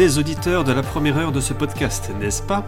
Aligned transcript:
fidèles 0.00 0.18
auditeurs 0.18 0.64
de 0.64 0.72
la 0.72 0.82
première 0.82 1.18
heure 1.18 1.30
de 1.30 1.42
ce 1.42 1.52
podcast, 1.52 2.10
n'est-ce 2.18 2.40
pas? 2.40 2.64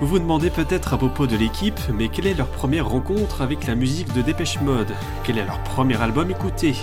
Vous 0.00 0.06
vous 0.06 0.18
demandez 0.18 0.48
peut-être 0.48 0.94
à 0.94 0.96
propos 0.96 1.26
de 1.26 1.36
l'équipe, 1.36 1.78
mais 1.92 2.08
quelle 2.08 2.26
est 2.26 2.32
leur 2.32 2.46
première 2.46 2.88
rencontre 2.88 3.42
avec 3.42 3.66
la 3.66 3.74
musique 3.74 4.14
de 4.14 4.22
Dépêche 4.22 4.58
Mode? 4.62 4.94
Quel 5.22 5.36
est 5.36 5.44
leur 5.44 5.62
premier 5.62 6.00
album 6.00 6.30
écouté? 6.30 6.74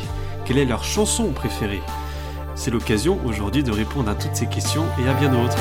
Quelle 0.45 0.59
est 0.59 0.65
leur 0.65 0.83
chanson 0.83 1.31
préférée? 1.31 1.81
C'est 2.53 2.69
l'occasion 2.69 3.17
aujourd'hui 3.25 3.63
de 3.63 3.71
répondre 3.71 4.11
à 4.11 4.13
toutes 4.13 4.35
ces 4.35 4.45
questions 4.45 4.85
et 5.03 5.09
à 5.09 5.13
bien 5.15 5.31
d'autres. 5.31 5.57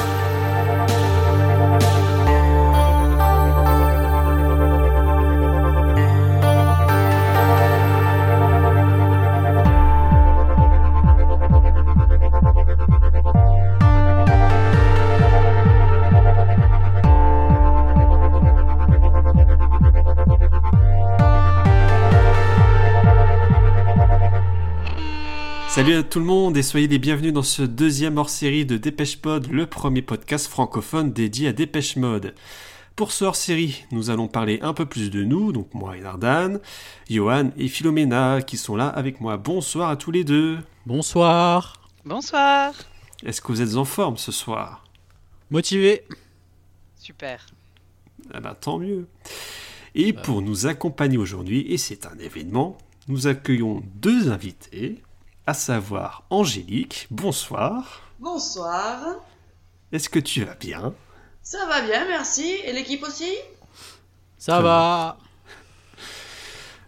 Salut 25.86 25.98
à 25.98 26.02
tout 26.02 26.18
le 26.18 26.24
monde 26.24 26.56
et 26.56 26.64
soyez 26.64 26.88
les 26.88 26.98
bienvenus 26.98 27.32
dans 27.32 27.44
ce 27.44 27.62
deuxième 27.62 28.18
hors-série 28.18 28.66
de 28.66 28.76
Dépêche 28.76 29.22
Mode, 29.24 29.46
le 29.52 29.66
premier 29.66 30.02
podcast 30.02 30.48
francophone 30.48 31.12
dédié 31.12 31.46
à 31.46 31.52
Dépêche 31.52 31.94
Mode. 31.94 32.34
Pour 32.96 33.12
ce 33.12 33.24
hors-série, 33.24 33.84
nous 33.92 34.10
allons 34.10 34.26
parler 34.26 34.58
un 34.62 34.74
peu 34.74 34.84
plus 34.84 35.12
de 35.12 35.22
nous, 35.22 35.52
donc 35.52 35.72
moi 35.74 35.96
et 35.96 36.00
Nardan, 36.00 36.58
Johan 37.08 37.52
et 37.56 37.68
Philomena 37.68 38.42
qui 38.42 38.56
sont 38.56 38.74
là 38.74 38.88
avec 38.88 39.20
moi. 39.20 39.36
Bonsoir 39.36 39.88
à 39.88 39.94
tous 39.96 40.10
les 40.10 40.24
deux. 40.24 40.58
Bonsoir. 40.86 41.80
Bonsoir. 42.04 42.74
Est-ce 43.24 43.40
que 43.40 43.46
vous 43.46 43.62
êtes 43.62 43.76
en 43.76 43.84
forme 43.84 44.16
ce 44.16 44.32
soir? 44.32 44.82
Motivé. 45.50 46.02
Super. 46.96 47.46
Ah 48.34 48.40
bah 48.40 48.56
tant 48.60 48.80
mieux. 48.80 49.06
Et 49.94 50.12
pour 50.12 50.42
nous 50.42 50.66
accompagner 50.66 51.16
aujourd'hui, 51.16 51.60
et 51.68 51.78
c'est 51.78 52.06
un 52.06 52.18
événement, 52.18 52.76
nous 53.06 53.28
accueillons 53.28 53.84
deux 53.94 54.30
invités 54.32 55.00
à 55.46 55.54
savoir 55.54 56.24
Angélique. 56.30 57.06
Bonsoir. 57.10 58.02
Bonsoir. 58.18 59.16
Est-ce 59.92 60.08
que 60.08 60.18
tu 60.18 60.44
vas 60.44 60.54
bien? 60.54 60.94
Ça 61.42 61.64
va 61.66 61.80
bien, 61.82 62.06
merci. 62.08 62.56
Et 62.64 62.72
l'équipe 62.72 63.02
aussi? 63.04 63.30
Ça 64.38 64.60
va. 64.60 65.18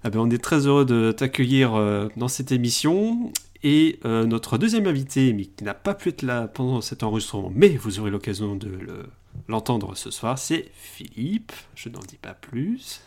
Ah 0.05 0.11
ben, 0.11 0.21
On 0.21 0.31
est 0.31 0.43
très 0.43 0.67
heureux 0.67 0.85
de 0.85 1.13
t'accueillir 1.13 1.75
euh, 1.75 2.09
dans 2.17 2.29
cette 2.29 2.53
émission. 2.53 3.33
Et 3.65 3.99
euh, 4.05 4.25
notre 4.25 4.57
deuxième 4.57 4.87
invité, 4.87 5.33
mais 5.33 5.45
qui 5.47 5.65
n'a 5.65 5.75
pas 5.75 5.95
pu 5.95 6.11
être 6.11 6.23
là 6.23 6.47
pendant 6.47 6.81
cet 6.81 7.03
enregistrement, 7.03 7.51
mais 7.53 7.71
vous 7.71 7.99
aurez 7.99 8.11
l'occasion 8.11 8.55
de 8.55 8.69
le- 8.69 9.09
l'entendre 9.49 9.97
ce 9.97 10.13
soir, 10.13 10.39
c'est 10.39 10.71
Philippe. 10.75 11.53
Je 11.75 11.89
n'en 11.89 11.99
dis 11.99 12.17
pas 12.19 12.35
plus. 12.35 13.01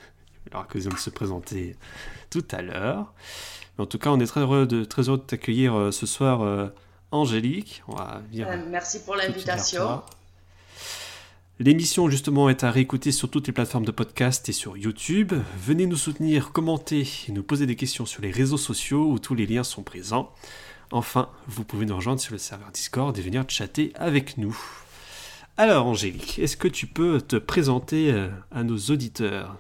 Il 0.48 0.54
aura 0.54 0.64
l'occasion 0.64 0.92
de 0.92 0.98
se 0.98 1.10
présenter 1.10 1.78
tout 2.30 2.44
à 2.52 2.62
l'heure. 2.62 3.14
En 3.82 3.88
tout 3.88 3.98
cas, 3.98 4.12
on 4.12 4.20
est 4.20 4.28
très 4.28 4.42
heureux 4.42 4.68
de, 4.68 4.84
très 4.84 5.10
heureux 5.10 5.18
de 5.18 5.24
t'accueillir 5.24 5.74
euh, 5.74 5.92
ce 5.92 6.06
soir, 6.06 6.42
euh, 6.44 6.68
Angélique. 7.10 7.82
On 7.88 7.96
va 7.96 8.22
venir 8.30 8.48
Euh, 8.48 8.58
Merci 8.70 9.04
pour 9.04 9.16
l'invitation. 9.16 10.04
L'émission 11.58 12.08
justement 12.08 12.48
est 12.50 12.64
à 12.64 12.70
réécouter 12.70 13.12
sur 13.12 13.30
toutes 13.30 13.48
les 13.48 13.54
plateformes 13.54 13.86
de 13.86 13.92
podcast 13.92 14.48
et 14.50 14.52
sur 14.52 14.78
YouTube. 14.78 15.34
Venez 15.58 15.88
nous 15.88 15.98
soutenir, 15.98 16.52
commenter 16.52 17.08
et 17.28 17.32
nous 17.32 17.42
poser 17.42 17.66
des 17.66 17.76
questions 17.76 18.06
sur 18.06 18.22
les 18.22 18.30
réseaux 18.30 18.58
sociaux 18.58 19.10
où 19.10 19.18
tous 19.18 19.34
les 19.34 19.48
liens 19.48 19.64
sont 19.64 19.82
présents. 19.82 20.32
Enfin, 20.92 21.30
vous 21.48 21.64
pouvez 21.64 21.88
nous 21.88 21.96
rejoindre 21.96 22.22
sur 22.22 22.34
le 22.34 22.40
serveur 22.40 22.70
Discord 22.72 23.18
et 23.18 23.22
venir 23.22 23.46
chatter 23.48 23.94
avec 23.96 24.38
nous. 24.38 24.56
Alors 25.58 25.88
Angélique, 25.88 26.38
est-ce 26.38 26.56
que 26.56 26.68
tu 26.68 26.86
peux 26.86 27.20
te 27.20 27.36
présenter 27.36 28.16
à 28.52 28.64
nos 28.64 28.78
auditeurs? 28.78 29.58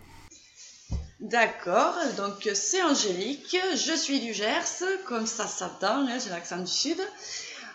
D'accord, 1.22 1.96
donc 2.18 2.50
c'est 2.56 2.82
Angélique, 2.82 3.56
je 3.76 3.94
suis 3.96 4.20
du 4.20 4.34
Gers, 4.34 4.66
comme 5.06 5.28
ça 5.28 5.46
s'entend, 5.46 6.08
hein, 6.08 6.18
j'ai 6.24 6.32
l'accent 6.32 6.58
du 6.58 6.66
Sud. 6.68 6.98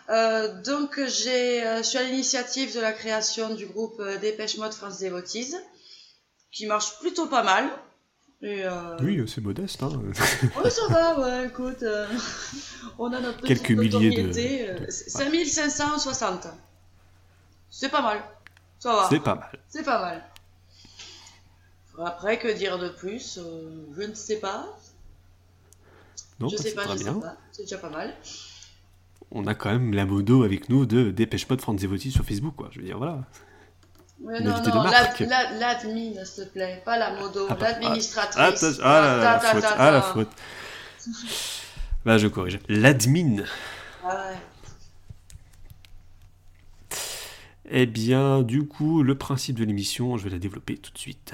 Euh, 0.08 0.60
donc 0.62 1.00
j'ai, 1.06 1.64
euh, 1.64 1.78
je 1.78 1.82
suis 1.82 1.98
à 1.98 2.02
l'initiative 2.02 2.74
de 2.74 2.80
la 2.80 2.92
création 2.92 3.54
du 3.54 3.66
groupe 3.66 3.98
euh, 4.00 4.18
Dépêche 4.18 4.56
Mode 4.58 4.72
France 4.74 4.98
Dévotise, 4.98 5.56
qui 6.52 6.66
marche 6.66 6.98
plutôt 7.00 7.26
pas 7.26 7.42
mal. 7.44 7.68
Et, 8.42 8.64
euh, 8.64 8.96
Oui, 9.00 9.24
c'est 9.32 9.40
modeste. 9.40 9.80
Hein 9.82 9.90
Ouais, 10.62 10.70
ça 10.70 10.82
va, 10.88 11.18
ouais, 11.20 11.46
écoute, 11.46 11.84
on 12.98 13.12
a 13.12 13.20
notre 13.20 13.42
Quelques 13.42 13.70
milliers 13.70 14.10
de- 14.10 14.82
euh, 14.84 14.90
5560. 14.90 16.48
C'est 17.70 17.88
pas 17.90 18.02
mal, 18.02 18.22
ça 18.80 18.92
va. 18.92 19.06
c'est 19.08 19.20
pas 19.20 19.34
mal. 19.36 19.58
C'est 19.68 19.82
pas 19.84 20.00
mal. 20.00 20.24
Après, 22.04 22.38
que 22.38 22.48
dire 22.48 22.78
de 22.78 22.88
plus 22.88 23.38
Euh, 23.38 23.70
Je 23.96 24.02
ne 24.02 24.14
sais 24.14 24.36
pas. 24.40 24.66
Non, 26.38 26.48
je 26.48 26.56
bah, 26.56 26.62
sais 26.62 26.68
c'est 26.70 26.74
pas, 26.74 26.82
je 26.96 27.02
bien. 27.02 27.14
sais 27.14 27.20
pas. 27.20 27.36
C'est 27.52 27.62
déjà 27.62 27.78
pas 27.78 27.90
mal. 27.90 28.14
On 29.30 29.46
a 29.46 29.54
quand 29.54 29.70
même 29.70 29.92
la 29.94 30.04
modo 30.06 30.42
avec 30.44 30.68
nous 30.68 30.86
de 30.86 31.10
Dépêche 31.10 31.48
Mode 31.48 31.60
France 31.60 31.80
Devoti 31.80 32.10
sur 32.10 32.24
Facebook, 32.24 32.54
quoi. 32.56 32.68
Je 32.72 32.78
veux 32.80 32.84
dire, 32.84 32.98
voilà. 32.98 33.24
Non, 34.22 34.40
non, 34.40 34.82
l'admin, 34.84 36.24
s'il 36.24 36.44
te 36.44 36.48
plaît, 36.50 36.82
pas 36.84 36.96
la 36.98 37.18
modo, 37.20 37.46
Ah, 37.50 37.54
bah, 37.54 37.72
l'administratrice. 37.72 38.38
Attention, 38.62 38.82
ah 38.84 39.00
là, 39.00 39.16
la 39.18 39.40
faute, 39.40 39.64
ah 39.78 39.90
la 39.90 40.02
faute. 40.02 40.28
Bah 42.04 42.18
je 42.18 42.28
corrige. 42.28 42.58
L'admin. 42.68 43.44
Ah 44.04 44.28
ouais. 44.30 44.36
Eh 47.68 47.86
bien, 47.86 48.42
du 48.42 48.66
coup, 48.66 49.02
le 49.02 49.18
principe 49.18 49.56
de 49.58 49.64
l'émission, 49.64 50.16
je 50.16 50.24
vais 50.24 50.30
la 50.30 50.38
développer 50.38 50.76
tout 50.76 50.92
de 50.92 50.98
suite. 50.98 51.32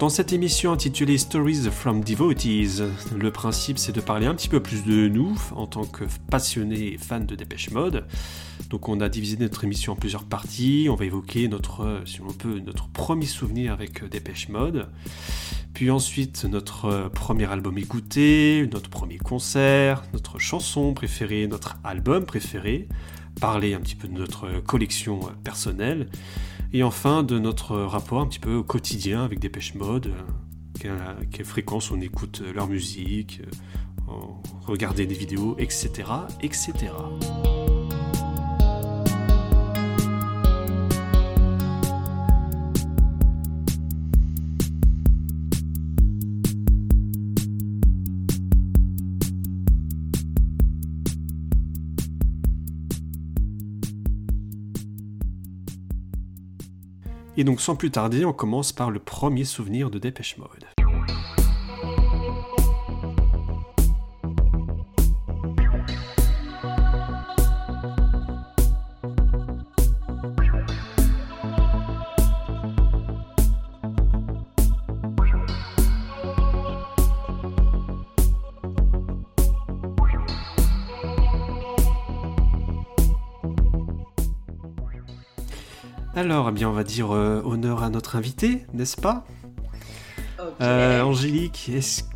Dans 0.00 0.08
cette 0.08 0.32
émission 0.32 0.72
intitulée 0.72 1.18
Stories 1.18 1.68
from 1.70 2.02
Devotees, 2.02 2.84
le 3.14 3.30
principe 3.30 3.78
c'est 3.78 3.92
de 3.92 4.00
parler 4.00 4.24
un 4.24 4.34
petit 4.34 4.48
peu 4.48 4.58
plus 4.58 4.82
de 4.82 5.08
nous 5.08 5.38
en 5.54 5.66
tant 5.66 5.84
que 5.84 6.04
passionnés 6.30 6.94
et 6.94 6.96
fans 6.96 7.20
de 7.20 7.34
Dépêche 7.34 7.70
Mode. 7.70 8.06
Donc 8.70 8.88
on 8.88 8.98
a 9.02 9.10
divisé 9.10 9.36
notre 9.36 9.62
émission 9.62 9.92
en 9.92 9.96
plusieurs 9.96 10.24
parties, 10.24 10.88
on 10.90 10.94
va 10.94 11.04
évoquer 11.04 11.48
notre, 11.48 12.00
si 12.06 12.22
on 12.22 12.32
peut, 12.32 12.60
notre 12.60 12.88
premier 12.88 13.26
souvenir 13.26 13.74
avec 13.74 14.02
euh, 14.02 14.08
Dépêche 14.08 14.48
Mode, 14.48 14.88
puis 15.74 15.90
ensuite 15.90 16.46
notre 16.46 16.86
euh, 16.86 17.08
premier 17.10 17.50
album 17.52 17.76
écouté, 17.76 18.66
notre 18.72 18.88
premier 18.88 19.18
concert, 19.18 20.04
notre 20.14 20.38
chanson 20.38 20.94
préférée, 20.94 21.46
notre 21.46 21.76
album 21.84 22.24
préféré, 22.24 22.88
parler 23.40 23.74
un 23.74 23.80
petit 23.80 23.96
peu 23.96 24.08
de 24.08 24.14
notre 24.14 24.60
collection 24.60 25.20
personnelle, 25.44 26.08
et 26.72 26.82
enfin 26.82 27.22
de 27.22 27.38
notre 27.38 27.76
rapport 27.76 28.20
un 28.20 28.26
petit 28.26 28.38
peu 28.38 28.54
au 28.54 28.64
quotidien 28.64 29.24
avec 29.24 29.40
Dépêche 29.40 29.74
Mode, 29.74 30.12
euh, 30.84 31.14
quelle, 31.30 31.44
fréquence 31.44 31.90
on 31.90 32.00
écoute 32.00 32.42
leur 32.54 32.68
musique, 32.68 33.42
euh, 34.08 34.12
regarder 34.66 35.06
des 35.06 35.14
vidéos, 35.14 35.56
etc. 35.58 36.08
etc. 36.42 36.72
Et 57.36 57.44
donc 57.44 57.60
sans 57.60 57.76
plus 57.76 57.90
tarder, 57.90 58.24
on 58.24 58.32
commence 58.32 58.72
par 58.72 58.90
le 58.90 58.98
premier 58.98 59.44
souvenir 59.44 59.90
de 59.90 59.98
Dépêche 59.98 60.36
Mode. 60.38 60.79
Alors, 86.20 86.50
eh 86.50 86.52
bien, 86.52 86.68
on 86.68 86.74
va 86.74 86.84
dire 86.84 87.14
euh, 87.14 87.40
honneur 87.46 87.82
à 87.82 87.88
notre 87.88 88.14
invité, 88.14 88.66
n'est-ce 88.74 88.98
pas? 88.98 89.24
Euh, 90.60 91.00
Angélique, 91.00 91.70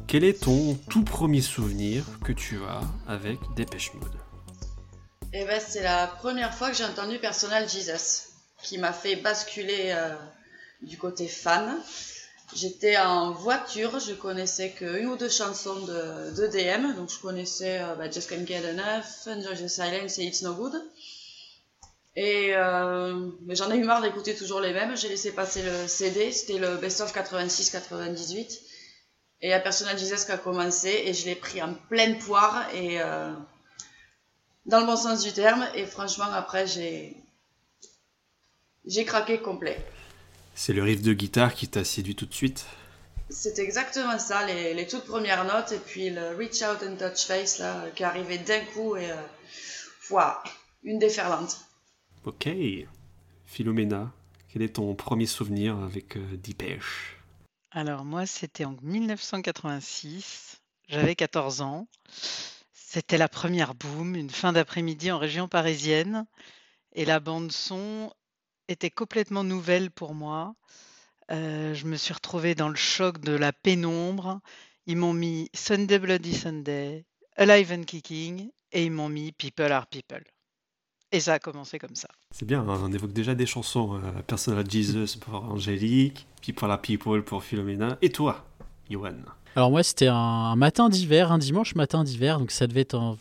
quel 0.06 0.24
est 0.24 0.42
ton 0.42 0.74
tout 0.90 1.04
premier 1.04 1.40
souvenir 1.40 2.04
que 2.22 2.32
tu 2.32 2.60
as 2.64 2.82
avec 3.10 3.38
Dépêche 3.56 3.94
Mode? 3.94 4.12
Eh 5.32 5.46
ben, 5.46 5.58
c'est 5.58 5.82
la 5.82 6.06
première 6.06 6.52
fois 6.52 6.70
que 6.70 6.76
j'ai 6.76 6.84
entendu 6.84 7.18
Personal 7.18 7.66
Jesus, 7.66 8.28
qui 8.62 8.76
m'a 8.76 8.92
fait 8.92 9.16
basculer 9.16 9.94
euh, 9.96 10.14
du 10.82 10.98
côté 10.98 11.26
fan. 11.26 11.74
J'étais 12.54 12.98
en 12.98 13.32
voiture, 13.32 14.00
je 14.00 14.12
connaissais 14.12 14.72
qu'une 14.72 15.06
ou 15.06 15.16
deux 15.16 15.30
chansons 15.30 15.80
de, 15.80 16.36
de 16.36 16.46
DM, 16.48 16.94
donc 16.94 17.10
je 17.10 17.18
connaissais 17.20 17.80
bah, 17.96 18.10
Just 18.10 18.28
Can't 18.28 18.46
Get 18.46 18.70
Enough, 18.70 19.28
Enjoy 19.28 19.56
the 19.56 19.66
Silence 19.66 20.18
et 20.18 20.24
It's 20.24 20.42
No 20.42 20.52
Good. 20.52 20.74
Et 22.16 22.55
euh, 22.55 23.31
j'en 23.49 23.72
ai 23.72 23.76
eu 23.76 23.84
marre 23.84 24.00
d'écouter 24.00 24.37
toujours 24.37 24.61
les 24.61 24.72
mêmes, 24.72 24.96
j'ai 24.96 25.08
laissé 25.08 25.32
passer 25.32 25.62
le 25.62 25.88
CD, 25.88 26.31
c'était 26.31 26.58
le 26.58 26.76
Best 26.76 27.00
of 27.00 27.12
86-98. 27.12 28.61
Et 29.40 29.49
il 29.49 29.50
y 29.50 29.52
a 29.52 29.61
Personal 29.61 29.99
Jesus 29.99 30.25
qui 30.25 30.32
a 30.32 30.38
commencé 30.38 30.88
et 30.88 31.12
je 31.12 31.26
l'ai 31.26 31.34
pris 31.34 31.61
en 31.61 31.75
pleine 31.75 32.19
poire 32.19 32.66
et 32.72 33.00
euh, 33.00 33.32
dans 34.66 34.81
le 34.81 34.87
bon 34.87 34.96
sens 34.96 35.22
du 35.22 35.32
terme. 35.32 35.66
Et 35.75 35.87
franchement, 35.87 36.31
après, 36.32 36.66
j'ai 36.66 37.16
j'ai 38.87 39.05
craqué 39.05 39.40
complet. 39.40 39.84
C'est 40.55 40.72
le 40.72 40.82
riff 40.82 41.02
de 41.02 41.12
guitare 41.12 41.55
qui 41.55 41.69
t'a 41.69 41.84
séduit 41.84 42.14
tout 42.14 42.26
de 42.26 42.34
suite? 42.34 42.64
C'est 43.31 43.58
exactement 43.58 44.19
ça, 44.19 44.46
les, 44.46 44.75
les, 44.75 44.87
toutes 44.87 45.06
premières 45.06 45.44
notes 45.44 45.72
et 45.72 45.78
puis 45.78 46.11
le 46.11 46.37
Reach 46.37 46.62
Out 46.62 46.87
and 46.87 46.96
Touch 46.96 47.25
Face 47.25 47.58
là, 47.58 47.87
qui 47.94 48.02
est 48.02 48.06
arrivé 48.06 48.38
d'un 48.38 48.61
coup 48.66 48.96
et 48.96 49.11
euh, 49.11 49.16
wow, 50.11 50.34
une 50.84 50.99
déferlante. 50.99 51.63
Ok. 52.25 52.49
Philomena, 53.44 54.11
quel 54.49 54.62
est 54.62 54.76
ton 54.76 54.94
premier 54.94 55.26
souvenir 55.26 55.79
avec 55.79 56.17
euh, 56.17 56.38
Alors 57.71 58.06
moi, 58.06 58.25
c'était 58.25 58.65
en 58.65 58.76
1986. 58.81 60.62
J'avais 60.88 61.17
14 61.17 61.61
ans. 61.61 61.87
C'était 62.73 63.19
la 63.19 63.29
première 63.29 63.75
boom, 63.75 64.17
une 64.17 64.31
fin 64.31 64.55
d'après-midi 64.55 65.12
en 65.12 65.19
région 65.19 65.49
parisienne. 65.49 66.25
Et 66.94 67.05
la 67.05 67.21
bande 67.21 67.53
son 67.53 68.11
était 68.69 68.91
complètement 68.91 69.44
nouvelle 69.44 69.91
pour 69.91 70.15
moi. 70.15 70.55
Euh, 71.31 71.75
je 71.75 71.85
me 71.87 71.97
suis 71.97 72.15
retrouvée 72.15 72.55
dans 72.55 72.71
le 72.71 72.75
choc 72.75 73.21
de 73.21 73.32
la 73.32 73.53
pénombre. 73.53 74.41
Ils 74.87 74.97
m'ont 74.97 75.12
mis 75.12 75.50
Sunday 75.53 75.99
Bloody 75.99 76.35
Sunday, 76.35 77.05
Alive 77.37 77.73
and 77.73 77.85
Kicking, 77.85 78.50
et 78.73 78.85
ils 78.85 78.93
m'ont 78.93 79.11
mis 79.11 79.32
People 79.32 79.73
Are 79.73 79.87
People. 79.87 80.25
Et 81.12 81.20
ça 81.20 81.34
a 81.34 81.38
commencé 81.38 81.78
comme 81.78 81.94
ça. 81.94 82.08
C'est 82.30 82.44
bien, 82.44 82.60
hein, 82.68 82.80
on 82.82 82.92
évoque 82.92 83.12
déjà 83.12 83.34
des 83.34 83.46
chansons. 83.46 83.94
Euh, 83.94 84.22
Personal 84.26 84.68
Jesus 84.68 85.18
pour 85.20 85.44
Angélique, 85.44 86.26
People 86.42 86.70
Are 86.70 86.80
People 86.80 87.22
pour 87.22 87.44
Philomena. 87.44 87.98
Et 88.02 88.10
toi, 88.10 88.44
Johan? 88.90 89.14
Alors 89.56 89.70
moi, 89.70 89.82
c'était 89.82 90.08
un 90.08 90.56
matin 90.56 90.88
d'hiver, 90.88 91.30
un 91.30 91.38
dimanche 91.38 91.76
matin 91.76 92.02
d'hiver, 92.02 92.40
donc 92.40 92.50
ça 92.50 92.66
devait 92.66 92.80
être 92.80 92.94
en 92.94 93.16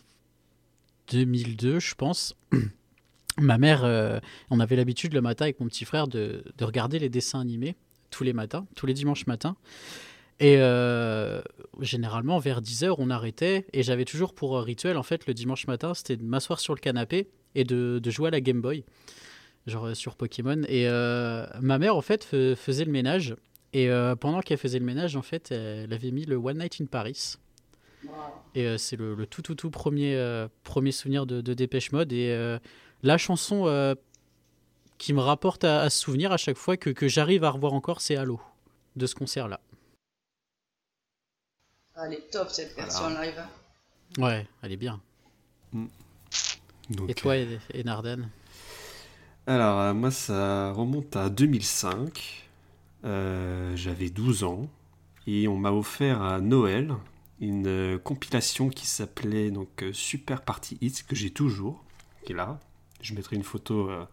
2002, 1.12 1.80
je 1.80 1.95
pense. 1.95 2.35
Ma 3.38 3.57
mère, 3.57 3.83
euh, 3.83 4.19
on 4.50 4.59
avait 4.59 4.75
l'habitude 4.75 5.13
le 5.13 5.21
matin 5.21 5.45
avec 5.45 5.59
mon 5.59 5.68
petit 5.68 5.85
frère 5.85 6.07
de, 6.07 6.44
de, 6.57 6.65
regarder 6.65 7.00
les 7.00 7.09
dessins 7.09 7.39
animés 7.39 7.75
tous 8.09 8.24
les 8.24 8.33
matins, 8.33 8.65
tous 8.75 8.85
les 8.85 8.94
dimanches 8.94 9.25
matins. 9.25 9.56
Et 10.39 10.57
euh, 10.57 11.41
généralement, 11.80 12.39
vers 12.39 12.62
10h, 12.62 12.95
on 12.97 13.09
arrêtait. 13.09 13.65
Et 13.74 13.83
j'avais 13.83 14.06
toujours 14.06 14.33
pour 14.33 14.59
rituel, 14.59 14.97
en 14.97 15.03
fait, 15.03 15.27
le 15.27 15.33
dimanche 15.33 15.68
matin, 15.68 15.94
c'était 15.94 16.18
de 16.18 16.24
m'asseoir 16.24 16.59
sur 16.59 16.74
le 16.74 16.80
canapé 16.80 17.30
et 17.56 17.63
de, 17.63 18.00
de, 18.00 18.12
jouer 18.12 18.30
à 18.30 18.31
la 18.31 18.41
Game 18.41 18.62
Boy, 18.62 18.83
genre 19.68 19.95
sur 19.95 20.15
Pokémon. 20.15 20.62
Et 20.68 20.88
euh, 20.88 21.45
ma 21.62 21.77
mère, 21.77 21.95
en 21.95 22.01
fait, 22.01 22.24
faisait 22.56 22.85
le 22.85 22.91
ménage. 22.91 23.35
Et 23.74 23.89
euh, 23.89 24.15
pendant 24.15 24.41
qu'elle 24.41 24.59
faisait 24.59 24.80
le 24.80 24.85
ménage, 24.85 25.15
en 25.15 25.24
fait, 25.24 25.51
elle 25.51 25.91
avait 25.91 26.12
mis 26.12 26.25
le 26.25 26.35
One 26.35 26.59
Night 26.59 26.77
in 26.80 26.85
Paris. 26.85 27.35
Et 28.53 28.68
euh, 28.68 28.77
c'est 28.77 28.95
le, 28.95 29.15
le, 29.15 29.25
tout, 29.25 29.41
tout, 29.41 29.56
tout 29.56 29.71
premier, 29.71 30.15
euh, 30.15 30.47
premier 30.63 30.91
souvenir 30.91 31.25
de, 31.25 31.41
de 31.41 31.53
Dépêche 31.53 31.91
Mode. 31.91 32.13
Et 32.13 32.57
la 33.01 33.18
chanson 33.18 33.95
qui 35.00 35.13
me 35.13 35.19
rapporte 35.19 35.63
à, 35.63 35.81
à, 35.81 35.89
ce 35.89 36.00
souvenir 36.00 36.31
à 36.31 36.38
chaque 36.38 36.57
fois 36.57 36.77
que, 36.77 36.91
que 36.91 37.07
j'arrive 37.07 37.44
à 37.44 37.50
revoir 37.50 37.74
encore, 37.74 38.00
c'est 38.00 38.15
Halo, 38.15 38.39
de 38.95 39.06
ce 39.06 39.15
concert-là. 39.15 39.59
Ah, 41.95 42.07
elle 42.07 42.13
est 42.13 42.31
top 42.31 42.50
cette 42.50 42.75
version 42.75 43.10
voilà. 43.10 43.25
live. 43.25 43.44
Ouais, 44.18 44.48
elle 44.62 44.72
est 44.72 44.78
bien. 44.78 45.00
Mm. 45.72 45.86
Donc, 46.90 47.10
et 47.10 47.13
toi, 47.13 47.38
et, 47.38 47.60
et 47.74 47.84
Narden 47.84 48.30
Alors, 49.48 49.80
euh, 49.80 49.94
moi, 49.94 50.12
ça 50.12 50.72
remonte 50.72 51.16
à 51.16 51.30
2005. 51.30 52.50
Euh, 53.06 53.75
J'avais 53.75 54.10
12 54.10 54.44
ans. 54.44 54.68
Et 55.28 55.48
on 55.48 55.57
m'a 55.57 55.72
offert 55.72 56.22
à 56.22 56.42
Noël 56.42 56.95
une 57.40 57.68
euh, 57.68 57.98
compilation 57.98 58.69
qui 58.69 58.88
s'appelait 58.88 59.51
donc 59.51 59.84
euh, 59.84 59.94
Super 59.94 60.42
Party 60.42 60.78
Hits, 60.81 61.04
que 61.07 61.16
j'ai 61.16 61.30
toujours, 61.30 61.84
qui 62.25 62.34
est 62.34 62.36
là. 62.36 62.60
Je 63.01 63.13
mettrai 63.13 63.36
une 63.36 63.44
photo 63.44 63.90
euh, 63.90 64.06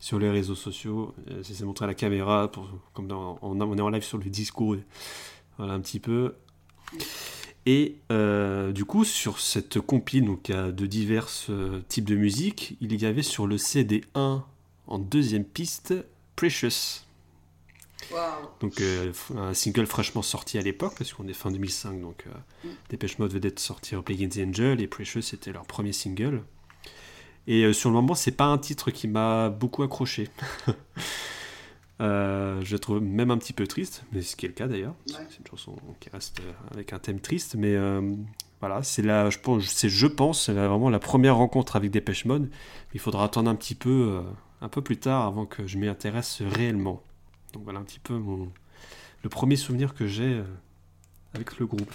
sur 0.00 0.18
les 0.18 0.30
réseaux 0.30 0.54
sociaux. 0.54 1.14
Euh, 1.30 1.42
c'est 1.42 1.62
montré 1.64 1.84
à 1.84 1.88
la 1.88 1.94
caméra, 1.94 2.50
pour, 2.50 2.68
comme 2.92 3.06
dans, 3.06 3.38
on, 3.42 3.60
on, 3.60 3.76
est 3.76 3.80
en 3.80 3.90
live 3.90 4.02
sur 4.02 4.18
le 4.18 4.24
Discord. 4.24 4.80
Voilà 5.58 5.74
un 5.74 5.80
petit 5.80 6.00
peu. 6.00 6.34
Et 7.66 7.96
euh, 8.10 8.72
du 8.72 8.84
coup, 8.84 9.04
sur 9.04 9.38
cette 9.38 9.80
compile 9.80 10.24
donc, 10.24 10.50
de 10.50 10.86
divers 10.86 11.28
euh, 11.50 11.80
types 11.88 12.06
de 12.06 12.16
musique, 12.16 12.76
il 12.80 13.00
y 13.00 13.04
avait 13.04 13.22
sur 13.22 13.46
le 13.46 13.56
CD1 13.56 14.42
en 14.86 14.98
deuxième 14.98 15.44
piste 15.44 15.94
Precious. 16.36 17.04
Wow. 18.10 18.18
Donc 18.60 18.80
euh, 18.80 19.12
un 19.36 19.52
single 19.52 19.86
fraîchement 19.86 20.22
sorti 20.22 20.56
à 20.56 20.62
l'époque, 20.62 20.94
parce 20.96 21.12
qu'on 21.12 21.28
est 21.28 21.34
fin 21.34 21.50
2005, 21.50 22.00
donc 22.00 22.24
mm. 22.64 22.68
Dépêche 22.88 23.18
Mode 23.18 23.32
venait 23.32 23.50
de 23.50 23.58
sortir 23.58 24.02
Play 24.02 24.26
the 24.26 24.38
Angel 24.38 24.80
et 24.80 24.86
Precious 24.86 25.22
c'était 25.22 25.52
leur 25.52 25.66
premier 25.66 25.92
single. 25.92 26.42
Et 27.46 27.72
sur 27.72 27.90
le 27.90 27.94
moment, 27.94 28.14
c'est 28.14 28.32
pas 28.32 28.44
un 28.44 28.58
titre 28.58 28.90
qui 28.90 29.08
m'a 29.08 29.48
beaucoup 29.48 29.82
accroché. 29.82 30.28
Euh, 32.00 32.60
je 32.62 32.76
trouve 32.76 33.00
même 33.00 33.30
un 33.30 33.38
petit 33.38 33.52
peu 33.52 33.66
triste, 33.66 34.04
mais 34.12 34.22
ce 34.22 34.34
qui 34.34 34.46
est 34.46 34.48
le 34.48 34.54
cas 34.54 34.66
d'ailleurs. 34.66 34.94
Ouais. 35.08 35.26
C'est 35.28 35.38
une 35.38 35.46
chanson 35.46 35.76
qui 36.00 36.08
reste 36.08 36.40
avec 36.70 36.92
un 36.92 36.98
thème 36.98 37.20
triste, 37.20 37.56
mais 37.56 37.74
euh, 37.74 38.14
voilà, 38.60 38.82
c'est 38.82 39.02
là, 39.02 39.30
je 39.30 39.38
pense, 39.38 39.64
c'est 39.64 39.88
je 39.88 40.06
pense, 40.06 40.44
c'est 40.46 40.52
vraiment 40.52 40.90
la 40.90 40.98
première 40.98 41.36
rencontre 41.36 41.76
avec 41.76 41.90
Dépêche 41.90 42.26
Mode. 42.26 42.50
Il 42.92 43.00
faudra 43.00 43.24
attendre 43.24 43.50
un 43.50 43.54
petit 43.54 43.74
peu, 43.74 44.18
euh, 44.18 44.22
un 44.60 44.68
peu 44.68 44.82
plus 44.82 44.98
tard 44.98 45.26
avant 45.26 45.46
que 45.46 45.66
je 45.66 45.78
m'y 45.78 45.88
intéresse 45.88 46.42
réellement. 46.42 47.02
Donc 47.54 47.64
voilà 47.64 47.80
un 47.80 47.84
petit 47.84 47.98
peu 47.98 48.14
mon, 48.14 48.52
le 49.22 49.28
premier 49.28 49.56
souvenir 49.56 49.94
que 49.94 50.06
j'ai 50.06 50.34
euh, 50.34 50.44
avec 51.34 51.58
le 51.58 51.66
groupe. 51.66 51.94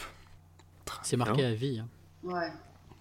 C'est 1.04 1.18
marqué 1.18 1.44
à 1.44 1.54
vie. 1.54 1.80
Hein. 1.80 1.88
Ouais. 2.24 2.52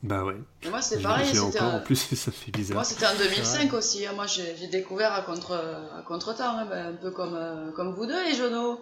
Bah 0.05 0.23
ouais. 0.23 0.37
Et 0.63 0.69
moi 0.69 0.83
c'est 0.83 1.01
pareil. 1.01 1.31
J'ai 1.33 1.41
encore, 1.41 1.63
un... 1.63 1.77
en 1.79 1.81
plus 1.81 1.97
ça 1.97 2.31
fait 2.31 2.51
bizarre. 2.51 2.75
Moi 2.75 2.85
c'était 2.85 3.07
en 3.07 3.17
2005 3.17 3.73
aussi. 3.73 4.07
Hein. 4.07 4.13
Moi 4.15 4.27
j'ai 4.27 4.69
découvert 4.69 5.15
à 5.15 5.23
contre 5.23 5.53
à 5.53 6.03
contre 6.03 6.37
temps, 6.37 6.59
hein, 6.59 6.67
ben, 6.67 6.89
un 6.89 6.93
peu 6.93 7.11
comme 7.11 7.35
euh, 7.35 7.73
comme 7.73 7.95
vous 7.95 8.05
deux 8.05 8.23
les 8.23 8.35
genoux. 8.35 8.79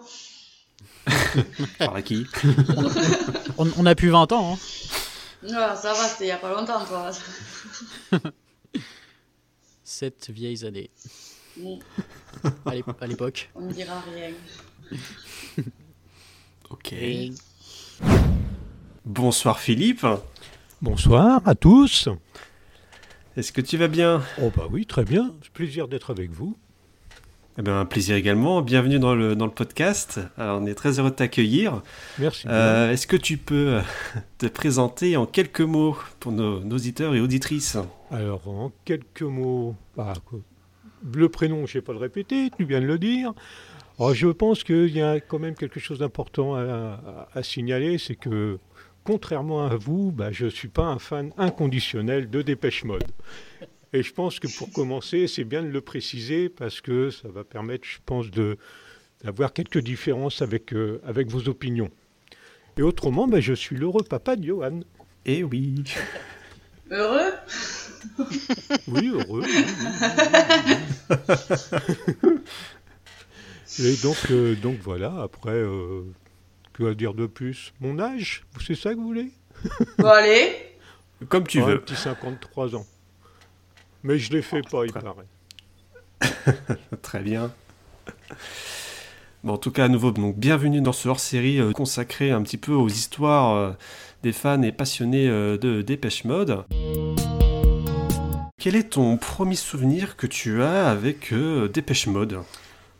Par 1.79 2.03
qui 2.03 2.27
on, 3.57 3.71
on, 3.77 3.85
a 3.85 3.95
plus 3.95 4.09
20 4.09 4.33
ans. 4.33 4.53
Hein. 4.53 4.57
Ouais, 5.43 5.75
ça 5.77 5.93
va, 5.93 6.07
c'était 6.07 6.25
il 6.25 6.27
y 6.27 6.31
a 6.31 6.37
pas 6.37 6.53
longtemps 6.53 6.83
toi. 6.83 7.11
Sept 9.85 10.29
vieilles 10.29 10.65
années. 10.65 10.91
Mm. 11.55 11.75
À 12.99 13.07
l'époque. 13.07 13.49
On 13.55 13.61
ne 13.61 13.71
dira 13.71 14.03
rien. 14.13 14.31
ok. 16.69 16.91
Et... 16.91 17.31
Bonsoir 19.05 19.59
Philippe. 19.59 20.05
Bonsoir 20.83 21.41
à 21.45 21.55
tous. 21.55 22.09
Est-ce 23.37 23.53
que 23.53 23.61
tu 23.61 23.77
vas 23.77 23.87
bien 23.87 24.21
Oh 24.41 24.51
bah 24.53 24.67
oui, 24.69 24.85
très 24.85 25.05
bien. 25.05 25.33
Plaisir 25.53 25.87
d'être 25.87 26.11
avec 26.11 26.29
vous. 26.29 26.57
Eh 27.57 27.61
bien, 27.61 27.79
un 27.79 27.85
plaisir 27.85 28.17
également. 28.17 28.61
Bienvenue 28.61 28.99
dans 28.99 29.15
le, 29.15 29.33
dans 29.37 29.45
le 29.45 29.53
podcast. 29.53 30.19
Alors, 30.37 30.61
on 30.61 30.65
est 30.65 30.73
très 30.73 30.99
heureux 30.99 31.11
de 31.11 31.15
t'accueillir. 31.15 31.81
Merci. 32.19 32.47
Euh, 32.49 32.91
Est-ce 32.91 33.07
que 33.07 33.15
tu 33.15 33.37
peux 33.37 33.79
te 34.39 34.45
présenter 34.47 35.15
en 35.15 35.25
quelques 35.25 35.61
mots 35.61 35.95
pour 36.19 36.33
nos, 36.33 36.59
nos 36.59 36.75
auditeurs 36.75 37.15
et 37.15 37.21
auditrices 37.21 37.77
Alors, 38.11 38.45
en 38.49 38.73
quelques 38.83 39.21
mots, 39.21 39.77
bah, 39.95 40.11
le 41.15 41.29
prénom, 41.29 41.65
je 41.65 41.77
ne 41.77 41.81
vais 41.81 41.85
pas 41.85 41.93
le 41.93 41.99
répéter, 41.99 42.51
tu 42.57 42.65
viens 42.65 42.81
de 42.81 42.87
le 42.87 42.99
dire. 42.99 43.31
Alors, 43.99 44.13
je 44.13 44.27
pense 44.27 44.65
qu'il 44.65 44.89
y 44.89 45.01
a 45.01 45.21
quand 45.21 45.39
même 45.39 45.55
quelque 45.55 45.79
chose 45.79 45.99
d'important 45.99 46.55
à, 46.55 46.61
à, 46.61 47.29
à, 47.35 47.41
signaler, 47.41 47.97
c'est 47.99 48.15
que 48.15 48.59
contrairement 49.03 49.65
à 49.65 49.75
vous, 49.75 50.11
bah, 50.11 50.31
je 50.31 50.45
ne 50.45 50.49
suis 50.49 50.67
pas 50.67 50.85
un 50.85 50.99
fan 50.99 51.31
inconditionnel 51.37 52.29
de 52.29 52.41
Dépêche 52.41 52.83
Mode. 52.83 53.03
Et 53.93 54.01
je 54.01 54.13
pense 54.13 54.39
que 54.39 54.47
pour 54.57 54.71
commencer, 54.71 55.27
c'est 55.27 55.43
bien 55.43 55.61
de 55.61 55.67
le 55.67 55.81
préciser 55.81 56.49
parce 56.49 56.81
que 56.81 57.09
ça 57.11 57.27
va 57.27 57.43
permettre, 57.43 57.85
je 57.87 57.99
pense, 58.05 58.27
d'avoir 59.23 59.53
quelques 59.53 59.79
différences 59.79 60.41
avec, 60.41 60.73
euh, 60.73 60.99
avec 61.05 61.29
vos 61.29 61.47
opinions. 61.47 61.91
Et 62.77 62.81
autrement, 62.81 63.27
bah, 63.27 63.39
je 63.39 63.53
suis 63.53 63.75
l'heureux 63.75 64.03
papa 64.03 64.35
de 64.35 64.45
Johan. 64.45 64.79
Eh 65.25 65.43
oui. 65.43 65.83
Heureux? 66.89 67.31
Oui, 68.87 69.11
heureux. 69.13 69.43
Oui, 69.43 69.65
oui, 72.23 72.29
Et 73.79 73.95
donc, 74.03 74.17
euh, 74.29 74.55
donc 74.55 74.77
voilà, 74.81 75.21
après, 75.21 75.51
euh, 75.51 76.03
que 76.73 76.93
dire 76.93 77.13
de 77.13 77.27
plus 77.27 77.73
Mon 77.79 77.99
âge 77.99 78.43
C'est 78.65 78.75
ça 78.75 78.91
que 78.91 78.95
vous 78.95 79.05
voulez? 79.05 79.31
Bon, 79.97 80.09
allez 80.09 80.55
Comme 81.29 81.47
tu 81.47 81.61
veux. 81.61 81.75
Un 81.75 81.77
petit 81.77 81.95
53 81.95 82.75
ans. 82.75 82.85
Mais 84.03 84.19
je 84.19 84.31
ne 84.31 84.37
les 84.37 84.41
fais 84.41 84.61
pas, 84.61 84.85
il 84.85 84.91
paraît. 84.91 85.27
Très 87.01 87.19
bien. 87.19 87.51
Bon, 89.43 89.53
en 89.53 89.57
tout 89.57 89.71
cas, 89.71 89.85
à 89.85 89.87
nouveau, 89.87 90.11
donc, 90.11 90.37
bienvenue 90.37 90.81
dans 90.81 90.93
ce 90.93 91.09
hors-série 91.09 91.59
euh, 91.59 91.71
consacré 91.71 92.31
un 92.31 92.41
petit 92.43 92.57
peu 92.57 92.73
aux 92.73 92.87
histoires 92.87 93.55
euh, 93.55 93.71
des 94.23 94.31
fans 94.31 94.61
et 94.61 94.71
passionnés 94.71 95.27
euh, 95.27 95.57
de 95.57 95.81
Dépêche 95.81 96.23
Mode. 96.23 96.63
Quel 98.57 98.75
est 98.75 98.91
ton 98.91 99.17
premier 99.17 99.55
souvenir 99.55 100.15
que 100.15 100.27
tu 100.27 100.63
as 100.63 100.89
avec 100.89 101.33
Dépêche 101.73 102.07
Mode? 102.07 102.39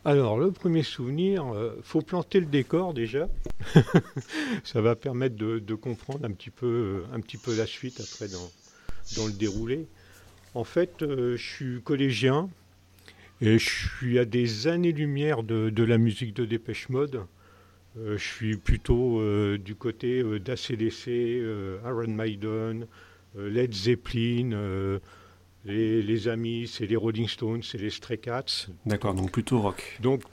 Alors, 0.06 0.38
le 0.38 0.52
premier 0.52 0.84
souvenir, 0.84 1.46
il 1.78 1.84
faut 1.84 2.02
planter 2.02 2.40
le 2.40 2.46
décor 2.46 2.94
déjà. 2.94 3.30
Ça 4.64 4.82
va 4.82 4.96
permettre 4.96 5.36
de, 5.36 5.76
comprendre 5.76 6.26
un 6.26 6.32
petit, 6.32 6.50
peu, 6.50 7.04
un 7.14 7.20
petit 7.20 7.38
peu 7.38 7.56
la 7.56 7.66
suite 7.66 8.02
après 8.02 8.28
dans, 8.28 9.26
le 9.26 9.34
déroulé. 9.34 9.88
En 10.56 10.64
fait, 10.64 10.96
je 11.00 11.38
suis 11.38 11.82
collégien, 11.82 12.50
et 13.42 13.60
je 13.60 13.70
suis 13.70 14.20
à 14.20 14.26
des 14.26 14.68
années-lumière 14.68 15.44
de, 15.44 15.84
la 15.84 15.98
musique 15.98 16.34
de 16.34 16.46
Dépêche 16.46 16.88
Mode. 16.88 17.26
Euh, 17.98 18.18
je 18.18 18.24
suis 18.24 18.56
plutôt 18.56 19.20
euh, 19.20 19.58
du 19.58 19.76
côté 19.76 20.22
euh, 20.22 20.40
d'ACDC, 20.40 21.08
Iron 21.86 22.08
Maiden, 22.08 22.88
Led 23.36 23.74
Zeppelin, 23.74 25.00
les, 25.66 26.28
Amis, 26.28 26.68
c'est 26.68 26.86
les 26.86 26.96
Rolling 26.96 27.28
Stones, 27.28 27.64
c'est 27.64 27.78
les 27.78 27.90
Stray 27.90 28.18
Cats. 28.18 28.68
D'accord, 28.86 29.14
donc 29.14 29.32
plutôt 29.32 29.60
rock. 29.60 29.98
Donc 30.02 30.24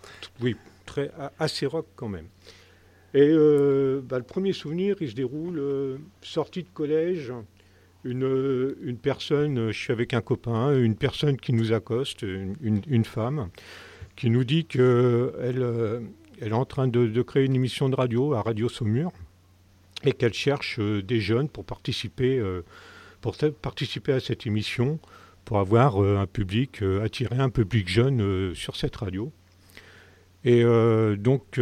oui, 0.40 0.56
très, 0.86 1.10
assez 1.38 1.66
rock 1.66 1.86
quand 1.96 2.08
même. 2.08 2.26
Et 3.14 3.28
bah, 4.02 4.18
le 4.18 4.24
premier 4.24 4.52
souvenir, 4.52 4.96
il 5.00 5.10
se 5.10 5.14
déroule 5.14 5.98
sortie 6.22 6.62
de 6.62 6.68
collège 6.72 7.32
une, 8.04 8.76
une, 8.82 8.96
personne, 8.96 9.70
je 9.70 9.78
suis 9.78 9.92
avec 9.92 10.14
un 10.14 10.20
copain, 10.20 10.74
une 10.76 10.96
personne 10.96 11.36
qui 11.36 11.52
nous 11.52 11.72
accoste, 11.72 12.22
une, 12.22 12.56
une 12.86 13.04
femme, 13.04 13.50
qui 14.16 14.30
nous 14.30 14.44
dit 14.44 14.64
qu'elle 14.64 14.80
euh, 14.82 16.00
elle 16.40 16.48
est 16.48 16.52
en 16.52 16.64
train 16.64 16.88
de, 16.88 17.06
de, 17.06 17.22
créer 17.22 17.44
une 17.44 17.54
émission 17.54 17.88
de 17.88 17.94
radio 17.94 18.34
à 18.34 18.42
Radio 18.42 18.68
Saumur 18.68 19.12
et 20.04 20.12
qu'elle 20.12 20.32
cherche 20.32 20.78
euh, 20.78 21.02
des 21.02 21.20
jeunes 21.20 21.48
pour 21.48 21.64
participer, 21.64 22.38
euh, 22.38 22.62
pour 23.20 23.36
participer 23.60 24.12
à 24.12 24.20
cette 24.20 24.46
émission, 24.46 24.98
pour 25.44 25.58
avoir 25.58 26.00
un 26.00 26.26
public, 26.26 26.82
attirer 27.02 27.38
un 27.38 27.50
public 27.50 27.88
jeune 27.88 28.54
sur 28.54 28.76
cette 28.76 28.96
radio. 28.96 29.32
Et 30.44 30.62
donc, 31.18 31.58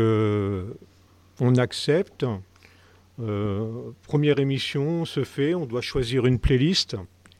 on 1.40 1.56
accepte. 1.56 2.24
Euh, 3.20 3.90
première 4.06 4.38
émission 4.38 5.04
se 5.04 5.24
fait, 5.24 5.54
on 5.54 5.66
doit 5.66 5.80
choisir 5.80 6.26
une 6.26 6.38
playlist. 6.38 6.96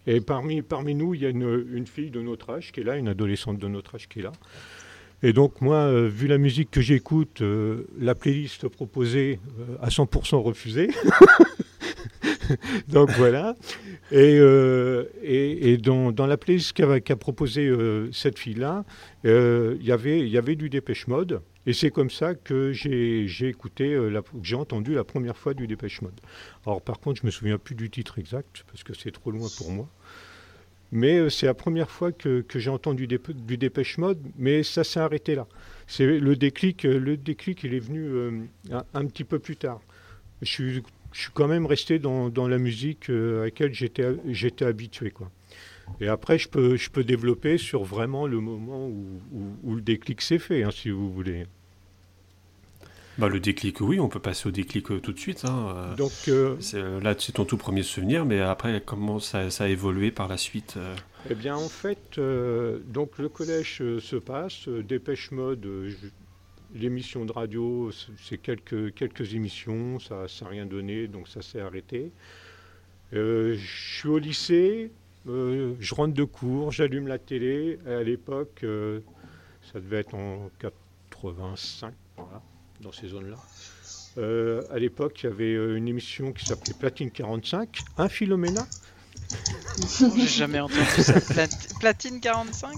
Et 0.06 0.20
parmi, 0.20 0.62
parmi 0.62 0.94
nous, 0.94 1.14
il 1.14 1.22
y 1.22 1.26
a 1.26 1.28
une, 1.28 1.86
fille 1.86 2.10
de 2.10 2.20
notre 2.20 2.50
âge 2.50 2.72
qui 2.72 2.80
est 2.80 2.84
là, 2.84 2.96
une 2.96 3.08
adolescente 3.08 3.58
de 3.58 3.68
notre 3.68 3.94
âge 3.94 4.08
qui 4.08 4.20
est 4.20 4.22
là. 4.22 4.32
Et 5.22 5.32
donc 5.32 5.60
moi, 5.60 5.76
euh, 5.76 6.08
vu 6.08 6.28
la 6.28 6.38
musique 6.38 6.70
que 6.70 6.80
j'écoute, 6.80 7.42
euh, 7.42 7.88
la 7.98 8.14
playlist 8.14 8.68
proposée 8.68 9.40
à 9.82 9.88
100% 9.88 10.42
refusée. 10.42 10.90
donc 12.88 13.10
voilà. 13.12 13.54
Et, 14.10 14.38
et, 15.22 15.76
dans, 15.76 16.26
la 16.26 16.36
playlist 16.36 16.72
qu'a 16.72 17.00
qu 17.00 17.16
proposée 17.16 17.70
cette 18.12 18.38
fille-là, 18.38 18.84
il 19.24 19.82
y 19.82 19.92
avait 20.38 20.56
du 20.56 20.68
Dépêche 20.68 21.06
Mode. 21.06 21.40
Et 21.68 21.74
c'est 21.74 21.90
comme 21.90 22.08
ça 22.08 22.34
que 22.34 22.72
j'ai 22.72 23.46
écouté, 23.46 23.92
euh, 23.92 24.22
j'ai 24.42 24.56
entendu 24.56 24.94
la 24.94 25.04
première 25.04 25.36
fois 25.36 25.52
du 25.52 25.66
Dépêche 25.66 26.00
Mode. 26.00 26.18
Alors 26.64 26.80
par 26.80 26.98
contre, 26.98 27.20
je 27.20 27.26
me 27.26 27.30
souviens 27.30 27.58
plus 27.58 27.74
du 27.74 27.90
titre 27.90 28.18
exact 28.18 28.64
parce 28.68 28.82
que 28.82 28.94
c'est 28.94 29.10
trop 29.10 29.30
loin 29.30 29.48
pour 29.58 29.70
moi. 29.70 29.86
Mais 30.92 31.18
euh, 31.18 31.28
c'est 31.28 31.44
la 31.44 31.52
première 31.52 31.90
fois 31.90 32.10
que, 32.10 32.42
j'ai 32.54 32.70
entendu 32.70 33.06
du 33.06 33.58
Dépêche 33.58 33.98
Mode, 33.98 34.18
mais 34.38 34.62
ça 34.62 34.82
s'est 34.82 35.00
arrêté 35.00 35.34
là. 35.34 35.46
Le 35.98 36.34
déclic, 36.36 36.86
euh, 36.86 36.98
le 36.98 37.18
déclic, 37.18 37.62
il 37.64 37.74
est 37.74 37.80
venu 37.80 38.48
un, 38.72 39.04
petit 39.04 39.24
peu 39.24 39.38
plus 39.38 39.56
tard. 39.56 39.82
Je 40.40 40.48
suis, 40.48 40.82
je 41.12 41.22
suis 41.22 41.30
quand 41.32 41.48
même 41.48 41.66
resté 41.66 41.98
dans, 41.98 42.28
dans 42.28 42.48
la 42.48 42.58
musique 42.58 43.10
à 43.10 43.44
laquelle 43.44 43.72
j'étais 43.72 44.64
habitué, 44.64 45.10
quoi. 45.10 45.30
Et 46.00 46.08
après, 46.08 46.38
je 46.38 46.48
peux, 46.48 46.76
je 46.76 46.90
peux 46.90 47.04
développer 47.04 47.58
sur 47.58 47.82
vraiment 47.82 48.26
le 48.26 48.40
moment 48.40 48.86
où, 48.86 49.20
où, 49.62 49.74
le 49.74 49.80
déclic 49.80 50.20
s'est 50.20 50.38
fait, 50.38 50.62
hein, 50.62 50.70
si 50.70 50.90
vous 50.90 51.10
voulez. 51.10 51.46
Bah, 53.18 53.28
le 53.28 53.40
déclic, 53.40 53.80
oui, 53.80 53.98
on 53.98 54.08
peut 54.08 54.20
passer 54.20 54.48
au 54.48 54.52
déclic 54.52 54.92
euh, 54.92 55.00
tout 55.00 55.12
de 55.12 55.18
suite. 55.18 55.44
Hein. 55.44 55.74
Euh, 55.74 55.96
Donc, 55.96 56.12
euh, 56.28 56.56
là, 57.00 57.16
c'est 57.18 57.32
ton 57.32 57.44
tout 57.44 57.56
premier 57.56 57.82
souvenir, 57.82 58.24
mais 58.24 58.40
après, 58.40 58.80
comment 58.84 59.18
ça, 59.18 59.50
ça 59.50 59.64
a 59.64 59.68
évolué 59.68 60.12
par 60.12 60.28
la 60.28 60.36
suite 60.36 60.78
Eh 61.28 61.34
bien, 61.34 61.56
en 61.56 61.68
fait, 61.68 62.20
donc 62.86 63.18
le 63.18 63.28
collège 63.28 63.78
se 63.98 64.16
passe, 64.16 64.68
Dépêche 64.68 65.32
Mode, 65.32 65.66
l'émission 66.74 67.24
de 67.24 67.32
radio, 67.32 67.90
c'est 68.22 68.38
quelques, 68.38 68.94
quelques 68.94 69.34
émissions, 69.34 69.98
ça 69.98 70.26
n'a 70.42 70.48
rien 70.48 70.66
donné, 70.66 71.08
donc 71.08 71.28
ça 71.28 71.42
s'est 71.42 71.60
arrêté. 71.60 72.10
je 73.12 73.56
suis 73.56 74.08
au 74.08 74.18
lycée, 74.18 74.90
je 75.26 75.94
rentre 75.94 76.14
de 76.14 76.24
cours, 76.24 76.72
j'allume 76.72 77.08
la 77.08 77.18
télé. 77.18 77.78
À 77.86 78.02
l'époque, 78.02 78.64
ça 79.72 79.80
devait 79.80 79.98
être 79.98 80.14
en 80.14 80.50
85, 80.58 81.94
voilà 82.16 82.42
dans 82.80 82.92
ces 82.92 83.08
zones-là. 83.08 83.36
Euh, 84.18 84.62
à 84.70 84.78
l'époque, 84.78 85.22
il 85.22 85.26
y 85.26 85.32
avait 85.32 85.54
euh, 85.54 85.76
une 85.76 85.88
émission 85.88 86.32
qui 86.32 86.44
s'appelait 86.44 86.74
Platine 86.78 87.10
45, 87.10 87.80
un 87.98 88.08
Philomena? 88.08 88.66
J'ai 90.16 90.26
jamais 90.26 90.60
entendu 90.60 91.02
ça. 91.02 91.14
Platine 91.80 92.20
45 92.20 92.74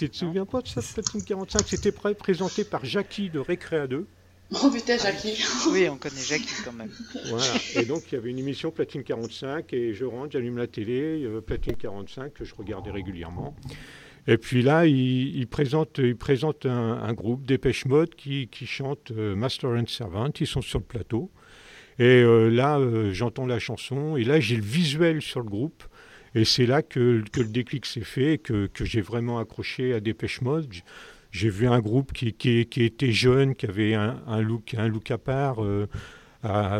Tu 0.00 0.08
te 0.08 0.16
souviens 0.16 0.46
pas 0.46 0.62
de 0.62 0.68
ça, 0.68 0.80
Platine 0.94 1.22
45 1.22 1.68
C'était 1.68 1.92
présenté 1.92 2.64
par 2.64 2.86
Jackie 2.86 3.28
de 3.28 3.38
Récréa 3.38 3.86
2. 3.86 4.06
Oh 4.52 4.70
putain, 4.72 4.96
Jackie 4.96 5.38
Oui, 5.70 5.90
on 5.90 5.98
connaît 5.98 6.22
Jackie 6.22 6.54
quand 6.64 6.72
même. 6.72 6.90
Voilà. 7.26 7.44
Et 7.76 7.84
donc, 7.84 8.04
il 8.10 8.14
y 8.14 8.16
avait 8.16 8.30
une 8.30 8.38
émission 8.38 8.70
Platine 8.70 9.04
45, 9.04 9.70
et 9.74 9.92
je 9.92 10.06
rentre, 10.06 10.32
j'allume 10.32 10.56
la 10.56 10.66
télé, 10.68 11.28
Platine 11.46 11.76
45, 11.76 12.32
que 12.32 12.46
je 12.46 12.54
regardais 12.54 12.90
régulièrement. 12.90 13.54
Et 14.26 14.38
puis 14.38 14.62
là, 14.62 14.86
il, 14.86 15.46
présente, 15.48 15.98
il 15.98 16.16
présente 16.16 16.64
un, 16.64 17.12
groupe, 17.12 17.44
Dépêche 17.44 17.84
Mode, 17.84 18.14
qui, 18.14 18.48
qui 18.48 18.64
chante 18.64 19.10
euh, 19.10 19.36
Master 19.36 19.68
and 19.68 19.86
Servant. 19.86 20.30
Ils 20.40 20.46
sont 20.46 20.62
sur 20.62 20.78
le 20.78 20.84
plateau. 20.86 21.30
Et 21.98 22.22
euh, 22.22 22.48
là, 22.48 22.78
euh, 22.78 23.12
j'entends 23.12 23.44
la 23.44 23.58
chanson. 23.58 24.16
Et 24.16 24.24
là, 24.24 24.40
j'ai 24.40 24.56
le 24.56 24.62
visuel 24.62 25.20
sur 25.20 25.40
le 25.40 25.50
groupe. 25.50 25.84
Et 26.34 26.44
c'est 26.44 26.66
là 26.66 26.82
que, 26.82 27.22
le 27.36 27.44
déclic 27.44 27.86
s'est 27.86 28.00
fait, 28.00 28.38
que, 28.38 28.66
que 28.66 28.84
j'ai 28.84 29.00
vraiment 29.00 29.38
accroché 29.38 29.94
à 29.94 30.00
Dépêche 30.00 30.40
Mode. 30.42 30.68
J'ai 31.32 31.50
vu 31.50 31.66
un 31.66 31.80
groupe 31.80 32.12
qui, 32.12 32.32
qui, 32.32 32.82
était 32.82 33.12
jeune, 33.12 33.54
qui 33.54 33.66
avait 33.66 33.94
un, 33.94 34.40
look, 34.40 34.74
un 34.74 34.88
look 34.88 35.10
à 35.10 35.18
part 35.18 35.60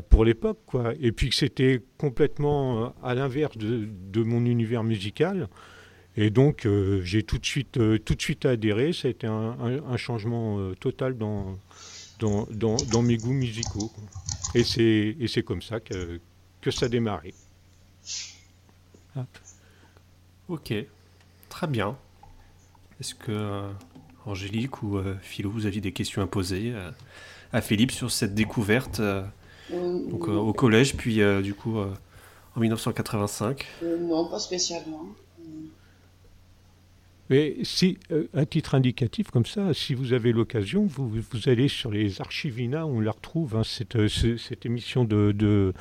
pour 0.08 0.24
l'époque. 0.24 0.58
quoi. 0.66 0.94
Et 1.00 1.12
puis 1.12 1.30
que 1.30 1.34
c'était 1.34 1.80
complètement 1.98 2.94
à 3.02 3.14
l'inverse 3.14 3.56
de, 3.56 3.88
de, 4.10 4.22
mon 4.22 4.44
univers 4.44 4.82
musical. 4.82 5.48
Et 6.16 6.30
donc, 6.30 6.66
euh, 6.66 7.00
j'ai 7.02 7.22
tout, 7.22 7.38
de 7.38 7.46
suite, 7.46 7.76
euh, 7.76 7.98
tout 7.98 8.14
de 8.14 8.22
suite 8.22 8.44
adhéré. 8.44 8.92
Ça 8.92 9.08
a 9.08 9.10
été 9.10 9.26
un, 9.26 9.96
changement 9.96 10.58
euh, 10.58 10.74
total 10.74 11.16
dans, 11.16 11.58
dans, 12.18 12.46
dans, 12.50 13.02
mes 13.02 13.16
goûts 13.16 13.32
musicaux. 13.32 13.90
Et 14.54 14.64
c'est 14.64 15.42
comme 15.44 15.62
ça 15.62 15.80
que, 15.80 16.20
que 16.60 16.70
ça 16.70 16.86
a 16.86 16.88
démarré. 16.88 17.32
Ok, 20.48 20.74
très 21.48 21.66
bien. 21.66 21.96
Est-ce 23.00 23.14
que 23.14 23.62
Angélique 24.26 24.82
ou 24.82 24.98
Philo, 25.20 25.50
vous 25.50 25.66
aviez 25.66 25.80
des 25.80 25.92
questions 25.92 26.22
à 26.22 26.26
poser 26.26 26.74
à 27.52 27.60
Philippe 27.60 27.92
sur 27.92 28.10
cette 28.10 28.34
découverte 28.34 29.00
donc, 29.70 30.28
au 30.28 30.52
collège, 30.52 30.96
puis 30.96 31.20
du 31.42 31.54
coup 31.54 31.78
en 31.78 32.60
1985 32.60 33.66
Non, 34.00 34.28
pas 34.28 34.38
spécialement. 34.38 35.06
Mais 37.30 37.58
si, 37.62 37.96
euh, 38.10 38.26
un 38.34 38.44
titre 38.44 38.74
indicatif 38.74 39.30
comme 39.30 39.46
ça, 39.46 39.72
si 39.72 39.94
vous 39.94 40.12
avez 40.12 40.32
l'occasion, 40.32 40.84
vous, 40.84 41.08
vous, 41.08 41.48
allez 41.48 41.68
sur 41.68 41.92
les 41.92 42.20
archivina, 42.20 42.84
on 42.86 42.98
la 42.98 43.12
retrouve, 43.12 43.54
hein, 43.54 43.62
cette, 43.62 43.94
euh, 43.94 44.08
cette, 44.08 44.66
émission 44.66 45.04
de, 45.04 45.30
de, 45.30 45.72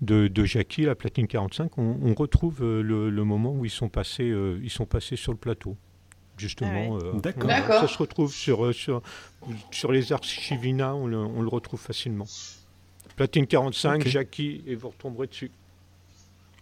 de, 0.00 0.44
Jackie, 0.44 0.82
la 0.82 0.96
Platine 0.96 1.28
45, 1.28 1.78
on, 1.78 2.12
retrouve 2.14 2.60
euh, 2.62 2.82
le, 2.82 3.24
moment 3.24 3.52
où 3.52 3.64
ils 3.64 3.70
sont, 3.70 3.88
passés, 3.88 4.34
ils 4.60 4.70
sont 4.70 4.84
passés 4.84 5.14
sur 5.14 5.30
le 5.30 5.38
plateau. 5.38 5.76
Justement, 6.36 6.98
ah 6.98 7.18
D'accord. 7.22 7.80
ça 7.80 7.88
se 7.88 7.96
retrouve 7.96 8.30
sur, 8.30 8.74
sur, 8.74 9.00
sur 9.70 9.90
les 9.90 10.12
archivina, 10.12 10.94
on 10.94 11.06
le, 11.06 11.16
on 11.16 11.40
le 11.40 11.48
retrouve 11.48 11.80
facilement. 11.80 12.26
Platine 13.14 13.46
45, 13.46 14.06
Jackie, 14.06 14.60
et 14.66 14.74
vous 14.74 14.88
retomberez 14.88 15.28
dessus. 15.28 15.50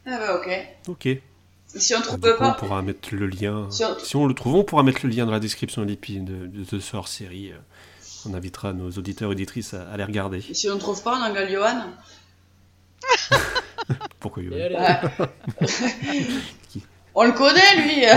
Ah 0.07 0.19
bah 0.19 0.37
ok. 0.37 0.69
Ok. 0.89 1.09
Si 1.77 1.95
on 1.95 2.01
trouve 2.01 2.21
pas. 2.21 2.57
On 2.57 2.59
pourra 2.59 2.81
mettre 2.83 3.15
le 3.15 3.27
lien. 3.27 3.69
Si 3.71 4.17
on... 4.17 4.27
le 4.27 4.35
trouve, 4.35 4.55
on 4.55 4.65
pourra 4.65 4.83
mettre 4.83 5.01
le 5.05 5.11
lien 5.11 5.27
dans 5.27 5.33
la 5.33 5.41
description 5.41 5.85
de, 5.85 5.95
de, 5.95 6.47
de 6.47 6.81
ce 6.81 6.97
hors-série. 6.97 7.53
On 8.27 8.35
invitera 8.35 8.73
nos 8.73 8.91
auditeurs 8.91 9.31
et 9.31 9.33
auditrices 9.33 9.75
à, 9.75 9.97
les 9.97 10.05
regarder. 10.05 10.41
si 10.41 10.71
on 10.71 10.75
ne 10.75 10.81
trouve 10.81 11.03
pas, 11.03 11.19
on 11.19 11.23
engueule 11.23 11.51
Johan. 11.51 11.85
Pourquoi 14.21 14.43
Johan 14.43 14.57
On 17.17 17.23
le 17.25 17.33
connaît, 17.33 17.77
lui 17.77 18.05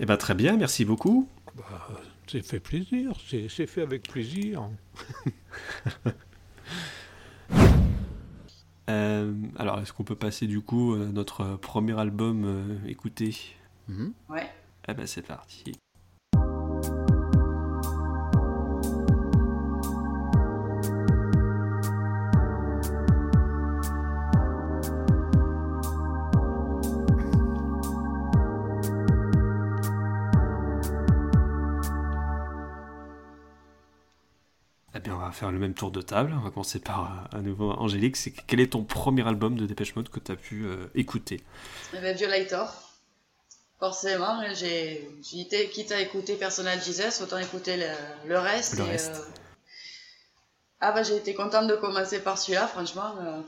Eh 0.00 0.06
ben 0.06 0.16
très 0.16 0.34
bien, 0.34 0.56
merci 0.56 0.86
beaucoup. 0.86 1.28
Bah, 1.54 1.88
c'est 2.26 2.44
fait 2.44 2.58
plaisir, 2.58 3.12
c'est 3.28 3.46
c'est 3.50 3.66
fait 3.66 3.82
avec 3.82 4.08
plaisir. 4.08 4.66
Euh, 8.90 9.32
alors, 9.56 9.78
est-ce 9.80 9.92
qu'on 9.92 10.04
peut 10.04 10.16
passer 10.16 10.46
du 10.46 10.60
coup 10.60 10.94
à 10.94 11.06
notre 11.12 11.56
premier 11.56 11.98
album 11.98 12.44
euh, 12.44 12.88
écouté? 12.88 13.36
Mhm. 13.88 14.12
Ouais. 14.28 14.50
Eh 14.88 14.94
ben 14.94 15.06
c'est 15.06 15.22
parti. 15.22 15.72
Faire 35.40 35.50
le 35.50 35.58
même 35.58 35.72
tour 35.74 35.90
de 35.90 36.02
table. 36.02 36.34
On 36.38 36.44
va 36.44 36.50
commencer 36.50 36.80
par 36.80 37.28
euh, 37.32 37.38
à 37.38 37.40
nouveau 37.40 37.70
Angélique. 37.72 38.16
C'est 38.16 38.30
quel 38.30 38.60
est 38.60 38.72
ton 38.72 38.84
premier 38.84 39.26
album 39.26 39.56
de 39.56 39.64
Dépêche 39.66 39.96
Mode 39.96 40.10
que 40.10 40.20
tu 40.20 40.30
as 40.30 40.36
pu 40.36 40.66
euh, 40.66 40.86
écouter? 40.94 41.42
Eh 41.94 41.98
ben, 41.98 42.14
Violator. 42.14 42.68
Forcément, 43.78 44.42
j'ai 44.52 45.08
été 45.32 45.70
quitte 45.70 45.92
à 45.92 46.00
écouter 46.00 46.34
Personal 46.34 46.78
Jesus, 46.82 47.22
autant 47.22 47.38
écouter 47.38 47.78
le, 47.78 47.88
le 48.28 48.38
reste. 48.38 48.76
Le 48.78 48.84
et, 48.84 48.88
reste. 48.90 49.14
euh, 49.14 49.40
Ah 50.82 50.92
bah 50.92 51.02
j'ai 51.02 51.16
été 51.16 51.32
contente 51.34 51.66
de 51.66 51.76
commencer 51.76 52.20
par 52.20 52.36
celui-là, 52.36 52.66
franchement, 52.66 53.14
euh, 53.22 53.40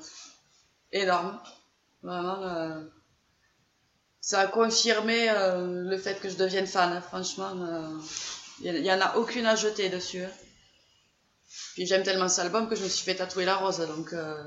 énorme. 0.92 1.38
Vraiment, 2.02 2.82
ça 4.22 4.40
a 4.40 4.46
confirmé 4.46 5.26
le 5.90 5.98
fait 5.98 6.18
que 6.18 6.28
je 6.30 6.36
devienne 6.36 6.66
fan, 6.66 7.00
franchement. 7.02 7.52
Il 8.62 8.80
n'y 8.82 8.90
en 8.90 9.00
a 9.00 9.16
aucune 9.16 9.44
à 9.46 9.54
jeter 9.54 9.88
dessus. 9.90 10.24
hein. 10.24 10.30
Puis 11.74 11.86
j'aime 11.86 12.02
tellement 12.02 12.28
cet 12.28 12.44
album 12.46 12.68
que 12.68 12.76
je 12.76 12.82
me 12.82 12.88
suis 12.88 13.04
fait 13.04 13.14
tatouer 13.14 13.44
la 13.44 13.56
rose, 13.56 13.78
donc... 13.96 14.12
euh, 14.12 14.42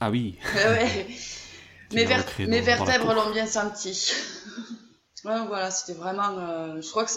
Ah 0.00 0.10
oui, 0.10 0.38
Ouais, 0.54 1.06
Mes, 1.92 2.04
ver- 2.04 2.24
vertèbres 2.62 3.14
l'ont 3.14 3.30
bien 3.32 3.46
senti. 3.46 4.12
Ouais, 5.24 5.44
voilà, 5.46 5.70
c'était 5.70 5.98
vraiment. 5.98 6.38
euh, 6.38 6.80
je 6.80 6.88
crois 6.90 7.04
que. 7.04 7.10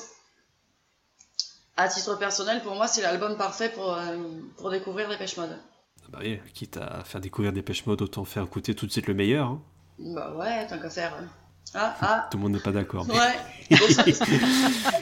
À 1.76 1.88
titre 1.88 2.16
personnel, 2.20 2.62
pour 2.62 2.76
moi, 2.76 2.88
c'est 2.88 3.02
l'album 3.02 3.36
parfait 3.38 3.70
pour, 3.70 3.94
euh, 3.94 4.18
pour 4.58 4.70
découvrir 4.70 5.10
Dépêche 5.10 5.38
Mode. 5.38 5.58
Ah 6.04 6.08
bah 6.12 6.20
oui, 6.22 6.40
quitte 6.54 6.78
à 6.78 7.04
faire 7.04 7.22
découvrir 7.22 7.52
Dépêche 7.54 7.86
Mode, 7.86 8.02
autant 8.04 8.26
faire 8.26 8.44
écouter 8.44 8.76
tout 8.76 8.86
de 8.86 8.92
suite 8.92 9.08
le 9.08 9.14
meilleur. 9.16 9.48
hein. 9.48 9.62
Bah 10.00 10.34
ouais, 10.38 10.68
tant 10.68 10.78
qu'à 10.80 10.90
faire. 10.90 11.14
hein. 11.16 11.28
Ah, 11.74 11.96
ah, 12.02 12.28
Tout 12.30 12.38
le 12.38 12.44
monde 12.44 12.54
n'est 12.54 12.60
pas 12.60 12.72
d'accord. 12.74 13.08
ouais. 13.10 13.78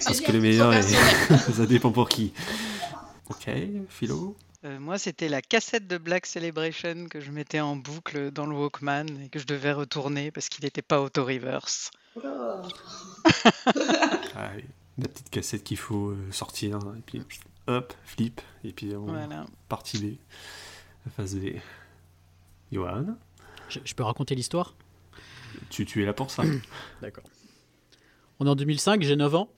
Parce 0.06 0.22
que 0.22 0.32
le 0.32 0.40
meilleur, 0.40 0.72
est... 0.74 0.84
ça 0.84 1.66
dépend 1.66 1.92
pour 1.92 2.08
qui. 2.08 2.32
Ok, 3.32 3.50
Philo. 3.90 4.36
Euh, 4.64 4.80
moi, 4.80 4.98
c'était 5.00 5.28
la 5.30 5.42
cassette 5.42 5.88
de 5.88 5.98
Black 5.98 6.26
Celebration 6.28 7.08
que 7.10 7.20
je 7.20 7.32
mettais 7.32 7.60
en 7.62 7.76
boucle 7.76 8.30
dans 8.32 8.46
le 8.46 8.56
Walkman 8.56 9.08
et 9.24 9.30
que 9.30 9.40
je 9.40 9.46
devais 9.48 9.72
retourner 9.72 10.30
parce 10.32 10.50
qu'il 10.50 10.64
n'était 10.64 10.84
pas 10.84 11.02
auto-reverse. 11.02 11.90
Oula. 12.16 12.62
Ah 14.36 14.52
oui, 14.56 14.64
la 14.98 15.08
petite 15.08 15.30
cassette 15.30 15.64
qu'il 15.64 15.78
faut 15.78 16.10
euh, 16.10 16.32
sortir, 16.32 16.76
hein, 16.76 16.96
et 16.98 17.02
puis 17.02 17.22
hop, 17.68 17.94
flip, 18.06 18.42
et 18.64 18.72
puis 18.74 18.96
on 18.96 19.06
Voilà. 19.06 19.46
partie 19.70 19.98
B, 19.98 20.16
la 21.06 21.12
phase 21.12 21.36
B. 21.36 21.56
Johan, 22.72 23.18
Je, 23.70 23.80
je 23.84 23.94
peux 23.96 24.04
raconter 24.04 24.36
l'histoire? 24.36 24.76
Tu, 25.70 25.86
tu 25.86 26.02
es 26.04 26.06
là 26.06 26.14
pour 26.14 26.32
ça. 26.32 26.44
D'accord. 27.02 27.24
On 28.40 28.46
est 28.46 28.50
en 28.50 28.56
2005, 28.56 29.02
j'ai 29.04 29.16
9 29.16 29.36
ans. 29.36 29.50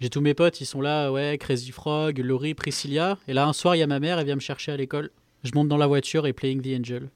J'ai 0.00 0.10
tous 0.10 0.20
mes 0.20 0.34
potes, 0.34 0.60
ils 0.60 0.66
sont 0.66 0.80
là, 0.80 1.10
ouais, 1.10 1.36
Crazy 1.38 1.72
Frog, 1.72 2.18
Laurie, 2.18 2.54
Priscilla. 2.54 3.18
Et 3.26 3.32
là, 3.32 3.46
un 3.46 3.52
soir, 3.52 3.76
il 3.76 3.80
y 3.80 3.82
a 3.82 3.86
ma 3.86 4.00
mère, 4.00 4.18
elle 4.18 4.26
vient 4.26 4.36
me 4.36 4.40
chercher 4.40 4.72
à 4.72 4.76
l'école. 4.76 5.10
Je 5.44 5.52
monte 5.54 5.68
dans 5.68 5.76
la 5.76 5.86
voiture 5.86 6.26
et 6.26 6.32
Playing 6.32 6.62
the 6.62 6.78
Angel. 6.78 7.08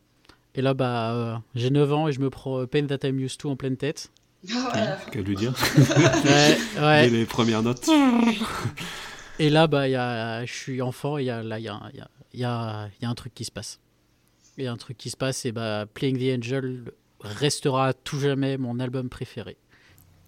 Et 0.54 0.62
là, 0.62 0.74
bah, 0.74 1.12
euh, 1.12 1.36
j'ai 1.54 1.70
9 1.70 1.92
ans 1.92 2.08
et 2.08 2.12
je 2.12 2.20
me 2.20 2.30
prends 2.30 2.60
euh, 2.60 2.66
Pain 2.66 2.86
That 2.86 3.06
I'm 3.06 3.18
Used 3.18 3.38
To 3.38 3.50
en 3.50 3.56
pleine 3.56 3.76
tête. 3.76 4.10
Voilà. 4.44 4.98
Qu'à 5.10 5.20
lui 5.20 5.36
dire. 5.36 5.54
Ouais, 6.24 6.58
ouais. 6.80 7.08
les 7.08 7.24
premières 7.24 7.62
notes. 7.62 7.88
Et 9.38 9.50
là, 9.50 9.66
bah, 9.66 9.88
y 9.88 9.94
a, 9.94 10.44
je 10.44 10.52
suis 10.52 10.82
enfant 10.82 11.18
et 11.18 11.22
il 11.22 11.26
y 11.26 11.30
a, 11.30 11.42
là, 11.42 11.58
il 11.58 11.64
y 11.64 11.68
a, 11.68 11.80
y, 12.34 12.44
a, 12.44 12.88
y 13.00 13.04
a 13.04 13.08
un 13.08 13.14
truc 13.14 13.34
qui 13.34 13.44
se 13.44 13.50
passe. 13.50 13.80
Il 14.58 14.64
y 14.64 14.66
a 14.66 14.72
un 14.72 14.76
truc 14.76 14.98
qui 14.98 15.10
se 15.10 15.16
passe 15.16 15.46
et 15.46 15.52
bah, 15.52 15.86
Playing 15.94 16.18
the 16.18 16.38
Angel 16.38 16.84
restera 17.20 17.88
à 17.88 17.92
tout 17.92 18.20
jamais 18.20 18.58
mon 18.58 18.78
album 18.80 19.08
préféré. 19.08 19.56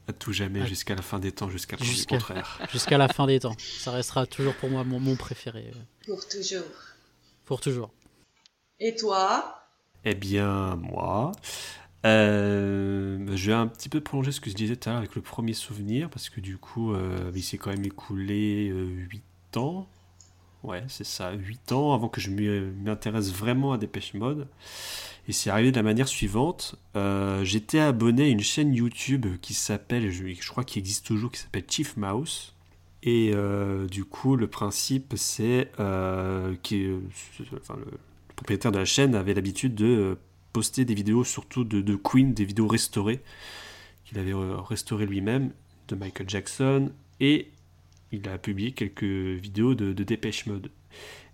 À 0.07 0.13
tout 0.13 0.33
jamais, 0.33 0.61
Ah. 0.63 0.67
jusqu'à 0.67 0.95
la 0.95 1.03
fin 1.03 1.19
des 1.19 1.33
temps, 1.33 1.49
jusqu'à 1.49 1.77
Jusqu'à- 1.79 2.17
contraire. 2.17 2.61
Jusqu'à 2.73 2.99
la 2.99 3.09
fin 3.09 3.27
des 3.27 3.41
temps. 3.41 3.57
Ça 3.59 3.91
restera 3.91 4.27
toujours 4.27 4.55
pour 4.55 4.69
moi 4.69 4.85
mon, 4.85 5.01
mon 5.01 5.17
préféré. 5.17 5.73
euh, 5.75 5.79
Pour 6.07 6.29
toujours. 6.29 6.63
Pour 7.47 7.61
toujours. 7.61 7.91
Et 8.81 8.95
toi? 8.97 9.63
Eh 10.05 10.15
bien, 10.15 10.77
moi, 10.77 11.33
euh, 12.05 13.27
je 13.35 13.47
vais 13.51 13.57
un 13.57 13.67
petit 13.67 13.89
peu 13.89 14.01
prolonger 14.01 14.33
ce 14.33 14.41
que 14.41 14.51
je 14.51 14.55
disais 14.55 14.77
tout 14.77 14.89
à 14.89 14.93
l'heure 14.93 14.99
avec 14.99 15.15
le 15.15 15.23
premier 15.23 15.55
souvenir, 15.55 16.11
parce 16.11 16.29
que 16.29 16.41
du 16.41 16.59
coup, 16.59 16.93
euh, 16.93 17.31
il 17.35 17.43
s'est 17.43 17.57
quand 17.59 17.71
même 17.71 17.85
écoulé 17.85 18.67
8 18.69 19.23
ans. 19.57 19.89
Ouais, 20.63 20.83
c'est 20.89 21.05
ça, 21.05 21.33
8 21.33 21.73
ans 21.73 21.93
avant 21.95 22.09
que 22.09 22.21
je 22.21 22.31
m'y- 22.31 22.73
m'intéresse 22.83 23.31
vraiment 23.33 23.73
à 23.73 23.79
Dépêche 23.79 24.15
Mode. 24.15 24.49
Et 25.27 25.33
c'est 25.33 25.51
arrivé 25.51 25.71
de 25.71 25.77
la 25.77 25.83
manière 25.83 26.09
suivante. 26.09 26.77
Euh, 26.97 27.45
J'étais 27.45 27.79
abonné 27.79 28.25
à 28.25 28.29
une 28.29 28.41
chaîne 28.41 28.75
YouTube 28.75 29.27
qui 29.41 29.55
s'appelle, 29.55 30.11
je, 30.11 30.49
crois 30.49 30.65
qu'il 30.65 30.81
existe 30.81 31.07
toujours, 31.07 31.33
qui 31.33 31.41
s'appelle 31.41 31.65
Chief 31.69 31.97
Mouse. 31.97 32.55
Et 33.03 33.33
euh, 33.35 33.87
du 33.87 34.05
coup, 34.05 34.37
le 34.37 34.49
principe, 34.49 35.15
c'est 35.17 35.71
euh, 35.81 36.55
enfin, 37.57 37.77
le, 37.77 37.99
propriétaire 38.37 38.73
de 38.73 38.79
la 38.79 38.85
chaîne 38.85 39.15
avait 39.15 39.35
l'habitude 39.35 39.75
de 39.75 40.19
poster 40.53 40.85
des 40.85 40.95
vidéos, 40.95 41.25
surtout 41.25 41.65
de, 41.65 41.97
Queen, 41.97 42.33
des 42.33 42.45
vidéos 42.45 42.69
restaurées, 42.69 43.21
qu'il 44.05 44.19
avait 44.19 44.35
restaurées 44.35 45.07
lui-même, 45.07 45.53
de 45.89 45.97
Michael 45.97 46.31
Jackson, 46.31 46.93
et 47.21 47.51
il 48.13 48.27
a 48.29 48.39
publié 48.39 48.73
quelques 48.73 49.03
vidéos 49.03 49.75
de 49.75 49.93
Dépêche 49.93 50.47
Mode. 50.47 50.71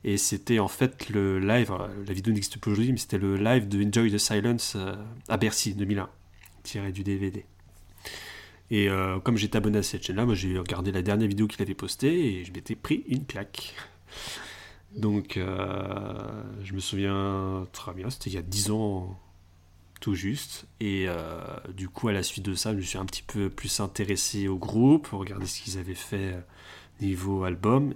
Et 0.03 0.17
c'était 0.17 0.59
en 0.59 0.69
fait 0.69 1.11
le 1.11 1.39
live, 1.39 1.73
alors, 1.73 1.89
la 2.07 2.13
vidéo 2.15 2.33
n'existe 2.33 2.59
plus 2.59 2.73
aujourd'hui, 2.73 2.93
mais 2.93 2.99
c'était 2.99 3.19
le 3.19 3.37
live 3.37 3.69
de 3.69 3.85
Enjoy 3.85 4.11
the 4.11 4.19
Silence 4.19 4.75
euh, 4.77 4.95
à 5.29 5.37
Bercy 5.37 5.75
2001, 5.75 6.09
tiré 6.63 6.93
du 6.93 7.05
DVD. 7.05 7.45
Et 8.71 8.89
euh, 8.89 9.19
comme 9.21 9.37
j'étais 9.37 9.57
abonné 9.57 9.79
à 9.79 9.83
cette 9.83 10.05
chaîne-là, 10.05 10.25
moi 10.25 10.35
j'ai 10.35 10.57
regardé 10.59 10.93
la 10.93 11.03
dernière 11.03 11.29
vidéo 11.29 11.47
qu'il 11.47 11.61
avait 11.61 11.75
postée 11.75 12.39
et 12.39 12.45
je 12.45 12.53
m'étais 12.53 12.77
pris 12.77 13.05
une 13.09 13.27
claque. 13.27 13.75
Donc 14.97 15.37
euh, 15.37 16.43
je 16.63 16.73
me 16.73 16.81
souviens 16.81 17.67
très 17.73 17.93
bien, 17.93 18.11
c'était 18.11 18.31
il 18.31 18.35
y 18.35 18.39
a 18.39 18.43
10 18.43 18.71
ans 18.71 19.19
tout 20.01 20.15
juste. 20.15 20.67
Et 20.81 21.05
euh, 21.07 21.41
du 21.75 21.89
coup, 21.89 22.09
à 22.09 22.13
la 22.13 22.23
suite 22.23 22.45
de 22.45 22.55
ça, 22.55 22.73
je 22.73 22.77
me 22.77 22.83
suis 22.83 22.99
un 22.99 23.05
petit 23.05 23.23
peu 23.23 23.51
plus 23.51 23.81
intéressé 23.81 24.49
au 24.49 24.57
groupe, 24.57 25.09
regarder 25.09 25.47
ce 25.47 25.61
qu'ils 25.61 25.79
avaient 25.79 25.95
fait 25.95 26.33
euh, 26.33 26.41
niveau 27.01 27.45
album. 27.45 27.95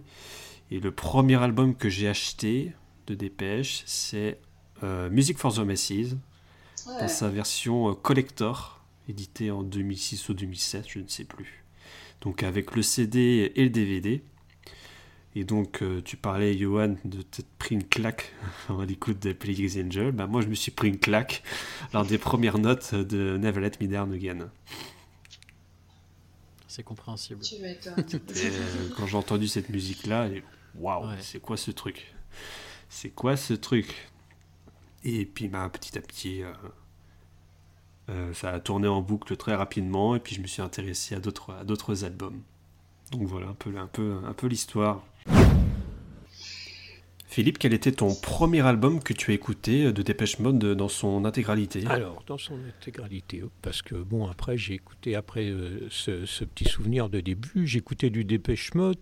Et 0.71 0.81
le 0.81 0.91
premier 0.91 1.37
album 1.43 1.75
que 1.75 1.89
j'ai 1.89 2.09
acheté 2.09 2.73
de 3.07 3.15
Dépêche, 3.15 3.83
c'est 3.87 4.39
euh, 4.83 5.11
Music 5.11 5.39
for 5.39 5.53
the 5.55 5.59
Masses, 5.61 6.17
Ouais. 6.87 7.01
dans 7.01 7.09
sa 7.09 7.29
version 7.31 7.89
euh, 7.91 7.95
collector, 7.95 8.85
édité 9.09 9.51
en 9.51 9.63
2006 9.63 10.29
ou 10.29 10.35
2007, 10.35 10.85
je 10.89 10.99
ne 10.99 11.09
sais 11.09 11.25
plus. 11.25 11.65
Donc 12.21 12.43
avec 12.43 12.75
le 12.77 12.83
CD 12.83 13.53
et 13.55 13.63
le 13.63 13.71
DVD. 13.71 14.23
Et 15.35 15.45
donc 15.45 15.81
euh, 15.83 16.01
tu 16.05 16.17
parlais, 16.19 16.57
Johan, 16.57 16.97
de 17.05 17.23
t'être 17.23 17.49
pris 17.59 17.75
une 17.75 17.85
claque 17.85 18.33
à 18.69 18.85
l'écoute 18.85 19.19
de 19.23 19.33
Play 19.33 19.55
the 19.55 19.79
Angel. 19.85 20.13
Bah, 20.13 20.27
moi 20.27 20.43
je 20.43 20.47
me 20.49 20.55
suis 20.55 20.71
pris 20.73 20.89
une 20.89 20.99
claque 20.99 21.43
lors 21.95 22.05
des 22.05 22.19
premières 22.19 22.59
notes 22.59 22.95
de 22.95 23.39
Never 23.39 23.61
Let 23.61 23.73
Me 23.81 23.87
Down 23.89 24.13
Again. 24.13 24.51
C'est 26.75 26.83
compréhensible. 26.83 27.41
Tu 27.41 27.55
euh, 27.63 28.89
quand 28.97 29.07
j'ai 29.07 29.17
entendu 29.17 29.47
cette 29.47 29.69
musique-là, 29.69 30.29
waouh, 30.75 31.07
Ouais. 31.07 31.15
c'est 31.21 31.39
quoi 31.39 31.57
ce 31.57 31.71
truc? 31.71 32.13
C'est 32.89 33.11
quoi 33.11 33.37
ce 33.37 33.55
truc? 33.55 34.11
Et 35.05 35.25
puis 35.25 35.47
bah, 35.47 35.71
petit 35.73 35.97
à 35.97 36.01
petit, 36.01 36.43
euh, 36.43 36.53
euh, 38.09 38.35
ça 38.35 38.51
a 38.51 38.59
tourné 38.59 38.89
en 38.89 39.03
boucle 39.03 39.37
très 39.37 39.55
rapidement, 39.55 40.17
et 40.17 40.19
puis 40.19 40.35
je 40.35 40.41
me 40.41 40.49
suis 40.49 40.63
intéressé 40.63 41.15
à 41.15 41.21
d'autres, 41.21 41.55
à 41.55 41.63
d'autres 41.63 42.05
albums. 42.05 42.43
Donc 43.13 43.23
voilà 43.23 43.47
un 43.47 43.55
peu, 43.55 43.77
un 43.79 43.87
peu, 43.87 44.19
un 44.27 44.33
peu 44.33 44.49
l'histoire. 44.49 45.05
Philippe, 47.35 47.59
quel 47.59 47.75
était 47.75 47.91
ton 47.91 48.15
premier 48.15 48.61
album 48.61 49.03
que 49.03 49.13
tu 49.13 49.33
as 49.33 49.35
écouté 49.35 49.93
de 49.93 50.03
Dépêche 50.03 50.39
Mode 50.39 50.61
dans 50.77 50.87
son 50.87 51.25
intégralité 51.25 51.83
Alors, 51.89 52.23
dans 52.29 52.39
son 52.39 52.57
intégralité, 52.65 53.43
parce 53.61 53.83
que 53.83 53.97
bon, 53.97 54.29
après, 54.29 54.57
j'ai 54.57 54.75
écouté, 54.75 55.17
après 55.17 55.49
euh, 55.49 55.89
ce, 55.91 56.45
petit 56.45 56.65
souvenir 56.65 57.09
de 57.09 57.19
début, 57.19 57.69
écouté 57.75 58.11
du 58.11 58.23
Dépêche 58.23 58.73
Mode 58.75 59.01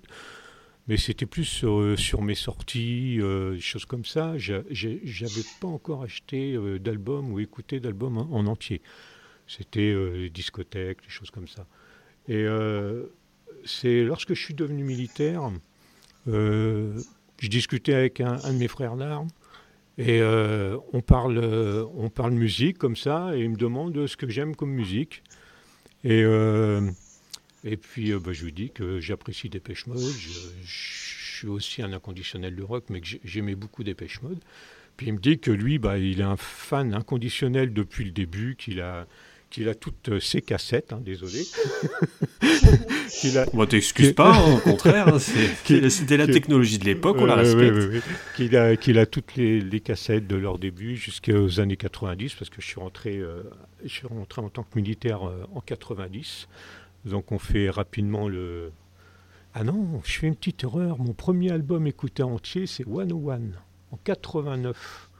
mais 0.88 0.96
c'était 0.96 1.26
plus 1.26 1.44
sur, 1.44 2.22
mes 2.22 2.34
sorties, 2.34 3.18
des 3.18 3.60
choses 3.60 3.84
comme 3.84 4.06
ça. 4.06 4.38
J'avais 4.38 5.44
pas 5.60 5.68
encore 5.68 6.02
acheté 6.02 6.56
d'album 6.80 7.32
ou 7.32 7.38
écouté 7.38 7.80
d'album 7.80 8.16
en, 8.16 8.46
entier. 8.46 8.80
C'était 9.46 9.94
les 10.14 10.30
discothèques, 10.30 11.02
des 11.02 11.10
choses 11.10 11.30
comme 11.30 11.48
ça. 11.48 11.66
Et 12.28 12.46
c'est 13.66 14.04
lorsque 14.04 14.32
je 14.32 14.42
suis 14.42 14.54
devenu 14.54 14.84
militaire, 14.84 15.50
je 17.42 17.48
discutais 17.48 17.94
avec 17.94 18.20
un, 18.20 18.36
de 18.36 18.58
mes 18.58 18.68
frères 18.68 18.96
d'armes 18.96 19.28
et 19.98 20.20
euh, 20.22 20.78
on, 20.92 21.00
parle, 21.00 21.38
euh, 21.38 21.84
on 21.96 22.08
parle 22.08 22.32
musique 22.32 22.78
comme 22.78 22.96
ça, 22.96 23.36
et 23.36 23.40
il 23.40 23.50
me 23.50 23.56
demande 23.56 24.06
ce 24.06 24.16
que 24.16 24.28
j'aime 24.28 24.56
comme 24.56 24.70
musique. 24.70 25.22
Et, 26.04 26.22
euh, 26.22 26.88
et 27.64 27.76
puis 27.76 28.12
bah, 28.14 28.32
je 28.32 28.44
lui 28.44 28.52
dis 28.52 28.70
que 28.70 29.00
j'apprécie 29.00 29.48
Dépêche 29.48 29.86
Mode, 29.86 29.98
je, 29.98 30.38
suis 30.64 31.48
aussi 31.48 31.82
un 31.82 31.92
inconditionnel 31.92 32.54
de 32.54 32.62
rock, 32.62 32.84
mais 32.88 33.00
que 33.00 33.08
j'aimais 33.24 33.56
beaucoup 33.56 33.82
Dépêche 33.82 34.22
Mode. 34.22 34.38
Puis 34.96 35.08
il 35.08 35.14
me 35.14 35.18
dit 35.18 35.40
que 35.40 35.50
lui, 35.50 35.78
bah, 35.78 35.98
il 35.98 36.20
est 36.20 36.24
un 36.24 36.36
fan 36.36 36.94
inconditionnel 36.94 37.72
depuis 37.72 38.04
le 38.04 38.12
début, 38.12 38.54
qu'il 38.56 38.80
a, 38.80 39.06
qu'il 39.52 39.68
a 39.68 39.74
toutes 39.74 40.18
ses 40.18 40.40
cassettes, 40.40 40.94
hein, 40.94 41.00
désolé. 41.04 41.44
qu'il 43.20 43.36
a... 43.36 43.44
Bon, 43.52 43.66
t'excuses 43.66 44.14
pas, 44.14 44.34
hein, 44.34 44.54
au 44.56 44.58
contraire, 44.58 45.08
hein, 45.08 45.18
c'était 45.18 46.16
la 46.16 46.26
technologie 46.26 46.78
de 46.78 46.86
l'époque, 46.86 47.18
on 47.20 47.26
la 47.26 47.34
respecte. 47.34 48.02
qu'il 48.34 48.56
a, 48.56 48.76
qu'il 48.76 48.98
a 48.98 49.04
toutes 49.04 49.36
les, 49.36 49.80
cassettes 49.80 50.26
de 50.26 50.36
leur 50.36 50.58
début 50.58 50.96
jusqu'aux 50.96 51.60
années 51.60 51.76
90, 51.76 52.34
parce 52.34 52.48
que 52.48 52.62
je 52.62 52.66
suis 52.66 52.80
rentré, 52.80 53.18
euh, 53.18 53.42
je 53.84 53.88
suis 53.88 54.06
rentré 54.06 54.40
en 54.40 54.48
tant 54.48 54.62
que 54.62 54.74
militaire 54.74 55.28
euh, 55.28 55.44
en 55.54 55.60
90. 55.60 56.48
Donc 57.04 57.30
on 57.30 57.38
fait 57.38 57.68
rapidement 57.68 58.28
le... 58.28 58.72
Ah 59.52 59.64
non, 59.64 60.00
je 60.04 60.18
fais 60.18 60.28
une 60.28 60.36
petite 60.36 60.64
erreur, 60.64 60.98
mon 60.98 61.12
premier 61.12 61.52
album 61.52 61.86
écouté 61.86 62.22
entier, 62.22 62.66
c'est 62.66 62.86
One 62.86 63.12
One, 63.12 63.52
en 63.90 63.98
89. 64.02 65.10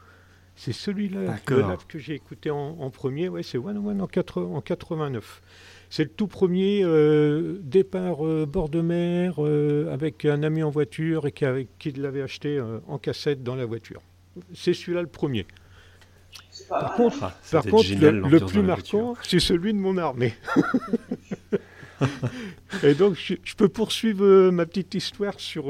C'est 0.55 0.73
celui-là 0.73 1.37
que 1.45 1.99
j'ai 1.99 2.13
écouté 2.13 2.49
en, 2.51 2.89
premier, 2.89 3.27
ouais, 3.29 3.43
c'est 3.43 3.57
One 3.57 3.77
One 3.77 4.01
en, 4.01 4.61
89. 4.61 5.41
C'est 5.89 6.03
le 6.03 6.09
tout 6.09 6.27
premier 6.27 6.81
euh, 6.83 7.59
départ 7.61 8.25
euh, 8.25 8.47
bord 8.47 8.69
de 8.69 8.81
mer 8.81 9.35
euh, 9.37 9.93
avec 9.93 10.25
un 10.25 10.41
ami 10.41 10.63
en 10.63 10.71
voiture 10.71 11.27
et 11.27 11.31
qui, 11.31 11.45
qui 11.77 11.91
l'avait 11.91 12.23
acheté 12.23 12.59
en 12.87 12.97
cassette 12.97 13.43
dans 13.43 13.55
la 13.55 13.65
voiture. 13.65 14.01
C'est 14.55 14.73
celui-là 14.73 15.01
le 15.01 15.07
premier. 15.07 15.45
Par 16.69 16.95
contre, 16.95 17.17
ah, 17.23 17.37
par 17.51 17.63
contre 17.65 17.89
le, 17.93 18.39
plus 18.39 18.63
marquant, 18.63 19.15
c'est 19.21 19.39
celui 19.39 19.73
de 19.73 19.79
mon 19.79 19.97
armée. 19.97 20.33
et 22.83 22.95
donc, 22.95 23.15
je, 23.15 23.35
je 23.43 23.55
peux 23.55 23.69
poursuivre 23.69 24.49
ma 24.49 24.65
petite 24.65 24.95
histoire 24.95 25.39
sur 25.39 25.65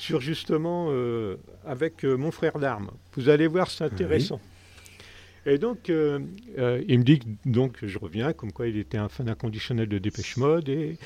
sur 0.00 0.20
justement 0.20 0.86
euh, 0.88 1.36
avec 1.64 2.04
euh, 2.04 2.16
mon 2.16 2.30
frère 2.30 2.58
d'armes. 2.58 2.90
Vous 3.14 3.28
allez 3.28 3.46
voir, 3.46 3.70
c'est 3.70 3.84
intéressant. 3.84 4.40
Et 5.44 5.58
donc, 5.58 5.90
euh, 5.90 6.20
il 6.88 6.98
me 6.98 7.04
dit, 7.04 7.20
donc 7.44 7.78
je 7.82 7.98
reviens, 7.98 8.32
comme 8.32 8.50
quoi 8.50 8.66
il 8.66 8.78
était 8.78 8.98
un 8.98 9.08
fan 9.08 9.28
inconditionnel 9.28 9.88
de 9.88 9.98
Dépêche 9.98 10.38
Mode, 10.38 10.68
et 10.68 10.96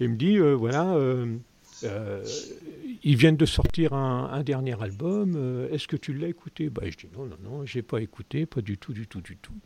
il 0.00 0.10
me 0.10 0.16
dit, 0.16 0.38
voilà, 0.38 0.96
ils 3.02 3.16
viennent 3.16 3.36
de 3.36 3.46
sortir 3.46 3.92
un, 3.92 4.42
dernier 4.42 4.80
album, 4.82 5.68
est-ce 5.70 5.88
que 5.88 5.96
tu 5.96 6.14
l'as 6.14 6.28
écouté? 6.28 6.70
Bah, 6.70 6.82
Je 6.86 6.96
dis, 6.96 7.08
non, 7.14 7.26
non, 7.26 7.36
non, 7.42 7.66
j'ai 7.66 7.82
pas 7.82 8.00
écouté, 8.00 8.46
pas 8.46 8.62
du 8.62 8.78
tout, 8.78 8.94
du 8.94 9.06
tout, 9.06 9.20
du 9.20 9.36
tout. 9.36 9.58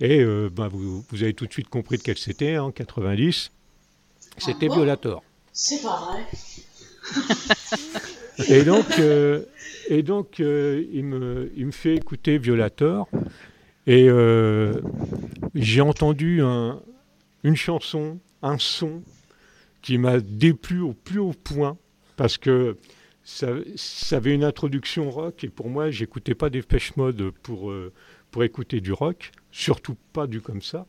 Et 0.00 0.24
bah, 0.50 0.68
vous, 0.68 1.04
vous, 1.08 1.22
avez 1.22 1.34
tout 1.34 1.46
de 1.46 1.52
suite 1.52 1.68
compris 1.68 1.98
de 1.98 2.02
quel 2.02 2.16
c'était, 2.16 2.56
en 2.56 2.70
90, 2.70 3.52
c'était 4.38 4.68
ah 4.70 4.74
Violator. 4.74 5.22
C'est 5.52 5.82
pas 5.82 6.00
vrai 6.00 6.24
et 8.48 8.62
donc, 8.62 9.00
euh, 9.00 9.44
euh, 9.90 10.84
il, 10.92 11.04
me, 11.04 11.70
fait 11.70 11.94
écouter 11.96 12.38
Violator. 12.38 13.08
Et 13.86 14.08
euh, 14.08 14.80
j'ai 15.54 15.80
entendu 15.80 16.42
un, 16.42 16.80
une 17.42 17.56
chanson, 17.56 18.18
un 18.42 18.58
son 18.58 19.02
qui 19.82 19.98
m'a 19.98 20.20
déplu 20.20 20.80
au 20.80 20.92
plus 20.92 21.18
haut 21.18 21.32
point 21.32 21.76
parce 22.16 22.36
que 22.36 22.76
ça, 23.24 23.48
ça, 23.76 24.18
avait 24.18 24.34
une 24.34 24.44
introduction 24.44 25.10
rock 25.10 25.44
et 25.44 25.48
pour 25.48 25.70
moi, 25.70 25.90
j'écoutais 25.90 26.34
pas 26.34 26.50
des 26.50 26.62
mode 26.96 27.30
pour, 27.42 27.72
pour 28.30 28.44
écouter 28.44 28.80
du 28.80 28.92
rock, 28.92 29.32
surtout 29.50 29.96
pas 30.12 30.26
du 30.26 30.40
comme 30.40 30.62
ça. 30.62 30.86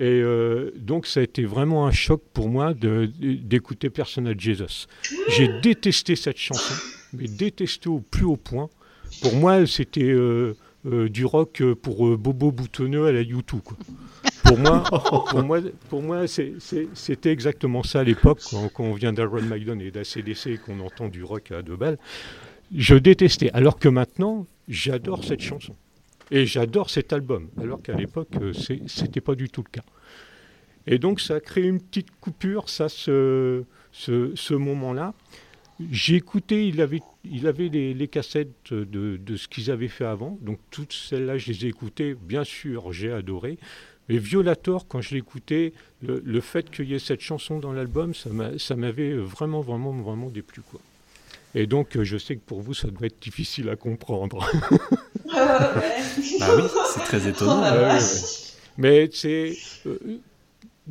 Et 0.00 0.22
euh, 0.22 0.72
donc, 0.76 1.06
ça 1.06 1.20
a 1.20 1.22
été 1.22 1.44
vraiment 1.44 1.86
un 1.86 1.90
choc 1.92 2.22
pour 2.32 2.48
moi 2.48 2.72
d'écouter 2.72 3.90
Personal 3.90 4.34
Jesus. 4.40 4.86
J'ai 5.28 5.60
détesté 5.60 6.16
cette 6.16 6.38
chanson, 6.38 6.74
mais 7.12 7.28
détesté 7.28 7.90
au 7.90 8.00
plus 8.00 8.24
haut 8.24 8.38
point. 8.38 8.70
Pour 9.20 9.36
moi, 9.36 9.66
c'était 9.66 10.00
euh, 10.00 10.56
euh, 10.86 11.10
du 11.10 11.26
rock 11.26 11.62
pour 11.82 12.16
Bobo 12.16 12.50
boutonneux 12.50 13.04
à 13.06 13.12
la 13.12 13.20
YouTube. 13.20 13.60
Pour 14.42 14.58
moi, 14.58 14.82
pour 15.28 15.44
moi, 15.44 15.60
pour 15.90 16.02
moi 16.02 16.24
c'était 16.26 17.30
exactement 17.30 17.82
ça 17.82 18.00
à 18.00 18.04
l'époque, 18.04 18.40
quand, 18.50 18.70
on 18.78 18.94
vient 18.94 19.12
d'Aaron 19.12 19.42
Maiden 19.42 19.82
et 19.82 19.90
d'ACDC 19.90 20.46
et 20.46 20.56
qu'on 20.58 20.80
entend 20.80 21.08
du 21.08 21.22
rock 21.22 21.52
à 21.52 21.60
deux 21.60 21.76
balles. 21.76 21.98
Je 22.74 22.94
détestais. 22.94 23.50
Alors 23.52 23.78
que 23.78 23.88
maintenant, 23.88 24.46
j'adore 24.66 25.24
cette 25.24 25.42
chanson. 25.42 25.74
Et 26.30 26.46
j'adore 26.46 26.90
cet 26.90 27.12
album, 27.12 27.48
alors 27.60 27.82
qu'à 27.82 27.94
l'époque, 27.94 28.28
euh, 28.40 28.52
ce 28.52 29.02
n'était 29.02 29.20
pas 29.20 29.34
du 29.34 29.48
tout 29.48 29.64
le 29.64 29.70
cas. 29.70 29.84
Et 30.86 30.98
donc, 30.98 31.20
ça 31.20 31.36
a 31.36 31.40
créé 31.40 31.64
une 31.64 31.80
petite 31.80 32.10
coupure, 32.20 32.68
ça, 32.68 32.88
ce, 32.88 33.64
ce, 33.92 34.54
moment-là. 34.54 35.14
J'ai 35.90 36.16
écouté, 36.16 36.68
il 36.68 36.80
avait, 36.80 37.00
il 37.24 37.46
avait 37.46 37.68
les, 37.68 38.08
cassettes 38.08 38.72
de, 38.72 38.84
de, 39.16 39.36
ce 39.36 39.48
qu'ils 39.48 39.70
avaient 39.70 39.88
fait 39.88 40.04
avant, 40.04 40.38
donc 40.40 40.58
toutes 40.70 40.92
celles-là, 40.92 41.38
je 41.38 41.50
les 41.50 41.66
ai 41.66 41.68
écoutées, 41.68 42.14
bien 42.14 42.44
sûr, 42.44 42.92
j'ai 42.92 43.12
adoré. 43.12 43.58
Mais 44.08 44.18
Violator, 44.18 44.86
quand 44.88 45.00
je 45.00 45.14
l'écoutais, 45.14 45.72
le, 46.02 46.22
le 46.24 46.40
fait 46.40 46.70
qu'il 46.70 46.88
y 46.88 46.94
ait 46.94 46.98
cette 46.98 47.20
chanson 47.20 47.58
dans 47.58 47.72
l'album, 47.72 48.12
ça 48.14 48.76
m'avait 48.76 49.14
vraiment, 49.14 49.60
vraiment, 49.60 49.92
vraiment 49.92 50.28
déplu. 50.30 50.62
Quoi. 50.62 50.80
Et 51.54 51.66
donc, 51.66 52.00
je 52.00 52.16
sais 52.16 52.36
que 52.36 52.40
pour 52.40 52.60
vous, 52.60 52.74
ça 52.74 52.88
doit 52.88 53.06
être 53.06 53.20
difficile 53.20 53.68
à 53.70 53.76
comprendre. 53.76 54.48
oui, 56.56 56.62
c'est 56.92 57.00
très 57.00 57.28
étonnant. 57.28 57.62
Mais 58.78 59.10
c'est, 59.12 59.52
euh, 59.86 59.98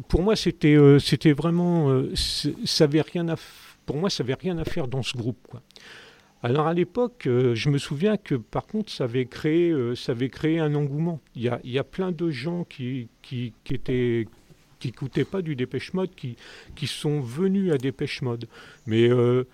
pour 0.08 0.22
moi, 0.22 0.36
c'était, 0.36 0.76
euh, 0.76 1.00
c'était 1.00 1.34
vraiment, 1.34 2.04
ça 2.16 2.84
avait 2.84 3.02
rien 3.02 3.30
à, 3.30 3.36
pour 3.86 3.98
moi, 3.98 4.10
ça 4.10 4.24
avait 4.24 4.36
rien 4.36 4.58
à 4.58 4.66
faire 4.66 4.88
dans 4.88 5.04
ce 5.04 5.18
groupe, 5.18 5.40
quoi. 5.50 5.62
Alors 6.42 6.68
à 6.68 6.74
l'époque, 6.74 7.24
je 7.26 7.70
me 7.70 7.78
souviens 7.78 8.16
que 8.16 8.36
par 8.36 8.66
contre, 8.66 8.90
ça 8.94 9.04
avait 9.04 9.26
créé, 9.26 9.76
ça 9.96 10.14
avait 10.14 10.30
créé 10.30 10.58
un 10.60 10.74
engouement. 10.74 11.20
Il 11.36 11.42
y 11.42 11.50
a, 11.50 11.60
il 11.66 11.72
y 11.72 11.78
a 11.78 11.84
plein 11.84 12.14
de 12.14 12.30
gens 12.30 12.64
qui, 12.64 13.10
qui, 13.22 13.52
qui 13.66 13.74
étaient 13.74 14.26
qui 14.80 14.88
n'écoutaient 14.88 15.26
pas 15.26 15.42
du 15.42 15.56
Dépêche 15.56 15.94
Mode, 15.94 16.16
qui, 16.16 16.38
qui 16.76 16.88
sont 16.88 17.20
venus 17.20 17.72
à 17.72 17.78
Dépêche 17.78 18.22
Mode. 18.22 18.48
Mais 18.88 19.10
euh, 19.10 19.46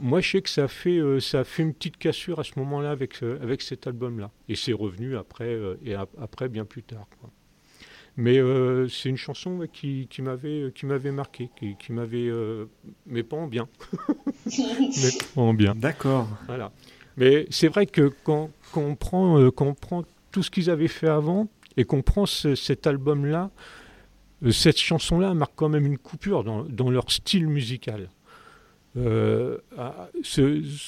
moi, 0.00 0.20
je 0.20 0.30
sais 0.30 0.42
que 0.42 0.50
ça 0.50 0.64
a 0.64 0.68
fait, 0.68 0.98
euh, 0.98 1.20
ça 1.20 1.40
a 1.40 1.44
fait 1.44 1.62
une 1.62 1.72
petite 1.72 1.96
cassure 1.96 2.40
à 2.40 2.44
ce 2.44 2.58
moment-là 2.58 2.90
avec, 2.90 3.22
euh, 3.22 3.38
avec 3.42 3.62
cet 3.62 3.86
album-là. 3.86 4.30
Et 4.48 4.56
c'est 4.56 4.72
revenu 4.72 5.16
après, 5.16 5.58
et 5.84 5.94
après 5.94 6.48
bien 6.48 6.64
plus 6.64 6.82
tard. 6.82 7.06
Mais 8.18 8.38
c'est 8.90 9.08
une 9.08 9.16
chanson 9.16 9.66
qui, 9.72 10.06
qui 10.10 10.20
m'avait 10.20 11.12
marqué, 11.12 11.48
qui, 11.56 11.76
qui 11.76 11.92
m'avait... 11.92 12.30
mais 13.06 13.22
pas 13.22 13.38
en 13.38 13.46
bien. 13.46 13.68
mais 14.46 15.10
pas 15.34 15.40
en 15.40 15.54
bien. 15.54 15.74
D'accord. 15.74 16.28
Voilà. 16.46 16.72
Mais 17.16 17.46
c'est 17.48 17.68
vrai 17.68 17.86
que 17.86 18.12
quand, 18.24 18.50
quand, 18.72 18.82
on 18.82 18.96
prend, 18.96 19.50
quand 19.50 19.66
on 19.66 19.74
prend 19.74 20.04
tout 20.30 20.42
ce 20.42 20.50
qu'ils 20.50 20.68
avaient 20.68 20.88
fait 20.88 21.08
avant 21.08 21.48
et 21.78 21.84
qu'on 21.84 22.02
prend 22.02 22.26
cet 22.26 22.86
album-là, 22.86 23.50
euh, 23.50 23.81
cette 24.50 24.78
chanson-là 24.78 25.34
marque 25.34 25.52
quand 25.54 25.68
même 25.68 25.86
une 25.86 25.98
coupure 25.98 26.42
dans, 26.44 26.90
leur 26.90 27.10
style 27.10 27.46
musical. 27.46 28.08
Euh, 28.96 29.58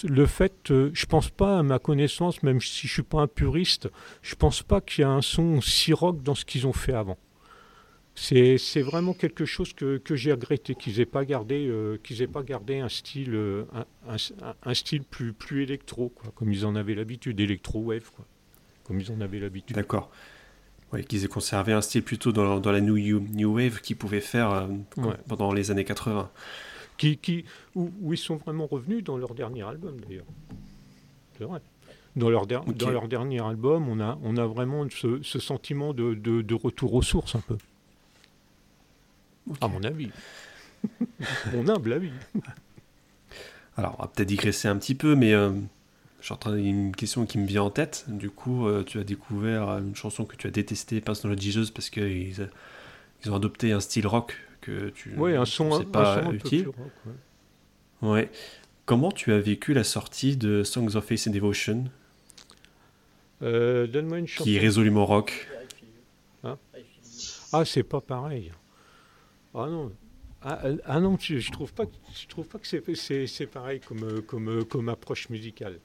le 0.05 0.27
fait, 0.27 0.71
euh, 0.71 0.91
je 0.93 1.07
pense 1.07 1.31
pas 1.31 1.61
à 1.61 1.63
ma 1.63 1.79
connaissance, 1.79 2.43
même 2.43 2.61
si 2.61 2.87
je 2.87 2.93
suis 2.93 3.03
pas 3.03 3.21
un 3.21 3.27
puriste, 3.27 3.89
je 4.21 4.35
pense 4.35 4.63
pas 4.63 4.81
qu'il 4.83 5.03
y 5.03 5.05
a 5.05 5.11
un 5.11 5.23
son 5.23 5.63
si 5.63 5.93
rock 5.93 6.23
dans 6.23 6.35
ce 6.35 6.45
qu'ils 6.45 6.67
ont 6.67 6.73
fait 6.73 6.93
avant. 6.93 7.17
C'est 8.17 8.83
vraiment 8.83 9.13
quelque 9.13 9.45
chose 9.45 9.73
que, 9.73 10.01
j'ai 10.11 10.33
regretté, 10.33 10.75
qu'ils 10.75 10.99
n'aient 10.99 11.07
pas 11.07 11.25
gardé, 11.25 11.99
qu'ils 12.05 12.23
aient 12.23 12.29
pas 12.29 12.45
gardé 12.45 12.79
un 12.79 12.89
style, 12.89 13.37
un, 14.07 14.75
style 14.75 15.03
plus, 15.03 15.63
électro, 15.63 16.13
comme 16.37 16.53
ils 16.53 16.65
en 16.65 16.77
avaient 16.77 16.95
l'habitude, 16.95 17.41
électro 17.41 17.81
wave, 17.81 18.09
comme 18.85 19.01
ils 19.01 19.11
en 19.11 19.21
avaient 19.21 19.41
l'habitude. 19.41 19.75
D'accord 19.75 20.13
qu'ils 21.03 21.25
aient 21.25 21.29
conservé 21.29 21.73
un 21.73 21.81
style 21.81 22.03
plutôt 22.03 22.33
dans, 22.33 22.61
la 22.61 22.81
new, 22.81 23.21
new 23.21 23.55
Wave 23.55 23.81
qu'ils 23.81 23.97
pouvaient 23.97 24.21
faire 24.21 24.51
euh, 24.53 24.67
pendant 25.29 25.53
les 25.53 25.71
années 25.71 25.85
80. 25.85 26.31
Qui, 26.97 27.19
qui, 27.19 27.45
où, 27.75 27.91
ils 28.13 28.19
sont 28.19 28.37
vraiment 28.37 28.67
revenus 28.67 29.03
dans 29.03 29.17
leur 29.17 29.35
dernier 29.35 29.63
album 29.63 29.97
d'ailleurs. 30.01 30.27
C'est 31.37 31.45
vrai. 31.45 31.61
Dans 32.15 32.31
leur, 32.31 32.47
dans 32.47 32.91
leur 32.91 33.09
dernier 33.09 33.43
album, 33.43 33.89
on 33.89 33.99
a, 33.99 34.17
on 34.23 34.37
a 34.37 34.47
vraiment 34.47 34.87
ce, 34.89 35.21
sentiment 35.41 35.93
de, 35.93 36.15
de, 36.15 36.55
retour 36.55 36.95
aux 36.95 37.03
sources 37.03 37.35
un 37.35 37.41
peu. 37.41 37.59
À 39.61 39.67
mon 39.67 39.83
avis. 39.83 40.11
mon 41.53 41.69
humble 41.69 41.93
avis. 41.93 42.13
Alors, 43.77 43.97
on 43.99 44.03
va 44.03 44.09
peut-être 44.09 44.29
digresser 44.29 44.69
un 44.69 44.77
petit 44.77 44.95
peu, 44.95 45.17
mais 45.17 45.35
euh, 45.35 45.51
je 46.25 46.29
suis 46.29 46.33
en 46.33 46.39
train 46.39 46.57
une 46.57 46.97
question 46.97 47.27
qui 47.27 47.37
me 47.37 47.47
vient 47.47 47.65
en 47.65 47.71
tête. 47.71 48.07
Du 48.09 48.31
coup, 48.31 48.67
euh, 48.67 48.83
tu 48.83 48.99
as 48.99 49.05
découvert 49.05 49.69
une 49.77 49.95
chanson 49.95 50.25
que 50.25 50.37
tu 50.37 50.47
as 50.47 50.51
détestée, 50.51 51.03
Personal 51.03 51.39
Jesus, 51.39 51.71
parce 51.71 51.91
qu'ils 51.91 52.49
ils 53.23 53.31
ont 53.31 53.35
adopté 53.35 53.73
un 53.73 53.81
style 53.81 54.07
rock 54.07 54.35
que 54.63 54.89
tu 54.89 55.15
ouais, 55.17 55.37
un 55.37 55.45
son, 55.45 55.79
sais 55.79 55.85
pas 55.85 56.21
un 56.21 56.25
son 56.25 56.33
utile. 56.33 56.69
rock, 56.69 56.77
ouais. 58.01 58.09
ouais. 58.09 58.31
Comment 58.87 59.13
tu 59.13 59.35
as 59.35 59.39
vécu 59.39 59.75
la 59.75 59.85
sortie 59.85 60.39
de 60.39 60.63
Songs 60.63 60.97
of 60.97 61.05
Faith 61.05 61.27
and 61.29 61.33
Devotion? 61.33 61.85
Euh, 63.43 63.87
Donne-moi 63.87 64.21
une 64.21 64.27
chanson. 64.27 64.45
Qui 64.45 64.57
est 64.57 64.61
résolument 64.61 65.05
rock. 65.05 65.47
Hein? 66.43 66.57
Ah, 67.53 67.67
c'est 67.67 67.83
pas 67.83 68.01
pareil. 68.01 68.51
Ah 69.53 69.67
non. 69.69 69.93
Ah, 70.41 70.63
ah 70.87 71.01
non, 71.01 71.19
je, 71.21 71.37
je, 71.37 71.53
trouve 71.53 71.75
pas, 71.75 71.85
je 72.19 72.27
trouve 72.29 72.47
pas 72.47 72.59
que 72.59 72.67
c'est 72.67 73.47
pareil 73.47 73.81
comme, 73.81 74.23
comme, 74.23 74.65
comme 74.65 74.89
approche 74.89 75.29
musicale. 75.29 75.81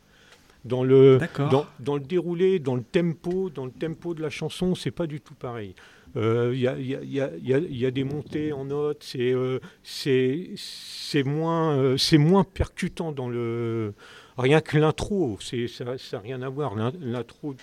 Dans 0.65 0.83
le, 0.83 1.19
dans, 1.37 1.65
dans, 1.79 1.95
le 1.95 2.01
déroulé, 2.01 2.59
dans 2.59 2.75
le 2.75 2.83
tempo, 2.83 3.49
dans 3.49 3.65
le 3.65 3.71
tempo 3.71 4.13
de 4.13 4.21
la 4.21 4.29
chanson, 4.29 4.75
c'est 4.75 4.91
pas 4.91 5.07
du 5.07 5.21
tout 5.21 5.33
pareil. 5.33 5.73
Il 6.15 6.21
euh, 6.21 6.55
y, 6.55 6.67
a, 6.67 6.77
y, 6.77 6.97
y, 7.05 7.77
y, 7.77 7.85
a, 7.85 7.91
des 7.91 8.03
montées 8.03 8.51
en 8.51 8.65
notes, 8.65 9.03
c'est 9.03 9.31
euh, 9.31 9.59
c'est 9.83 11.23
moins, 11.23 11.77
euh, 11.77 11.97
c'est 11.97 12.17
moins 12.17 12.43
percutant 12.43 13.11
dans 13.11 13.29
le. 13.29 13.93
Rien 14.37 14.61
que 14.61 14.77
l'intro, 14.77 15.37
ça 15.41 15.85
n'a 15.85 16.19
rien 16.19 16.41
à 16.41 16.49
voir. 16.49 16.73
L'intro 16.75 17.55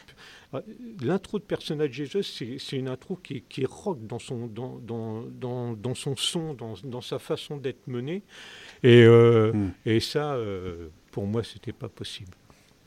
L'intro 1.02 1.38
de 1.38 1.44
Persona 1.44 1.88
Jesus, 1.90 2.22
c'est 2.22 2.76
une 2.76 2.88
intro 2.88 3.16
qui 3.16 3.34
est, 3.34 3.40
qui 3.40 3.62
est, 3.62 3.68
rock 3.68 3.98
dans 4.06 4.18
son, 4.18 4.46
dans, 4.46 4.78
dans, 4.78 5.22
dans, 5.22 5.72
dans 5.72 5.94
son 5.94 6.16
son, 6.16 6.54
dans, 6.54 6.74
dans, 6.84 7.00
sa 7.00 7.18
façon 7.18 7.56
d'être 7.56 7.86
menée. 7.86 8.22
Et, 8.82 9.02
euh, 9.02 9.52
mm. 9.52 9.72
et 9.86 10.00
ça, 10.00 10.34
euh, 10.34 10.88
pour 11.10 11.26
moi, 11.26 11.42
c'était 11.42 11.72
pas 11.72 11.88
possible. 11.88 12.32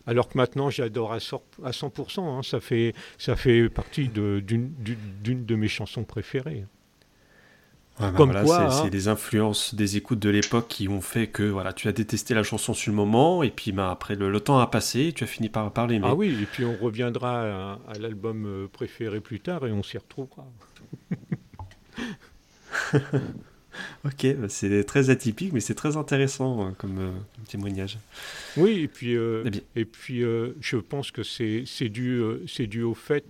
Alors 0.10 0.28
que 0.28 0.40
maintenant, 0.40 0.72
j'adore 0.72 1.14
à 1.14 1.20
100%. 1.20 2.20
Hein, 2.20 2.42
ça, 2.42 2.60
fait, 2.60 2.96
ça 3.20 3.36
fait 3.36 3.70
partie 3.70 4.08
d'une 4.08 4.34
de, 4.44 5.34
de 5.34 5.56
mes 5.56 5.68
chansons 5.68 6.04
préférées. 6.04 6.66
Ouais, 8.00 8.08
Comme 8.18 8.32
voilà, 8.32 8.44
quoi, 8.44 8.72
c'est 8.72 8.88
hein. 8.88 8.90
des 8.90 9.08
influences 9.08 9.76
des 9.76 9.98
écoutes 9.98 10.18
de 10.18 10.32
l'époque 10.32 10.68
qui 10.68 10.88
ont 10.88 11.02
fait 11.02 11.28
que 11.28 11.44
voilà, 11.44 11.74
tu 11.74 11.88
as 11.88 11.92
détesté 11.92 12.34
la 12.34 12.42
chanson 12.42 12.74
sur 12.74 12.92
le 12.92 12.96
moment, 12.96 13.44
et 13.44 13.52
puis 13.52 13.72
bah, 13.72 13.92
après 13.92 14.16
le, 14.16 14.32
le, 14.32 14.40
temps 14.40 14.58
a 14.58 14.66
passé, 14.66 15.14
tu 15.14 15.26
as 15.26 15.28
fini 15.28 15.48
par, 15.48 15.72
par 15.72 15.86
l'aimer. 15.86 16.08
Ah 16.10 16.16
oui, 16.16 16.36
et 16.42 16.46
puis 16.46 16.66
on 16.66 16.76
reviendra 16.78 17.42
à, 17.42 17.80
à 17.88 18.00
l'album 18.00 18.48
euh, 18.48 18.68
préféré 18.68 19.20
plus 19.20 19.42
tard 19.42 19.68
et 19.68 19.72
on 19.72 19.84
s'y 19.84 20.00
retrouvera. 20.00 20.48
ok, 24.06 24.36
bah, 24.36 24.50
c'est 24.50 24.84
très 24.84 25.10
atypique, 25.10 25.54
mais 25.54 25.60
c'est 25.60 25.76
très 25.76 25.98
intéressant 25.98 26.66
hein, 26.66 26.74
comme, 26.78 26.98
euh, 27.00 27.12
comme, 27.36 27.46
témoignage. 27.46 27.98
Oui, 28.58 28.80
et 28.80 28.88
puis, 28.88 29.16
euh, 29.16 29.50
et 29.76 29.86
puis 29.86 30.24
euh, 30.24 30.56
je 30.62 30.78
pense 30.78 31.12
que 31.12 31.24
c'est 31.24 31.90
dû, 31.90 32.22
dû 32.68 32.84
au 32.84 32.94
fait 32.94 33.26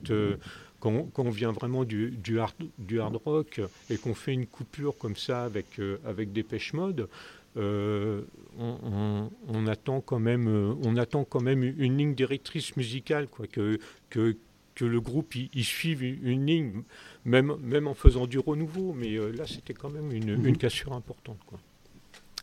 quand, 0.80 1.10
quand, 1.14 1.24
on 1.24 1.30
vient 1.30 1.52
vraiment 1.52 1.84
du, 1.84 2.12
du, 2.12 2.40
hard, 2.40 2.56
du 2.78 3.00
hard 3.00 3.18
rock 3.26 3.62
et 3.90 3.98
qu'on 3.98 4.16
fait 4.16 4.34
une 4.34 4.48
coupure 4.48 4.98
comme 4.98 5.16
ça 5.16 5.44
avec, 5.44 5.80
avec 6.06 6.32
des 6.32 6.44
pêches 6.44 6.74
mode, 6.74 7.10
on, 7.56 8.24
on, 8.58 9.30
on, 9.48 9.68
attend 9.68 10.00
quand 10.00 10.20
même, 10.20 10.48
on 10.84 10.96
attend 10.96 11.26
quand 11.26 11.42
même 11.42 11.64
une 11.64 11.98
ligne 11.98 12.16
directrice 12.16 12.78
musicale, 12.78 13.28
quoi, 13.28 13.48
que, 13.48 13.80
que, 14.10 14.38
que 14.76 14.86
le 14.86 15.02
groupe 15.02 15.36
y, 15.36 15.50
y 15.54 15.64
suive 15.66 16.04
une 16.04 16.46
ligne, 16.46 16.84
même, 17.30 17.56
même 17.62 17.88
en 17.88 17.94
faisant 17.94 18.28
du 18.28 18.40
renouveau. 18.40 18.94
Mais 18.94 19.16
euh, 19.16 19.32
là, 19.32 19.46
c'était 19.48 19.74
quand 19.74 19.90
même 19.90 20.12
une, 20.12 20.36
-hmm. 20.36 20.46
une, 20.46 20.58
cassure 20.58 20.94
importante, 20.94 21.40
quoi. 21.46 21.60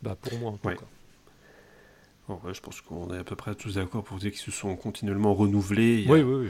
Bah, 0.01 0.15
pour 0.19 0.37
moi, 0.39 0.51
en 0.51 0.57
tout 0.57 0.67
ouais. 0.67 0.75
cas. 0.75 0.85
Bon, 2.27 2.39
ouais, 2.43 2.53
je 2.53 2.61
pense 2.61 2.81
qu'on 2.81 3.13
est 3.13 3.17
à 3.17 3.23
peu 3.23 3.35
près 3.35 3.55
tous 3.55 3.75
d'accord 3.75 4.03
pour 4.03 4.17
dire 4.17 4.31
qu'ils 4.31 4.41
se 4.41 4.51
sont 4.51 4.75
continuellement 4.75 5.33
renouvelés 5.33 6.05
oui, 6.09 6.21
oui, 6.21 6.49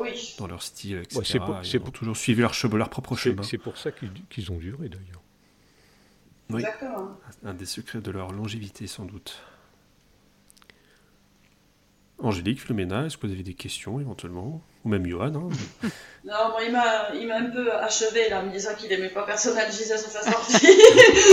oui. 0.00 0.34
dans 0.38 0.46
leur 0.46 0.62
style, 0.62 0.98
etc. 0.98 1.18
Ouais, 1.18 1.24
c'est 1.24 1.38
pour, 1.38 1.60
Ils 1.62 1.76
ont 1.76 1.80
pour, 1.80 1.92
toujours 1.92 2.16
suivi 2.16 2.40
leur, 2.40 2.54
chemin, 2.54 2.78
leur 2.78 2.88
propre 2.88 3.14
chemin. 3.14 3.42
C'est 3.42 3.58
pour 3.58 3.76
ça 3.76 3.92
qu'ils 3.92 4.10
qu 4.30 4.50
ont 4.50 4.56
duré 4.56 4.88
d'ailleurs. 4.88 5.22
Oui, 6.50 6.64
un 7.44 7.52
des 7.52 7.66
secrets 7.66 8.00
de 8.00 8.10
leur 8.10 8.32
longévité 8.32 8.86
sans 8.86 9.04
doute. 9.04 9.38
Angélique, 12.28 12.60
Flumena, 12.60 13.06
est-ce 13.06 13.16
que 13.16 13.26
vous 13.26 13.32
avez 13.32 13.42
des 13.42 13.54
questions 13.54 14.00
éventuellement? 14.00 14.60
Ou 14.84 14.88
même 14.90 15.06
Johan 15.06 15.32
hein? 15.34 15.48
Non, 16.24 16.50
moi, 16.50 16.60
il 17.14 17.26
m'a 17.26 17.36
un 17.36 17.50
peu 17.50 17.72
achevé 17.72 18.28
là, 18.28 18.40
en 18.40 18.46
me 18.46 18.52
disant 18.52 18.70
qu'il 18.78 18.90
n'aimait 18.90 19.08
pas 19.08 19.22
Personnage 19.22 19.72
Jesus 19.72 19.92
à 19.92 19.96
sa 19.96 20.30
sortie. 20.30 20.56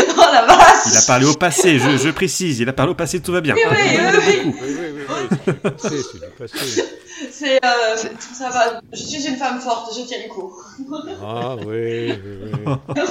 oh 0.09 0.23
la 0.31 0.45
vache 0.45 0.85
Il 0.85 0.97
a 0.97 1.01
parlé 1.05 1.25
au 1.25 1.33
passé, 1.33 1.79
je, 1.79 1.97
je, 1.97 2.09
précise, 2.11 2.59
il 2.59 2.69
a 2.69 2.73
parlé 2.73 2.93
au 2.93 2.95
passé, 2.95 3.21
tout 3.21 3.33
va 3.33 3.41
bien. 3.41 3.55
Oui, 3.55 3.61
oui, 3.69 3.75
oui. 3.75 4.41
oui, 4.45 4.53
oui, 4.61 4.75
oui, 4.93 5.01
oui. 5.09 5.71
C'est 5.77 5.89
du 5.89 6.31
passé. 6.37 6.83
C'est, 7.29 7.65
euh, 7.65 7.95
ça 8.17 8.49
va, 8.49 8.81
je 8.93 9.03
suis 9.03 9.27
une 9.27 9.35
femme 9.35 9.59
forte, 9.59 9.93
je 9.97 10.05
tiens 10.05 10.19
le 10.23 10.29
coup. 10.29 10.53
ah 11.21 11.57
oui, 11.57 12.13
oui, 12.13 12.51
oui. 12.65 13.01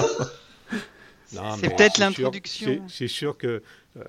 C'est 1.60 1.76
peut-être 1.76 1.98
l'introduction. 1.98 2.82
C'est 2.88 3.08
sûr 3.08 3.36
que... 3.36 3.62
Euh, 3.96 4.04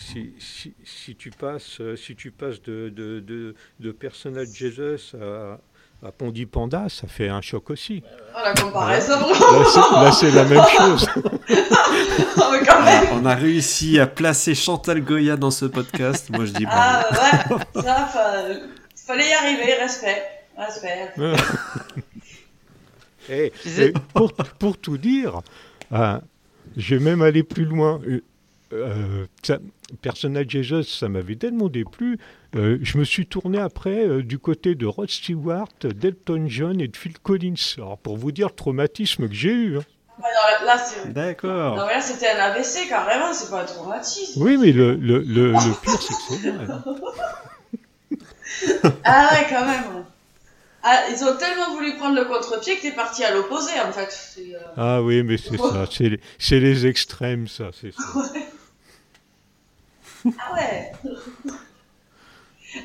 si, 0.00 0.32
si, 0.38 0.74
si, 0.82 1.14
tu 1.14 1.30
passes, 1.30 1.80
si 1.96 2.16
tu 2.16 2.30
passes 2.30 2.62
de, 2.62 2.88
de, 2.88 3.20
de, 3.20 3.54
de 3.80 3.92
Personal 3.92 4.46
Jesus 4.46 5.14
à, 5.20 5.58
à 6.02 6.12
Pondi 6.12 6.46
Panda, 6.46 6.86
ça 6.88 7.06
fait 7.06 7.28
un 7.28 7.42
choc 7.42 7.68
aussi. 7.70 8.02
Oh, 8.34 8.38
la 8.42 8.54
comparaison 8.54 9.18
Là, 9.20 10.10
c'est 10.12 10.30
la 10.30 10.44
même 10.44 10.64
chose. 10.76 11.06
oh, 12.38 12.54
on 13.12 13.26
a 13.26 13.34
réussi 13.34 14.00
à 14.00 14.06
placer 14.06 14.54
Chantal 14.54 15.02
Goya 15.02 15.36
dans 15.36 15.50
ce 15.50 15.66
podcast. 15.66 16.30
Moi, 16.30 16.46
je 16.46 16.52
dis 16.52 16.66
Ah, 16.68 17.06
ouais, 17.10 17.82
ça, 17.82 18.06
fa... 18.06 18.44
fallait 18.96 19.28
y 19.28 19.32
arriver, 19.32 19.74
respect. 19.74 20.22
Respect. 20.56 21.12
et, 23.28 23.52
et 23.78 23.92
pour, 24.14 24.32
pour, 24.32 24.78
tout 24.78 24.96
dire, 24.96 25.40
euh, 25.92 26.18
je 26.76 26.94
vais 26.94 27.04
même 27.04 27.20
aller 27.20 27.42
plus 27.42 27.66
loin. 27.66 28.00
Euh, 28.72 29.26
ça, 29.42 29.58
Personnage 30.02 30.46
Jesus, 30.48 30.84
ça 30.84 31.08
m'avait 31.08 31.34
tellement 31.34 31.68
déplu. 31.68 32.18
Euh, 32.54 32.78
je 32.82 32.98
me 32.98 33.04
suis 33.04 33.26
tourné 33.26 33.58
après 33.58 34.06
euh, 34.06 34.22
du 34.22 34.38
côté 34.38 34.76
de 34.76 34.86
Rod 34.86 35.10
Stewart, 35.10 35.68
d'Elton 35.82 36.44
John 36.46 36.80
et 36.80 36.86
de 36.88 36.96
Phil 36.96 37.18
Collins. 37.18 37.54
Alors, 37.78 37.98
pour 37.98 38.16
vous 38.16 38.30
dire 38.30 38.46
le 38.48 38.54
traumatisme 38.54 39.28
que 39.28 39.34
j'ai 39.34 39.52
eu. 39.52 39.78
Hein. 39.78 39.82
D'accord. 41.06 41.76
Non, 41.76 41.86
mais 41.86 41.94
là, 41.94 42.00
c'était 42.00 42.28
un 42.28 42.38
AVC 42.38 42.88
carrément, 42.88 43.32
c'est 43.32 43.50
pas 43.50 43.62
un 43.62 43.64
traumatisme. 43.64 44.42
Oui, 44.42 44.56
mais 44.58 44.72
le, 44.72 44.94
le, 44.94 45.20
le, 45.20 45.52
le 45.52 45.80
pire, 45.82 46.00
c'est 46.00 46.14
que 46.14 46.20
c'est 46.42 46.50
vrai. 46.50 46.66
ah 49.04 49.28
ouais, 49.32 49.46
quand 49.48 49.66
même. 49.66 50.04
Ah, 50.82 51.02
ils 51.10 51.24
ont 51.24 51.36
tellement 51.36 51.74
voulu 51.74 51.96
prendre 51.96 52.16
le 52.16 52.24
contre-pied 52.24 52.76
que 52.76 52.82
t'es 52.82 52.92
parti 52.92 53.24
à 53.24 53.34
l'opposé, 53.34 53.72
en 53.84 53.92
fait. 53.92 54.36
Euh... 54.38 54.58
Ah 54.76 55.02
oui, 55.02 55.22
mais 55.22 55.36
c'est 55.36 55.56
ça. 55.56 55.84
C'est 56.38 56.60
les 56.60 56.86
extrêmes, 56.86 57.48
ça. 57.48 57.70
C'est 57.78 57.92
ça. 57.92 58.02
Ouais. 58.34 58.46
Ah 60.38 60.54
ouais 60.54 60.92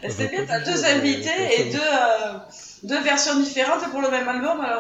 C'est 0.10 0.28
bien, 0.30 0.46
t'as 0.46 0.62
deux 0.62 0.84
invités 0.84 1.60
et 1.60 1.66
deux, 1.72 1.80
euh, 1.80 2.40
deux 2.84 3.00
versions 3.02 3.40
différentes 3.40 3.88
pour 3.92 4.02
le 4.02 4.10
même 4.10 4.28
album 4.28 4.60
à 4.60 4.70
la, 4.70 4.80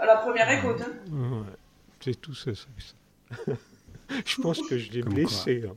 à, 0.00 0.06
la 0.06 0.16
première 0.16 0.50
écoute. 0.50 0.80
Hein. 0.80 0.92
Ouais, 1.12 1.52
c'est 2.02 2.18
tout 2.18 2.34
ça. 2.34 2.52
ça. 2.54 2.64
je 4.24 4.40
pense 4.40 4.62
que 4.62 4.78
je 4.78 4.90
l'ai 4.90 5.02
blessé. 5.02 5.64
Hein. 5.68 5.74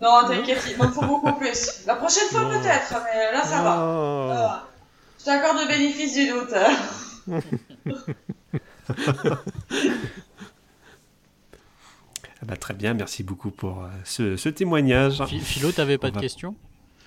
Non, 0.00 0.26
t'inquiète, 0.26 0.64
il 0.70 0.78
m'en 0.78 0.90
faut 0.90 1.04
beaucoup 1.04 1.34
plus. 1.34 1.84
La 1.86 1.96
prochaine 1.96 2.28
fois 2.30 2.48
peut-être, 2.48 2.94
mais 3.04 3.30
là 3.32 3.42
ça 3.42 3.62
va. 3.62 3.64
Ça 3.64 4.34
va. 4.34 4.66
Je 5.18 5.24
t'accorde 5.24 5.58
le 5.60 5.66
bénéfice 5.68 6.14
du 6.14 6.28
doute. 6.28 6.54
Ah 12.48 12.52
bah, 12.52 12.56
très 12.56 12.72
bien, 12.72 12.94
merci 12.94 13.22
beaucoup 13.22 13.50
pour 13.50 13.84
euh, 13.84 13.88
ce, 14.04 14.38
ce, 14.38 14.48
témoignage. 14.48 15.22
Philo, 15.26 15.70
t'avais 15.70 15.98
pas 15.98 16.10
de 16.10 16.18
questions? 16.18 16.56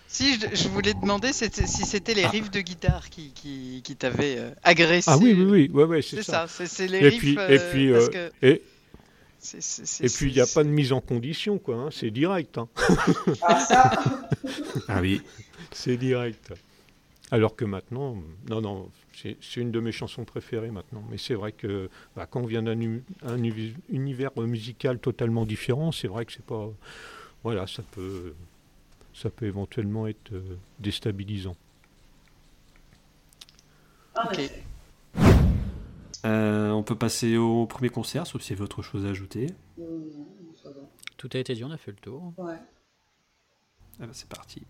Si, 0.08 0.40
je, 0.40 0.56
je, 0.56 0.68
voulais 0.68 0.94
demander 0.94 1.34
si 1.34 1.50
c'était 1.50 2.14
les 2.14 2.28
riffs 2.28 2.52
de 2.52 2.62
guitare 2.62 3.10
qui, 3.10 3.32
qui, 3.32 3.82
qui 3.84 3.96
t'avaient 3.96 4.38
euh, 4.38 4.52
agressé. 4.62 5.10
Ah 5.10 5.18
oui, 5.18 5.34
oui, 5.34 5.46
oui, 5.46 5.72
ouais, 5.74 5.86
ouais, 5.86 6.02
c'est 6.04 6.22
ça. 6.22 6.48
ça. 6.48 6.68
C'est 6.68 6.86
les 6.86 7.00
et 7.00 7.10
riffs. 7.10 7.20
Puis, 7.20 7.38
euh, 7.40 7.50
et 7.50 7.72
puis, 7.72 7.92
parce 7.92 8.10
que... 8.10 8.32
et, 8.44 8.62
c 9.40 9.58
est, 9.58 9.62
c 9.62 10.04
est, 10.04 10.06
et 10.06 10.10
puis, 10.10 10.30
il 10.30 10.34
n'y 10.36 10.42
a 10.42 10.46
pas 10.46 10.64
de 10.64 10.70
mise 10.70 10.92
en 10.92 11.02
condition, 11.02 11.58
quoi. 11.58 11.76
Hein, 11.76 11.90
c'est 11.92 12.12
direct. 12.12 12.60
Hein. 12.60 12.68
Ah, 13.42 13.94
Ah 14.90 15.02
oui. 15.02 15.24
C'est 15.72 15.98
direct. 15.98 16.54
Alors 17.32 17.56
que 17.56 17.66
maintenant, 17.66 18.16
non, 18.48 18.62
non, 18.62 18.90
c'est 19.14 19.58
une 19.58 19.72
de 19.72 19.80
mes 19.80 19.92
chansons 19.92 20.26
préférées 20.26 20.72
maintenant. 20.72 21.04
Mais 21.10 21.18
c'est 21.18 21.34
vrai 21.34 21.52
que 21.52 21.90
bah, 22.16 22.26
quand 22.26 22.42
on 22.42 22.46
vient 22.46 22.64
d'un 22.64 22.80
un 23.24 23.44
univers 23.90 24.32
musical 24.38 25.00
totalement 25.00 25.46
différent, 25.46 25.92
c'est 25.92 26.08
vrai 26.08 26.26
que 26.26 26.34
c'est 26.34 26.46
pas. 26.46 26.70
Voilà, 27.44 27.68
ça 27.68 27.84
peut, 27.92 28.34
ça 29.14 29.30
peut 29.30 29.46
éventuellement 29.46 30.08
être 30.08 30.32
euh, 30.32 30.58
déstabilisant. 30.80 31.56
Ok. 34.16 34.52
Euh, 36.24 36.70
on 36.70 36.84
peut 36.84 36.96
passer 36.96 37.38
au 37.38 37.66
premier 37.66 37.90
concert, 37.90 38.28
sauf 38.28 38.42
s'il 38.44 38.52
y 38.52 38.58
avait 38.58 38.64
autre 38.64 38.84
chose 38.84 39.06
à 39.06 39.10
ajouter. 39.10 39.48
Mmh, 39.78 39.84
Tout 41.18 41.30
a 41.34 41.38
été 41.40 41.56
dit, 41.56 41.64
on 41.64 41.72
a 41.72 41.78
fait 41.78 41.92
le 41.92 41.98
tour. 41.98 42.34
Ouais. 42.38 42.58
Eh 44.00 44.06
ben, 44.06 44.14
c'est 44.14 44.30
parti. 44.30 44.62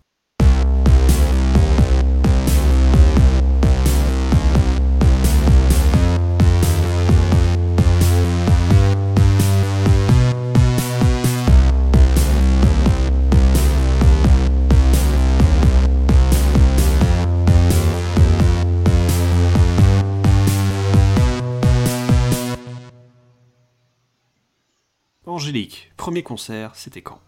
Angélique, 25.32 25.92
premier 25.98 26.24
concert, 26.24 26.72
c'était 26.76 27.02
quand? 27.02 27.20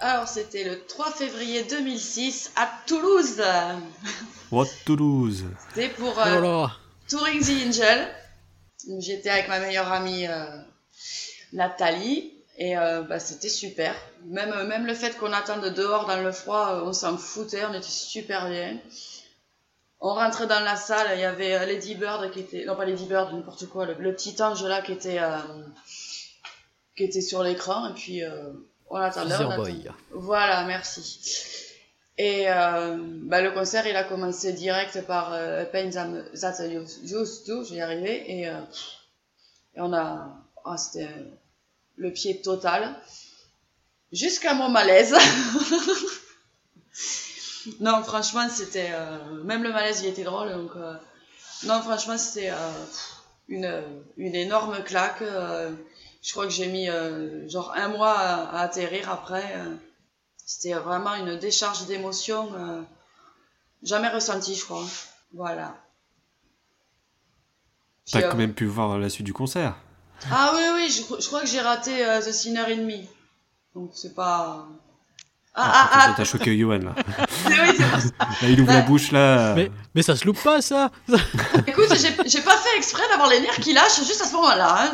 Alors, 0.00 0.26
c'était 0.28 0.64
le 0.64 0.84
3 0.86 1.12
février 1.12 1.62
2006 1.64 2.52
à 2.56 2.68
Toulouse. 2.86 3.42
What 4.50 4.66
Toulouse? 4.84 5.44
C'était 5.68 5.88
pour 5.90 6.14
Oh 6.16 6.20
euh, 6.20 6.34
là 6.34 6.40
là. 6.40 6.76
Touring 7.08 7.40
the 7.40 7.68
Angel. 7.68 8.08
J'étais 8.98 9.30
avec 9.30 9.48
ma 9.48 9.60
meilleure 9.60 9.90
amie 9.92 10.26
euh, 10.26 10.44
Nathalie 11.52 12.32
et 12.58 12.76
euh, 12.76 13.02
bah, 13.02 13.18
c'était 13.18 13.48
super. 13.48 13.94
Même, 14.26 14.66
même 14.66 14.86
le 14.86 14.94
fait 14.94 15.16
qu'on 15.16 15.32
attende 15.32 15.64
dehors 15.74 16.06
dans 16.06 16.20
le 16.22 16.32
froid, 16.32 16.82
on 16.84 16.92
s'en 16.92 17.16
foutait, 17.16 17.64
on 17.64 17.72
était 17.74 17.82
super 17.82 18.48
bien. 18.48 18.78
On 20.00 20.12
rentrait 20.12 20.46
dans 20.46 20.60
la 20.60 20.76
salle, 20.76 21.06
il 21.14 21.20
y 21.20 21.24
avait 21.24 21.64
Lady 21.66 21.94
Bird 21.94 22.30
qui 22.30 22.40
était. 22.40 22.64
Non, 22.66 22.76
pas 22.76 22.84
Lady 22.84 23.06
Bird, 23.06 23.32
n'importe 23.32 23.66
quoi, 23.66 23.86
le, 23.86 23.94
le 23.94 24.14
petit 24.14 24.40
ange 24.42 24.62
là 24.64 24.82
qui 24.82 24.92
était, 24.92 25.18
euh, 25.18 25.38
qui 26.96 27.04
était 27.04 27.20
sur 27.20 27.42
l'écran 27.42 27.88
et 27.90 27.94
puis 27.94 28.22
euh, 28.22 28.52
on 28.90 28.96
attendait. 28.96 29.34
on. 29.44 29.48
Voilà, 30.12 30.64
merci. 30.64 31.42
Et 32.16 32.44
euh, 32.48 32.96
bah, 33.24 33.42
le 33.42 33.50
concert, 33.50 33.86
il 33.88 33.96
a 33.96 34.04
commencé 34.04 34.52
direct 34.52 35.04
par 35.06 35.32
euh, 35.32 35.64
Pain 35.64 35.90
That 35.90 36.66
Used 36.68 37.44
To, 37.46 37.64
j'y 37.64 37.80
arrivé, 37.80 38.38
et, 38.40 38.48
euh, 38.48 38.60
et 39.74 39.80
on 39.80 39.92
a. 39.92 40.36
ah, 40.64 40.76
C'était 40.76 41.08
le 41.96 42.12
pied 42.12 42.40
total. 42.40 42.94
Jusqu'à 44.12 44.54
mon 44.54 44.68
malaise. 44.68 45.12
non, 47.80 48.02
franchement, 48.04 48.48
c'était. 48.48 48.90
euh, 48.92 49.42
même 49.42 49.62
le 49.62 49.72
malaise, 49.72 50.00
il 50.02 50.08
était 50.08 50.24
drôle, 50.24 50.50
donc. 50.52 50.70
euh, 50.76 50.94
non, 51.64 51.80
franchement, 51.82 52.18
c'était 52.18 52.50
euh, 52.50 52.54
une, 53.48 53.82
une 54.16 54.34
énorme 54.34 54.82
claque. 54.84 55.22
Je 56.24 56.32
crois 56.32 56.44
que 56.46 56.50
j'ai 56.52 56.66
mis 56.68 56.88
euh, 56.88 57.46
genre 57.48 57.72
un 57.76 57.88
mois 57.88 58.18
à, 58.18 58.44
à 58.56 58.60
atterrir 58.62 59.10
après. 59.10 59.52
euh. 59.58 59.76
C'était 60.46 60.74
vraiment 60.74 61.14
une 61.14 61.36
décharge 61.38 61.86
d'émotions 61.86 62.52
euh, 62.54 62.82
jamais 63.82 64.08
ressentie, 64.08 64.54
je 64.56 64.64
crois. 64.64 64.84
Voilà. 65.34 65.76
T'as 68.10 68.20
quand 68.30 68.36
même 68.36 68.54
pu 68.54 68.66
voir 68.66 68.98
la 68.98 69.08
suite 69.08 69.24
du 69.26 69.32
concert. 69.32 69.76
Ah 70.30 70.52
oui, 70.54 70.62
oui, 70.76 70.90
je, 70.90 71.02
cro- 71.02 71.20
je 71.20 71.26
crois 71.26 71.40
que 71.40 71.46
j'ai 71.46 71.60
raté 71.60 71.92
The 72.24 72.32
Sinner 72.32 72.66
in 72.72 72.82
Me. 72.82 73.04
Donc 73.74 73.90
c'est 73.94 74.14
pas. 74.14 74.66
Ah, 75.56 75.70
ah, 75.72 75.90
ah, 76.10 76.14
t'as 76.16 76.24
choqué 76.24 76.58
Johan 76.58 76.78
là. 76.80 76.94
oui, 77.46 77.54
c'est 77.76 77.88
pour 77.90 78.00
ça. 78.00 78.08
Là, 78.42 78.48
il 78.48 78.60
ouvre 78.60 78.72
la 78.72 78.80
bouche 78.82 79.12
là. 79.12 79.54
Mais, 79.54 79.70
mais 79.94 80.02
ça 80.02 80.16
se 80.16 80.24
loupe 80.26 80.42
pas, 80.42 80.60
ça 80.60 80.90
Écoute, 81.68 81.94
j'ai 82.26 82.40
pas 82.40 82.56
fait 82.56 82.76
exprès 82.76 83.04
d'avoir 83.08 83.28
les 83.28 83.38
nerfs 83.40 83.60
qui 83.60 83.72
lâchent 83.72 83.98
juste 84.04 84.20
à 84.20 84.24
ce 84.26 84.32
moment-là. 84.32 84.76
hein. 84.80 84.92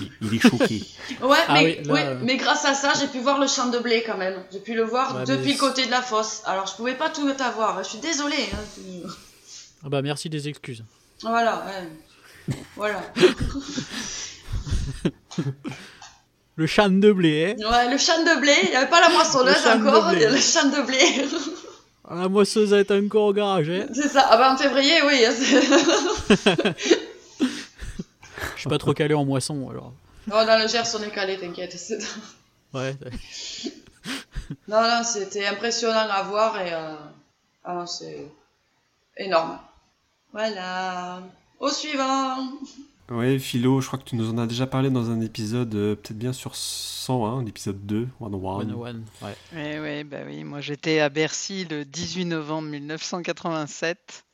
Il, 0.00 0.10
il 0.20 0.34
est 0.34 0.40
choqué. 0.40 0.84
Ouais, 1.22 1.38
Ah 1.48 1.54
mais, 1.54 1.78
oui, 1.80 1.86
là, 1.86 1.92
ouais, 1.94 2.04
euh. 2.08 2.18
mais 2.22 2.36
grâce 2.36 2.64
à 2.66 2.74
ça, 2.74 2.92
j'ai 3.00 3.06
pu 3.06 3.20
voir 3.20 3.38
le 3.38 3.46
champ 3.46 3.68
de 3.70 3.78
blé 3.78 4.02
quand 4.06 4.18
même. 4.18 4.34
J'ai 4.52 4.60
pu 4.60 4.74
le 4.74 4.82
voir 4.84 5.16
Ouais, 5.16 5.24
depuis 5.24 5.46
mais 5.46 5.52
le 5.54 5.58
côté 5.58 5.86
de 5.86 5.90
la 5.90 6.02
fosse. 6.02 6.42
Alors 6.44 6.66
je 6.66 6.74
pouvais 6.74 6.94
pas 6.94 7.08
tout 7.08 7.26
avoir. 7.40 7.82
Je 7.82 7.88
suis 7.88 7.98
désolée. 8.00 8.50
hein. 8.52 9.08
Ah 9.84 9.88
bah 9.88 10.02
merci 10.02 10.28
des 10.28 10.46
excuses. 10.46 10.84
Voilà, 11.22 11.64
ouais. 11.66 12.54
Voilà. 12.76 13.00
Le 16.56 16.66
chan 16.66 16.88
de 16.90 17.12
blé, 17.12 17.56
hein 17.58 17.70
Ouais, 17.70 17.90
le 17.90 17.96
champ 17.98 18.18
de 18.22 18.38
blé, 18.40 18.54
il 18.64 18.70
n'y 18.70 18.76
avait 18.76 18.88
pas 18.90 19.00
la 19.00 19.08
moissonneuse 19.08 19.54
Le 19.56 19.60
champ 19.70 19.78
de 19.78 19.88
encore, 19.88 20.10
blé. 20.10 20.26
le 20.28 20.36
champ 20.36 20.68
de 20.68 20.82
blé. 20.86 20.98
La 22.10 22.28
moisseuse 22.28 22.72
est 22.74 22.90
encore 22.90 23.26
au 23.28 23.32
garage, 23.32 23.70
hein 23.70 23.86
c'est 23.94 24.08
ça. 24.08 24.26
Ah 24.30 24.36
bah 24.36 24.52
en 24.52 24.56
février, 24.58 25.00
oui. 25.06 25.24
Je 27.40 28.60
suis 28.60 28.68
pas 28.68 28.76
trop 28.78 28.92
calé 28.92 29.14
en 29.14 29.24
moisson, 29.24 29.68
alors. 29.70 29.92
oh, 30.28 30.44
dans 30.44 30.60
le 30.60 30.68
Gers, 30.68 30.82
on 30.98 31.02
est 31.02 31.10
calé, 31.10 31.38
t'inquiète. 31.38 31.74
Ouais. 32.74 32.94
Non, 34.66 34.80
non, 34.82 35.02
c'était 35.04 35.46
impressionnant 35.46 36.08
à 36.10 36.22
voir 36.22 36.58
et 36.58 36.72
euh, 36.72 36.94
ah 37.64 37.74
non, 37.74 37.86
c'est 37.86 38.26
énorme. 39.18 39.58
Voilà. 40.32 41.20
Au 41.60 41.68
suivant. 41.70 42.48
Ouais, 43.12 43.38
Philo, 43.38 43.80
je 43.80 43.86
crois 43.88 43.98
que 43.98 44.04
tu 44.04 44.16
nous 44.16 44.30
en 44.30 44.38
as 44.38 44.46
déjà 44.46 44.66
parlé 44.66 44.88
dans 44.88 45.10
un 45.10 45.20
épisode, 45.20 45.74
euh, 45.74 45.94
peut-être 45.96 46.16
bien 46.18 46.32
sur 46.32 46.54
101, 46.56 47.42
l'épisode 47.44 47.84
2, 47.84 48.08
One 48.20 48.34
One. 48.34 48.42
One 48.44 48.72
One, 48.74 49.04
ouais. 49.22 49.36
Oui, 49.52 49.78
oui, 49.80 50.04
bah 50.04 50.18
oui. 50.26 50.44
Moi, 50.44 50.60
j'étais 50.60 51.00
à 51.00 51.08
Bercy 51.08 51.64
le 51.66 51.84
18 51.84 52.24
novembre 52.26 52.68
1987 52.68 54.24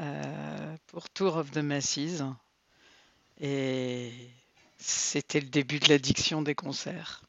euh, 0.00 0.76
pour 0.86 1.10
Tour 1.10 1.36
of 1.36 1.50
the 1.50 1.58
Masses. 1.58 2.22
Et 3.40 4.12
c'était 4.78 5.40
le 5.40 5.48
début 5.48 5.78
de 5.80 5.88
l'addiction 5.88 6.40
des 6.42 6.54
concerts. 6.54 7.22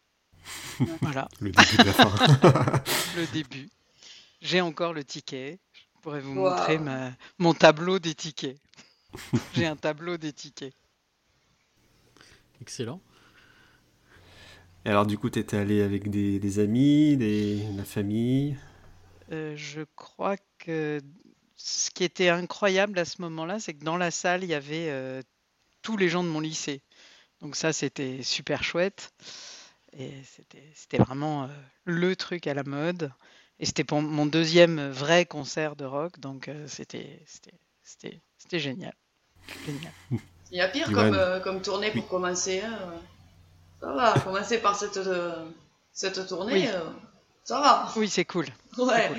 voilà, 1.01 1.27
Le 1.39 1.51
début 1.51 1.77
de 1.77 1.83
la 1.83 1.93
fin. 1.93 2.11
le 3.17 3.25
début. 3.33 3.69
J'ai 4.41 4.61
encore 4.61 4.93
le 4.93 5.03
ticket. 5.03 5.59
Je 5.73 6.01
pourrais 6.01 6.19
vous 6.21 6.35
Wow. 6.35 6.49
montrer 6.51 6.77
ma- 6.77 7.11
mon 7.39 7.53
tableau 7.53 7.97
des 7.99 8.13
tickets. 8.13 8.57
J'ai 9.53 9.65
un 9.65 9.75
tableau 9.75 10.17
des 10.17 10.33
tickets. 10.33 10.73
Excellent. 12.61 13.01
Et 14.85 14.89
alors, 14.89 15.05
du 15.05 15.17
coup, 15.17 15.29
t'étais 15.29 15.57
allé 15.57 15.81
avec 15.81 16.09
des, 16.09 16.39
des 16.39 16.59
amis, 16.59 17.15
des, 17.17 17.63
la 17.75 17.85
famille? 17.85 18.57
Euh, 19.31 19.55
je 19.55 19.81
crois 19.95 20.35
que 20.59 20.99
ce 21.55 21.89
qui 21.91 22.03
était 22.03 22.29
incroyable 22.29 22.99
à 22.99 23.05
ce 23.05 23.21
moment-là, 23.21 23.59
c'est 23.59 23.73
que 23.73 23.85
dans 23.85 23.97
la 23.97 24.11
salle, 24.11 24.43
il 24.43 24.49
y 24.49 24.53
avait 24.53 24.89
euh, 24.89 25.21
tous 25.81 25.95
les 25.95 26.09
gens 26.09 26.23
de 26.23 26.29
mon 26.29 26.41
lycée. 26.41 26.81
Donc 27.41 27.55
ça, 27.55 27.71
c'était 27.71 28.23
super 28.23 28.63
chouette. 28.63 29.13
Et 29.95 30.11
c'était 30.73 30.97
vraiment 30.97 31.43
euh, 31.43 31.47
le 31.85 32.15
truc 32.15 32.47
à 32.47 32.53
la 32.53 32.63
mode. 32.63 33.11
Et 33.59 33.65
c'était 33.65 33.83
pour 33.83 34.01
mon 34.01 34.25
deuxième 34.25 34.89
vrai 34.89 35.25
concert 35.25 35.75
de 35.75 35.85
rock. 35.85 36.19
Donc 36.19 36.47
euh, 36.47 36.67
c'était 36.67 37.19
génial. 38.51 38.93
Génial. 39.65 39.91
Il 40.51 40.57
y 40.57 40.61
a 40.61 40.67
pire 40.67 40.91
comme, 40.91 41.13
euh, 41.15 41.39
comme 41.39 41.61
tournée 41.61 41.91
pour 41.91 42.07
commencer. 42.07 42.61
hein. 42.61 42.77
Ça 43.81 43.91
va, 43.93 44.13
commencer 44.19 44.59
par 44.59 44.75
cette, 44.75 44.97
euh, 44.97 45.33
cette 45.91 46.27
tournée, 46.27 46.53
Oui. 46.53 46.67
euh, 46.67 46.79
ça 47.43 47.59
va. 47.59 47.91
Oui, 47.97 48.07
c'est 48.07 48.25
cool. 48.25 48.45
Ouais. 48.77 49.11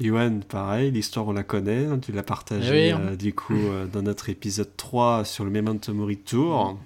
Johan, 0.00 0.40
pareil, 0.48 0.90
l'histoire 0.90 1.26
on 1.28 1.32
la 1.32 1.42
connaît, 1.42 1.86
hein, 1.86 1.98
tu 1.98 2.12
l'as 2.12 2.22
partagée 2.22 2.88
Eh 2.88 2.94
oui, 2.94 3.00
euh, 3.06 3.16
du 3.16 3.34
coup 3.34 3.54
euh, 3.54 3.86
dans 3.86 4.02
notre 4.02 4.30
épisode 4.30 4.74
3 4.76 5.24
sur 5.24 5.44
le 5.44 5.50
Memento 5.50 5.92
Mori 5.92 6.16
Tour, 6.16 6.78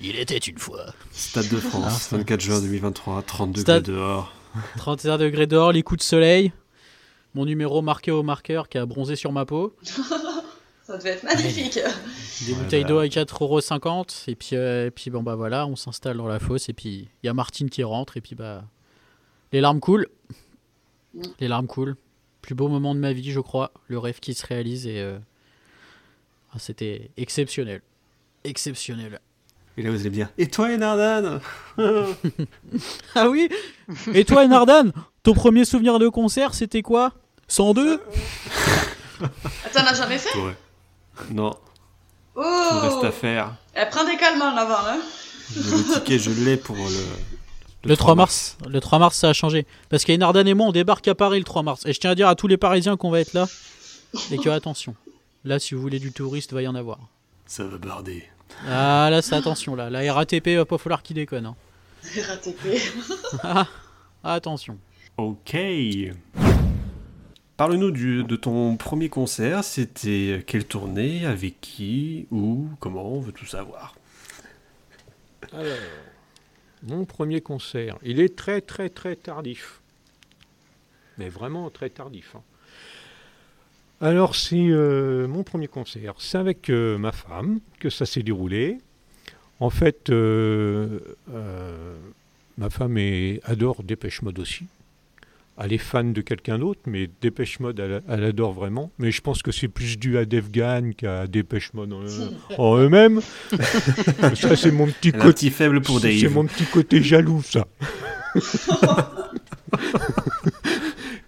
Il 0.00 0.16
était 0.18 0.38
une 0.38 0.58
fois. 0.58 0.86
Stade 1.12 1.48
de 1.48 1.56
Ah, 1.58 1.68
France, 1.68 2.02
ça- 2.02 2.16
24 2.16 2.40
juin 2.40 2.60
2023, 2.60 3.22
30 3.22 3.50
degrés 3.50 3.62
Stade- 3.62 3.82
dehors. 3.84 4.32
31 4.76 5.18
degrés 5.18 5.46
dehors, 5.46 5.72
les 5.72 5.82
coups 5.82 5.98
de 5.98 6.04
soleil. 6.04 6.52
Mon 7.34 7.44
numéro 7.44 7.82
marqué 7.82 8.10
au 8.10 8.22
marqueur 8.22 8.68
qui 8.68 8.78
a 8.78 8.86
bronzé 8.86 9.14
sur 9.16 9.30
ma 9.32 9.44
peau. 9.44 9.76
Ça 10.88 10.96
devait 10.96 11.10
être 11.10 11.22
magnifique. 11.22 11.78
Des 12.46 12.54
bouteilles 12.54 12.82
bah. 12.84 12.88
d'eau 12.88 12.98
à 12.98 13.04
4,50€. 13.04 14.30
Et 14.30 14.34
puis, 14.34 14.50
euh, 14.54 14.86
et 14.86 14.90
puis 14.90 15.10
bon, 15.10 15.22
bah 15.22 15.34
voilà, 15.34 15.66
on 15.66 15.76
s'installe 15.76 16.16
dans 16.16 16.26
la 16.26 16.38
fosse. 16.38 16.70
Et 16.70 16.72
puis, 16.72 17.10
il 17.22 17.26
y 17.26 17.28
a 17.28 17.34
Martine 17.34 17.68
qui 17.68 17.84
rentre. 17.84 18.16
Et 18.16 18.22
puis, 18.22 18.34
bah. 18.34 18.64
Les 19.52 19.60
larmes 19.60 19.80
coulent. 19.80 20.08
Mm. 21.12 21.22
Les 21.40 21.48
larmes 21.48 21.66
coulent. 21.66 21.94
Plus 22.40 22.54
beau 22.54 22.68
moment 22.68 22.94
de 22.94 23.00
ma 23.00 23.12
vie, 23.12 23.32
je 23.32 23.40
crois. 23.40 23.70
Le 23.88 23.98
rêve 23.98 24.18
qui 24.18 24.32
se 24.32 24.46
réalise. 24.46 24.86
Et. 24.86 24.98
euh, 24.98 25.18
ah, 26.54 26.58
C'était 26.58 27.10
exceptionnel. 27.18 27.82
Exceptionnel. 28.44 29.20
Et 29.76 29.82
là 29.82 29.90
vous 29.90 30.00
allez 30.00 30.10
me 30.10 30.14
dire, 30.14 30.28
et 30.38 30.48
toi 30.48 30.74
Enardan? 30.74 31.38
Ah 33.14 33.28
oui 33.28 33.48
Et 34.12 34.24
toi, 34.24 34.44
Enardan 34.44 34.90
Ton 35.22 35.34
premier 35.34 35.64
souvenir 35.64 36.00
de 36.00 36.08
concert, 36.08 36.54
c'était 36.54 36.82
quoi? 36.82 37.12
102 37.46 38.00
T'en 39.72 39.86
as 39.86 39.94
jamais 39.94 40.18
fait? 40.18 40.36
Ouais. 40.36 40.54
Non, 41.30 41.54
Oh 42.34 42.42
tout 42.70 42.78
reste 42.80 43.04
à 43.04 43.10
faire. 43.12 43.54
Eh, 43.76 43.82
Prends 43.90 44.04
des 44.04 44.16
calmants 44.16 44.56
avant, 44.56 44.86
hein. 44.88 44.98
Le 45.56 45.94
ticket 45.94 46.18
je 46.18 46.30
l'ai 46.30 46.56
pour 46.56 46.76
le... 46.76 47.04
Le 47.84 47.96
3 47.96 48.14
mars. 48.16 48.56
Le 48.68 48.80
3 48.80 48.98
mars, 48.98 49.16
ça 49.16 49.28
a 49.30 49.32
changé. 49.32 49.66
Parce 49.88 50.04
qu'Enardan 50.04 50.46
et 50.46 50.54
moi, 50.54 50.66
on 50.66 50.72
débarque 50.72 51.06
à 51.08 51.14
Paris 51.14 51.38
le 51.38 51.44
3 51.44 51.62
mars. 51.62 51.86
Et 51.86 51.92
je 51.92 52.00
tiens 52.00 52.10
à 52.10 52.14
dire 52.14 52.28
à 52.28 52.34
tous 52.34 52.46
les 52.48 52.56
Parisiens 52.56 52.96
qu'on 52.96 53.10
va 53.10 53.20
être 53.20 53.32
là. 53.34 53.46
Et 54.30 54.38
que 54.38 54.48
attention. 54.50 54.94
Là, 55.44 55.58
si 55.58 55.74
vous 55.74 55.80
voulez 55.80 55.98
du 56.00 56.12
touriste, 56.12 56.52
va 56.52 56.62
y 56.62 56.68
en 56.68 56.74
avoir. 56.74 56.98
Ça 57.46 57.64
va 57.64 57.78
barder. 57.78 58.24
Ah, 58.68 59.08
là, 59.10 59.22
c'est 59.22 59.36
attention, 59.36 59.74
là. 59.76 59.90
La 59.90 60.12
RATP, 60.12 60.48
va 60.56 60.64
pas 60.64 60.76
falloir 60.78 61.02
qu'il 61.02 61.16
déconne. 61.16 61.46
hein. 61.46 61.56
RATP. 62.28 62.80
Ah, 63.42 63.66
attention. 64.24 64.76
Ok. 65.16 65.56
Parle-nous 67.58 67.90
de 67.90 68.36
ton 68.36 68.76
premier 68.76 69.08
concert. 69.08 69.64
C'était 69.64 70.44
quelle 70.46 70.64
tournée 70.64 71.26
Avec 71.26 71.60
qui 71.60 72.28
Où 72.30 72.68
Comment 72.78 73.14
On 73.14 73.20
veut 73.20 73.32
tout 73.32 73.46
savoir. 73.46 73.96
Alors, 75.52 75.76
mon 76.84 77.04
premier 77.04 77.40
concert, 77.40 77.98
il 78.04 78.20
est 78.20 78.36
très 78.36 78.60
très 78.60 78.88
très 78.90 79.16
tardif. 79.16 79.80
Mais 81.18 81.28
vraiment 81.28 81.68
très 81.68 81.90
tardif. 81.90 82.36
Hein. 82.36 82.42
Alors, 84.00 84.36
c'est 84.36 84.68
euh, 84.68 85.26
mon 85.26 85.42
premier 85.42 85.66
concert. 85.66 86.14
C'est 86.18 86.38
avec 86.38 86.70
euh, 86.70 86.96
ma 86.96 87.10
femme 87.10 87.58
que 87.80 87.90
ça 87.90 88.06
s'est 88.06 88.22
déroulé. 88.22 88.78
En 89.58 89.70
fait, 89.70 90.10
euh, 90.10 91.00
ma 92.56 92.70
femme 92.70 92.98
adore 93.42 93.82
Dépêche 93.82 94.22
Mode 94.22 94.38
aussi. 94.38 94.68
Elle 95.60 95.72
est 95.72 95.78
fan 95.78 96.12
de 96.12 96.20
quelqu'un 96.20 96.58
d'autre, 96.58 96.80
mais 96.86 97.08
Dépêche 97.20 97.58
Mode, 97.58 97.80
elle, 97.80 98.24
adore 98.24 98.52
vraiment. 98.52 98.92
Mais 98.98 99.10
je 99.10 99.20
pense 99.20 99.42
que 99.42 99.50
c'est 99.50 99.66
plus 99.68 99.98
dû 99.98 100.16
à 100.16 100.24
Gan 100.24 100.90
qu'à 100.96 101.26
Dépêche 101.26 101.72
Mode 101.74 101.92
en, 102.58 102.76
eux-mêmes. 102.78 103.20
ça, 104.34 104.56
c'est 104.56 104.70
mon 104.70 104.86
petit 104.86 105.12
côté. 105.12 105.50
faible 105.50 105.80
pour 105.80 106.00
Dave. 106.00 106.16
C'est 106.16 106.28
mon 106.28 106.44
petit 106.44 106.64
côté 106.64 107.02
jaloux, 107.02 107.42
ça. 107.42 107.66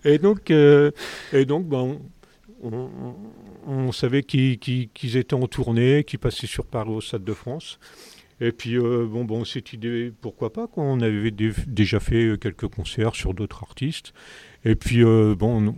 et 0.04 0.18
donc, 0.18 0.50
et 0.50 1.44
donc 1.46 1.66
ben, 1.66 1.98
on, 2.62 3.92
savait 3.92 4.22
qu'ils 4.22 5.16
étaient 5.16 5.34
en 5.34 5.46
tournée, 5.46 6.04
qu'ils 6.04 6.18
passaient 6.18 6.46
sur 6.46 6.64
Paris 6.66 6.90
au 6.90 7.00
Stade 7.00 7.24
de 7.24 7.34
France. 7.34 7.78
Et 8.40 8.52
puis, 8.52 8.78
euh, 8.78 9.06
bon, 9.06 9.24
bon, 9.24 9.44
cette 9.44 9.72
idée, 9.72 10.12
pourquoi 10.20 10.52
pas, 10.52 10.66
quoi. 10.66 10.84
On 10.84 11.00
avait 11.00 11.30
déjà 11.30 12.00
fait 12.00 12.38
quelques 12.40 12.68
concerts 12.68 13.14
sur 13.14 13.34
d'autres 13.34 13.62
artistes. 13.62 14.14
Et 14.64 14.74
puis, 14.74 15.04
euh, 15.04 15.34
bon, 15.34 15.74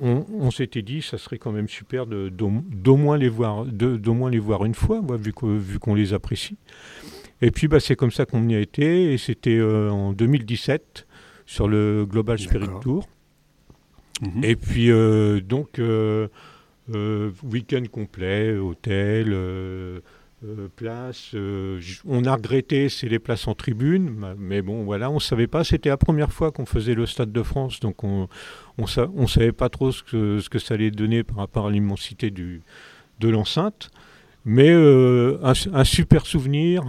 on, 0.00 0.50
s'était 0.50 0.82
dit, 0.82 1.02
ça 1.02 1.18
serait 1.18 1.38
quand 1.38 1.52
même 1.52 1.68
super 1.68 2.06
d'au 2.06 2.96
moins 2.96 3.18
les 3.18 3.28
voir, 3.28 3.64
d'au 3.66 4.14
moins 4.14 4.30
les 4.30 4.38
voir 4.38 4.64
une 4.64 4.74
fois, 4.74 5.02
vu 5.18 5.32
qu'on 5.32 5.56
vu 5.58 5.78
les 5.94 6.14
apprécie. 6.14 6.56
Et 7.42 7.50
puis, 7.50 7.68
bah, 7.68 7.80
c'est 7.80 7.96
comme 7.96 8.10
ça 8.10 8.24
qu'on 8.24 8.48
y 8.48 8.54
a 8.54 8.60
été. 8.60 9.12
Et 9.12 9.18
c'était 9.18 9.58
euh, 9.58 9.90
en 9.90 10.12
2017 10.12 11.06
sur 11.44 11.68
le 11.68 12.06
Global 12.06 12.38
Spirit 12.38 12.68
Tour. 12.82 13.06
Mhm. 14.22 14.44
Et 14.44 14.56
puis, 14.56 14.90
euh, 14.90 15.40
donc, 15.40 15.78
euh, 15.78 16.28
euh, 16.94 17.30
week-end 17.44 17.82
complet, 17.90 18.56
hôtel, 18.56 19.34
place. 20.76 21.34
on 22.04 22.24
a 22.24 22.34
regretté, 22.34 22.88
c'est 22.88 23.08
les 23.08 23.18
places 23.18 23.46
en 23.46 23.54
tribune, 23.54 24.34
mais 24.38 24.62
bon, 24.62 24.84
voilà, 24.84 25.10
on 25.10 25.14
ne 25.14 25.20
savait 25.20 25.46
pas. 25.46 25.64
C'était 25.64 25.88
la 25.88 25.96
première 25.96 26.32
fois 26.32 26.52
qu'on 26.52 26.66
faisait 26.66 26.94
le 26.94 27.06
Stade 27.06 27.32
de 27.32 27.42
France, 27.42 27.80
donc 27.80 28.04
on 28.04 28.28
ne 28.78 29.26
savait 29.26 29.52
pas 29.52 29.68
trop 29.68 29.92
ce 29.92 30.02
que, 30.02 30.40
ce 30.40 30.48
que 30.48 30.58
ça 30.58 30.74
allait 30.74 30.90
donner 30.90 31.24
par 31.24 31.36
rapport 31.36 31.66
à 31.66 31.70
l'immensité 31.70 32.30
de 32.30 33.28
l'enceinte. 33.28 33.90
Mais 34.44 34.72
un, 34.72 35.84
super 35.84 36.24
souvenir. 36.24 36.84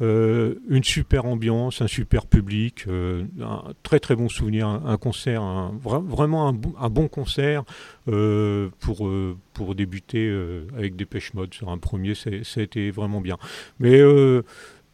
Euh, 0.00 0.56
une 0.68 0.82
super 0.82 1.24
ambiance, 1.24 1.80
un 1.80 1.86
super 1.86 2.26
public, 2.26 2.86
euh, 2.88 3.26
un 3.40 3.74
très 3.84 4.00
très 4.00 4.16
bon 4.16 4.28
souvenir, 4.28 4.66
un, 4.66 4.96
concert, 4.96 5.42
vraiment 5.84 6.48
un, 6.48 6.90
bon 6.90 7.06
concert 7.06 7.62
euh, 8.08 8.70
pour, 8.80 9.74
débuter 9.76 10.28
avec 10.76 10.96
des 10.96 11.04
pêches 11.04 11.32
Mode 11.34 11.54
sur 11.54 11.68
un 11.68 11.78
premier, 11.78 12.14
ça 12.14 12.30
a 12.30 12.62
été 12.62 12.90
vraiment 12.90 13.20
bien. 13.20 13.38
Mais 13.78 14.00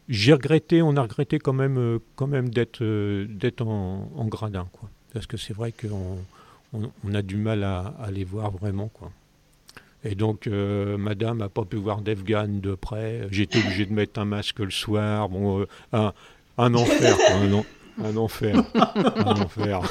j'ai 0.07 0.33
regretté, 0.33 0.83
on 0.83 0.95
a 0.95 1.01
regretté 1.01 1.39
quand 1.39 1.53
même, 1.53 1.99
quand 2.15 2.27
même 2.27 2.49
d'être 2.49 2.81
en, 3.61 4.25
gradin, 4.25 4.67
quoi. 4.71 4.89
Parce 5.13 5.25
que 5.25 5.35
c'est 5.35 5.53
vrai 5.53 5.73
qu'on 5.73 6.19
on, 7.03 7.13
a 7.13 7.21
du 7.21 7.35
mal 7.35 7.63
à, 7.63 7.95
à 7.99 8.11
les 8.11 8.23
voir 8.23 8.51
vraiment, 8.51 8.87
quoi. 8.87 9.11
Et 10.03 10.15
donc, 10.15 10.47
euh, 10.47 10.97
madame 10.97 11.37
n'a 11.37 11.49
pas 11.49 11.63
pu 11.63 11.75
voir 11.75 12.01
Defgan 12.01 12.47
de 12.47 12.73
près. 12.73 13.27
J'étais 13.29 13.59
obligé 13.59 13.85
de 13.85 13.93
mettre 13.93 14.19
un 14.19 14.25
masque 14.25 14.59
le 14.59 14.71
soir. 14.71 15.29
Bon, 15.29 15.61
euh, 15.61 15.67
un, 15.93 16.11
un, 16.57 16.73
enfer, 16.73 17.15
un, 17.29 17.43
un, 18.03 18.17
enfer. 18.17 18.55
un 18.73 19.41
enfer. 19.41 19.81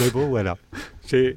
mais 0.00 0.10
bon, 0.10 0.28
voilà. 0.28 0.56
C'est 1.02 1.36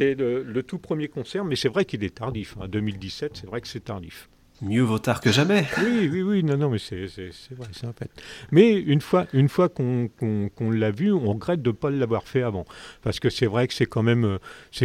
le, 0.00 0.42
le, 0.42 0.62
tout 0.64 0.78
premier 0.78 1.08
concert, 1.08 1.44
mais 1.44 1.54
c'est 1.56 1.68
vrai 1.68 1.84
qu'il 1.84 2.02
est 2.02 2.16
tardif. 2.16 2.56
En 2.56 2.62
hein. 2.62 2.68
2017, 2.68 3.32
c'est 3.36 3.46
vrai 3.46 3.60
que 3.60 3.68
c'est 3.68 3.84
tardif. 3.84 4.28
Mieux 4.62 4.82
vaut 4.82 4.98
tard 4.98 5.20
que 5.20 5.32
jamais. 5.32 5.66
Oui, 5.78 6.08
oui, 6.12 6.22
oui, 6.22 6.44
non, 6.44 6.56
non, 6.56 6.70
mais 6.70 6.78
c'est 6.78 7.06
vrai, 7.06 7.30
c'est 7.72 7.86
un 7.86 7.92
fait. 7.92 8.10
Mais 8.50 8.78
une 8.78 9.00
fois, 9.00 9.26
une 9.32 9.48
fois 9.48 9.68
qu'on 9.68 10.10
l'a 10.70 10.90
vu, 10.90 11.12
on 11.12 11.32
regrette 11.32 11.62
de 11.62 11.70
ne 11.70 11.74
pas 11.74 11.90
l'avoir 11.90 12.24
fait 12.24 12.42
avant. 12.42 12.66
Parce 13.02 13.20
que 13.20 13.30
c'est 13.30 13.46
vrai 13.46 13.68
que 13.68 13.74
c'est 13.74 13.86
quand, 13.86 14.02
même, 14.02 14.38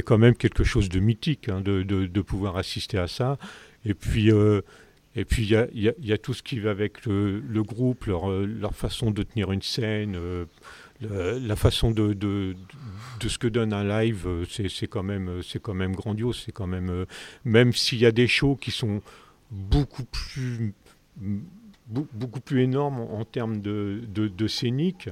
quand 0.06 0.18
même 0.18 0.36
quelque 0.36 0.64
chose 0.64 0.88
de 0.88 1.00
mythique 1.00 1.50
hein, 1.50 1.62
de, 1.62 2.22
pouvoir 2.22 2.58
assister 2.58 2.98
à 2.98 3.08
ça. 3.08 3.38
Et 3.86 3.94
puis. 3.94 4.32
Euh, 4.32 4.62
il 5.18 5.94
y 6.02 6.12
a, 6.12 6.18
tout 6.18 6.34
ce 6.34 6.44
qui 6.44 6.60
va 6.60 6.72
avec 6.72 7.06
le, 7.06 7.64
groupe, 7.64 8.04
leur, 8.04 8.30
leur, 8.30 8.76
façon 8.76 9.12
de 9.12 9.24
tenir 9.24 9.54
une 9.54 9.62
scène, 9.62 10.18
euh, 10.18 10.46
la 11.02 11.56
façon 11.56 11.92
de, 11.92 12.12
de, 12.12 12.54
de, 13.22 13.30
ce 13.30 13.38
que 13.38 13.48
donne 13.48 13.72
un 13.72 13.86
live, 13.86 14.28
euh, 14.28 14.46
c'est 14.46 14.88
quand 14.88 15.04
même 15.04 15.42
quand 15.62 15.74
même 15.74 15.96
grandiose. 15.96 16.46
Quand 16.54 16.68
même 16.68 17.06
même 17.46 17.72
s'il 17.72 18.00
y 18.00 18.06
a 18.06 18.12
des 18.12 18.28
shows 18.28 18.58
qui 18.58 18.72
sont 18.72 19.02
beaucoup 19.52 20.06
plus, 20.06 20.74
beaucoup 21.88 22.40
plus 22.40 22.64
énorme 22.64 23.00
en, 23.00 23.26
termes 23.26 23.62
de, 23.62 24.48
scénique. 24.48 25.10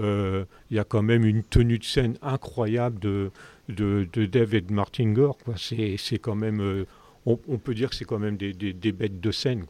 Euh, 0.00 0.44
il 0.70 0.76
y 0.76 0.80
a 0.80 0.84
quand 0.84 1.02
même 1.02 1.24
une 1.24 1.42
tenue 1.42 1.78
de 1.78 1.84
scène 1.84 2.16
incroyable 2.22 2.98
de, 2.98 3.30
de, 3.68 4.08
de 4.12 4.26
Dave 4.26 4.54
et 4.54 4.60
de 4.60 4.72
Martin 4.72 5.12
Gore. 5.12 5.36
C'est 5.56 6.18
quand 6.18 6.34
même, 6.34 6.60
euh, 6.60 6.86
on, 7.26 7.36
peut 7.36 7.74
dire 7.74 7.90
que 7.90 7.96
c'est 7.96 8.06
quand 8.06 8.18
même 8.18 8.36
des, 8.36 8.52
des, 8.52 8.92
bêtes 8.92 9.20
de 9.20 9.30
scène. 9.30 9.64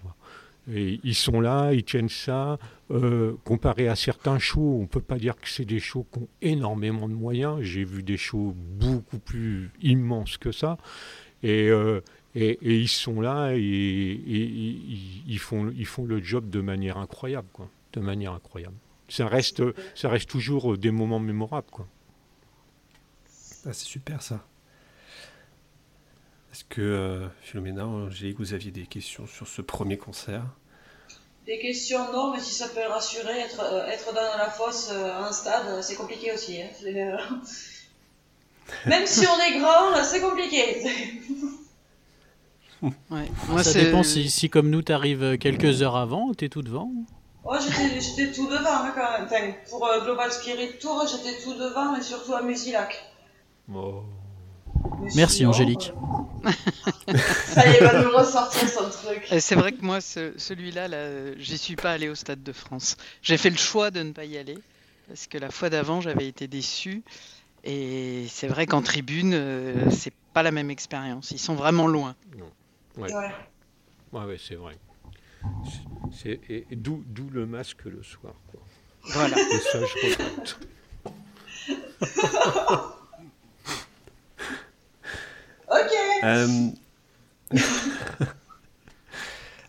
Ils 0.69 1.15
sont 1.17 1.41
là, 1.41 1.73
ils 1.73 1.83
tiennent 1.83 2.09
ça. 2.09 2.59
Euh, 2.93 3.35
comparé 3.45 3.89
à 3.89 3.97
certains 3.97 4.39
shows, 4.39 4.77
on 4.79 4.83
ne 4.83 4.87
peut 4.87 5.01
pas 5.01 5.19
dire 5.19 5.35
que 5.35 5.49
c'est 5.49 5.65
des 5.65 5.81
shows 5.81 6.07
qui 6.13 6.21
ont 6.21 6.29
énormément 6.41 7.09
de 7.09 7.15
moyens. 7.15 7.61
J'ai 7.63 7.85
vu 7.85 8.03
des 8.05 8.17
shows 8.17 8.55
beaucoup 8.57 9.19
plus 9.19 9.71
immenses 9.81 10.37
que 10.37 10.53
ça. 10.53 10.79
Et, 11.43 11.71
et, 12.35 12.59
ils 12.63 12.89
sont 12.89 13.21
là 13.21 13.53
et, 13.55 13.61
ils, 13.61 15.39
font, 15.39 15.71
ils 15.77 15.87
font 15.87 16.05
le 16.05 16.23
job 16.23 16.49
de 16.49 16.61
manière 16.61 16.97
incroyable, 16.97 17.49
quoi. 17.53 17.69
De 17.93 18.01
manière 18.01 18.33
incroyable. 18.33 18.77
Ça 19.09 19.27
reste, 19.27 19.63
ça 19.95 20.09
reste 20.09 20.31
toujours 20.31 20.79
des 20.79 20.91
moments 20.91 21.21
mémorables, 21.21 21.71
quoi. 21.71 21.87
Ah, 23.67 23.73
c'est 23.73 23.87
super 23.87 24.23
ça. 24.23 24.45
Est-ce 26.53 26.65
que 26.65 26.81
euh, 26.81 27.29
Philomena, 27.43 27.87
Angélique, 27.87 28.39
vous 28.39 28.55
aviez 28.55 28.71
des 28.71 28.87
questions 28.87 29.27
sur 29.27 29.47
ce 29.47 29.63
premier 29.63 29.97
concert? 29.97 30.45
Des 31.47 31.59
questions, 31.59 32.13
non, 32.13 32.33
mais 32.33 32.41
si 32.41 32.55
ça 32.55 32.69
peut 32.69 32.87
rassurer, 32.89 33.41
être, 33.41 33.61
euh, 33.61 33.87
être 33.87 34.13
dans 34.13 34.37
la 34.39 34.51
fosse 34.51 34.91
euh, 34.93 35.19
en 35.19 35.33
stade, 35.33 35.83
c'est 35.83 35.97
compliqué 35.97 36.33
aussi. 36.33 36.61
Hein. 36.63 36.69
Même 38.87 39.07
si 39.07 39.27
on 39.27 39.41
est 39.41 39.59
grand, 39.59 40.03
c'est 40.05 40.21
compliqué. 40.21 40.83
Moi, 43.11 43.63
ça 43.63 43.81
dépend 43.81 44.03
si, 44.03 44.29
si, 44.29 44.51
comme 44.51 44.71
nous, 44.71 44.83
t'arrives 44.83 45.39
quelques 45.39 45.83
heures 45.83 45.97
avant, 45.97 46.35
t'es 46.35 46.49
tout 46.49 46.63
devant. 46.63 46.91
Ouais, 47.45 47.59
j'étais 48.01 48.31
tout 48.31 48.47
devant 48.47 48.85
hein, 48.85 48.93
quand 48.95 49.19
même. 49.19 49.27
Enfin, 49.27 49.53
pour 49.69 49.87
euh, 49.87 50.05
Global 50.05 50.31
Spirit 50.31 50.79
Tour, 50.81 51.05
j'étais 51.11 51.43
tout 51.43 51.55
devant, 51.55 51.93
mais 51.93 52.03
surtout 52.03 52.35
à 52.35 52.43
Musilac. 52.43 53.05
Oh. 53.73 54.03
Merci 55.15 55.45
Angélique. 55.45 55.93
Ça 57.47 57.67
y 57.67 57.77
est, 57.77 57.85
va 57.85 58.03
nous 58.03 58.17
ressortir 58.17 58.69
son 58.69 58.91
truc. 58.91 59.27
C'est 59.41 59.55
vrai 59.55 59.73
que 59.73 59.85
moi, 59.85 60.01
celui-là, 60.01 60.89
là, 60.89 61.35
j'y 61.37 61.59
suis 61.59 61.77
pas 61.77 61.93
allé 61.93 62.09
au 62.09 62.15
Stade 62.15 62.43
de 62.43 62.53
France. 62.53 62.97
J'ai 63.23 63.37
fait 63.37 63.51
le 63.51 63.57
choix 63.57 63.91
de 63.91 64.03
ne 64.03 64.13
pas 64.13 64.25
y 64.25 64.39
aller 64.39 64.59
parce 65.09 65.27
que 65.27 65.39
la 65.39 65.51
fois 65.51 65.69
d'avant, 65.69 66.01
j'avais 66.01 66.27
été 66.27 66.47
déçu. 66.49 67.03
Et 67.65 68.27
c'est 68.29 68.49
vrai 68.49 68.67
qu'en 68.67 68.83
tribune, 68.83 69.35
euh, 69.35 69.91
c'est 69.91 70.13
pas 70.33 70.43
la 70.43 70.51
même 70.51 70.71
expérience. 70.71 71.31
Ils 71.31 71.39
sont 71.39 71.55
vraiment 71.55 71.87
loin. 71.87 72.15
Non. 72.37 72.47
Ouais. 72.97 73.13
Ouais, 74.13 74.37
c'est 74.39 74.57
vrai. 74.57 74.77
C'est, 76.13 76.41
et, 76.49 76.67
d'où, 76.73 77.03
d'où 77.07 77.29
le 77.31 77.47
masque 77.47 77.85
le 77.85 78.03
soir. 78.03 78.35
Quoi. 78.51 78.61
Voilà. 79.05 79.37
Et 79.39 79.59
ça, 79.59 79.79
je 79.85 79.95
regrette. 80.07 80.59
ok. 85.69 85.93
Euh... 86.25 86.71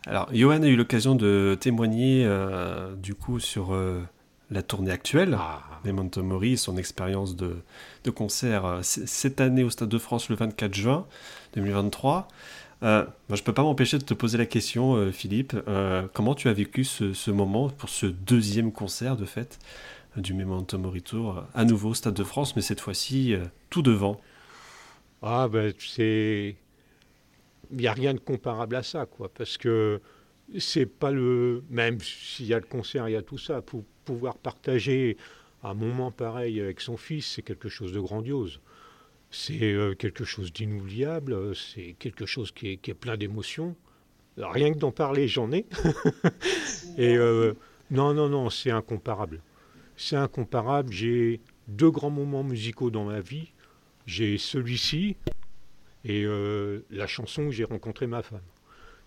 Alors, 0.06 0.28
Johan 0.34 0.62
a 0.64 0.68
eu 0.68 0.76
l'occasion 0.76 1.16
de 1.16 1.58
témoigner 1.60 2.26
euh, 2.26 2.94
du 2.96 3.16
coup 3.16 3.40
sur 3.40 3.74
euh, 3.74 4.02
la 4.52 4.62
tournée 4.62 4.92
actuelle 4.92 5.38
ah. 5.40 5.62
des 5.86 5.94
son 6.58 6.78
expérience 6.78 7.38
de, 7.38 7.56
de 8.04 8.12
concert 8.12 8.66
euh, 8.66 8.80
cette 8.82 9.40
année 9.40 9.64
au 9.64 9.70
Stade 9.70 9.88
de 9.88 9.98
France 9.98 10.28
le 10.30 10.36
24 10.36 10.74
juin 10.74 11.08
2023. 11.56 12.28
Euh, 12.84 13.06
je 13.30 13.42
peux 13.42 13.54
pas 13.54 13.64
m'empêcher 13.64 13.98
de 13.98 14.04
te 14.04 14.14
poser 14.14 14.38
la 14.38 14.46
question, 14.46 14.96
euh, 14.96 15.12
Philippe. 15.12 15.56
Euh, 15.68 16.08
comment 16.14 16.36
tu 16.36 16.50
as 16.50 16.54
vécu 16.54 16.84
ce, 16.84 17.32
moment 17.32 17.70
pour 17.70 17.90
ce 17.90 18.06
deuxième 18.06 18.72
concert 18.72 19.16
de 19.16 19.26
fait 19.26 19.60
du 20.18 20.34
Memento 20.34 20.78
Mori. 20.78 21.04
À 21.56 21.66
nouveau, 21.66 21.94
Stade 21.94 22.14
de 22.14 22.24
France, 22.24 22.56
mais 22.56 22.62
cette 22.62 22.82
fois-ci, 22.82 23.36
tout 23.70 23.82
devant? 23.82 24.22
Ah, 25.22 25.48
ben. 25.48 25.74
Il 25.98 26.56
n'y 27.72 27.88
a 27.88 27.94
rien 27.94 28.14
de 28.14 28.20
comparable 28.20 28.76
à 28.76 28.84
ça, 28.84 29.08
quoi. 29.08 29.32
Parce 29.34 29.58
que 29.58 30.02
c'est 30.60 30.86
pas 30.86 31.10
le. 31.10 31.64
Même 31.70 32.00
s'il 32.00 32.46
y 32.46 32.54
a 32.54 32.60
le 32.60 32.66
concert, 32.66 33.10
il 33.10 33.14
y 33.14 33.16
a 33.16 33.24
tout 33.24 33.40
ça. 33.40 33.62
Pour 33.62 33.84
pouvoir 34.06 34.38
partager 34.38 35.18
un 35.64 35.74
moment 35.74 36.12
pareil 36.12 36.62
avec 36.62 36.82
son 36.82 36.98
fils, 36.98 37.26
c'est 37.26 37.42
quelque 37.42 37.70
chose 37.70 37.94
de 37.94 38.00
grandiose. 38.00 38.60
C'est 39.36 39.76
quelque 39.98 40.26
chose 40.26 40.54
d'inoubliable, 40.54 41.56
c'est 41.56 41.96
quelque 41.98 42.28
chose 42.28 42.52
qui 42.52 42.74
est, 42.74 42.78
qui 42.78 42.92
est 42.92 42.94
plein 42.94 43.18
d'émotions. 43.18 43.76
Rien 44.38 44.72
que 44.72 44.78
d'en 44.78 44.92
parler, 44.92 45.28
j'en 45.28 45.52
ai. 45.52 45.66
Et 47.00 47.18
non, 47.90 48.14
non, 48.14 48.30
non, 48.30 48.52
c'est 48.52 48.70
incomparable. 48.70 49.42
C'est 49.98 50.18
incomparable. 50.18 50.94
J'ai 50.94 51.42
deux 51.68 51.90
grands 51.90 52.12
moments 52.12 52.44
musicaux 52.44 52.92
dans 52.92 53.06
ma 53.06 53.22
vie. 53.22 53.52
J'ai 54.06 54.38
celui-ci 54.38 55.16
et 56.06 56.26
la 56.92 57.08
chanson 57.08 57.46
où 57.46 57.52
j'ai 57.52 57.64
rencontré 57.64 58.06
ma 58.06 58.22
femme. 58.22 58.42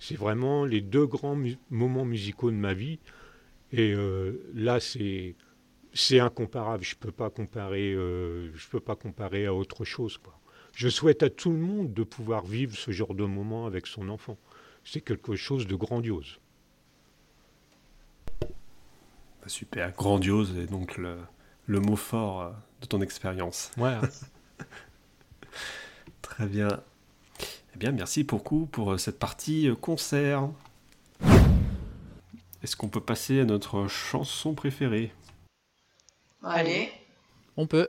C'est 0.01 0.17
vraiment 0.17 0.65
les 0.65 0.81
deux 0.81 1.07
grands 1.07 1.39
moments 1.71 2.05
musicaux 2.05 2.51
de 2.51 2.57
ma 2.57 2.75
vie. 2.75 2.99
Et 3.73 3.95
là, 4.55 4.81
c'est 4.81 5.37
c'est 5.97 6.21
incomparable. 6.21 6.85
Je 6.85 6.95
peux 6.95 7.11
pas 7.11 7.31
comparer. 7.31 7.93
je 7.93 8.69
peux 8.71 8.81
pas 8.81 8.97
comparer 8.97 9.47
à 9.47 9.55
autre 9.55 9.85
chose. 9.85 10.19
Quoi. 10.19 10.39
Je 10.73 10.89
souhaite 10.89 11.23
à 11.23 11.31
tout 11.31 11.51
le 11.51 11.59
monde 11.59 11.95
de 11.95 12.03
pouvoir 12.03 12.45
vivre 12.45 12.77
ce 12.77 12.91
genre 12.91 13.15
de 13.15 13.25
moment 13.25 13.67
avec 13.67 13.87
son 13.87 14.09
enfant. 14.09 14.37
C'est 14.85 15.01
quelque 15.01 15.35
chose 15.35 15.67
de 15.67 15.75
grandiose. 15.75 16.39
Bah, 18.41 19.49
super, 19.49 19.91
grandiose 19.93 20.57
est 20.59 20.67
donc 20.67 20.99
le, 20.99 21.17
le 21.67 21.81
mot 21.81 21.97
fort 21.97 22.55
de 22.83 22.87
ton 22.87 23.01
expérience. 23.01 23.71
Ouais. 23.79 23.97
Très 26.23 26.47
bien. 26.47 26.69
Eh 27.75 27.79
bien, 27.79 27.93
merci 27.93 28.25
beaucoup 28.25 28.67
pour 28.67 29.01
cette 29.01 29.19
partie 29.19 29.71
concert. 29.81 30.49
Est-ce 32.63 32.77
qu'on 32.77 32.89
peut 32.89 33.01
passer 33.01 33.41
à 33.41 33.45
notre 33.45 33.87
chanson 33.87 34.55
préférée? 34.55 35.13
Allez. 36.49 36.93
On 37.57 37.67
peut. 37.67 37.89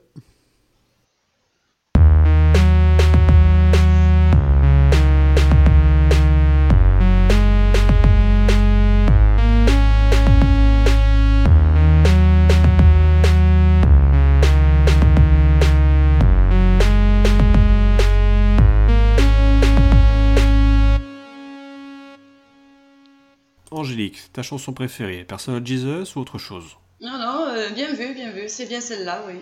Angélique, 23.70 24.32
ta 24.32 24.42
chanson 24.42 24.72
préférée, 24.72 25.24
Personal 25.24 25.64
Jesus 25.64 26.16
ou 26.16 26.20
autre 26.20 26.38
chose? 26.38 26.76
Non, 27.00 27.18
non, 27.18 27.46
euh, 27.48 27.70
bien 27.70 27.92
vu, 27.94 28.14
bien 28.14 28.30
vu. 28.30 28.48
C'est 28.48 28.66
bien 28.66 28.80
celle-là, 28.80 29.22
oui. 29.28 29.40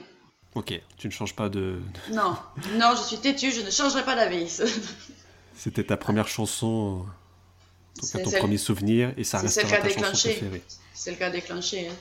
Ok, 0.54 0.78
tu 0.96 1.06
ne 1.06 1.12
changes 1.12 1.34
pas 1.34 1.48
de. 1.48 1.78
Non, 2.10 2.36
non, 2.74 2.94
je 2.96 3.02
suis 3.02 3.18
têtue, 3.18 3.50
je 3.50 3.60
ne 3.60 3.70
changerai 3.70 4.04
pas 4.04 4.14
d'avis. 4.16 4.60
C'était 5.56 5.84
ta 5.84 5.96
première 5.96 6.28
chanson, 6.28 7.06
ton 8.00 8.06
celle- 8.06 8.38
premier 8.40 8.58
souvenir, 8.58 9.12
et 9.16 9.24
ça 9.24 9.38
restera 9.38 9.68
ta 9.78 9.88
chanson 9.88 10.00
déclenché. 10.00 10.30
préférée. 10.30 10.62
C'est 10.94 11.10
le 11.10 11.16
cas 11.16 11.30
déclenché. 11.30 11.88
hein. 11.88 11.94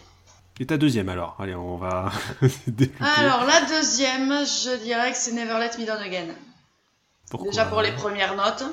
Et 0.59 0.65
ta 0.65 0.77
deuxième 0.77 1.09
alors? 1.09 1.35
Allez, 1.39 1.55
on 1.55 1.75
va. 1.75 2.11
Alors, 3.01 3.43
la 3.45 3.61
deuxième, 3.65 4.29
je 4.45 4.83
dirais 4.83 5.11
que 5.11 5.17
c'est 5.17 5.33
Never 5.33 5.57
Let 5.59 5.77
Me 5.77 5.85
Down 5.85 6.01
Again. 6.01 6.27
Pourquoi? 7.29 7.49
Déjà 7.49 7.65
pour 7.65 7.81
les 7.81 7.91
premières 7.91 8.35
notes. 8.37 8.63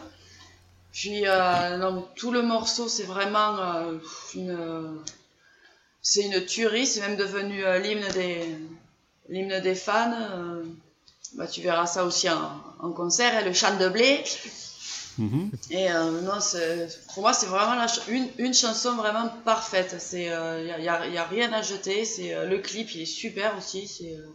Puis, 0.93 1.23
euh, 1.27 1.79
non, 1.79 2.07
tout 2.15 2.31
le 2.31 2.43
morceau, 2.43 2.87
c'est 2.87 3.03
vraiment 3.05 3.57
euh, 3.59 3.99
une. 4.35 5.01
C'est 6.03 6.23
une 6.23 6.45
tuerie, 6.45 6.87
c'est 6.87 7.01
même 7.01 7.17
devenu 7.17 7.65
euh, 7.65 7.79
l'hymne 7.79 8.09
des, 8.13 8.57
l'hymne 9.29 9.61
des 9.61 9.75
fans. 9.75 10.13
euh. 10.13 10.65
bah, 11.35 11.47
tu 11.47 11.61
verras 11.63 11.87
ça 11.87 12.05
aussi 12.05 12.29
en, 12.29 12.61
en 12.81 12.93
concert, 12.93 13.39
et 13.41 13.45
le 13.45 13.53
chant 13.55 13.77
de 13.79 13.89
blé. 13.89 14.23
Mhm. 15.19 15.51
Et 15.71 15.91
euh, 15.93 16.21
non, 16.23 16.41
c'est- 16.41 16.89
pour 17.13 17.23
moi, 17.23 17.33
c'est 17.35 17.47
vraiment 17.47 17.75
la 17.75 17.87
ch- 17.87 18.07
une, 18.09 18.29
une 18.39 18.55
chanson 18.55 18.95
vraiment 18.97 19.29
parfaite. 19.45 19.95
Il 20.13 20.19
n'y 20.21 20.29
a, 20.29 20.61
y 20.81 20.89
a- 20.89 21.07
y 21.07 21.19
a 21.19 21.25
rien 21.25 21.53
à 21.53 21.63
jeter. 21.63 22.05
C'est 22.05 22.35
euh, 22.35 22.47
Le 22.49 22.59
clip, 22.59 22.91
il 22.95 23.03
est 23.03 23.07
super 23.07 23.57
aussi. 23.59 23.87
c'est 23.87 24.17
euh, 24.17 24.27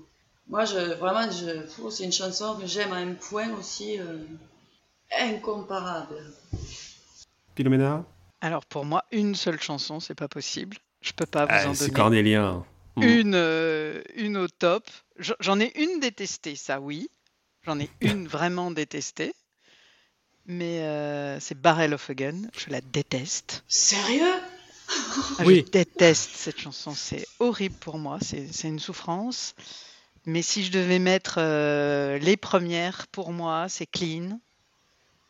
moi, 0.48 0.64
je, 0.66 0.78
vraiment, 0.94 1.30
je, 1.32 1.62
pff, 1.64 1.82
c'est 1.92 2.04
une 2.06 2.14
chanson 2.14 2.56
que 2.56 2.66
j'aime 2.68 2.94
à 2.94 2.98
un 2.98 3.14
point 3.16 3.50
aussi 3.60 4.00
euh, 4.00 4.20
incomparable. 5.20 6.16
Philomena? 7.56 8.06
Alors 8.42 8.66
pour 8.66 8.86
moi, 8.86 9.04
une 9.12 9.36
seule 9.36 9.60
chanson, 9.60 10.00
c'est 10.00 10.16
pas 10.16 10.28
possible. 10.28 10.78
Je 11.02 11.12
peux 11.14 11.26
pas 11.26 11.46
vous 11.46 11.52
Ah, 11.54 11.68
en 11.70 11.74
C'est 11.74 11.86
donner 11.88 11.94
cornélien. 11.94 12.66
Mhm. 12.96 13.04
une, 13.04 13.36
euh, 13.36 14.02
une 14.16 14.38
au 14.38 14.48
top. 14.48 14.90
J'en 15.40 15.60
ai 15.60 15.72
une 15.80 16.00
détestée, 16.00 16.56
ça 16.56 16.80
oui. 16.80 17.10
J'en 17.64 17.80
ai 17.80 17.90
une 18.02 18.28
vraiment 18.28 18.72
détestée. 18.72 19.34
Mais 20.46 20.82
euh, 20.84 21.40
c'est 21.40 21.60
Barrel 21.60 21.94
of 21.94 22.10
a 22.10 22.14
Gun. 22.14 22.44
Je 22.58 22.70
la 22.70 22.82
déteste. 22.82 23.64
Sérieux? 23.68 24.24
Ah, 24.90 25.44
Oui. 25.46 25.64
Je 25.66 25.72
déteste 25.72 26.32
cette 26.36 26.60
chanson. 26.60 26.94
C'est 26.96 27.28
horrible 27.40 27.76
pour 27.76 27.98
moi. 27.98 28.18
C'est 28.22 28.48
c'est 28.54 28.70
une 28.70 28.80
souffrance. 28.80 29.54
Mais 30.26 30.42
si 30.42 30.64
je 30.64 30.72
devais 30.72 31.00
mettre 31.00 31.36
euh, 31.38 32.18
les 32.20 32.38
premières, 32.38 33.08
pour 33.08 33.32
moi, 33.32 33.68
c'est 33.70 33.86
Clean. 33.86 34.40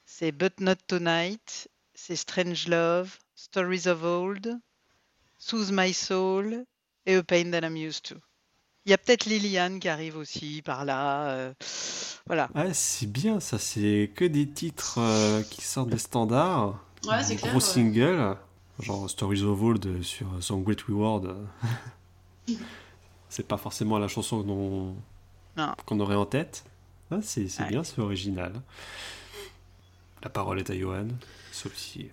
C'est 0.06 0.32
But 0.32 0.60
Not 0.60 0.76
Tonight. 0.88 1.68
C'est 1.96 2.16
Strange 2.16 2.68
Love. 2.68 3.18
Stories 3.36 3.88
of 3.88 4.04
Old. 4.04 4.58
Soothe 5.38 5.72
My 5.72 5.94
Soul. 5.94 6.66
Et 7.06 7.16
A 7.16 7.24
Pain 7.24 7.52
That 7.52 7.62
I'm 7.66 7.78
Used 7.78 8.04
to. 8.10 8.16
Il 8.86 8.92
y 8.92 8.94
a 8.94 8.98
peut-être 8.98 9.26
Liliane 9.26 9.80
qui 9.80 9.90
arrive 9.90 10.18
aussi 10.18 10.62
par 10.62 10.86
là. 10.86 11.30
euh, 11.30 11.54
voilà. 12.26 12.50
Ah, 12.56 12.74
c'est 12.74 13.06
bien, 13.12 13.40
ça, 13.40 13.58
c'est 13.60 14.12
que 14.16 14.26
des 14.26 14.48
titres 14.48 15.00
euh, 15.00 15.42
qui 15.44 15.62
sortent 15.62 15.90
des 15.90 15.98
standards. 15.98 16.80
Ouais, 17.06 17.22
c'est 17.24 17.36
clair. 17.36 17.52
gros 17.52 17.60
ouais. 17.62 17.66
singles, 17.66 18.36
genre 18.82 19.10
Stories 19.10 19.44
of 19.44 19.62
Old 19.62 20.04
sur 20.04 20.28
Song 20.42 20.64
Great 20.64 20.82
Reward. 20.82 21.38
c'est 23.30 23.48
pas 23.48 23.58
forcément 23.58 24.00
la 24.00 24.08
chanson 24.08 24.96
qu'on 25.86 26.00
aurait 26.00 26.16
en 26.16 26.26
tête. 26.26 26.64
Ah, 27.12 27.18
c'est 27.22 27.44
Ouais. 27.62 27.68
bien, 27.70 27.84
c'est 27.84 28.00
original. 28.00 28.54
La 30.24 30.30
parole 30.30 30.60
est 30.60 30.70
à 30.70 30.78
Johan. 30.78 31.08
C'est 31.52 31.68
aussi. 31.72 32.10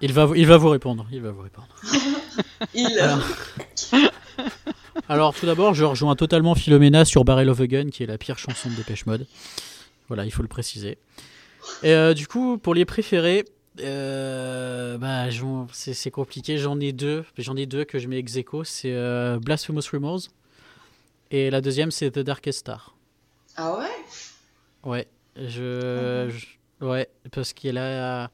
Il 0.00 0.12
va, 0.12 0.28
il 0.36 0.46
va 0.46 0.56
vous 0.56 0.68
répondre. 0.68 1.06
Il 1.10 1.20
va 1.22 1.32
vous 1.32 1.42
répondre. 1.42 1.68
Il, 2.74 2.98
Alors, 2.98 3.18
Alors, 5.08 5.34
tout 5.34 5.46
d'abord, 5.46 5.74
je 5.74 5.84
rejoins 5.84 6.16
totalement 6.16 6.54
Philomena 6.54 7.04
sur 7.04 7.24
Barrel 7.24 7.48
of 7.48 7.60
a 7.60 7.66
Gun, 7.66 7.88
qui 7.90 8.02
est 8.02 8.06
la 8.06 8.18
pire 8.18 8.38
chanson 8.38 8.68
de 8.68 8.74
Dépêche 8.74 9.06
Mode. 9.06 9.26
Voilà, 10.08 10.24
il 10.24 10.30
faut 10.30 10.42
le 10.42 10.48
préciser. 10.48 10.98
Et 11.82 11.92
euh, 11.92 12.14
du 12.14 12.26
coup, 12.26 12.58
pour 12.58 12.74
les 12.74 12.84
préférés, 12.84 13.44
euh, 13.80 14.98
bah, 14.98 15.26
c'est 15.72 16.10
compliqué. 16.10 16.58
J'en 16.58 16.78
ai 16.80 16.92
deux. 16.92 17.24
J'en 17.36 17.56
ai 17.56 17.66
deux 17.66 17.84
que 17.84 17.98
je 17.98 18.08
mets 18.08 18.18
ex 18.18 18.36
aequo. 18.36 18.64
C'est 18.64 18.92
euh, 18.92 19.38
Blasphemous 19.38 19.82
Rumors. 19.90 20.20
Et 21.30 21.50
la 21.50 21.60
deuxième, 21.60 21.90
c'est 21.90 22.10
The 22.10 22.20
Darkest 22.20 22.60
Star. 22.60 22.94
Ah 23.56 23.76
ouais? 23.78 23.86
Ouais, 24.84 25.06
je, 25.36 26.28
je- 26.30 26.84
ouais, 26.86 27.08
parce 27.32 27.52
qu'elle 27.52 27.76
a, 27.76 28.30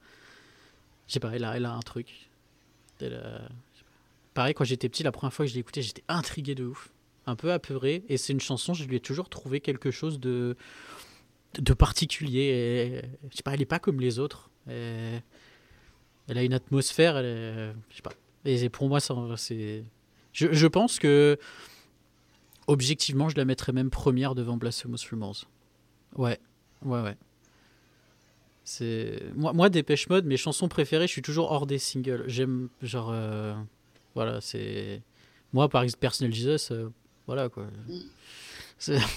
je 1.09 1.14
sais 1.14 1.20
pas, 1.20 1.30
elle 1.34 1.44
a, 1.44 1.57
elle 1.57 1.64
a 1.64 1.72
un 1.72 1.80
truc. 1.80 2.28
Elle 3.00 3.14
a-. 3.14 3.48
Pareil, 4.35 4.55
quand 4.55 4.64
j'étais 4.64 4.89
petit, 4.89 5.03
la 5.03 5.12
première 5.12 5.32
fois 5.32 5.45
que 5.45 5.51
je 5.51 5.55
l'ai 5.55 5.61
écoutée, 5.61 5.80
j'étais 5.82 6.03
intrigué 6.09 6.55
de 6.55 6.64
ouf, 6.64 6.93
un 7.26 7.37
peu 7.37 7.53
apeuré, 7.53 8.05
et 8.09 8.16
c'est 8.16 8.32
une 8.32 8.41
chanson, 8.41 8.74
je 8.74 8.85
lui 8.85 8.97
ai 8.97 9.01
toujours 9.01 9.28
trouvé 9.28 9.61
quelque 9.61 9.91
chose 9.91 10.18
de, 10.20 10.57
de 11.59 11.72
particulier. 11.74 12.41
Et, 12.43 13.09
je 13.30 13.37
sais 13.37 13.43
pas, 13.43 13.55
elle 13.55 13.62
est 13.62 13.66
pas 13.66 13.78
comme 13.78 14.01
les 14.01 14.18
autres. 14.18 14.51
Elle 14.66 15.22
a 16.39 16.43
une 16.43 16.55
atmosphère, 16.55 17.16
elle 17.16 17.24
est- 17.26 17.72
je 17.91 17.97
sais 17.97 18.03
pas. 18.03 18.12
Et 18.45 18.68
pour 18.68 18.89
moi, 18.89 18.99
c'est, 19.01 19.85
je, 20.32 20.53
je 20.53 20.66
pense 20.66 20.99
que 20.99 21.39
objectivement, 22.66 23.28
je 23.28 23.37
la 23.37 23.45
mettrais 23.45 23.72
même 23.72 23.91
première 23.91 24.35
devant 24.35 24.57
Blasphemous 24.57 24.99
Rumors. 25.11 25.45
Ouais, 26.16 26.39
ouais, 26.82 27.03
ouais. 27.03 27.16
C'est 28.64 29.22
moi, 29.35 29.53
moi 29.53 29.68
Dépêche 29.68 30.09
Mode, 30.09 30.24
mes 30.24 30.39
chansons 30.39 30.68
préférées, 30.68 31.07
je 31.07 31.12
suis 31.12 31.22
toujours 31.22 31.53
hors 31.53 31.66
des 31.66 31.78
singles. 31.78 32.24
J'aime 32.26 32.68
genre, 32.80 33.11
euh, 33.12 33.55
voilà, 34.15 34.41
c'est 34.41 35.03
moi 35.53 35.69
par 35.69 35.83
exemple 35.83 36.01
Personal 36.01 36.33
Jesus, 36.35 36.73
euh, 36.73 36.89
voilà 37.27 37.49
quoi. 37.49 37.67
C'est- 38.79 38.99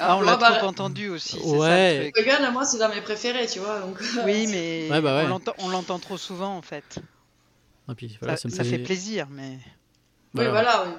Ah, 0.00 0.16
on 0.16 0.22
l'a 0.22 0.36
bah, 0.36 0.56
trop 0.58 0.66
entendu 0.66 1.08
aussi. 1.08 1.38
ça, 1.38 1.46
Ouais. 1.46 2.10
le. 2.12 2.20
Regarde, 2.20 2.52
moi, 2.52 2.64
c'est 2.64 2.78
dans 2.78 2.88
mes 2.88 3.00
préférés, 3.00 3.46
tu 3.46 3.60
vois. 3.60 3.78
Donc... 3.78 3.96
Oui, 4.24 4.46
mais 4.50 4.88
Ouais, 4.90 5.00
bah 5.00 5.18
ouais. 5.18 5.24
on 5.26 5.28
l'entend- 5.28 5.54
on 5.58 5.68
l'entend 5.68 6.00
trop 6.00 6.16
souvent 6.16 6.56
en 6.56 6.62
fait. 6.62 6.98
Et 7.88 7.94
puis, 7.94 8.16
voilà, 8.20 8.34
ça, 8.36 8.42
ça 8.42 8.48
me 8.48 8.54
ça 8.54 8.64
fait 8.64 8.70
fait- 8.78 8.82
plaisir, 8.82 9.28
mais 9.30 9.50
Oui, 10.34 10.44
voilà. 10.46 10.50
voilà, 10.50 10.84
oui. 10.88 10.92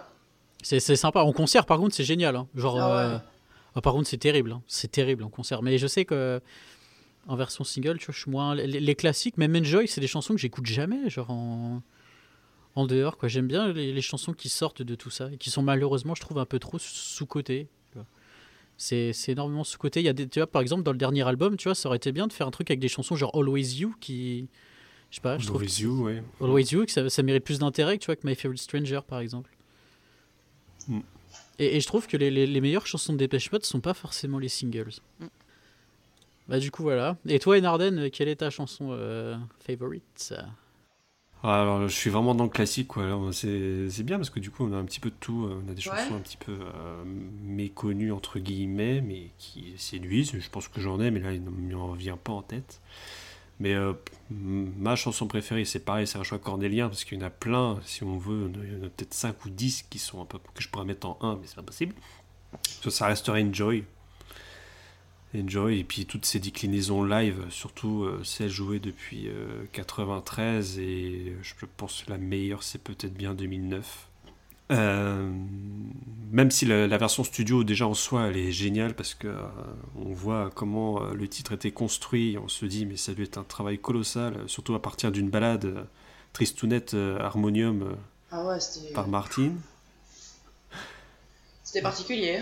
C'est 0.63 0.79
c'est 0.79 0.95
sympa. 0.95 1.19
En 1.23 1.33
concert, 1.33 1.65
par 1.65 1.77
contre, 1.77 1.93
c'est 1.93 2.05
génial. 2.05 2.37
hein. 2.37 2.47
Genre, 2.55 2.79
Ah 2.79 2.87
ouais. 2.87 3.13
euh, 3.15 3.17
ah, 3.75 3.81
par 3.81 3.91
contre, 3.91 4.07
c'est 4.07 4.15
terrible. 4.17 4.53
hein. 4.53 4.61
C'est 4.65 4.89
terrible 4.91 5.23
en 5.25 5.29
concert. 5.29 5.61
Mais 5.61 5.77
je 5.77 5.87
sais 5.87 6.05
que 6.05 6.39
en 7.27 7.35
version 7.35 7.65
single, 7.65 7.97
tu 7.97 8.05
vois, 8.05 8.13
je 8.15 8.19
suis 8.21 8.31
moins. 8.31 8.55
Les, 8.55 8.79
les 8.79 8.95
classiques, 8.95 9.37
même 9.37 9.53
Enjoy, 9.57 9.89
c'est 9.89 9.99
des 9.99 10.07
chansons 10.07 10.35
que 10.35 10.39
j'écoute 10.39 10.67
jamais, 10.67 11.09
genre 11.09 11.31
en, 11.31 11.81
en 12.75 12.85
dehors. 12.85 13.17
quoi. 13.17 13.27
J'aime 13.29 13.47
bien 13.47 13.71
les, 13.73 13.93
les 13.93 14.01
chansons 14.01 14.33
qui 14.33 14.49
sortent 14.49 14.81
de 14.81 14.95
tout 14.95 15.09
ça 15.09 15.31
et 15.31 15.37
qui 15.37 15.49
sont 15.49 15.61
malheureusement, 15.63 16.13
je 16.15 16.21
trouve, 16.21 16.37
un 16.39 16.45
peu 16.45 16.59
trop 16.59 16.77
sous-cotées. 16.79 17.67
C'est 18.77 19.13
c'est 19.13 19.31
énormément 19.31 19.63
sous-coté. 19.63 20.01
Il 20.01 20.05
y 20.05 20.09
a 20.09 20.13
des, 20.13 20.27
tu 20.27 20.39
vois, 20.39 20.47
par 20.47 20.61
exemple, 20.61 20.83
dans 20.83 20.91
le 20.91 20.97
dernier 20.97 21.25
album, 21.25 21.55
tu 21.55 21.69
vois, 21.69 21.75
ça 21.75 21.87
aurait 21.87 21.95
été 21.95 22.11
bien 22.11 22.27
de 22.27 22.33
faire 22.33 22.45
un 22.45 22.51
truc 22.51 22.69
avec 22.69 22.81
des 22.81 22.89
chansons 22.89 23.15
genre 23.15 23.31
Always 23.33 23.75
You 23.79 23.95
qui. 24.01 24.49
Je 25.11 25.15
sais 25.15 25.21
pas, 25.21 25.37
je 25.37 25.45
trouve. 25.47 25.61
Always 25.61 25.81
You, 25.81 26.03
ouais. 26.03 26.23
Always 26.41 26.65
You, 26.73 26.85
que 26.85 26.91
ça, 26.91 27.09
ça 27.09 27.23
mérite 27.23 27.45
plus 27.45 27.59
d'intérêt 27.59 27.97
que, 27.97 28.03
tu 28.03 28.07
vois, 28.07 28.17
que 28.17 28.27
My 28.27 28.35
Favorite 28.35 28.61
Stranger, 28.61 28.99
par 29.07 29.19
exemple. 29.21 29.49
Mm. 30.89 30.99
Et, 31.59 31.77
et 31.77 31.79
je 31.79 31.87
trouve 31.87 32.05
que 32.05 32.17
les, 32.17 32.29
les- 32.29 32.45
les 32.47 32.59
meilleures 32.59 32.85
chansons 32.85 33.13
de 33.13 33.17
Dépêche 33.17 33.49
Mode 33.49 33.63
sont 33.63 33.79
pas 33.79 33.93
forcément 33.93 34.39
les 34.39 34.49
singles. 34.49 34.91
Mm. 35.21 35.25
Bah 36.49 36.59
du 36.59 36.69
coup 36.69 36.83
voilà. 36.83 37.17
Et 37.27 37.39
toi 37.39 37.57
Enarden, 37.57 38.09
quelle 38.11 38.27
est 38.27 38.35
ta 38.35 38.49
chanson 38.49 38.89
euh, 38.91 39.37
favorite? 39.65 40.33
Alors, 41.43 41.87
je 41.87 41.93
suis 41.93 42.09
vraiment 42.09 42.33
dans 42.33 42.45
le 42.45 42.49
classique, 42.49 42.87
quoi. 42.87 43.03
C'est 43.31 44.03
bien 44.03 44.17
parce 44.17 44.31
que 44.31 44.39
du 44.39 44.49
coup, 44.49 44.65
on 44.65 44.73
a 44.73 44.77
un 44.77 44.85
petit 44.85 44.99
peu 44.99 45.09
de 45.11 45.15
tout. 45.19 45.47
On 45.51 45.69
a 45.69 45.73
des 45.73 45.87
Ouais. 45.87 45.95
chansons 45.97 46.15
un 46.15 46.19
petit 46.21 46.37
peu 46.37 46.53
euh, 46.59 47.03
méconnues, 47.43 48.11
entre 48.11 48.39
guillemets, 48.39 49.01
mais 49.01 49.29
qui 49.37 49.73
séduisent. 49.77 50.31
Je 50.39 50.49
pense 50.49 50.67
que 50.67 50.81
j'en 50.81 50.99
ai, 50.99 51.11
mais 51.11 51.19
là, 51.19 51.33
il 51.33 51.43
ne 51.43 51.49
m'en 51.75 51.93
vient 51.93 52.17
pas 52.17 52.31
en 52.33 52.41
tête. 52.41 52.81
Mais 53.59 53.73
euh, 53.73 53.93
ma 54.31 54.95
chanson 54.95 55.27
préférée, 55.27 55.63
c'est 55.65 55.79
pareil, 55.85 56.07
c'est 56.07 56.17
un 56.17 56.23
choix 56.23 56.39
cornélien 56.39 56.89
parce 56.89 57.05
qu'il 57.05 57.17
y 57.19 57.21
en 57.23 57.25
a 57.25 57.29
plein, 57.29 57.79
si 57.85 58.03
on 58.03 58.17
veut, 58.17 58.51
il 58.53 58.73
y 58.73 58.81
en 58.81 58.85
a 58.85 58.89
peut-être 58.89 59.13
5 59.13 59.45
ou 59.45 59.49
10 59.49 59.83
qui 59.83 59.97
sont 59.99 60.21
un 60.21 60.25
peu 60.25 60.39
que 60.53 60.61
je 60.61 60.67
pourrais 60.67 60.83
mettre 60.83 61.07
en 61.07 61.17
1, 61.21 61.35
mais 61.35 61.43
c'est 61.45 61.55
pas 61.55 61.61
possible. 61.61 61.93
Ça, 62.83 62.89
ça 62.91 63.07
resterait 63.07 63.43
Enjoy. 63.43 63.85
Enjoy, 65.33 65.79
et 65.79 65.83
puis 65.83 66.05
toutes 66.05 66.25
ces 66.25 66.39
déclinaisons 66.39 67.03
live, 67.03 67.45
surtout 67.49 68.03
euh, 68.03 68.21
celles 68.23 68.49
jouées 68.49 68.79
depuis 68.79 69.27
euh, 69.27 69.65
93, 69.73 70.79
et 70.79 71.35
je 71.41 71.53
pense 71.77 72.03
que 72.03 72.11
la 72.11 72.17
meilleure, 72.17 72.63
c'est 72.63 72.81
peut-être 72.81 73.13
bien 73.13 73.33
2009. 73.33 74.07
Euh, 74.71 75.29
même 76.31 76.49
si 76.49 76.65
la, 76.65 76.87
la 76.87 76.97
version 76.97 77.23
studio 77.23 77.63
déjà 77.63 77.85
en 77.85 77.93
soi 77.93 78.29
elle 78.29 78.37
est 78.37 78.51
géniale 78.51 78.95
parce 78.95 79.13
que 79.13 79.27
euh, 79.27 79.43
on 79.95 80.11
voit 80.11 80.49
comment 80.55 81.03
euh, 81.03 81.13
le 81.13 81.27
titre 81.27 81.51
était 81.51 81.69
construit 81.69 82.35
on 82.43 82.47
se 82.47 82.65
dit 82.65 82.87
mais 82.87 82.97
ça 82.97 83.13
doit 83.13 83.25
être 83.25 83.37
un 83.37 83.43
travail 83.43 83.77
colossal 83.77 84.33
euh, 84.33 84.47
surtout 84.47 84.73
à 84.73 84.81
partir 84.81 85.11
d'une 85.11 85.29
balade 85.29 85.65
euh, 85.65 85.83
tristounette 86.33 86.95
euh, 86.95 87.19
harmonium 87.19 87.83
euh, 87.83 87.95
Ah 88.31 88.43
ouais, 88.43 88.57
par 88.95 89.07
Martin 89.07 89.51
c'était 91.63 91.81
particulier. 91.81 92.41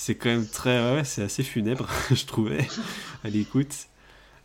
C'est 0.00 0.14
quand 0.14 0.28
même 0.28 0.46
très 0.46 0.94
ouais, 0.94 1.04
c'est 1.04 1.22
assez 1.22 1.42
funèbre 1.42 1.88
je 2.14 2.24
trouvais. 2.24 2.66
À 3.24 3.28
l'écoute 3.30 3.74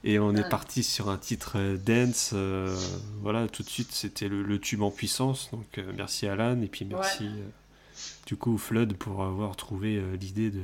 et 0.03 0.17
on 0.19 0.35
est 0.35 0.41
Ouais. 0.43 0.49
parti 0.49 0.83
sur 0.83 1.09
un 1.09 1.17
titre 1.17 1.53
euh, 1.57 1.77
dance 1.77 2.31
euh, 2.33 2.75
voilà 3.21 3.47
tout 3.47 3.61
de 3.63 3.69
suite 3.69 3.91
c'était 3.91 4.27
le, 4.27 4.41
le 4.43 4.59
tube 4.59 4.81
en 4.81 4.91
puissance. 4.91 5.49
Donc 5.51 5.77
euh, 5.77 5.91
merci 5.95 6.27
Alan 6.27 6.59
et 6.61 6.67
puis 6.67 6.85
merci 6.85 7.25
euh, 7.25 7.47
du 8.25 8.35
coup 8.35 8.57
Flood 8.57 8.93
pour 8.95 9.23
avoir 9.23 9.55
trouvé 9.55 10.01
l'idée 10.19 10.49
de 10.49 10.63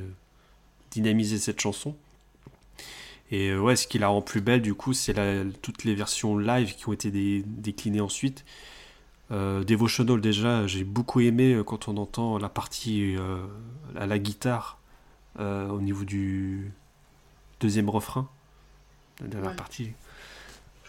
dynamiser 0.92 1.38
cette 1.38 1.62
chanson. 1.62 1.96
Et 3.32 3.56
ouais 3.56 3.76
ce 3.76 3.88
qui 3.88 4.00
la 4.00 4.08
rend 4.08 4.24
plus 4.24 4.42
belle 4.42 4.64
du 4.64 4.74
coup 4.74 4.94
c'est 4.94 5.14
toutes 5.62 5.84
les 5.84 5.94
versions 5.94 6.36
live 6.38 6.76
qui 6.76 6.90
ont 6.90 6.94
été 6.94 7.12
dé- 7.12 7.44
déclinées 7.46 8.02
ensuite. 8.02 8.44
Devotional 9.30 10.20
déjà 10.20 10.66
j'ai 10.66 10.84
beaucoup 10.84 11.20
aimé 11.20 11.62
quand 11.64 11.88
on 11.88 11.98
entend 11.98 12.40
la 12.40 12.50
partie 12.50 13.16
à 13.96 14.08
la 14.08 14.18
guitare 14.18 14.79
euh, 15.40 15.68
au 15.70 15.82
niveau 15.82 16.06
du 16.06 16.72
deuxième 17.60 17.90
refrain 17.90 18.30
la 19.22 19.28
dernière 19.28 19.52
Ouais. 19.52 19.56
partie 19.58 19.92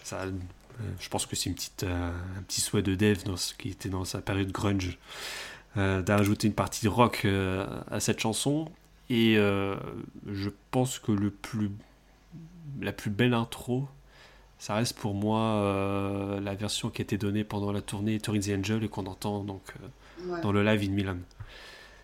ça 0.03 0.21
euh, 0.23 0.31
je 1.01 1.09
pense 1.09 1.27
que 1.27 1.37
c'est 1.37 1.51
une 1.51 1.55
petite 1.57 1.83
euh, 1.85 2.13
un 2.39 2.43
petit 2.43 2.61
souhait 2.61 2.83
de 2.83 2.95
Dave 2.95 3.25
dans 3.25 3.37
ce 3.37 3.55
qui 3.55 3.69
était 3.71 3.89
dans 3.89 4.05
sa 4.05 4.21
période 4.21 4.51
grunge 4.53 4.99
d'ajouter 5.77 6.49
une 6.49 6.55
partie 6.55 6.89
rock 6.89 7.23
euh, 7.25 7.67
à 7.91 8.01
cette 8.01 8.19
chanson 8.21 8.71
et 9.09 9.35
je 9.37 10.51
pense 10.71 10.99
que 10.99 11.13
le 11.13 11.31
plus 11.31 11.71
la 12.81 12.93
plus 12.93 13.11
belle 13.11 13.35
intro 13.35 13.89
ça 14.59 14.75
reste 14.75 14.97
pour 14.99 15.15
moi 15.15 15.41
euh, 15.41 16.39
la 16.41 16.55
version 16.55 16.91
qui 16.91 17.01
a 17.03 17.05
été 17.05 17.17
donnée 17.19 17.45
pendant 17.45 17.73
la 17.73 17.81
tournée 17.83 18.21
Tory 18.21 18.41
the 18.41 18.51
Angel 18.51 18.85
et 18.85 18.89
qu'on 18.89 19.07
entend 19.07 19.43
donc 19.45 19.63
euh, 19.83 19.87
Ouais. 20.29 20.41
dans 20.43 20.53
le 20.53 20.63
live 20.63 20.83
in 20.87 20.93
Milan. 20.93 21.17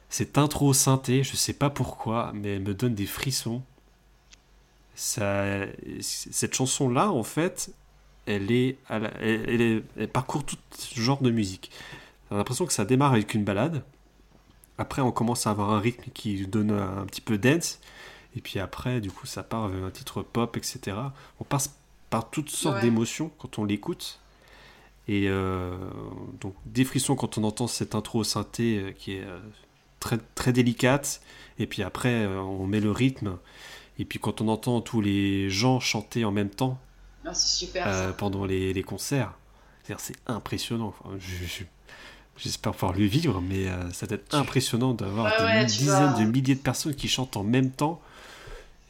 Cette 0.08 0.38
intro 0.38 0.72
synthé, 0.72 1.22
je 1.24 1.36
sais 1.36 1.52
pas 1.52 1.70
pourquoi, 1.70 2.32
mais 2.34 2.54
elle 2.54 2.62
me 2.62 2.74
donne 2.74 2.94
des 2.94 3.06
frissons. 3.06 3.62
Ça, 4.94 5.44
cette 6.00 6.54
chanson-là, 6.54 7.10
en 7.10 7.22
fait, 7.22 7.70
elle 8.26 8.50
est, 8.50 8.78
à 8.88 8.98
la- 8.98 9.12
elle, 9.20 9.44
elle 9.48 9.60
est- 9.60 9.82
elle 9.98 10.08
parcourt 10.08 10.44
tout 10.44 10.56
genre 10.94 11.20
de 11.20 11.30
musique. 11.30 11.70
J'ai 12.30 12.36
l'impression 12.36 12.64
que 12.66 12.72
ça 12.72 12.84
démarre 12.84 13.12
avec 13.12 13.34
une 13.34 13.44
balade. 13.44 13.82
Après, 14.78 15.02
on 15.02 15.12
commence 15.12 15.46
à 15.46 15.50
avoir 15.50 15.70
un 15.70 15.80
rythme 15.80 16.10
qui 16.14 16.46
donne 16.46 16.70
un, 16.70 17.04
petit 17.06 17.20
peu 17.20 17.36
dance. 17.38 17.78
Et 18.36 18.40
puis 18.40 18.58
après, 18.58 19.00
du 19.00 19.10
coup, 19.10 19.26
ça 19.26 19.42
part 19.42 19.68
vers 19.68 19.84
un 19.84 19.90
titre 19.90 20.22
pop, 20.22 20.56
etc. 20.56 20.96
On 21.40 21.44
passe 21.44 21.74
par 22.10 22.30
toutes 22.30 22.50
sortes 22.50 22.76
Ouais. 22.76 22.82
d'émotions 22.82 23.30
quand 23.38 23.58
on 23.58 23.64
l'écoute. 23.64 24.18
Et 25.08 25.28
euh, 25.28 25.76
donc 26.40 26.54
des 26.66 26.84
frissons 26.84 27.14
quand 27.16 27.38
on 27.38 27.44
entend 27.44 27.68
cette 27.68 27.94
intro 27.94 28.24
synthé 28.24 28.78
euh, 28.78 28.90
qui 28.92 29.12
est 29.12 29.22
euh, 29.22 29.38
très, 30.00 30.18
très 30.34 30.52
délicate. 30.52 31.20
Et 31.58 31.66
puis 31.66 31.82
après, 31.82 32.24
euh, 32.24 32.40
on 32.40 32.66
met 32.66 32.80
le 32.80 32.90
rythme. 32.90 33.38
Et 33.98 34.04
puis 34.04 34.18
quand 34.18 34.40
on 34.40 34.48
entend 34.48 34.80
tous 34.80 35.00
les 35.00 35.48
gens 35.48 35.80
chanter 35.80 36.24
en 36.24 36.32
même 36.32 36.50
temps 36.50 36.78
Ah, 37.24 37.34
super. 37.34 37.86
euh, 37.86 38.12
pendant 38.12 38.44
les, 38.44 38.72
les 38.72 38.82
concerts, 38.82 39.32
c'est 39.98 40.16
impressionnant. 40.26 40.94
Enfin, 41.00 41.16
J'espère 42.38 42.72
pouvoir 42.72 42.92
le 42.92 43.06
vivre, 43.06 43.40
mais 43.40 43.66
euh, 43.66 43.90
ça 43.92 44.06
doit 44.06 44.16
être 44.16 44.34
impressionnant 44.34 44.92
d'avoir 44.92 45.24
Ouais, 45.26 45.38
des 45.38 45.44
ouais, 45.44 45.64
dizaines 45.64 46.14
de 46.18 46.24
milliers 46.30 46.54
de 46.54 46.60
personnes 46.60 46.94
qui 46.94 47.08
chantent 47.08 47.38
en 47.38 47.44
même 47.44 47.70
temps. 47.70 48.02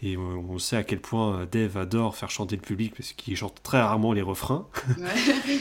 Et 0.03 0.17
on, 0.17 0.59
sait 0.59 0.77
à 0.77 0.83
quel 0.83 1.01
point 1.01 1.47
Dave 1.51 1.77
adore 1.79 2.17
faire 2.17 2.29
chanter 2.31 2.57
le 2.57 2.63
public 2.63 2.95
parce 2.97 3.13
qu'il 3.13 3.37
chante 3.37 3.63
très 3.63 3.81
rarement 3.81 4.13
les 4.13 4.23
refrains. 4.23 4.67
Ouais. 4.99 5.59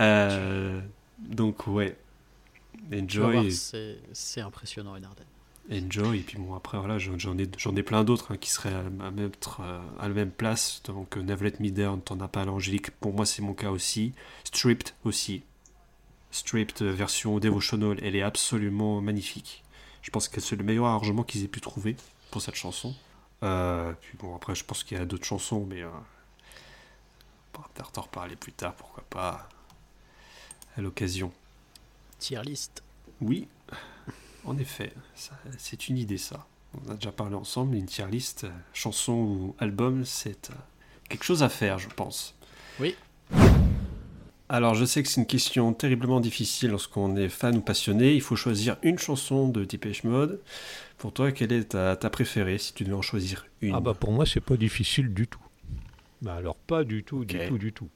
Euh, 0.00 0.80
donc 1.18 1.66
ouais, 1.66 1.96
enjoy, 2.92 3.52
c'est 3.52 3.98
c'est 4.12 4.40
impressionnant 4.40 4.94
Enarden. 4.96 5.26
enjoy. 5.70 6.18
Et 6.18 6.22
puis 6.22 6.38
bon 6.38 6.54
après 6.54 6.78
voilà, 6.78 6.98
j'en 6.98 7.36
ai 7.38 7.42
ai 7.42 7.82
plein 7.82 8.04
d'autres 8.04 8.32
hein, 8.32 8.36
qui 8.36 8.50
seraient 8.50 8.72
à, 8.74 8.80
à 9.06 9.10
mettre 9.10 9.60
euh, 9.60 9.80
à 9.98 10.08
la 10.08 10.14
même 10.14 10.30
place. 10.30 10.82
Donc 10.84 11.16
euh, 11.16 11.22
Never 11.22 11.50
Let 11.50 11.56
Me 11.60 11.70
Down, 11.70 12.00
t'en 12.00 12.20
as 12.20 12.28
pas 12.28 12.42
à 12.42 12.44
l'angélique. 12.44 12.90
Pour 12.92 13.12
moi 13.12 13.26
c'est 13.26 13.42
mon 13.42 13.54
cas 13.54 13.70
aussi. 13.70 14.12
Stripped 14.44 14.94
aussi. 15.04 15.42
Stripped 16.30 16.82
euh, 16.82 16.92
version 16.92 17.38
devotional, 17.38 17.98
elle 18.02 18.16
est 18.16 18.22
absolument 18.22 19.00
magnifique. 19.00 19.64
Je 20.02 20.10
pense 20.10 20.28
que 20.28 20.40
c'est 20.40 20.56
le 20.56 20.64
meilleur 20.64 20.86
arrangement 20.86 21.22
qu'ils 21.22 21.44
aient 21.44 21.48
pu 21.48 21.60
trouver 21.60 21.96
pour 22.30 22.40
cette 22.42 22.54
chanson. 22.54 22.94
Euh, 23.42 23.92
puis 24.00 24.16
bon 24.18 24.34
après 24.34 24.54
je 24.54 24.64
pense 24.64 24.82
qu'il 24.84 24.98
y 24.98 25.00
a 25.00 25.04
d'autres 25.04 25.24
chansons, 25.26 25.66
mais 25.68 25.82
euh, 25.82 25.88
on 25.88 27.52
pourra 27.52 27.68
peut-être 27.74 27.96
en 27.98 28.02
reparler 28.02 28.36
plus 28.36 28.52
tard, 28.52 28.74
pourquoi 28.74 29.04
pas 29.08 29.48
à 30.76 30.80
l'occasion. 30.80 31.32
Tier 32.18 32.42
list. 32.42 32.82
Oui, 33.20 33.48
en 34.44 34.58
effet, 34.58 34.92
c'est 35.56 35.88
une 35.88 35.98
idée 35.98 36.18
ça. 36.18 36.46
On 36.74 36.90
a 36.90 36.94
déjà 36.94 37.12
parlé 37.12 37.34
ensemble, 37.34 37.76
une 37.76 37.86
tier 37.86 38.06
list, 38.06 38.44
euh, 38.44 38.50
chanson 38.72 39.12
ou 39.12 39.56
album, 39.58 40.04
c'est 40.04 40.50
euh, 40.50 40.54
quelque 41.08 41.24
chose 41.24 41.42
à 41.42 41.48
faire, 41.48 41.78
je 41.78 41.88
pense. 41.88 42.34
Oui. 42.78 42.94
Alors, 44.50 44.74
je 44.74 44.84
sais 44.84 45.02
que 45.02 45.08
c'est 45.08 45.20
une 45.20 45.26
question 45.26 45.72
terriblement 45.72 46.20
difficile 46.20 46.70
lorsqu'on 46.70 47.16
est 47.16 47.28
fan 47.28 47.56
ou 47.56 47.60
passionné. 47.60 48.14
Il 48.14 48.22
faut 48.22 48.36
choisir 48.36 48.76
une 48.82 48.98
chanson 48.98 49.48
de 49.48 49.64
Depeche 49.64 50.04
Mode. 50.04 50.40
Pour 50.96 51.12
toi, 51.12 51.32
quelle 51.32 51.52
est 51.52 51.70
ta, 51.70 51.96
ta 51.96 52.10
préférée 52.10 52.58
si 52.58 52.72
tu 52.74 52.84
devais 52.84 52.96
en 52.96 53.02
choisir 53.02 53.46
une? 53.60 53.74
Ah 53.74 53.80
bah 53.80 53.94
pour 53.94 54.10
moi 54.12 54.26
c'est 54.26 54.40
pas 54.40 54.56
difficile 54.56 55.12
du 55.12 55.26
tout. 55.26 55.42
Bah 56.22 56.34
alors 56.34 56.56
pas 56.56 56.84
du 56.84 57.04
tout, 57.04 57.24
du 57.24 57.38
tout, 57.46 57.58
du 57.58 57.72
tout. 57.72 57.88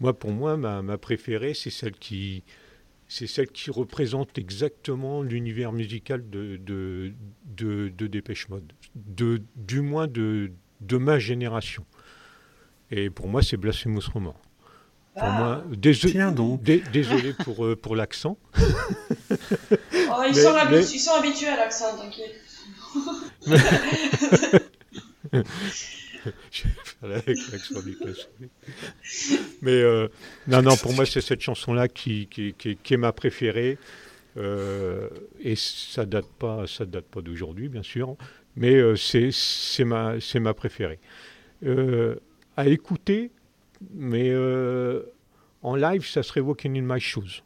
Moi 0.00 0.12
pour 0.12 0.30
moi 0.32 0.56
ma, 0.56 0.82
ma 0.82 0.98
préférée 0.98 1.54
c'est 1.54 1.70
celle 1.70 1.92
qui 1.92 2.42
c'est 3.08 3.26
celle 3.26 3.48
qui 3.48 3.70
représente 3.70 4.36
exactement 4.38 5.22
l'univers 5.22 5.72
musical 5.72 6.28
de 6.28 6.56
de, 6.56 7.12
de, 7.44 7.88
de 7.96 8.06
Dépêche 8.06 8.48
Mode, 8.48 8.72
de 8.94 9.42
du 9.56 9.80
moins 9.80 10.06
de 10.08 10.52
de 10.80 10.96
ma 10.96 11.18
génération. 11.18 11.84
Et 12.90 13.10
pour 13.10 13.28
moi 13.28 13.42
c'est 13.42 13.56
Blasphemous 13.56 14.02
Roman. 14.12 14.34
Pour 15.14 15.22
Ah. 15.24 15.38
moi 15.38 15.64
désolé, 15.76 16.12
Tiens 16.12 16.30
donc. 16.32 16.62
dé- 16.62 16.82
désolé 16.92 17.32
pour 17.32 17.64
euh, 17.64 17.76
pour 17.76 17.96
l'accent. 17.96 18.38
Oh, 20.08 20.22
ils, 20.28 20.34
Mais- 20.34 20.42
sont 20.42 20.54
habi- 20.54 20.70
mais- 20.76 20.84
ils 20.86 20.98
sont 21.00 21.12
habitués 21.12 21.48
à 21.48 21.56
l'accent, 21.56 21.96
t'inquiète. 21.98 22.40
Je 26.50 27.10
vais 27.10 27.58
faire 27.58 27.82
déclassé. 27.82 28.26
Mais 29.62 29.72
euh, 29.72 30.08
non, 30.46 30.62
non, 30.62 30.76
pour 30.76 30.92
moi, 30.92 31.06
c'est 31.06 31.20
cette 31.20 31.40
chanson-là 31.40 31.88
qui, 31.88 32.28
est 32.36 32.96
ma 32.96 33.12
préférée. 33.12 33.78
Euh, 34.36 35.08
et 35.40 35.54
ça 35.56 36.04
date 36.04 36.30
pas, 36.38 36.64
date 36.80 37.06
pas 37.06 37.22
d'aujourd'hui, 37.22 37.68
bien 37.68 37.82
sûr, 37.82 38.16
mais 38.54 38.74
euh, 38.74 38.94
c'est 38.96 39.84
ma 39.84 40.16
ma 40.34 40.54
préférée. 40.54 40.98
Euh, 41.64 42.16
à 42.56 42.66
écouter, 42.68 43.30
mais 43.94 44.34
en 45.62 45.74
live, 45.74 46.06
ça 46.06 46.22
serait 46.22 46.40
Walking 46.40 46.78
in 46.78 46.94
My 46.94 47.00
Shoes. 47.00 47.42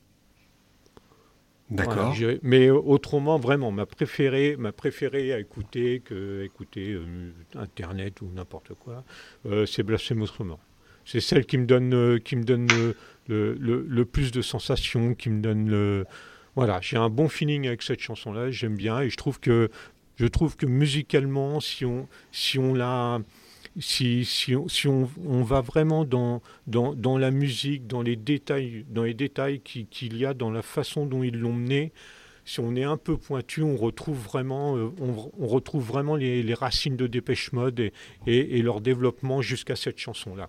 D'accord. 1.70 2.14
Voilà, 2.14 2.38
mais 2.42 2.68
autrement, 2.70 3.38
vraiment, 3.38 3.70
ma 3.70 3.86
préférée, 3.86 4.56
ma 4.58 4.72
préférée 4.72 5.32
à 5.32 5.38
écouter 5.38 6.00
que 6.00 6.42
écouter 6.44 6.98
Internet 7.54 8.22
ou 8.22 8.30
n'importe 8.34 8.74
quoi, 8.74 9.04
c'est 9.66 9.82
Blasphemous 9.84 10.26
Remorse. 10.36 10.60
C'est 11.04 11.20
celle 11.20 11.46
qui 11.46 11.58
me 11.58 11.66
donne, 11.66 12.20
qui 12.20 12.36
me 12.36 12.44
donne 12.44 12.66
le, 12.66 12.96
le, 13.28 13.54
le, 13.88 14.04
plus 14.04 14.32
de 14.32 14.42
sensations, 14.42 15.14
qui 15.14 15.30
me 15.30 15.40
donne 15.40 15.68
le, 15.68 16.06
voilà, 16.56 16.80
j'ai 16.82 16.96
un 16.96 17.08
bon 17.08 17.28
feeling 17.28 17.66
avec 17.66 17.82
cette 17.82 18.00
chanson-là, 18.00 18.50
j'aime 18.50 18.76
bien 18.76 19.00
et 19.00 19.10
je 19.10 19.16
trouve 19.16 19.40
que 19.40 19.70
je 20.16 20.26
trouve 20.26 20.56
que 20.56 20.66
musicalement, 20.66 21.60
si 21.60 21.84
on 21.84 22.08
si 22.32 22.58
on 22.58 22.74
la 22.74 23.20
si, 23.78 24.24
si, 24.24 24.56
on, 24.56 24.68
si 24.68 24.88
on, 24.88 25.08
on, 25.24 25.42
va 25.42 25.60
vraiment 25.60 26.04
dans, 26.04 26.42
dans, 26.66 26.94
dans, 26.94 27.18
la 27.18 27.30
musique, 27.30 27.86
dans 27.86 28.02
les 28.02 28.16
détails, 28.16 28.84
dans 28.88 29.04
les 29.04 29.14
détails 29.14 29.60
qu'il 29.60 30.16
y 30.16 30.26
a 30.26 30.34
dans 30.34 30.50
la 30.50 30.62
façon 30.62 31.06
dont 31.06 31.22
ils 31.22 31.38
l'ont 31.38 31.52
mené, 31.52 31.92
si 32.44 32.60
on 32.60 32.74
est 32.74 32.84
un 32.84 32.96
peu 32.96 33.16
pointu, 33.16 33.62
on 33.62 33.76
retrouve 33.76 34.18
vraiment, 34.18 34.76
euh, 34.76 34.90
on, 35.00 35.30
on, 35.38 35.46
retrouve 35.46 35.84
vraiment 35.84 36.16
les, 36.16 36.42
les, 36.42 36.54
racines 36.54 36.96
de 36.96 37.06
Dépêche 37.06 37.52
Mode 37.52 37.78
et, 37.80 37.92
et, 38.26 38.62
leur 38.62 38.80
développement 38.80 39.40
jusqu'à 39.42 39.76
cette 39.76 39.98
chanson-là. 39.98 40.48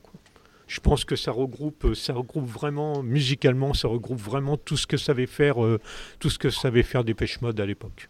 Je 0.67 0.79
pense 0.79 1.03
que 1.03 1.15
ça 1.15 1.31
regroupe, 1.31 1.93
ça 1.93 2.13
regroupe 2.13 2.47
vraiment 2.47 3.03
musicalement, 3.03 3.73
ça 3.73 3.87
regroupe 3.87 4.19
vraiment 4.19 4.57
tout 4.57 4.77
ce 4.77 4.87
que 4.87 4.97
savait 4.97 5.27
faire, 5.27 5.63
euh, 5.63 5.79
tout 6.19 6.29
ce 6.29 6.39
que 6.39 6.49
savait 6.49 6.83
faire 6.83 7.03
Dépêche 7.03 7.41
Mode 7.41 7.59
à 7.59 7.65
l'époque. 7.65 8.09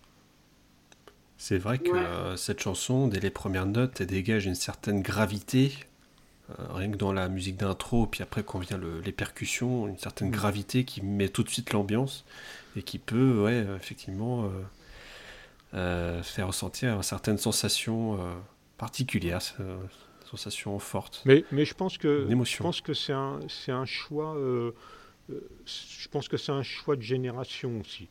C'est 1.41 1.57
vrai 1.57 1.79
que 1.79 1.89
ouais. 1.89 1.97
euh, 1.97 2.37
cette 2.37 2.61
chanson, 2.61 3.07
dès 3.07 3.19
les 3.19 3.31
premières 3.31 3.65
notes, 3.65 3.99
elle 3.99 4.05
dégage 4.05 4.45
une 4.45 4.53
certaine 4.53 5.01
gravité, 5.01 5.73
euh, 6.51 6.53
rien 6.69 6.91
que 6.91 6.97
dans 6.97 7.11
la 7.11 7.29
musique 7.29 7.57
d'intro, 7.57 8.05
puis 8.05 8.21
après 8.21 8.43
quand 8.43 8.59
vient 8.59 8.77
le, 8.77 9.01
les 9.01 9.11
percussions, 9.11 9.87
une 9.87 9.97
certaine 9.97 10.27
mmh. 10.27 10.33
gravité 10.33 10.85
qui 10.85 11.01
met 11.01 11.29
tout 11.29 11.41
de 11.41 11.49
suite 11.49 11.73
l'ambiance 11.73 12.25
et 12.75 12.83
qui 12.83 12.99
peut, 12.99 13.41
ouais, 13.41 13.65
effectivement, 13.75 14.51
euh, 15.73 16.21
faire 16.21 16.45
ressentir 16.45 17.03
certaines 17.03 17.39
sensations 17.39 18.19
particulières 18.77 19.41
sensation 20.29 20.77
forte. 20.77 21.23
Mais, 21.25 21.43
mais 21.51 21.65
je 21.65 21.73
pense 21.73 21.97
que 21.97 22.27
je 22.29 22.57
pense 22.57 22.81
que 22.81 22.93
c'est 22.93 23.13
un 23.13 23.85
choix. 23.85 24.37
Je 25.27 26.07
pense 26.11 26.27
que 26.27 26.37
c'est 26.37 26.51
un 26.51 26.61
choix 26.61 26.95
de 26.95 27.01
génération 27.01 27.79
aussi. 27.79 28.09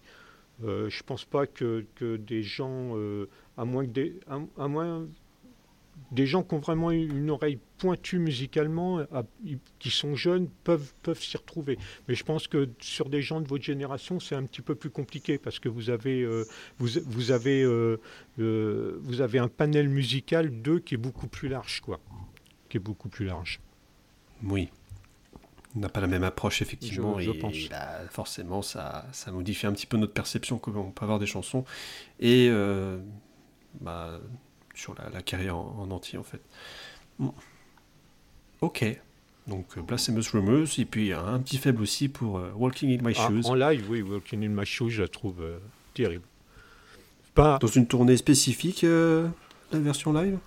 Euh, 0.65 0.89
je 0.89 1.03
pense 1.03 1.25
pas 1.25 1.47
que, 1.47 1.87
que 1.95 2.17
des 2.17 2.43
gens, 2.43 2.97
euh, 2.97 3.29
à 3.57 3.65
moins 3.65 3.87
que 3.87 3.91
des, 3.91 4.21
à, 4.57 4.69
moins 4.69 5.07
des 6.13 6.27
gens 6.27 6.43
qui 6.43 6.55
ont 6.55 6.59
vraiment 6.59 6.91
une 6.91 7.31
oreille 7.31 7.59
pointue 7.79 8.19
musicalement, 8.19 9.01
qui 9.79 9.91
sont 9.91 10.15
jeunes, 10.15 10.49
peuvent, 10.65 10.93
peuvent 11.03 11.23
s'y 11.23 11.37
retrouver. 11.37 11.79
Mais 12.09 12.15
je 12.15 12.25
pense 12.25 12.47
que 12.47 12.69
sur 12.81 13.09
des 13.09 13.23
gens 13.23 13.41
de 13.41 13.49
votre 13.49 13.65
génération, 13.65 14.21
c'est 14.21 14.35
un 14.35 14.45
petit 14.45 14.63
peu 14.63 14.75
plus 14.75 14.91
compliqué 14.91 15.39
parce 15.39 15.59
que 15.59 15.69
vous 15.69 15.89
avez, 15.89 16.23
euh, 16.23 16.45
vous, 16.79 17.31
avez, 17.31 17.65
vous 18.37 19.21
avez 19.21 19.39
un 19.39 19.49
panel 19.49 19.89
musical 19.89 20.51
d'eux 20.63 20.81
qui 20.81 20.95
est 20.95 20.99
beaucoup 20.99 21.29
plus 21.29 21.49
large, 21.49 21.81
quoi. 21.81 22.01
Qui 22.69 22.77
est 22.77 22.81
beaucoup 22.81 23.09
plus 23.09 23.25
large. 23.25 23.61
Oui. 24.45 24.71
On 25.77 25.81
n'a 25.81 25.89
pas 25.89 26.01
la 26.01 26.09
même 26.09 26.25
approche, 26.25 26.63
effectivement, 26.63 27.19
je, 27.21 27.27
je 27.27 27.31
et, 27.31 27.39
pense. 27.39 27.69
là, 27.71 28.01
forcément, 28.11 28.61
ça, 28.61 29.07
ça 29.13 29.31
modifie 29.31 29.67
un 29.67 29.73
petit 29.73 29.87
peu 29.87 29.97
notre 29.97 30.13
perception 30.13 30.59
qu'on 30.59 30.91
peut 30.91 31.05
avoir 31.05 31.19
des 31.21 31.27
chansons. 31.27 31.65
Et 32.19 32.49
euh, 32.51 32.99
bah, 33.81 34.21
sur 34.75 34.95
la, 34.97 35.11
la 35.11 35.23
carrière 35.23 35.57
en, 35.57 35.77
en, 35.79 35.91
entier 35.93 36.19
en 36.19 36.25
fait. 36.25 36.41
Bon. 37.21 37.33
Ok. 38.63 38.85
Donc 39.47 39.67
euh, 39.77 39.83
Blasphemous 39.83 40.31
Rumors, 40.33 40.69
et 40.79 40.85
puis 40.85 41.13
un 41.13 41.39
petit 41.41 41.57
faible 41.59 41.83
aussi 41.83 42.09
pour 42.09 42.41
Walking 42.57 42.99
in 42.99 43.03
My 43.03 43.15
ah, 43.17 43.29
Shoes. 43.29 43.47
En 43.47 43.55
live, 43.55 43.87
oui, 43.89 44.03
Walking 44.03 44.45
in 44.45 44.49
My 44.49 44.67
Shoes, 44.67 44.91
je 44.91 45.03
la 45.03 45.09
trouve 45.09 45.41
euh, 45.41 45.59
terrible. 45.95 46.25
Pas... 47.35 47.59
Dans 47.59 47.69
une 47.69 47.87
tournée 47.87 48.17
spécifique, 48.17 48.85
euh, 48.85 49.29
la 49.73 49.79
version 49.79 50.13
live? 50.13 50.39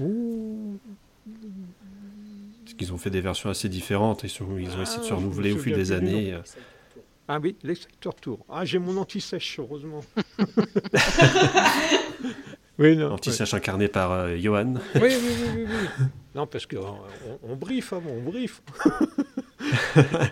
Ouh... 0.00 0.78
Parce 2.70 2.78
qu'ils 2.78 2.92
ont 2.92 2.98
fait 2.98 3.10
des 3.10 3.20
versions 3.20 3.50
assez 3.50 3.68
différentes, 3.68 4.22
ils, 4.22 4.30
sont, 4.30 4.56
ils 4.56 4.70
ont 4.76 4.82
essayé 4.82 5.00
de 5.00 5.04
se 5.04 5.12
renouveler 5.12 5.50
ah, 5.52 5.56
au 5.56 5.58
fil 5.58 5.74
des 5.74 5.92
années. 5.92 6.38
Ah 7.26 7.38
oui, 7.42 7.56
l'Exactor 7.62 8.14
Tour. 8.14 8.44
Ah, 8.48 8.64
j'ai 8.64 8.78
mon 8.78 8.96
anti-sèche, 8.96 9.58
heureusement. 9.58 10.04
Oui, 12.78 12.96
non. 12.96 13.12
Anti-sèche 13.12 13.52
ouais. 13.52 13.58
incarné 13.58 13.88
par 13.88 14.10
euh, 14.10 14.38
Johan. 14.38 14.76
Oui, 14.94 15.02
oui, 15.02 15.10
oui, 15.20 15.50
oui, 15.54 15.66
oui. 15.68 16.06
Non, 16.34 16.46
parce 16.46 16.64
qu'on 16.64 16.78
on, 16.78 17.38
on 17.42 17.54
briefe 17.54 17.92
avant, 17.92 18.08
on 18.08 18.22
briefe. 18.22 18.62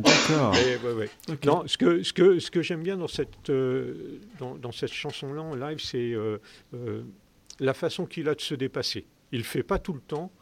D'accord. 0.00 0.52
Ouais, 0.52 0.92
ouais. 0.92 1.10
Okay. 1.30 1.48
Non, 1.48 1.62
ce 1.66 1.78
que, 1.78 2.02
ce 2.02 2.12
que, 2.12 2.40
ce 2.40 2.50
que 2.50 2.62
j'aime 2.62 2.82
bien 2.82 2.96
dans 2.96 3.06
cette, 3.06 3.50
euh, 3.50 4.18
dans, 4.40 4.56
dans, 4.56 4.72
cette 4.72 4.92
chanson-là 4.92 5.42
en 5.42 5.54
live, 5.54 5.78
c'est 5.78 6.12
euh, 6.12 6.38
euh, 6.74 7.02
la 7.60 7.74
façon 7.74 8.04
qu'il 8.04 8.28
a 8.28 8.34
de 8.34 8.40
se 8.40 8.56
dépasser. 8.56 9.06
Il 9.30 9.38
ne 9.38 9.44
fait 9.44 9.62
pas 9.62 9.78
tout 9.78 9.92
le 9.92 10.00
temps, 10.00 10.32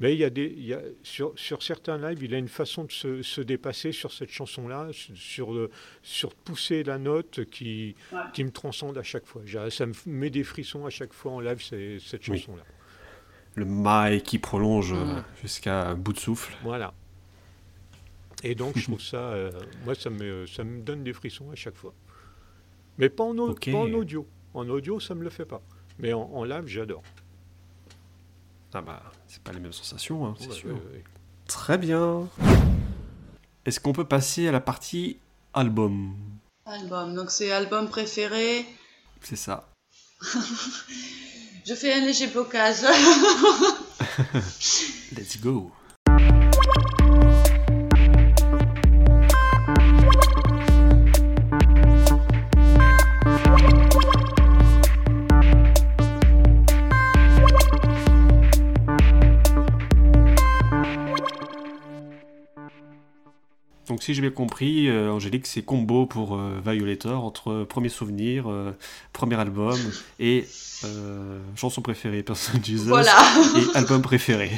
mais 0.00 0.14
il 0.14 0.18
y 0.18 0.24
a 0.24 0.30
des, 0.30 0.46
il 0.56 0.66
y 0.66 0.74
a, 0.74 0.80
sur, 1.02 1.32
sur, 1.36 1.62
certains 1.62 1.98
lives, 1.98 2.22
il 2.22 2.34
a 2.34 2.38
une 2.38 2.48
façon 2.48 2.84
de 2.84 2.92
se, 2.92 3.22
se 3.22 3.40
dépasser 3.40 3.90
sur 3.90 4.12
cette 4.12 4.30
chanson-là, 4.30 4.88
sur, 4.92 5.52
le, 5.52 5.70
sur 6.02 6.34
pousser 6.34 6.84
la 6.84 6.98
note 6.98 7.44
qui, 7.46 7.96
ouais. 8.12 8.18
qui 8.32 8.44
me 8.44 8.50
transcende 8.50 8.96
à 8.96 9.02
chaque 9.02 9.26
fois. 9.26 9.42
Ça 9.70 9.86
me 9.86 9.92
met 10.06 10.30
des 10.30 10.44
frissons 10.44 10.86
à 10.86 10.90
chaque 10.90 11.12
fois 11.12 11.32
en 11.32 11.40
live, 11.40 11.60
cette 11.60 12.22
chanson-là. 12.22 12.62
Oui. 12.66 12.74
Le 13.56 13.64
maille 13.64 14.22
qui 14.22 14.38
prolonge 14.38 14.92
mmh. 14.92 15.24
jusqu'à 15.42 15.94
bout 15.94 16.12
de 16.12 16.18
souffle. 16.18 16.54
Voilà. 16.62 16.94
Et 18.44 18.54
donc, 18.54 18.78
je 18.78 18.84
trouve 18.84 19.00
ça, 19.00 19.32
euh, 19.32 19.50
moi, 19.84 19.96
ça 19.96 20.10
me, 20.10 20.46
ça 20.46 20.62
me 20.62 20.80
donne 20.80 21.02
des 21.02 21.12
frissons 21.12 21.50
à 21.50 21.56
chaque 21.56 21.74
fois. 21.74 21.92
Mais 22.98 23.08
pas 23.08 23.24
en, 23.24 23.36
okay. 23.38 23.72
pas 23.72 23.78
en 23.78 23.92
audio. 23.92 24.28
En 24.54 24.68
audio, 24.68 25.00
ça 25.00 25.14
ne 25.14 25.20
me 25.20 25.24
le 25.24 25.30
fait 25.30 25.44
pas. 25.44 25.60
Mais 25.98 26.12
en, 26.12 26.22
en 26.22 26.44
live, 26.44 26.66
j'adore. 26.66 27.02
Ah 28.72 28.82
bah, 28.82 29.02
c'est 29.28 29.42
pas 29.42 29.52
les 29.52 29.60
mêmes 29.60 29.72
sensations, 29.72 30.26
hein, 30.26 30.34
c'est 30.38 30.48
ouais, 30.48 30.54
sûr. 30.54 30.70
Ouais, 30.70 30.82
ouais. 30.92 31.04
Très 31.46 31.78
bien. 31.78 32.28
Est-ce 33.64 33.78
qu'on 33.78 33.92
peut 33.92 34.06
passer 34.06 34.48
à 34.48 34.52
la 34.52 34.60
partie 34.60 35.18
album? 35.52 36.16
Album, 36.64 37.14
donc 37.14 37.30
c'est 37.30 37.52
album 37.52 37.88
préféré. 37.88 38.66
C'est 39.22 39.36
ça. 39.36 39.68
Je 41.66 41.74
fais 41.74 41.92
un 41.92 42.00
léger 42.00 42.28
blocage. 42.28 42.80
Let's 45.12 45.38
go. 45.40 45.70
Donc 63.98 64.04
si 64.04 64.14
j'ai 64.14 64.20
bien 64.20 64.30
compris, 64.30 64.88
euh, 64.88 65.10
Angélique, 65.10 65.44
c'est 65.48 65.62
combo 65.62 66.06
pour 66.06 66.36
euh, 66.36 66.62
Violator 66.64 67.24
entre 67.24 67.64
premier 67.64 67.88
souvenir, 67.88 68.48
euh, 68.48 68.70
premier 69.12 69.34
album 69.34 69.76
et 70.20 70.46
euh, 70.84 71.40
chanson 71.56 71.82
préférée, 71.82 72.22
Person 72.22 72.60
Jesus, 72.62 72.86
voilà. 72.86 73.16
et 73.56 73.76
album 73.76 74.00
préféré. 74.00 74.52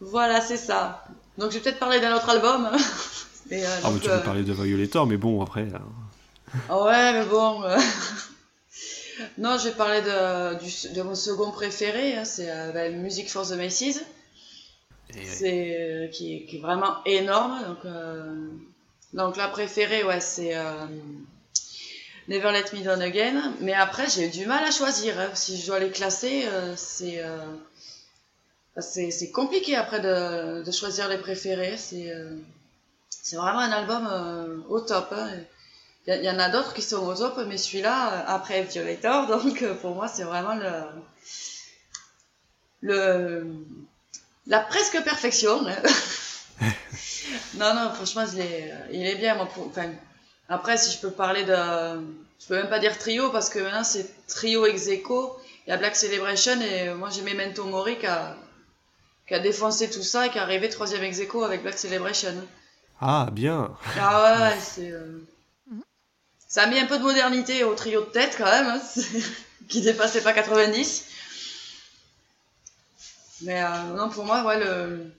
Voilà, 0.00 0.40
c'est 0.40 0.56
ça. 0.56 1.04
Donc 1.38 1.52
je 1.52 1.58
vais 1.58 1.62
peut-être 1.62 1.78
parler 1.78 2.00
d'un 2.00 2.16
autre 2.16 2.28
album. 2.28 2.68
mais, 3.52 3.62
ah 3.64 3.82
donc, 3.82 3.94
mais 3.94 4.00
tu 4.00 4.08
peux 4.08 4.20
parler 4.24 4.42
de 4.42 4.52
Violator, 4.52 5.06
mais 5.06 5.16
bon, 5.16 5.40
après... 5.40 5.68
Oh 6.72 6.86
ouais, 6.86 7.12
mais 7.12 7.24
bon... 7.24 7.60
non, 9.38 9.58
je 9.58 9.68
vais 9.68 9.74
parler 9.76 10.02
de, 10.02 10.58
du, 10.58 10.92
de 10.92 11.02
mon 11.02 11.14
second 11.14 11.52
préféré, 11.52 12.16
hein, 12.16 12.24
c'est 12.24 12.48
bah, 12.74 12.90
Music 12.90 13.30
for 13.30 13.46
the 13.46 13.52
Macy's 13.52 14.02
c'est 15.12 15.76
euh, 15.80 16.08
qui, 16.08 16.46
est 16.52 16.60
vraiment 16.60 17.02
énorme. 17.04 17.62
Donc, 17.66 17.84
euh, 17.84 18.48
donc 19.14 19.36
la 19.36 19.48
préférée, 19.48 20.04
ouais, 20.04 20.20
c'est 20.20 20.56
euh, 20.56 20.86
Never 22.28 22.52
Let 22.52 22.76
Me 22.76 22.84
Down 22.84 23.00
Again. 23.00 23.52
Mais 23.60 23.74
après, 23.74 24.08
j'ai 24.08 24.26
eu 24.26 24.30
du 24.30 24.46
mal 24.46 24.64
à 24.64 24.70
choisir. 24.70 25.18
Hein. 25.18 25.30
Si 25.34 25.60
je 25.60 25.66
dois 25.66 25.78
les 25.78 25.90
classer, 25.90 26.44
euh, 26.46 26.74
c'est 26.76 27.22
c'est 28.80 29.30
compliqué 29.32 29.74
après 29.74 29.98
de, 30.00 30.62
de, 30.62 30.70
choisir 30.70 31.08
les 31.08 31.18
préférés. 31.18 31.76
C'est 31.76 32.12
c'est 33.10 33.36
vraiment 33.36 33.58
un 33.60 33.72
album 33.72 34.64
au 34.68 34.80
top. 34.80 35.08
Hein. 35.12 35.30
Il 36.06 36.14
y, 36.14 36.24
y, 36.24 36.30
en 36.30 36.38
a 36.38 36.48
d'autres 36.48 36.72
qui 36.74 36.80
sont 36.82 37.04
au 37.06 37.14
top, 37.14 37.38
mais 37.48 37.58
celui-là, 37.58 38.24
après 38.28 38.62
Violator, 38.62 39.26
donc 39.42 39.64
pour 39.80 39.94
moi, 39.94 40.06
c'est 40.08 40.22
vraiment 40.22 40.54
le, 40.54 40.70
le, 42.80 43.46
la 44.48 44.60
presque 44.60 45.00
perfection. 45.04 45.62
non, 47.54 47.74
non, 47.74 47.92
franchement, 47.94 48.24
il 48.32 48.40
est, 48.40 48.74
il 48.92 49.06
est 49.06 49.16
bien. 49.16 49.34
Moi, 49.36 49.46
pour, 49.46 49.66
enfin, 49.68 49.90
Après, 50.48 50.76
si 50.76 50.90
je 50.92 50.98
peux 50.98 51.10
parler 51.10 51.44
de. 51.44 51.54
Je 52.40 52.46
peux 52.46 52.54
même 52.56 52.68
pas 52.68 52.78
dire 52.78 52.96
trio 52.96 53.30
parce 53.30 53.48
que 53.50 53.58
maintenant 53.58 53.82
c'est 53.84 54.06
trio 54.28 54.64
ex 54.66 54.86
aequo. 54.88 55.36
Il 55.66 55.70
y 55.70 55.72
a 55.72 55.76
Black 55.76 55.96
Celebration 55.96 56.60
et 56.60 56.94
moi 56.94 57.10
j'ai 57.10 57.22
Memento 57.22 57.64
Mori 57.64 57.98
qui 57.98 58.06
a, 58.06 58.36
qui 59.26 59.34
a 59.34 59.40
défoncé 59.40 59.90
tout 59.90 60.02
ça 60.04 60.26
et 60.26 60.30
qui 60.30 60.38
est 60.38 60.40
arrivé 60.40 60.68
troisième 60.70 61.02
ex 61.02 61.18
aequo 61.18 61.42
avec 61.44 61.62
Black 61.62 61.76
Celebration. 61.76 62.32
Ah, 63.00 63.28
bien. 63.32 63.76
Ah 64.00 64.22
ouais, 64.22 64.42
ouais, 64.44 64.58
c'est. 64.60 64.90
euh, 64.92 65.18
Ça 66.46 66.62
a 66.62 66.66
mis 66.68 66.78
un 66.78 66.86
peu 66.86 66.98
de 66.98 67.02
modernité 67.02 67.64
au 67.64 67.74
trio 67.74 68.00
de 68.02 68.06
tête 68.06 68.36
quand 68.38 68.44
même, 68.50 68.66
hein, 68.68 68.80
qui 69.68 69.80
dépassait 69.82 70.22
pas 70.22 70.32
90. 70.32 71.04
Mais 73.42 73.62
euh, 73.62 73.94
non, 73.96 74.08
pour 74.08 74.24
moi, 74.24 74.44
ouais, 74.44 74.58
le... 74.58 75.12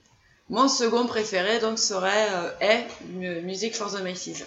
mon 0.49 0.67
second 0.67 1.05
préféré 1.07 1.59
donc 1.59 1.79
serait 1.79 2.27
euh, 2.31 2.51
est 2.59 2.87
Mu- 3.07 3.41
Music 3.41 3.75
for 3.75 3.91
the 3.91 4.01
Macy's. 4.01 4.45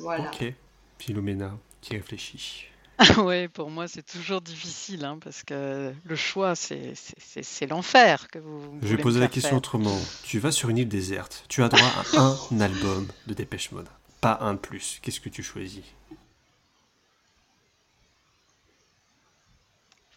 Voilà. 0.00 0.30
Ok. 0.30 0.52
Philomena 0.98 1.52
qui 1.80 1.94
réfléchit. 1.96 2.66
ouais, 3.18 3.48
pour 3.48 3.70
moi, 3.70 3.88
c'est 3.88 4.04
toujours 4.04 4.40
difficile, 4.40 5.04
hein, 5.04 5.18
parce 5.22 5.42
que 5.42 5.92
le 6.04 6.16
choix, 6.16 6.54
c'est 6.54 6.92
c'est- 6.94 7.42
c'est- 7.42 7.66
l'enfer 7.66 8.28
que 8.28 8.38
vous. 8.38 8.78
Je 8.82 8.94
vais 8.94 9.02
poser 9.02 9.18
la 9.18 9.26
question 9.28 9.50
faire. 9.50 9.58
autrement. 9.58 9.98
Tu 10.22 10.38
vas 10.38 10.52
sur 10.52 10.68
une 10.68 10.78
île 10.78 10.88
déserte. 10.88 11.44
Tu 11.48 11.62
as 11.62 11.68
droit 11.68 11.90
à 12.16 12.20
un 12.52 12.60
album 12.60 13.08
de 13.26 13.34
Dépêche 13.34 13.72
Mode. 13.72 13.88
Pas 14.20 14.38
un 14.40 14.54
de 14.54 14.58
plus. 14.58 14.98
Qu'est-ce 15.02 15.20
que 15.20 15.30
tu 15.30 15.42
choisis? 15.42 15.82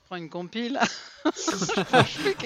Prends 0.06 0.16
une 0.18 0.30
compile. 0.30 0.80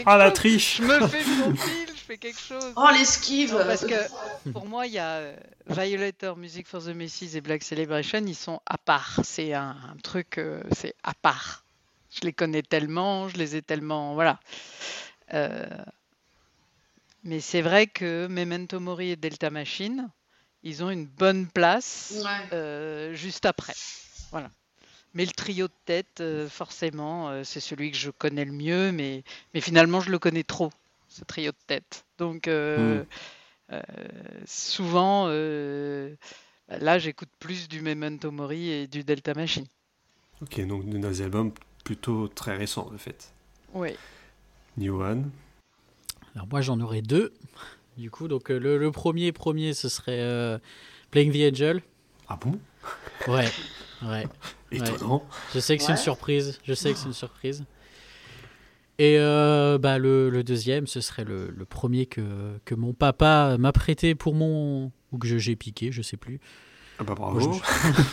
Ah 0.05 0.15
la 0.17 0.27
chose. 0.29 0.33
triche 0.35 0.77
Je 0.77 0.83
me 0.83 1.07
fais 1.07 1.21
une 1.21 1.43
compile, 1.43 1.87
je 1.89 2.01
fais 2.01 2.17
quelque 2.17 2.39
chose. 2.39 2.73
Oh 2.77 2.87
l'esquive 2.93 3.51
parce 3.67 3.85
que 3.85 4.51
pour 4.51 4.65
moi, 4.65 4.87
il 4.87 4.93
y 4.93 4.97
a 4.99 5.15
euh, 5.17 5.35
Violator, 5.67 6.37
Music 6.37 6.65
for 6.65 6.81
the 6.81 6.87
Macy's 6.95 7.35
et 7.35 7.41
Black 7.41 7.61
Celebration, 7.61 8.19
ils 8.25 8.35
sont 8.35 8.61
à 8.65 8.77
part. 8.77 9.19
C'est 9.23 9.53
un, 9.53 9.71
un 9.71 9.97
truc, 10.01 10.37
euh, 10.37 10.63
c'est 10.71 10.93
à 11.03 11.13
part. 11.13 11.63
Je 12.11 12.21
les 12.21 12.31
connais 12.33 12.61
tellement, 12.63 13.27
je 13.27 13.35
les 13.37 13.57
ai 13.57 13.61
tellement, 13.61 14.13
voilà. 14.13 14.39
Euh, 15.33 15.65
mais 17.23 17.41
c'est 17.41 17.61
vrai 17.61 17.85
que 17.87 18.27
Memento 18.27 18.79
Mori 18.79 19.11
et 19.11 19.15
Delta 19.17 19.49
Machine, 19.49 20.09
ils 20.63 20.83
ont 20.83 20.89
une 20.89 21.05
bonne 21.05 21.47
place 21.47 22.13
Ouais. 22.23 22.47
euh, 22.53 23.13
juste 23.13 23.45
après. 23.45 23.73
Voilà. 24.31 24.49
Mais 25.13 25.25
le 25.25 25.31
trio 25.31 25.67
de 25.67 25.73
tête, 25.85 26.21
euh, 26.21 26.47
forcément, 26.47 27.29
euh, 27.29 27.43
c'est 27.43 27.59
celui 27.59 27.91
que 27.91 27.97
je 27.97 28.11
connais 28.11 28.45
le 28.45 28.51
mieux, 28.51 28.91
mais, 28.91 29.23
mais 29.53 29.61
finalement, 29.61 30.01
je 30.01 30.11
le 30.11 30.19
connais 30.19 30.43
trop, 30.43 30.71
ce 31.07 31.23
trio 31.23 31.51
de 31.51 31.57
tête. 31.65 32.05
Donc, 32.19 32.47
euh, 32.47 33.03
euh, 33.71 33.81
souvent, 34.45 35.25
euh, 35.27 36.13
bah, 36.67 36.77
là, 36.79 36.99
j'écoute 36.99 37.29
plus 37.39 37.67
du 37.67 37.81
Memento 37.81 38.31
Mori 38.31 38.69
et 38.69 38.87
du 38.87 39.03
Delta 39.03 39.33
Machine. 39.33 39.65
Ok, 40.41 40.65
donc 40.67 40.85
des 40.87 41.21
albums 41.21 41.51
plutôt 41.83 42.27
très 42.27 42.55
récents, 42.55 42.89
de 42.91 42.97
fait. 42.97 43.33
Oui. 43.73 43.95
New 44.77 45.01
One. 45.01 45.31
Alors 46.35 46.47
moi 46.47 46.61
j'en 46.61 46.79
aurais 46.79 47.01
deux. 47.01 47.33
Du 47.97 48.09
coup, 48.09 48.27
donc 48.27 48.49
le, 48.49 48.77
le 48.77 48.91
premier, 48.91 49.31
premier, 49.31 49.73
ce 49.73 49.89
serait 49.89 50.21
euh, 50.21 50.57
Playing 51.11 51.33
the 51.33 51.51
Angel. 51.51 51.81
Ah 52.27 52.37
bon? 52.39 52.59
Ouais, 53.27 53.49
ouais. 54.07 54.27
Étonnant. 54.71 55.23
Je 55.53 55.59
sais 55.59 55.77
que 55.77 55.83
c'est 55.83 55.91
une 55.91 55.97
surprise. 55.97 56.59
Je 56.63 56.73
sais 56.73 56.91
que 56.93 56.97
c'est 56.99 57.07
une 57.07 57.13
surprise. 57.13 57.63
Et 58.97 59.15
euh, 59.17 59.77
bah, 59.77 59.97
le, 59.97 60.29
le 60.29 60.43
deuxième, 60.43 60.85
ce 60.85 60.99
serait 60.99 61.23
le, 61.23 61.49
le 61.49 61.65
premier 61.65 62.05
que, 62.05 62.59
que 62.65 62.75
mon 62.75 62.93
papa 62.93 63.55
m'a 63.57 63.71
prêté 63.71 64.13
pour 64.13 64.35
mon. 64.35 64.91
ou 65.11 65.17
que 65.17 65.37
j'ai 65.37 65.55
piqué, 65.55 65.91
je 65.91 66.01
sais 66.01 66.17
plus. 66.17 66.39
Ah 66.99 67.05
bah 67.05 67.15
Moi, 67.17 67.31
bravo. 67.31 67.53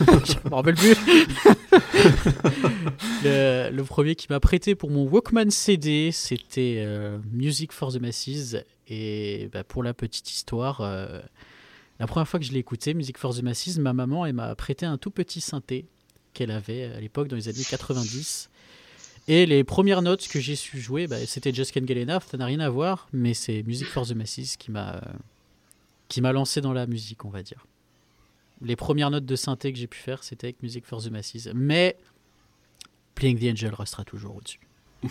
je 0.25 0.49
me 0.49 0.55
rappelle 0.55 0.77
plus. 0.77 0.95
le, 3.25 3.71
le 3.71 3.85
premier 3.85 4.15
qui 4.15 4.29
m'a 4.31 4.39
prêté 4.39 4.77
pour 4.77 4.91
mon 4.91 5.05
Walkman 5.09 5.51
CD, 5.51 6.13
c'était 6.13 6.77
euh, 6.87 7.19
Music 7.33 7.73
for 7.73 7.93
the 7.93 8.01
Masses. 8.01 8.55
Et 8.89 9.51
bah, 9.53 9.65
pour 9.65 9.83
la 9.83 9.93
petite 9.93 10.31
histoire, 10.31 10.83
euh, 10.83 11.21
la 11.99 12.07
première 12.07 12.29
fois 12.29 12.39
que 12.39 12.47
je 12.47 12.53
l'ai 12.53 12.59
écouté, 12.59 12.95
Music 12.95 13.19
for 13.19 13.35
the 13.35 13.43
Masses, 13.43 13.79
ma 13.79 13.93
maman 13.93 14.31
m'a 14.33 14.55
prêté 14.55 14.87
un 14.87 14.99
tout 14.99 15.11
petit 15.11 15.41
synthé 15.41 15.87
qu'elle 16.35 16.51
avait 16.51 16.85
à 16.85 17.01
l'époque 17.01 17.29
dans 17.29 17.37
les 17.37 17.49
années 17.49 17.65
90. 17.69 18.51
Et 19.29 19.47
les 19.47 19.65
premières 19.65 20.03
notes 20.03 20.29
que 20.29 20.39
j'ai 20.39 20.55
su 20.55 20.79
jouer, 20.79 21.07
bah, 21.07 21.25
c'était 21.27 21.53
Just 21.53 21.77
Enough, 21.77 22.23
ça 22.31 22.37
n'a 22.37 22.47
rien 22.47 22.61
à 22.61 22.69
voir, 22.69 23.09
mais 23.13 23.35
c'est 23.35 23.63
Music 23.63 23.89
for 23.89 24.07
the 24.07 24.13
Masses 24.13 24.57
qui 24.57 24.71
m'a 24.71 24.97
euh, 24.97 25.01
qui 26.09 26.21
m'a 26.21 26.33
lancé 26.33 26.61
dans 26.61 26.73
la 26.73 26.87
musique, 26.87 27.25
on 27.25 27.31
va 27.31 27.43
dire. 27.43 27.67
Les 28.63 28.77
premières 28.77 29.11
notes 29.11 29.27
de 29.27 29.37
synthé 29.37 29.73
que 29.73 29.79
j'ai 29.79 29.89
pu 29.89 29.99
faire, 29.99 30.23
c'était 30.23 30.49
avec 30.49 30.63
Music 30.63 30.85
for 30.85 31.03
the 31.03 31.11
Masses. 31.11 31.49
Mais 31.55 31.97
Playing 33.15 33.39
the 33.39 33.53
Angel 33.53 33.75
restera 33.75 34.05
toujours 34.05 34.37
au-dessus. 34.37 34.61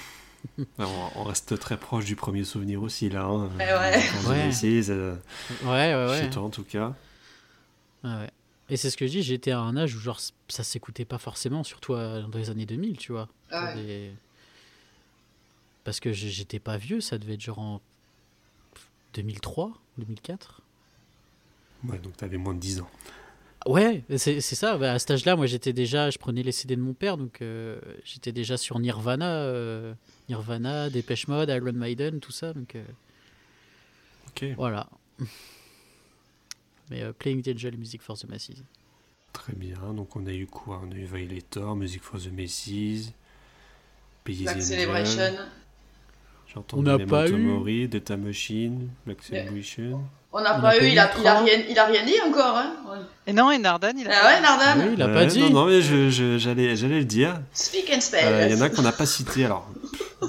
On 0.79 1.23
reste 1.23 1.57
très 1.59 1.77
proche 1.77 2.05
du 2.05 2.15
premier 2.15 2.43
souvenir 2.43 2.81
aussi, 2.83 3.09
là. 3.09 3.25
Hein. 3.25 3.49
Eh 3.55 3.57
ouais. 3.63 4.03
Ouais. 4.29 4.45
Macy's, 4.47 4.87
euh, 4.89 5.15
Ouais, 5.63 5.93
ouais, 5.95 6.05
ouais. 6.09 6.21
Chez 6.21 6.29
toi, 6.29 6.43
en 6.43 6.49
tout 6.49 6.63
cas. 6.63 6.93
Ouais, 8.03 8.09
ouais. 8.15 8.29
Et 8.69 8.77
c'est 8.77 8.89
ce 8.89 8.97
que 8.97 9.05
je 9.05 9.11
dis, 9.11 9.21
j'étais 9.23 9.51
à 9.51 9.59
un 9.59 9.77
âge 9.77 9.95
où 9.95 9.99
genre, 9.99 10.19
ça 10.47 10.63
s'écoutait 10.63 11.05
pas 11.05 11.17
forcément, 11.19 11.63
surtout 11.63 11.93
euh, 11.93 12.21
dans 12.23 12.37
les 12.39 12.49
années 12.49 12.65
2000, 12.65 12.97
tu 12.97 13.11
vois. 13.11 13.27
Ouais. 13.51 13.79
Et- 13.79 14.11
Parce 15.83 15.99
que 15.99 16.11
j'étais 16.11 16.59
pas 16.59 16.77
vieux, 16.77 16.99
ça 17.01 17.17
devait 17.19 17.35
être 17.35 17.41
genre 17.41 17.59
en 17.59 17.81
2003, 19.13 19.71
2004. 19.99 20.61
Ouais, 21.87 21.99
donc 21.99 22.17
t'avais 22.17 22.37
moins 22.37 22.53
de 22.55 22.59
10 22.59 22.81
ans. 22.81 22.89
Ouais, 23.65 24.03
c'est 24.17 24.41
c'est 24.41 24.55
ça. 24.55 24.77
bah, 24.77 24.93
à 24.93 24.99
cet 24.99 25.11
âge-là, 25.11 25.35
moi, 25.35 25.47
j'étais 25.47 25.73
déjà, 25.73 26.09
je 26.11 26.17
prenais 26.19 26.43
les 26.43 26.51
CD 26.51 26.75
de 26.75 26.81
mon 26.81 26.93
père, 26.93 27.17
donc 27.17 27.41
euh, 27.41 27.79
j'étais 28.03 28.31
déjà 28.31 28.57
sur 28.57 28.77
Nirvana, 28.79 29.25
euh, 29.43 29.93
Nirvana, 30.29 30.89
Dépêche 30.91 31.27
Mode, 31.27 31.49
Iron 31.49 31.73
Maiden, 31.73 32.19
tout 32.19 32.31
ça. 32.31 32.53
Donc 32.53 32.75
euh, 32.75 32.83
Ok, 34.27 34.45
voilà. 34.57 34.87
Mais 36.91 37.01
euh, 37.01 37.13
Playing 37.13 37.41
the 37.41 37.47
Angel, 37.49 37.77
Music 37.77 38.01
for 38.01 38.17
the 38.17 38.29
Masses. 38.29 38.61
très 39.33 39.53
bien. 39.53 39.93
Donc 39.93 40.15
on 40.15 40.25
a 40.27 40.33
eu 40.33 40.45
quoi? 40.45 40.81
On 40.85 40.91
a 40.91 40.95
eu 40.95 41.05
Violator, 41.05 41.75
Music 41.75 42.03
for 42.03 42.19
the 42.19 42.29
Payzy 44.23 44.43
Black. 44.43 44.61
Celebration. 44.61 45.33
J'ai 46.47 46.57
entendu 46.57 46.79
On 46.79 46.83
n'a 46.97 47.05
pas 47.05 47.27
eu- 47.29 47.37
Mori, 47.37 47.87
Delta 47.87 48.17
Machine, 48.17 48.89
Black 49.05 49.23
Celebration. 49.23 50.03
On 50.37 50.41
n'a 50.41 50.55
pas 50.55 50.69
a 50.71 50.77
eu, 50.77 50.87
il 50.87 50.87
a, 50.87 50.91
il, 50.91 50.99
a 50.99 51.07
trois. 51.07 51.33
rien, 51.43 51.53
il 51.69 51.79
a 51.79 51.85
rien 51.85 52.03
dit 52.05 52.15
encore. 52.27 52.57
Hein 52.57 52.73
Ouais. 52.91 52.97
Et 53.27 53.31
non, 53.33 53.51
et 53.51 53.57
Nardan, 53.57 53.93
il 53.97 54.05
a. 54.07 54.11
Ah 54.21 54.27
ouais, 54.27 54.41
Nardan 54.41 54.81
Oui, 54.85 54.93
il 54.97 55.01
a 55.01 55.07
Ouais, 55.07 55.13
pas 55.13 55.25
dit. 55.25 55.39
Non, 55.39 55.49
non, 55.49 55.65
mais 55.67 55.81
je- 55.81 56.09
je- 56.09 56.37
j'allais 56.37 56.75
j'allais 56.75 56.99
le 56.99 57.05
dire. 57.05 57.39
Speak 57.53 57.89
and 57.89 57.97
Euh, 57.97 57.99
spell. 58.01 58.51
Il 58.51 58.57
y 58.57 58.59
en 58.59 58.61
a 58.65 58.69
qu'on 58.69 58.81
n'a 58.81 58.91
pas 58.91 59.05
cité, 59.05 59.45
alors 59.45 59.65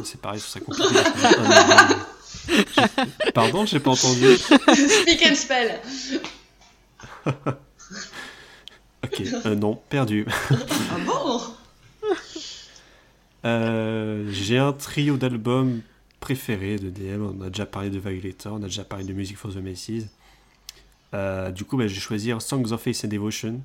c'est 0.05 0.21
pareil, 0.21 0.41
c'est 0.41 0.61
compliqué. 0.65 0.89
Un 1.25 1.51
album. 1.51 1.99
J'ai- 2.49 3.33
Pardon, 3.33 3.67
j'ai 3.67 3.81
pas 3.81 3.91
entendu. 3.91 4.37
Speak 4.37 5.27
and 5.29 5.35
spell. 5.35 5.81
Ok, 9.05 9.23
euh, 9.47 9.55
non, 9.55 9.75
perdu. 9.89 10.27
Ah 10.51 10.55
bon? 11.05 11.41
Euh, 13.45 14.27
j'ai 14.33 14.59
un 14.59 14.73
trio 14.73 15.17
d'albums 15.17 15.81
préférés 16.21 16.77
de 16.77 16.91
DM. 16.91 17.23
On 17.23 17.41
a 17.43 17.49
déjà 17.49 17.67
parlé 17.67 17.91
de 17.91 17.99
Violator, 17.99 18.55
on 18.55 18.62
a 18.62 18.67
déjà 18.67 18.85
parlé 18.85 19.05
de 19.05 19.12
Music 19.12 19.37
for 19.37 19.53
the 19.53 19.57
Macy's. 19.57 20.07
Euh, 21.14 21.51
du 21.51 21.64
coup, 21.64 21.77
bah, 21.77 21.87
je 21.87 21.95
vais 21.95 22.01
choisir 22.01 22.43
Songs 22.43 22.73
of 22.73 22.81
Faith 22.81 23.05
and 23.05 23.09
Devotion. 23.09 23.61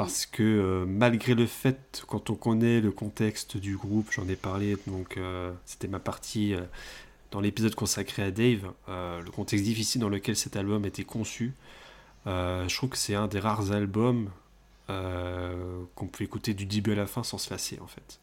Parce 0.00 0.24
que 0.24 0.42
euh, 0.42 0.86
malgré 0.86 1.34
le 1.34 1.44
fait, 1.44 2.02
quand 2.06 2.30
on 2.30 2.34
connaît 2.34 2.80
le 2.80 2.90
contexte 2.90 3.58
du 3.58 3.76
groupe, 3.76 4.08
j'en 4.10 4.26
ai 4.28 4.34
parlé, 4.34 4.78
donc 4.86 5.18
euh, 5.18 5.52
c'était 5.66 5.88
ma 5.88 5.98
partie 5.98 6.54
euh, 6.54 6.62
dans 7.32 7.40
l'épisode 7.42 7.74
consacré 7.74 8.22
à 8.22 8.30
Dave, 8.30 8.72
le 8.88 9.30
contexte 9.30 9.62
difficile 9.62 10.00
dans 10.00 10.08
lequel 10.08 10.36
cet 10.36 10.56
album 10.56 10.86
était 10.86 11.04
conçu. 11.04 11.52
je 12.24 12.74
trouve 12.74 12.88
que 12.88 12.96
c'est 12.96 13.14
un 13.14 13.26
des 13.26 13.40
rares 13.40 13.72
albums 13.72 14.30
qu'on 14.88 16.06
peut 16.06 16.24
écouter 16.24 16.54
du 16.54 16.64
début 16.64 16.92
à 16.92 16.96
la 16.96 17.06
fin 17.06 17.22
sans 17.22 17.36
se 17.36 17.50
lasser 17.50 17.78
en 17.82 17.86
fait. 17.86 18.20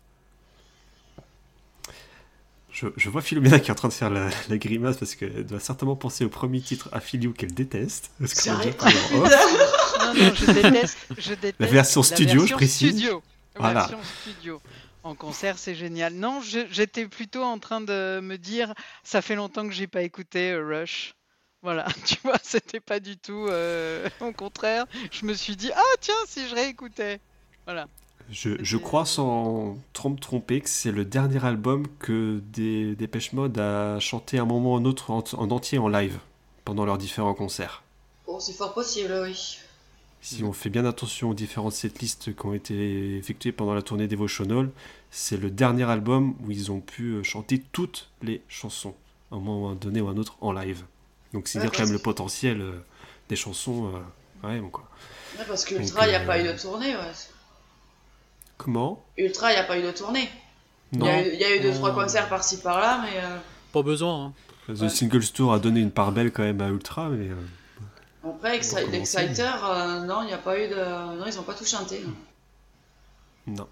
Je, 2.80 2.86
je 2.95 3.09
vois 3.09 3.23
Philomena 3.23 3.59
qui 3.59 3.69
est 3.69 3.71
en 3.71 3.75
train 3.75 3.88
de 3.88 3.93
faire 3.93 4.11
la, 4.11 4.30
la 4.49 4.57
grimace 4.59 4.97
parce 4.97 5.15
qu'elle 5.15 5.47
doit 5.47 5.59
certainement 5.59 5.95
penser 5.95 6.23
au 6.25 6.30
premier 6.30 6.61
titre 6.61 6.89
Affiliou 6.91 7.34
qu'elle 7.34 7.51
déteste. 7.55 8.11
Parce 8.19 8.34
off. 8.47 8.65
Non, 9.99 10.13
non, 10.13 10.34
je 10.36 10.51
déteste, 10.51 10.97
je 11.17 11.30
déteste 11.34 11.55
La 11.59 11.65
version 11.65 12.03
studio, 12.03 12.34
je 12.34 12.39
version 12.39 12.55
précise. 12.57 12.91
Studio. 12.91 13.23
Voilà. 13.55 13.80
version 13.80 13.99
studio. 14.21 14.61
En 15.03 15.15
concert, 15.15 15.57
c'est 15.57 15.73
génial. 15.73 16.13
Non, 16.13 16.39
j'étais 16.69 17.07
plutôt 17.07 17.41
en 17.41 17.57
train 17.57 17.82
de 17.82 18.19
me 18.21 18.38
dire, 18.38 18.75
ça 19.03 19.23
fait 19.23 19.36
longtemps 19.36 19.67
que 19.67 19.73
j'ai 19.73 19.88
pas 19.88 20.03
écouté 20.03 20.51
euh, 20.51 20.63
Rush. 20.63 21.15
Voilà, 21.63 21.88
tu 22.05 22.17
vois, 22.23 22.38
c'était 22.43 22.80
pas 22.80 22.99
du 22.99 23.17
tout. 23.17 23.47
euh, 23.49 24.07
au 24.19 24.32
contraire, 24.34 24.86
je 25.11 25.25
me 25.25 25.34
suis 25.34 25.55
dit, 25.55 25.71
ah 25.75 25.95
tiens, 25.99 26.13
si 26.28 26.47
je 26.47 26.53
réécoutais. 26.53 27.19
Voilà. 27.65 27.88
Je, 28.30 28.51
je 28.59 28.78
crois 28.78 29.05
sans 29.05 29.78
tromper 29.93 30.61
que 30.61 30.69
c'est 30.69 30.91
le 30.91 31.05
dernier 31.05 31.43
album 31.45 31.88
que 31.99 32.41
des 32.51 32.95
Dépêche 32.95 33.32
Mode 33.34 33.57
a 33.57 33.99
chanté 33.99 34.38
à 34.38 34.41
un 34.41 34.45
moment 34.45 34.73
ou 34.73 34.78
un 34.78 34.86
autre 34.86 35.11
en, 35.11 35.23
en 35.34 35.51
entier 35.51 35.78
en 35.78 35.88
live 35.88 36.19
pendant 36.65 36.86
leurs 36.86 36.97
différents 36.97 37.34
concerts. 37.34 37.84
Oh, 38.25 38.39
c'est 38.41 38.53
fort 38.53 38.73
possible, 38.73 39.13
oui. 39.23 39.59
Si 40.19 40.43
on 40.43 40.51
fait 40.51 40.69
bien 40.69 40.84
attention 40.84 41.30
aux 41.30 41.34
différentes 41.34 41.71
setlists 41.71 42.36
qui 42.36 42.45
ont 42.45 42.53
été 42.53 43.15
effectuées 43.15 43.53
pendant 43.53 43.73
la 43.73 43.82
tournée 43.82 44.07
Devotional, 44.07 44.69
c'est 45.09 45.38
le 45.38 45.49
dernier 45.49 45.86
album 45.86 46.36
où 46.43 46.51
ils 46.51 46.69
ont 46.69 46.82
pu 46.82 47.11
euh, 47.11 47.23
chanter 47.23 47.63
toutes 47.71 48.09
les 48.21 48.41
chansons, 48.49 48.95
à 49.32 49.36
un 49.36 49.39
moment 49.39 49.73
donné 49.75 50.01
ou 50.01 50.09
à 50.09 50.11
un 50.11 50.17
autre, 50.17 50.36
en 50.41 50.51
live. 50.51 50.84
Donc 51.32 51.47
c'est 51.47 51.59
dire 51.59 51.71
quand 51.71 51.84
même 51.84 51.93
le 51.93 51.99
potentiel 51.99 52.59
euh, 52.61 52.84
des 53.30 53.38
chansons, 53.38 53.93
euh, 53.93 54.47
ouais, 54.47 54.59
bon, 54.59 54.69
quoi. 54.69 54.89
Ouais, 55.38 55.45
parce 55.47 55.63
que 55.63 55.75
Ultra, 55.75 56.07
il 56.07 56.09
n'y 56.09 56.15
a 56.15 56.25
pas 56.25 56.41
eu 56.41 56.43
de 56.43 56.59
tournée, 56.59 56.93
ouais. 56.93 57.13
Comment 58.58 59.03
Ultra, 59.18 59.51
il 59.51 59.55
n'y 59.55 59.62
a 59.62 59.64
pas 59.64 59.78
eu 59.80 59.84
de 59.84 59.91
tournée. 59.91 60.30
Il 60.93 60.99
Non. 60.99 61.05
y, 61.05 61.10
a 61.10 61.22
eu- 61.28 61.32
il 61.34 61.39
y 61.39 61.43
a 61.43 61.55
eu 61.55 61.60
deux, 61.60 61.70
Non. 61.72 61.76
trois 61.78 61.93
concerts 61.93 62.30
par-ci 62.30 62.60
par-là, 62.62 63.01
mais 63.03 63.18
euh, 63.22 63.38
Pas 63.74 63.82
besoin. 63.84 64.26
hein. 64.28 64.34
The 64.74 64.82
Ouais. 64.82 64.89
Single 64.89 65.24
Store 65.24 65.53
a 65.53 65.60
donné 65.60 65.80
une 65.80 65.91
part 65.91 66.12
belle 66.12 66.32
quand 66.32 66.43
même 66.43 66.60
à 66.62 66.68
Ultra, 66.70 67.10
mais... 67.10 67.30
euh, 67.30 67.36
après, 68.30 68.58
Exci- 68.60 68.84
Bon, 68.84 68.91
l'Exciter, 68.91 69.43
euh, 69.64 70.03
non, 70.05 70.24
il 70.24 70.28
n'y 70.28 70.34
a 70.34 70.38
pas 70.38 70.60
eu 70.60 70.68
de. 70.68 70.76
Non, 71.18 71.26
ils 71.26 71.36
n'ont 71.36 71.43
pas 71.43 71.53
tout 71.53 71.66
chanté. 71.66 72.01
Non. 73.45 73.68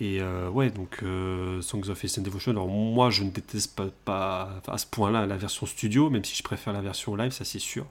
Et 0.00 0.20
euh, 0.22 0.48
ouais, 0.48 0.70
donc 0.70 1.00
euh, 1.02 1.60
Songs 1.60 1.88
of 1.88 2.02
Ace 2.04 2.18
and 2.18 2.22
Devotion, 2.22 2.52
alors 2.52 2.68
moi 2.68 3.10
je 3.10 3.24
ne 3.24 3.30
déteste 3.30 3.78
pas, 4.04 4.48
à 4.68 4.78
ce 4.78 4.86
point-là 4.86 5.26
la 5.26 5.36
version 5.36 5.66
studio, 5.66 6.08
même 6.08 6.24
si 6.24 6.36
je 6.36 6.42
préfère 6.44 6.72
la 6.72 6.80
version 6.80 7.16
live, 7.16 7.32
ça 7.32 7.44
c'est 7.44 7.58
sûr. 7.58 7.84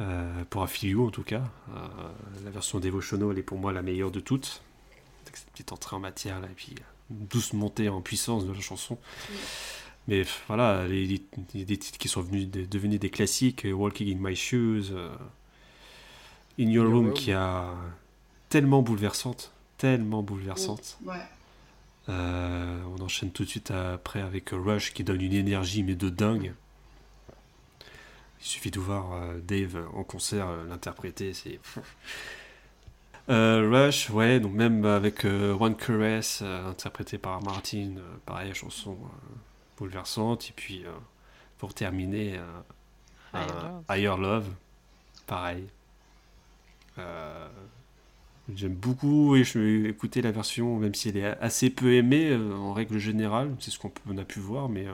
Euh, 0.00 0.44
pour 0.50 0.62
Affilio 0.64 1.06
en 1.06 1.10
tout 1.10 1.22
cas. 1.22 1.42
Euh, 1.74 1.80
la 2.44 2.50
version 2.50 2.80
Devotional 2.80 3.28
elle 3.32 3.38
est 3.38 3.42
pour 3.42 3.58
moi 3.58 3.72
la 3.72 3.82
meilleure 3.82 4.10
de 4.10 4.20
toutes. 4.20 4.62
Avec 5.22 5.36
cette 5.36 5.50
petite 5.50 5.72
entrée 5.72 5.94
en 5.96 6.00
matière 6.00 6.40
là, 6.40 6.48
et 6.50 6.54
puis 6.54 6.74
euh, 6.78 6.82
une 7.14 7.26
douce 7.26 7.52
montée 7.52 7.88
en 7.88 8.00
puissance 8.00 8.44
de 8.46 8.52
la 8.52 8.60
chanson. 8.60 8.98
Mais 10.08 10.24
voilà, 10.48 10.84
il 10.88 11.12
y 11.54 11.62
a 11.62 11.64
des 11.64 11.76
titres 11.78 11.96
qui 11.98 12.08
sont 12.08 12.20
venus, 12.22 12.50
de- 12.50 12.64
devenus 12.66 12.98
des 13.00 13.08
classiques, 13.08 13.66
Walking 13.70 14.14
in 14.16 14.18
My 14.28 14.34
Shoes, 14.36 14.90
euh, 14.92 15.08
In 16.58 16.64
Your 16.64 16.84
Your 16.84 16.86
Room 16.92 17.04
Room. 17.06 17.14
qui 17.14 17.32
a 17.32 17.72
tellement 18.48 18.82
bouleversante, 18.82 19.52
tellement 19.78 20.22
bouleversante. 20.22 20.98
Ouais. 21.04 21.14
Euh, 22.10 22.82
on 22.98 23.00
enchaîne 23.02 23.30
tout 23.30 23.44
de 23.44 23.48
suite 23.48 23.70
après 23.70 24.20
avec 24.20 24.50
Rush 24.50 24.92
qui 24.92 25.04
donne 25.04 25.22
une 25.22 25.32
énergie 25.32 25.82
mais 25.84 25.94
de 25.94 26.10
dingue. 26.10 26.52
Il 28.44 28.48
suffit 28.48 28.70
de 28.70 28.78
voir 28.78 29.12
euh, 29.14 29.40
Dave 29.42 29.88
en 29.94 30.04
concert 30.04 30.48
euh, 30.48 30.64
l'interpréter, 30.68 31.32
c'est. 31.32 31.58
Euh, 33.30 33.70
Rush, 33.72 34.10
ouais, 34.10 34.38
donc 34.38 34.52
même 34.52 34.84
avec 34.84 35.24
euh, 35.24 35.56
One 35.58 35.74
Caress 35.74 36.40
euh, 36.42 36.68
interprété 36.68 37.16
par 37.16 37.42
Martin, 37.42 37.94
euh, 37.96 38.16
pareil, 38.26 38.52
chanson 38.52 38.98
euh, 39.02 39.34
bouleversante. 39.78 40.50
Et 40.50 40.52
puis 40.54 40.84
euh, 40.84 40.90
pour 41.56 41.72
terminer, 41.72 42.36
euh, 42.36 42.44
Higher 43.32 43.48
un 43.48 43.62
Love. 43.62 43.82
Higher 43.88 44.16
Love, 44.18 44.48
pareil. 45.26 45.64
Euh, 46.98 47.48
J'aime 48.54 48.74
beaucoup 48.74 49.36
et 49.36 49.44
je 49.44 49.58
vais 49.58 49.88
écouter 49.88 50.20
la 50.20 50.30
version, 50.30 50.76
même 50.78 50.94
si 50.94 51.08
elle 51.08 51.16
est 51.16 51.38
assez 51.40 51.70
peu 51.70 51.94
aimée 51.94 52.28
euh, 52.28 52.54
en 52.54 52.74
règle 52.74 52.98
générale, 52.98 53.56
c'est 53.58 53.70
ce 53.70 53.78
qu'on 53.78 54.18
a 54.18 54.24
pu 54.24 54.38
voir, 54.38 54.68
mais 54.68 54.86
euh, 54.86 54.92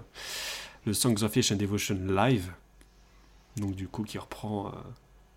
le 0.87 0.93
Songs 0.93 1.17
of 1.23 1.33
Fish 1.33 1.51
and 1.51 1.57
Devotion 1.57 1.99
live, 2.09 2.53
donc 3.57 3.75
du 3.75 3.89
coup 3.89 4.05
qui 4.05 4.19
reprend 4.19 4.69
euh, 4.69 4.71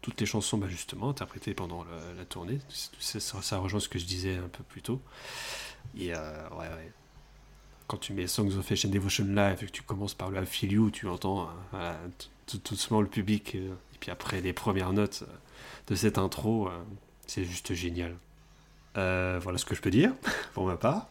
toutes 0.02 0.20
les 0.20 0.26
chansons 0.26 0.58
bah, 0.58 0.68
justement 0.68 1.10
interprétées 1.10 1.54
pendant 1.54 1.86
la 2.18 2.26
tournée, 2.26 2.60
ça, 2.70 3.58
rejoint 3.58 3.80
ce 3.80 3.90
que 3.90 4.00
je 4.00 4.06
disais 4.06 4.36
un 4.38 4.50
peu 4.50 4.64
plus 4.64 4.82
tôt. 4.82 5.02
Et 5.98 6.14
euh, 6.14 6.50
ouais, 6.50 6.68
ouais. 6.68 6.92
Quand 7.88 7.98
tu 7.98 8.14
mets 8.14 8.28
Songs 8.28 8.58
of 8.58 8.72
and 8.72 8.90
Devotion 8.90 9.26
live 9.26 9.60
et 9.62 9.66
que 9.66 9.72
tu 9.72 9.82
commences 9.82 10.14
par 10.14 10.30
le 10.30 10.42
I 10.42 10.46
Feel 10.46 10.72
You, 10.72 10.92
tu 10.92 11.08
entends 11.08 11.50
euh, 11.74 11.94
tout, 12.46 12.58
tout- 12.58 12.70
doucement 12.74 13.02
le 13.02 13.08
public, 13.08 13.56
et 13.56 13.70
puis 14.00 14.10
après 14.12 14.42
les 14.42 14.54
premières 14.54 14.94
notes 14.94 15.24
de 15.88 15.96
cette 15.96 16.18
intro. 16.18 16.70
c'est 17.28 17.44
juste 17.46 17.74
génial. 17.74 18.16
Voilà 18.96 19.58
ce 19.58 19.66
que 19.66 19.76
je 19.76 19.82
peux 19.82 19.92
dire 19.92 20.14
pour 20.54 20.66
ma 20.66 20.78
part. 20.78 21.08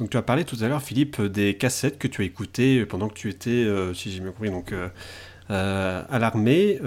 Donc 0.00 0.08
tu 0.08 0.16
as 0.16 0.22
parlé 0.22 0.46
tout 0.46 0.56
à 0.62 0.68
l'heure, 0.68 0.82
Philippe, 0.82 1.20
des 1.20 1.58
cassettes 1.58 1.98
que 1.98 2.08
tu 2.08 2.22
as 2.22 2.24
écoutées 2.24 2.86
pendant 2.86 3.08
que 3.08 3.14
tu 3.14 3.28
étais, 3.28 3.50
euh, 3.50 3.92
si 3.92 4.10
j'ai 4.10 4.20
bien 4.20 4.30
compris, 4.30 4.48
donc, 4.48 4.72
euh, 4.72 4.88
euh, 5.50 6.02
à 6.08 6.18
l'armée. 6.18 6.78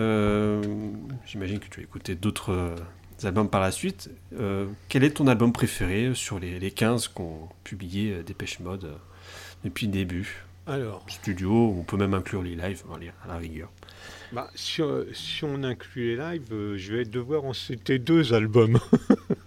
J'imagine 1.28 1.60
que 1.60 1.68
tu 1.70 1.80
as 1.80 1.84
écouté 1.84 2.16
d'autres 2.16 2.76
albums 3.24 3.50
par 3.50 3.62
la 3.62 3.70
suite. 3.70 4.10
Quel 4.90 5.04
est 5.04 5.12
ton 5.12 5.28
album 5.28 5.54
préféré 5.54 6.12
sur 6.16 6.40
les, 6.40 6.60
les 6.60 6.72
15 6.72 7.10
qu'ont 7.10 7.50
publié 7.64 8.24
Dépêche 8.24 8.60
Mode 8.60 8.98
depuis 9.64 9.86
le 9.86 9.92
début? 9.92 10.44
Alors, 10.66 11.06
Studio, 11.08 11.76
on 11.78 11.84
peut 11.84 11.98
même 11.98 12.16
inclure 12.16 12.42
les 12.42 12.56
lives 12.56 12.82
allez, 12.96 13.12
à 13.24 13.28
la 13.28 13.38
rigueur. 13.38 13.70
Bah, 14.34 14.50
si, 14.56 14.82
euh, 14.82 15.06
si 15.14 15.44
on 15.44 15.64
inclut 15.64 16.16
les 16.16 16.16
lives, 16.18 16.52
euh, 16.52 16.78
je 16.78 16.94
vais 16.94 17.06
devoir 17.06 17.46
en 17.46 17.54
citer 17.54 18.00
deux 18.00 18.34
albums. 18.34 18.80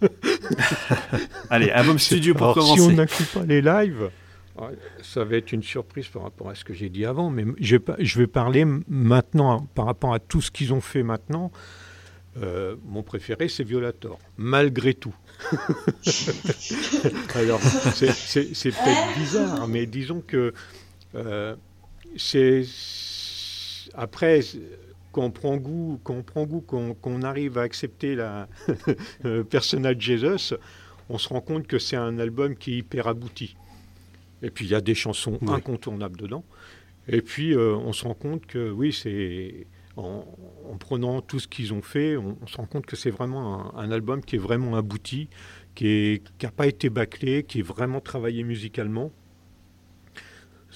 Allez, 1.51 1.71
album 1.71 1.99
studio 2.09 2.35
pour 2.35 2.45
Alors, 2.45 2.55
commencer. 2.55 2.83
si 2.83 2.89
on 2.89 2.93
n'inclut 2.93 3.25
pas 3.27 3.43
les 3.45 3.61
lives, 3.63 4.11
ça 5.03 5.25
va 5.25 5.37
être 5.37 5.53
une 5.53 5.63
surprise 5.63 6.07
par 6.09 6.23
rapport 6.23 6.49
à 6.51 6.55
ce 6.55 6.65
que 6.65 6.73
j'ai 6.73 6.89
dit 6.89 7.05
avant, 7.05 7.31
mais 7.31 7.45
je 7.61 7.77
vais, 7.77 7.79
pas- 7.81 7.97
je 7.99 8.19
vais 8.19 8.27
parler 8.27 8.65
maintenant 8.89 9.67
par 9.75 9.87
rapport 9.87 10.15
à 10.15 10.19
tout 10.19 10.41
ce 10.41 10.51
qu'ils 10.51 10.73
ont 10.73 10.81
fait 10.81 11.03
maintenant. 11.03 11.51
Euh, 12.43 12.77
mon 12.87 13.03
préféré, 13.03 13.49
c'est 13.49 13.65
Violator, 13.65 14.19
malgré 14.37 14.93
tout. 14.95 15.15
Alors, 17.35 17.61
c'est- 17.61 18.71
peut-être 18.71 19.19
bizarre, 19.19 19.67
mais 19.69 19.87
disons 19.87 20.21
que 20.27 20.53
euh, 21.15 21.55
c'est 22.17 22.63
après 23.97 24.41
quand 25.13 25.23
on 25.25 25.31
prend 25.31 25.57
goût, 25.57 26.01
quand 26.05 26.15
on 26.15 26.23
prend 26.23 26.45
goût, 26.45 26.61
qu'on 26.61 26.95
qu'on 26.95 27.23
arrive 27.23 27.59
à 27.59 27.63
accepter 27.63 28.15
la 28.15 28.49
euh, 29.25 29.45
Personal 29.45 30.01
Jesus, 30.01 30.55
on 31.09 31.19
se 31.19 31.29
rend 31.29 31.41
compte 31.41 31.67
que 31.67 31.79
c'est 31.79 31.97
un 31.97 32.19
album 32.19 32.57
qui 32.57 32.75
est 32.75 32.79
hyper 32.79 33.07
abouti. 33.09 33.57
Et 34.43 34.51
puis 34.51 34.67
il 34.67 34.71
y 34.71 34.75
a 34.75 34.81
des 34.81 34.95
chansons 34.95 35.39
Oui. 35.41 35.55
incontournables 35.55 36.19
dedans. 36.19 36.45
Et 37.09 37.23
puis 37.23 37.55
euh, 37.55 37.75
on 37.77 37.93
se 37.93 38.05
rend 38.05 38.15
compte 38.15 38.47
que 38.47 38.71
oui, 38.71 38.93
c'est 38.93 39.67
en, 39.97 40.25
en 40.71 40.77
prenant 40.77 41.23
tout 41.23 41.39
ce 41.41 41.49
qu'ils 41.49 41.73
ont 41.73 41.83
fait, 41.83 42.17
on, 42.17 42.37
on 42.43 42.47
se 42.47 42.57
rend 42.59 42.67
compte 42.67 42.85
que 42.87 42.97
c'est 42.97 43.11
vraiment 43.11 43.75
un, 43.75 43.85
un 43.85 43.91
album 43.93 44.21
qui 44.23 44.37
est 44.37 44.41
vraiment 44.41 44.77
abouti, 44.77 45.29
qui 45.75 46.21
n'a 46.43 46.51
pas 46.51 46.67
été 46.67 46.91
bâclé, 46.91 47.45
qui 47.45 47.61
est 47.61 47.63
vraiment 47.63 48.01
travaillé 48.01 48.43
musicalement. 48.45 49.11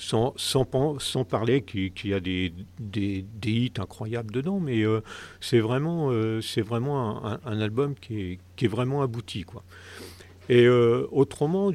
Sans, 0.00 0.32
sans, 0.38 0.64
parler 1.24 1.60
qu'il 1.60 1.92
y 2.04 2.14
a 2.14 2.20
des, 2.20 2.54
des, 2.78 3.22
des 3.34 3.50
hits 3.50 3.72
incroyables 3.78 4.32
dedans, 4.32 4.58
mais 4.58 4.82
euh, 4.82 5.02
c'est 5.42 5.60
vraiment, 5.60 6.08
euh, 6.10 6.40
vraiment 6.62 7.22
un, 7.44 7.60
album 7.60 7.94
qui 7.94 8.18
est, 8.20 8.38
qui 8.56 8.64
est 8.64 8.68
vraiment 8.68 9.02
abouti. 9.02 9.44
Quoi. 9.44 9.62
Et 10.48 10.64
euh, 10.64 11.06
autrement, 11.12 11.70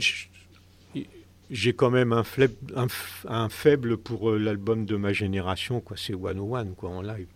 j'ai 1.51 1.73
quand 1.73 1.91
même 1.91 2.13
un, 2.13 2.23
fleb- 2.23 2.87
un, 3.27 3.49
faible 3.49 3.97
pour 3.97 4.31
euh, 4.31 4.39
l'album 4.39 4.85
de 4.85 4.95
ma 4.95 5.13
génération, 5.13 5.83
c'est 5.95 6.13
101 6.13 6.65
quoi, 6.75 6.89
en 6.89 7.03
live. 7.03 7.27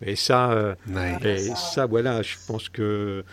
Et 0.00 0.14
ça, 0.14 0.76
Ouais. 0.86 1.18
et 1.24 1.38
ça, 1.56 1.86
voilà, 1.86 2.22
je 2.22 2.36
pense 2.46 2.68
que 2.68 3.24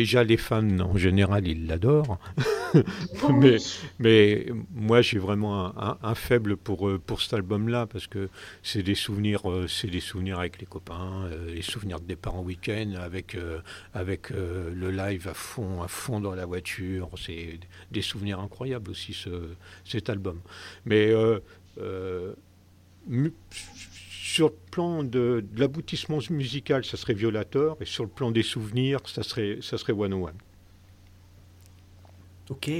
déjà 0.00 0.22
les 0.24 0.36
fans 0.36 0.78
en 0.80 0.96
général, 0.96 1.48
ils 1.48 1.66
l'adorent. 1.66 2.18
mais, 3.40 3.56
mais 3.98 4.46
moi, 4.74 5.00
j'ai 5.02 5.18
vraiment 5.18 5.66
un, 5.66 5.74
un- 5.90 5.98
un 6.02 6.14
faible 6.14 6.56
pour, 6.56 6.88
euh, 6.88 6.98
pour 7.04 7.22
cet 7.22 7.32
album-là 7.34 7.86
parce 7.86 8.06
que 8.06 8.28
c'est 8.62 8.82
des 8.82 8.94
souvenirs, 8.94 9.50
euh, 9.50 9.66
c'est 9.68 9.88
des 9.88 10.00
souvenirs 10.00 10.38
avec 10.38 10.60
les 10.60 10.66
copains, 10.66 11.24
euh, 11.32 11.54
les 11.54 11.62
souvenirs 11.62 12.00
de 12.00 12.06
départ 12.06 12.34
en 12.36 12.42
week-end, 12.42 12.92
avec, 13.00 13.36
avec 13.94 14.30
le 14.30 14.90
live 14.90 15.28
à 15.28 15.34
fond, 15.34 15.82
à 15.82 15.88
fond 15.88 16.20
dans 16.20 16.34
la 16.34 16.46
voiture. 16.46 17.08
C'est 17.16 17.58
des 17.90 18.02
souvenirs 18.02 18.40
incroyables 18.40 18.90
aussi, 18.90 19.12
ce, 19.14 19.30
cet 19.84 20.10
album. 20.10 20.40
Mais 20.84 21.08
euh, 21.10 21.40
euh, 21.78 22.34
sur 24.36 24.48
le 24.48 24.54
plan 24.70 25.02
de, 25.02 25.46
l'aboutissement 25.56 26.18
musical, 26.28 26.84
ça 26.84 26.98
serait 26.98 27.14
Violator, 27.14 27.78
et 27.80 27.86
sur 27.86 28.04
le 28.04 28.10
plan 28.10 28.30
des 28.30 28.42
souvenirs, 28.42 29.00
ça 29.06 29.22
serait, 29.22 29.60
ça 29.62 29.78
serait 29.78 29.94
101. 29.94 30.32
Ok. 32.50 32.70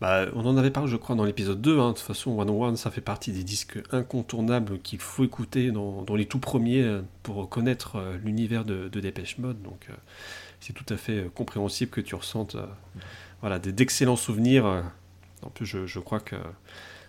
Bah, 0.00 0.26
on 0.34 0.44
en 0.46 0.56
avait 0.56 0.72
parlé, 0.72 0.90
je 0.90 0.96
crois, 0.96 1.14
dans 1.14 1.24
l'épisode 1.24 1.60
2. 1.60 1.78
hein. 1.78 1.90
De 1.90 1.92
toute 1.92 2.04
façon, 2.04 2.36
One 2.40 2.50
One, 2.50 2.76
ça 2.76 2.90
fait 2.90 3.00
partie 3.00 3.30
des 3.30 3.44
disques 3.44 3.78
incontournables 3.92 4.80
qu'il 4.80 4.98
faut 4.98 5.22
écouter 5.22 5.70
dans, 5.70 6.04
les 6.16 6.26
tout 6.26 6.40
premiers 6.40 6.82
euh, 6.82 7.02
pour 7.22 7.48
connaître 7.48 7.94
euh, 7.94 8.16
l'univers 8.24 8.64
de, 8.64 8.88
de 8.88 8.98
Dépêche 8.98 9.38
Mode. 9.38 9.62
Donc, 9.62 9.86
euh, 9.90 9.94
c'est 10.58 10.72
tout 10.72 10.92
à 10.92 10.96
fait 10.96 11.30
compréhensible 11.36 11.92
que 11.92 12.00
tu 12.00 12.16
ressentes 12.16 12.56
voilà, 13.42 13.60
d'excellents 13.60 14.16
souvenirs. 14.16 14.82
En 15.42 15.50
plus, 15.50 15.66
je, 15.66 15.86
je 15.86 16.00
crois 16.00 16.18
que 16.18 16.34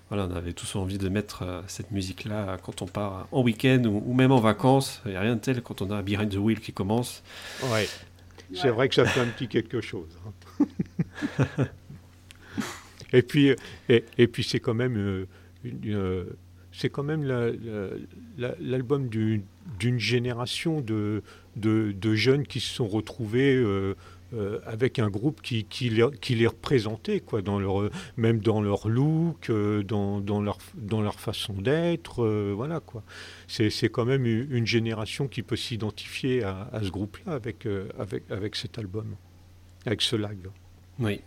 voilà, 0.09 0.27
on 0.29 0.35
avait 0.35 0.53
tous 0.53 0.75
envie 0.75 0.97
de 0.97 1.07
mettre 1.09 1.43
euh, 1.43 1.61
cette 1.67 1.91
musique-là 1.91 2.57
quand 2.63 2.81
on 2.81 2.87
part 2.87 3.27
en 3.31 3.41
week-end 3.41 3.83
ou, 3.85 4.03
ou 4.05 4.13
même 4.13 4.31
en 4.31 4.39
vacances. 4.39 5.01
Il 5.05 5.11
n'y 5.11 5.17
a 5.17 5.21
rien 5.21 5.35
de 5.35 5.41
tel 5.41 5.61
quand 5.61 5.81
on 5.81 5.91
a 5.91 6.01
Behind 6.01 6.29
the 6.29 6.37
Wheel 6.37 6.59
qui 6.59 6.73
commence. 6.73 7.23
Ouais. 7.71 7.87
C'est 8.53 8.69
vrai 8.69 8.89
que 8.89 8.95
ça 8.95 9.05
fait 9.05 9.19
un 9.19 9.27
petit 9.27 9.47
quelque 9.47 9.81
chose. 9.81 10.09
hein. 10.59 10.65
et 13.13 13.21
puis, 13.21 13.55
et, 13.89 14.05
et 14.17 14.27
puis 14.27 14.43
c'est 14.43 14.59
quand 14.59 14.73
même 14.73 14.97
euh, 14.97 15.27
euh, 15.85 16.25
c'est 16.71 16.89
quand 16.89 17.03
même 17.03 17.23
l'album 18.37 19.09
d'une 19.09 19.99
génération 19.99 20.81
de, 20.81 21.23
de, 21.55 22.15
jeunes 22.15 22.45
qui 22.45 22.59
se 22.59 22.73
sont 22.73 22.87
retrouvés 22.87 23.55
euh, 23.55 23.95
euh, 24.33 24.59
avec 24.65 24.99
un 24.99 25.09
groupe 25.09 25.41
qui, 25.41 25.65
qui, 25.65 25.89
les, 25.89 26.05
qui 26.21 26.35
les 26.35 26.47
représentait, 26.47 27.19
quoi, 27.19 27.41
dans 27.41 27.59
leur, 27.59 27.89
même 28.17 28.39
dans 28.39 28.61
leur 28.61 28.87
look, 28.87 29.49
euh, 29.49 29.83
dans, 29.83 30.19
dans, 30.19 30.41
leur, 30.41 30.57
dans 30.75 31.01
leur 31.01 31.19
façon 31.19 31.53
d'être. 31.53 32.25
voilà, 32.53 32.79
quoi. 32.79 33.03
C'est, 33.47 33.89
quand 33.89 34.05
même 34.05 34.25
une 34.25 34.67
génération 34.67 35.27
qui 35.27 35.43
peut 35.43 35.55
s'identifier 35.55 36.43
à, 36.43 36.69
à, 36.71 36.83
ce 36.83 36.89
groupe-là 36.89 37.33
avec, 37.33 37.67
avec, 37.97 38.29
avec 38.29 38.55
cet 38.55 38.77
album, 38.77 39.15
avec 39.85 40.01
ce 40.01 40.15
live. 40.15 40.49
Oui, 40.99 41.21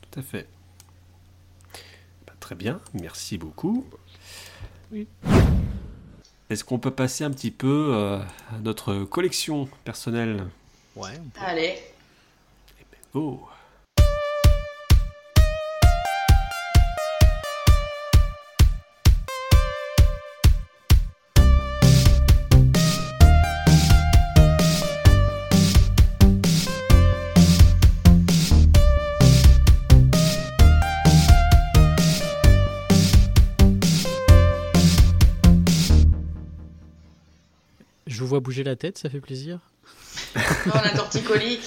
tout 0.00 0.20
à 0.20 0.22
fait. 0.22 0.46
Bah, 2.26 2.34
très 2.40 2.54
bien, 2.54 2.80
merci 2.94 3.38
beaucoup. 3.38 3.86
Est-ce 6.50 6.64
qu'on 6.64 6.78
peut 6.78 6.90
passer 6.90 7.24
un 7.24 7.30
petit 7.30 7.50
peu 7.50 7.90
euh, 7.92 8.18
à 8.18 8.58
notre 8.62 9.04
collection 9.04 9.68
personnelle? 9.84 10.44
Ouais. 10.96 11.20
Allez. 11.38 11.78
Eh 13.14 13.18
ben, 13.18 13.20
oh. 13.20 13.48
bouger 38.40 38.64
la 38.64 38.76
tête, 38.76 38.98
ça 38.98 39.10
fait 39.10 39.20
plaisir. 39.20 39.60
Non, 40.66 40.80
la 40.82 40.90
torticolis. 40.90 41.60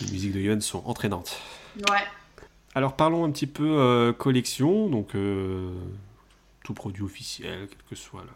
Les 0.00 0.12
musiques 0.12 0.32
de 0.32 0.40
Yohan 0.40 0.60
sont 0.60 0.82
entraînantes. 0.86 1.36
Ouais. 1.76 2.04
Alors 2.74 2.94
parlons 2.94 3.24
un 3.24 3.30
petit 3.30 3.46
peu 3.46 3.66
euh, 3.66 4.12
collection, 4.12 4.88
donc 4.88 5.14
euh, 5.14 5.72
tout 6.64 6.74
produit 6.74 7.02
officiel, 7.02 7.66
quel 7.68 7.78
que 7.90 7.96
soit 7.96 8.20
là. 8.20 8.32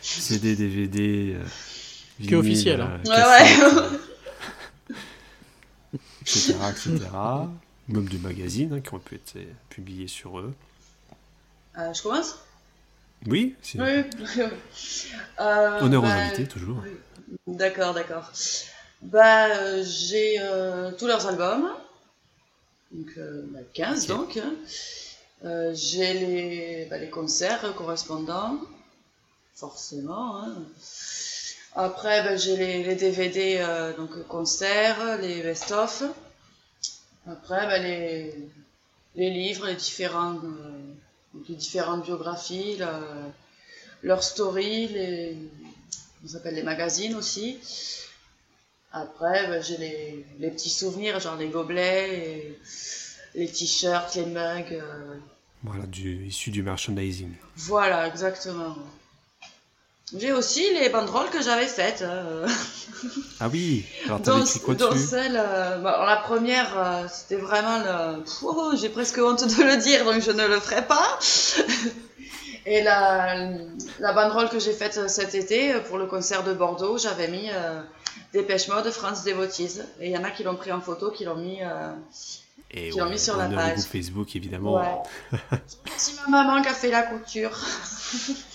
CD, 0.00 0.56
DVD. 0.56 1.36
Euh, 1.36 1.44
que 2.28 2.34
officiel. 2.34 2.80
Hein. 2.80 3.00
ouais, 3.04 3.10
ouais. 3.10 3.46
etc. 6.22 6.54
etc. 6.70 6.98
Même 7.88 8.08
des 8.08 8.18
magazines 8.18 8.72
hein, 8.72 8.80
qui 8.80 8.94
ont 8.94 8.98
pu 8.98 9.16
être 9.16 9.36
publiés 9.68 10.08
sur 10.08 10.38
eux. 10.38 10.54
je 11.76 12.02
commence? 12.02 12.38
Oui, 13.26 13.54
c'est 13.62 13.80
oui. 13.80 14.02
euh, 15.40 15.80
Honneur 15.80 16.02
aux 16.02 16.06
bah, 16.06 16.12
invités, 16.12 16.46
toujours. 16.46 16.82
D'accord, 17.46 17.94
d'accord. 17.94 18.30
Bah, 19.02 19.46
euh, 19.48 19.82
j'ai 19.84 20.36
euh, 20.40 20.90
tous 20.92 21.06
leurs 21.06 21.26
albums, 21.26 21.70
donc 22.90 23.18
15 23.74 24.06
bah, 24.06 24.14
donc. 24.14 24.38
Hein. 24.38 25.72
j'ai 25.74 26.14
les, 26.14 26.86
bah, 26.90 26.98
les, 26.98 27.10
concerts 27.10 27.74
correspondants, 27.76 28.58
forcément. 29.54 30.42
Hein. 30.42 30.54
Après, 31.74 32.22
bah, 32.22 32.36
j'ai 32.36 32.56
les, 32.56 32.82
les, 32.82 32.96
DVD, 32.96 33.64
donc 33.96 34.26
concerts, 34.26 35.18
les 35.20 35.42
best-of. 35.42 36.04
Après, 37.26 37.78
les, 37.80 38.34
les 39.14 39.30
livres, 39.30 39.66
les 39.66 39.76
différents 39.76 40.40
les 41.48 41.54
différentes 41.54 42.04
biographies, 42.04 42.78
leurs 44.02 44.22
stories, 44.22 44.88
les, 44.88 45.36
on 46.24 46.28
s'appelle 46.28 46.54
les 46.54 46.62
magazines 46.62 47.14
aussi. 47.14 47.58
Après, 48.92 49.46
ben, 49.46 49.62
j'ai 49.62 49.78
les, 49.78 50.26
les, 50.38 50.50
petits 50.50 50.70
souvenirs, 50.70 51.18
genre 51.18 51.36
les 51.36 51.48
gobelets, 51.48 52.58
les 53.34 53.48
t-shirts, 53.48 54.14
les 54.16 54.26
mugs. 54.26 54.72
Euh. 54.72 55.16
Voilà, 55.62 55.86
du, 55.86 56.26
issu 56.26 56.50
du 56.50 56.62
merchandising. 56.62 57.32
Voilà, 57.56 58.06
exactement. 58.08 58.76
J'ai 60.16 60.32
aussi 60.32 60.72
les 60.74 60.88
banderoles 60.88 61.30
que 61.30 61.42
j'avais 61.42 61.66
faites. 61.66 62.02
Hein. 62.02 62.46
Ah 63.40 63.48
oui, 63.48 63.84
alors 64.06 64.20
écrit 64.20 64.60
quoi 64.60 64.74
dans 64.74 64.96
celle, 64.96 65.36
euh, 65.36 65.78
bah, 65.78 66.04
la 66.06 66.16
première, 66.16 66.78
euh, 66.78 67.06
c'était 67.10 67.40
vraiment 67.40 67.78
le... 67.78 68.22
Oh, 68.42 68.72
j'ai 68.76 68.88
presque 68.88 69.18
honte 69.18 69.44
de 69.44 69.62
le 69.64 69.76
dire, 69.78 70.04
donc 70.04 70.22
je 70.22 70.30
ne 70.30 70.46
le 70.46 70.60
ferai 70.60 70.86
pas. 70.86 71.18
Et 72.66 72.82
la, 72.82 73.34
la 73.98 74.12
banderole 74.12 74.48
que 74.48 74.60
j'ai 74.60 74.72
faite 74.72 75.08
cet 75.08 75.34
été 75.34 75.74
pour 75.88 75.98
le 75.98 76.06
concert 76.06 76.44
de 76.44 76.52
Bordeaux, 76.52 76.96
j'avais 76.96 77.26
mis 77.26 77.50
euh, 77.50 77.82
Dépêche 78.32 78.68
Mode 78.68 78.88
France 78.90 79.24
Devotees. 79.24 79.80
Et 80.00 80.06
il 80.06 80.12
y 80.12 80.16
en 80.16 80.22
a 80.22 80.30
qui 80.30 80.44
l'ont 80.44 80.54
pris 80.54 80.70
en 80.70 80.80
photo, 80.80 81.10
qui 81.10 81.24
l'ont 81.24 81.34
mis, 81.34 81.58
euh, 81.60 81.92
qui 82.70 82.90
l'ont 82.96 83.10
mis 83.10 83.18
sur 83.18 83.36
la 83.36 83.48
page. 83.48 83.80
Facebook, 83.80 84.36
évidemment. 84.36 84.74
Ouais. 84.74 85.38
C'est 85.96 86.14
ma 86.28 86.44
maman 86.44 86.62
qui 86.62 86.68
a 86.68 86.74
fait 86.74 86.90
la 86.90 87.02
couture. 87.02 87.58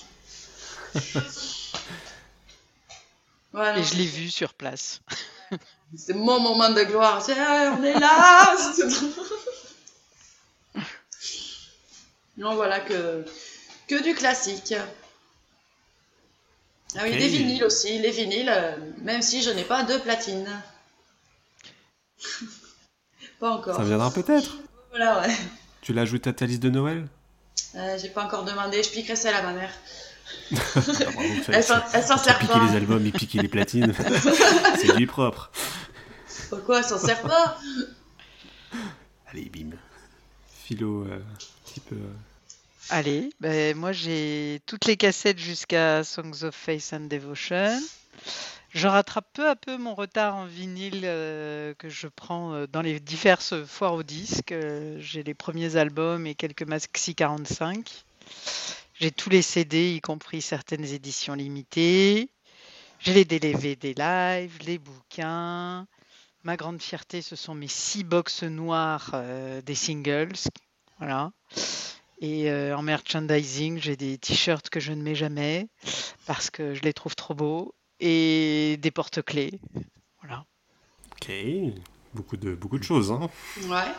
Et 3.78 3.84
je 3.84 3.96
l'ai 3.96 4.06
vu 4.06 4.30
sur 4.30 4.54
place. 4.54 5.02
C'est 5.96 6.14
mon 6.14 6.40
moment 6.40 6.70
de 6.70 6.84
gloire. 6.84 7.24
on 7.28 7.84
est 7.84 8.00
là 8.00 8.56
Non, 12.38 12.56
voilà 12.56 12.80
que, 12.82 13.26
que 13.88 14.04
du 14.04 14.14
classique. 14.14 14.76
Ah 16.96 17.02
oui, 17.04 17.18
des 17.18 17.28
vinyles 17.28 17.64
aussi. 17.64 18.00
Les 18.00 18.12
vinyles, 18.12 18.50
euh, 18.50 18.76
même 19.02 19.22
si 19.22 19.42
je 19.42 19.50
n'ai 19.50 19.64
pas 19.64 19.84
de 19.84 19.98
platine. 19.98 20.48
pas 23.40 23.52
encore. 23.52 23.76
Ça 23.76 23.84
viendra 23.84 24.12
peut-être. 24.12 24.58
Voilà, 24.90 25.22
ouais. 25.22 25.36
Tu 25.82 25.94
l'ajoutes 25.94 26.28
à 26.28 26.34
ta 26.34 26.46
liste 26.46 26.62
de 26.62 26.70
Noël? 26.70 27.08
Euh, 27.76 27.98
J'ai 28.00 28.10
pas 28.10 28.24
encore 28.24 28.44
demandé. 28.44 28.84
Je 28.84 28.90
piquerai 28.90 29.16
celle 29.16 29.36
à 29.36 29.42
ma 29.42 29.54
mère. 29.54 29.72
Elle 30.52 31.64
s'en 31.64 32.18
sert 32.18 32.40
pas. 32.40 32.46
Piquer 32.46 32.60
les 32.70 32.76
albums 32.76 33.06
et 33.06 33.12
piquer 33.12 33.40
les 33.40 33.48
platines, 33.48 33.94
c'est 34.78 34.96
du 34.96 35.08
propre. 35.08 35.52
Pourquoi 36.50 36.80
elle 36.80 36.86
s'en 36.86 36.98
sert 36.98 37.22
pas? 37.22 37.58
Allez, 39.32 39.50
bim. 39.50 39.76
Philo, 40.48 41.06
euh, 41.06 41.18
un 41.18 41.66
petit 41.66 41.80
peu. 41.80 41.96
Euh. 41.96 42.14
Allez, 42.90 43.30
ben, 43.42 43.76
moi 43.76 43.92
j'ai 43.92 44.62
toutes 44.66 44.86
les 44.86 44.96
cassettes 44.96 45.40
jusqu'à 45.40 46.04
Songs 46.04 46.44
of 46.44 46.56
Faith 46.56 46.92
and 46.94 47.08
Devotion. 47.08 47.80
Je 48.70 48.88
rattrape 48.88 49.28
peu 49.34 49.50
à 49.50 49.56
peu 49.56 49.78
mon 49.78 49.96
retard 49.96 50.36
en 50.36 50.46
vinyle 50.46 51.02
euh, 51.04 51.74
que 51.78 51.90
je 51.90 52.08
prends 52.08 52.66
dans 52.72 52.82
les 52.82 53.00
diverses 53.00 53.66
foires 53.66 53.94
au 53.94 54.04
disque. 54.04 54.54
j'ai 55.00 55.24
les 55.24 55.34
premiers 55.34 55.76
albums 55.76 56.26
et 56.26 56.36
quelques 56.36 56.64
maxi 56.64 57.16
45. 57.16 58.06
J'ai 59.00 59.12
tous 59.12 59.30
les 59.30 59.44
CD, 59.44 59.94
y 59.94 60.02
compris 60.02 60.42
certaines 60.42 60.86
éditions 60.86 61.36
limitées. 61.36 62.32
J'ai 62.98 63.14
les 63.14 63.26
DVD 63.26 63.94
live, 63.94 64.58
les 64.66 64.80
bouquins. 64.80 65.86
Ma 66.44 66.58
grande 66.58 66.82
fierté, 66.82 67.22
ce 67.22 67.36
sont 67.36 67.54
mes 67.54 67.68
six 67.68 68.04
box 68.04 68.42
noires 68.42 69.12
euh, 69.14 69.62
des 69.62 69.76
singles. 69.76 70.34
Voilà. 70.98 71.32
Et 72.22 72.50
euh, 72.50 72.76
en 72.76 72.82
merchandising, 72.82 73.78
j'ai 73.78 73.96
des 73.96 74.18
t-shirts 74.18 74.72
que 74.72 74.80
je 74.80 74.94
ne 74.94 75.04
mets 75.04 75.14
jamais 75.14 75.68
parce 76.26 76.50
que 76.50 76.74
je 76.74 76.82
les 76.82 76.94
trouve 76.94 77.16
trop 77.16 77.36
beaux 77.36 77.76
et 78.00 78.78
des 78.82 78.90
porte-clés. 78.90 79.60
Voilà. 80.22 80.44
Ok, 81.12 81.32
beaucoup 82.16 82.38
de, 82.38 82.56
beaucoup 82.56 82.80
de 82.80 82.84
choses. 82.84 83.12
Hein 83.12 83.30
ouais. 83.70 83.94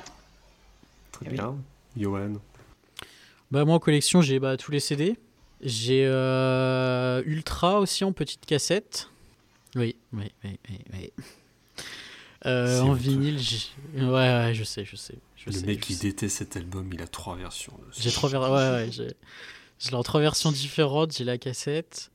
Très 1.12 1.30
bien. 1.30 1.56
Johan 1.96 2.34
bah, 3.50 3.64
moi 3.64 3.76
en 3.76 3.78
collection, 3.78 4.20
j'ai 4.20 4.38
bah, 4.38 4.56
tous 4.56 4.70
les 4.70 4.80
CD. 4.80 5.16
J'ai 5.60 6.04
euh, 6.06 7.22
Ultra 7.24 7.80
aussi 7.80 8.04
en 8.04 8.12
petite 8.12 8.46
cassette. 8.46 9.08
Oui, 9.74 9.96
oui, 10.12 10.30
oui, 10.44 10.58
oui. 10.92 11.12
Euh, 12.46 12.80
en 12.80 12.92
vinyle, 12.92 13.40
ouais, 13.96 14.04
ouais, 14.04 14.52
je 14.54 14.62
sais, 14.62 14.84
je 14.84 14.94
sais. 14.94 15.16
Je 15.36 15.50
le 15.50 15.66
mec 15.66 15.80
qui 15.80 15.96
déteste 15.96 16.38
cet 16.38 16.56
album, 16.56 16.88
il 16.92 17.02
a 17.02 17.08
trois 17.08 17.36
versions. 17.36 17.72
J'ai 17.98 18.12
trois 18.12 18.28
versions, 18.28 18.54
ouais, 18.54 18.70
ouais, 18.70 19.14
j'ai 19.80 19.94
en 19.94 20.02
trois 20.02 20.20
versions 20.20 20.52
différentes. 20.52 21.16
J'ai 21.16 21.24
la 21.24 21.38
cassette. 21.38 22.10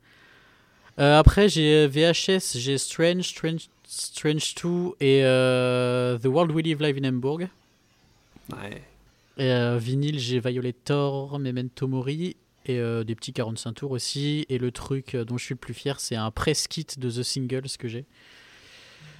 Euh, 1.00 1.20
après, 1.20 1.50
j'ai 1.50 1.88
VHS, 1.88 2.58
j'ai 2.58 2.78
Strange, 2.78 3.24
Strange, 3.24 3.70
Strange 3.86 4.56
2 4.56 4.92
et 5.02 5.22
The 6.22 6.26
World 6.26 6.52
We 6.52 6.64
Live 6.64 6.82
Live 6.82 6.98
in 7.04 7.08
Hamburg. 7.10 7.50
Ouais. 8.52 8.82
Et 9.38 9.52
euh, 9.52 9.78
vinyle, 9.78 10.20
j'ai 10.20 10.40
Violator, 10.40 11.40
Memento 11.40 11.88
Mori 11.88 12.36
et 12.66 12.80
euh, 12.80 13.04
des 13.04 13.16
petits 13.16 13.34
45 13.34 13.74
tours 13.74 13.92
aussi. 13.92 14.46
Et 14.50 14.58
le 14.58 14.72
truc 14.72 15.16
euh, 15.16 15.26
dont 15.26 15.38
je 15.38 15.46
suis 15.46 15.54
le 15.54 15.60
plus 15.60 15.74
fier, 15.74 16.00
c'est 16.00 16.16
un 16.16 16.32
press 16.32 16.68
kit 16.68 16.86
de 16.98 17.10
The 17.10 17.24
Singles 17.24 17.78
que 17.78 17.88
j'ai. 17.88 18.06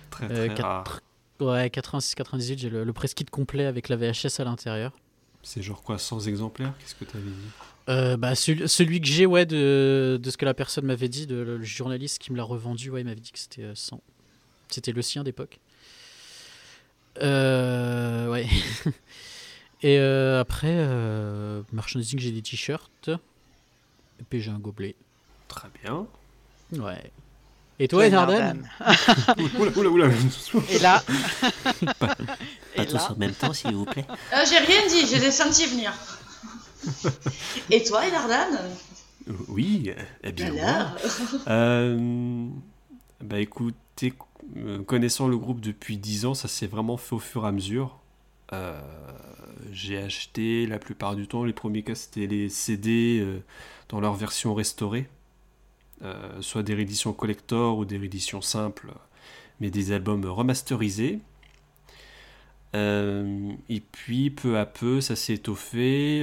Très, 0.10 0.28
très 0.28 0.62
rare. 0.62 1.02
Ouais, 1.40 1.68
86-98, 1.68 2.58
j'ai 2.58 2.70
le, 2.70 2.84
le, 2.84 2.94
press 2.94 3.14
kit 3.14 3.26
complet 3.26 3.66
avec 3.66 3.90
la 3.90 3.96
VHS 3.96 4.40
à 4.40 4.44
l'intérieur. 4.44 4.94
C'est 5.42 5.62
genre 5.62 5.82
quoi, 5.82 5.98
100 5.98 6.28
exemplaires? 6.28 6.74
Qu'est-ce 6.80 6.96
que 6.96 7.06
tu 7.06 7.18
avais 7.18 7.26
dit? 7.26 7.50
Euh, 7.90 8.16
bah, 8.16 8.34
celui, 8.34 8.70
celui 8.70 9.02
que 9.02 9.08
j'ai, 9.08 9.26
ouais, 9.26 9.46
de, 9.46 10.18
de 10.22 10.32
ce 10.32 10.38
que 10.38 10.46
la 10.46 10.54
personne 10.54 10.86
m'avait 10.86 11.10
dit, 11.10 11.28
de, 11.28 11.36
le 11.36 11.62
journaliste 11.64 12.20
qui 12.20 12.32
me 12.32 12.38
l'a 12.38 12.44
revendu, 12.44 12.90
ouais, 12.90 13.02
il 13.02 13.06
m'avait 13.06 13.20
dit 13.20 13.32
que 13.32 13.40
c'était 13.40 13.64
euh, 13.64 13.76
100. 13.76 14.02
C'était 14.70 14.94
le 14.94 15.02
sien 15.02 15.24
d'époque. 15.24 15.60
Euh, 17.22 18.30
ouais. 18.30 18.48
Et 19.84 20.00
euh, 20.00 20.40
après, 20.40 20.72
euh, 20.72 21.62
merchandising, 21.74 22.20
j'ai 22.20 22.32
des 22.32 22.42
t-shirts. 22.42 23.10
Et 23.10 24.24
puis 24.30 24.42
j'ai 24.42 24.52
un 24.52 24.60
gobelet. 24.60 24.96
Très 25.48 25.68
bien. 25.84 26.08
Ouais. 26.74 27.12
Et 27.80 27.88
toi, 27.88 28.08
Nardan 28.10 28.62
oula, 29.60 29.72
oula, 29.76 29.90
oula. 29.90 30.08
Et 30.70 30.80
là, 30.80 31.04
Pas 32.00 32.16
Et 32.76 32.86
tous 32.86 32.94
là 32.94 33.12
en 33.12 33.16
même 33.18 33.34
temps, 33.34 33.52
s'il 33.52 33.74
vous 33.74 33.86
plaît. 33.86 34.06
Euh, 34.34 34.38
j'ai 34.50 34.60
rien 34.60 34.88
dit, 34.88 35.06
je 35.08 35.20
l'ai 35.20 35.32
senti 35.32 35.66
venir. 35.66 35.92
Et 37.70 37.84
toi, 37.84 38.10
Nardan 38.10 38.60
Oui, 39.50 39.92
eh 40.24 40.32
bien. 40.32 40.52
moi. 40.54 40.64
Alors 40.64 40.92
Euh, 41.48 42.48
bah 43.22 43.40
écoutez, 43.40 44.14
euh, 44.58 44.82
connaissant 44.84 45.28
le 45.28 45.38
groupe 45.38 45.60
depuis 45.60 45.98
10 45.98 46.26
ans, 46.26 46.34
ça 46.36 46.48
s'est 46.48 46.68
vraiment 46.68 46.98
fait 46.98 47.16
au 47.16 47.20
fur 47.20 47.44
et 47.44 47.48
à 47.48 47.52
mesure. 47.52 47.98
Euh, 48.54 48.80
j'ai 49.72 49.98
acheté 49.98 50.66
la 50.66 50.80
plupart 50.80 51.16
du 51.16 51.28
temps, 51.28 51.44
les 51.44 51.54
premiers 51.54 51.84
cas 51.84 51.96
c'était 51.96 52.28
les 52.28 52.50
CD 52.50 53.20
euh, 53.22 53.40
dans 53.90 54.00
leur 54.00 54.14
version 54.14 54.54
restaurée, 54.54 55.08
Euh, 56.04 56.42
soit 56.42 56.64
des 56.64 56.74
rééditions 56.74 57.14
collector 57.14 57.78
ou 57.78 57.86
des 57.86 57.98
rééditions 57.98 58.42
simples, 58.42 58.92
mais 59.60 59.70
des 59.72 59.94
albums 59.94 60.26
remasterisés. 60.26 61.20
Euh, 62.76 63.54
et 63.70 63.80
puis 63.80 64.32
peu 64.32 64.58
à 64.58 64.66
peu 64.66 65.00
ça 65.02 65.16
s'est 65.16 65.36
étoffé. 65.36 66.22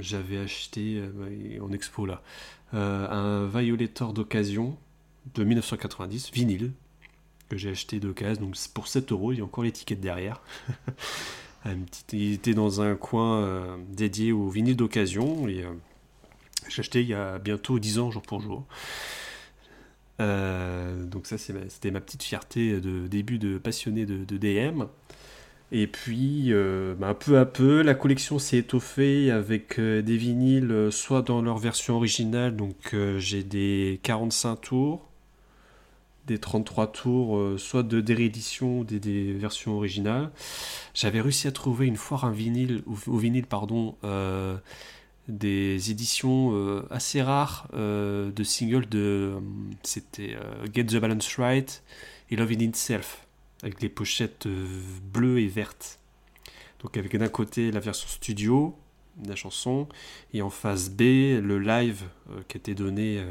J'avais 0.00 0.38
acheté 0.38 1.02
en 1.60 1.72
expo 1.72 2.06
là 2.06 2.22
un 2.72 3.46
Violator 3.46 4.12
d'occasion 4.12 4.76
de 5.34 5.44
1990, 5.44 6.32
vinyle, 6.32 6.72
que 7.48 7.56
j'ai 7.56 7.70
acheté 7.70 8.00
d'occasion, 8.00 8.42
donc 8.42 8.56
pour 8.74 8.88
7 8.88 9.12
euros, 9.12 9.32
il 9.32 9.38
y 9.38 9.40
a 9.40 9.44
encore 9.44 9.64
l'étiquette 9.64 10.00
derrière. 10.00 10.42
Il 12.12 12.32
était 12.32 12.54
dans 12.54 12.80
un 12.80 12.94
coin 12.94 13.42
euh, 13.42 13.76
dédié 13.88 14.32
au 14.32 14.48
vinyle 14.48 14.76
d'occasion, 14.76 15.46
euh, 15.46 15.64
j'ai 16.68 16.80
acheté 16.80 17.02
il 17.02 17.08
y 17.08 17.14
a 17.14 17.38
bientôt 17.38 17.78
10 17.78 17.98
ans, 17.98 18.10
jour 18.10 18.22
pour 18.22 18.40
jour. 18.40 18.64
Euh, 20.20 21.04
donc 21.04 21.26
ça, 21.26 21.38
c'était 21.38 21.90
ma 21.90 22.00
petite 22.00 22.22
fierté 22.22 22.80
de 22.80 23.06
début 23.06 23.38
de 23.38 23.58
passionné 23.58 24.06
de, 24.06 24.36
DM. 24.36 24.84
Et 25.70 25.86
puis, 25.86 26.52
bah, 26.98 27.14
peu 27.14 27.38
à 27.38 27.44
peu, 27.44 27.82
la 27.82 27.94
collection 27.94 28.38
s'est 28.38 28.58
étoffée 28.58 29.30
avec 29.30 29.78
des 29.78 30.16
vinyles, 30.16 30.88
soit 30.90 31.22
dans 31.22 31.42
leur 31.42 31.58
version 31.58 31.96
originale, 31.96 32.56
donc 32.56 32.96
j'ai 33.18 33.42
des 33.42 34.00
45 34.02 34.56
tours, 34.56 35.07
des 36.28 36.38
33 36.38 36.92
tours, 36.92 37.36
euh, 37.36 37.58
soit 37.58 37.82
de 37.82 38.00
des 38.00 38.14
rééditions, 38.14 38.84
des, 38.84 39.00
des 39.00 39.32
versions 39.32 39.76
originales. 39.76 40.30
J'avais 40.94 41.20
réussi 41.20 41.48
à 41.48 41.52
trouver 41.52 41.86
une 41.86 41.96
fois 41.96 42.20
un 42.24 42.30
vinyle, 42.30 42.82
au, 42.86 43.16
vinyle, 43.16 43.46
pardon, 43.46 43.96
euh, 44.04 44.56
des 45.26 45.90
éditions 45.90 46.52
euh, 46.52 46.86
assez 46.90 47.22
rares 47.22 47.68
de 47.72 48.42
singles 48.44 48.88
de, 48.88 49.34
c'était 49.82 50.36
Get 50.72 50.84
the 50.84 50.96
Balance 50.96 51.36
Right 51.36 51.82
et 52.30 52.36
Love 52.36 52.52
in 52.52 52.60
Itself 52.60 53.26
avec 53.62 53.82
les 53.82 53.88
pochettes 53.88 54.46
bleues 55.12 55.40
et 55.40 55.48
vertes. 55.48 55.98
Donc 56.82 56.96
avec 56.96 57.16
d'un 57.16 57.28
côté 57.28 57.72
la 57.72 57.80
version 57.80 58.08
studio 58.08 58.76
de 59.16 59.28
la 59.28 59.34
chanson 59.34 59.88
et 60.32 60.42
en 60.42 60.50
face 60.50 60.90
B 60.90 61.00
le 61.42 61.58
live 61.58 62.04
qui 62.46 62.56
été 62.56 62.74
donné 62.74 63.24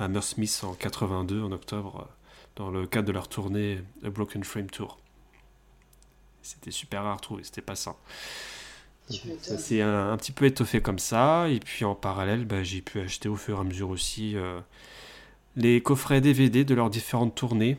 à 0.00 0.22
Smith 0.22 0.62
en 0.64 0.72
82 0.74 1.42
en 1.42 1.52
octobre 1.52 2.08
euh, 2.08 2.14
dans 2.56 2.70
le 2.70 2.86
cadre 2.86 3.08
de 3.08 3.12
leur 3.12 3.28
tournée 3.28 3.82
A 4.04 4.10
Broken 4.10 4.42
Frame 4.44 4.70
Tour. 4.70 4.98
C'était 6.42 6.70
super 6.70 7.02
rare 7.02 7.12
à 7.12 7.16
retrouver, 7.16 7.44
c'était 7.44 7.60
pas 7.60 7.76
ça. 7.76 7.96
Ça 9.42 9.58
s'est 9.58 9.82
un, 9.82 10.12
un 10.12 10.16
petit 10.16 10.32
peu 10.32 10.46
étoffé 10.46 10.80
comme 10.80 10.98
ça, 10.98 11.48
et 11.48 11.58
puis 11.58 11.84
en 11.84 11.94
parallèle, 11.94 12.44
bah, 12.44 12.62
j'ai 12.62 12.80
pu 12.80 13.00
acheter 13.00 13.28
au 13.28 13.36
fur 13.36 13.58
et 13.58 13.60
à 13.60 13.64
mesure 13.64 13.90
aussi 13.90 14.36
euh, 14.36 14.60
les 15.56 15.82
coffrets 15.82 16.20
DVD 16.20 16.64
de 16.64 16.74
leurs 16.74 16.90
différentes 16.90 17.34
tournées. 17.34 17.76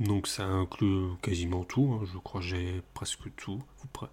Donc 0.00 0.26
ça 0.26 0.44
inclut 0.44 1.08
quasiment 1.22 1.64
tout, 1.64 1.98
hein, 2.00 2.06
je 2.12 2.18
crois 2.18 2.40
que 2.40 2.46
j'ai 2.46 2.82
presque 2.94 3.34
tout. 3.36 3.62
Vous 3.92 4.06
pre- 4.06 4.08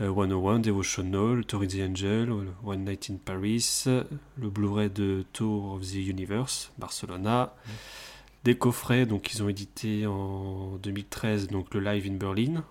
euh, 0.00 0.12
101, 0.14 0.58
Devotional, 0.60 1.44
Tori 1.44 1.68
the 1.68 1.80
Angel, 1.80 2.30
One 2.64 2.84
Night 2.84 3.10
in 3.10 3.16
Paris, 3.16 3.84
le 3.86 4.50
Blu-ray 4.50 4.90
de 4.90 5.24
Tour 5.32 5.74
of 5.74 5.82
the 5.82 5.94
Universe, 5.94 6.72
Barcelona, 6.78 7.54
des 8.44 8.56
coffrets 8.56 9.06
donc 9.06 9.32
ils 9.34 9.42
ont 9.42 9.48
édité 9.48 10.06
en 10.06 10.76
2013 10.82 11.48
donc 11.48 11.72
le 11.74 11.80
Live 11.80 12.06
in 12.10 12.16
Berlin 12.16 12.64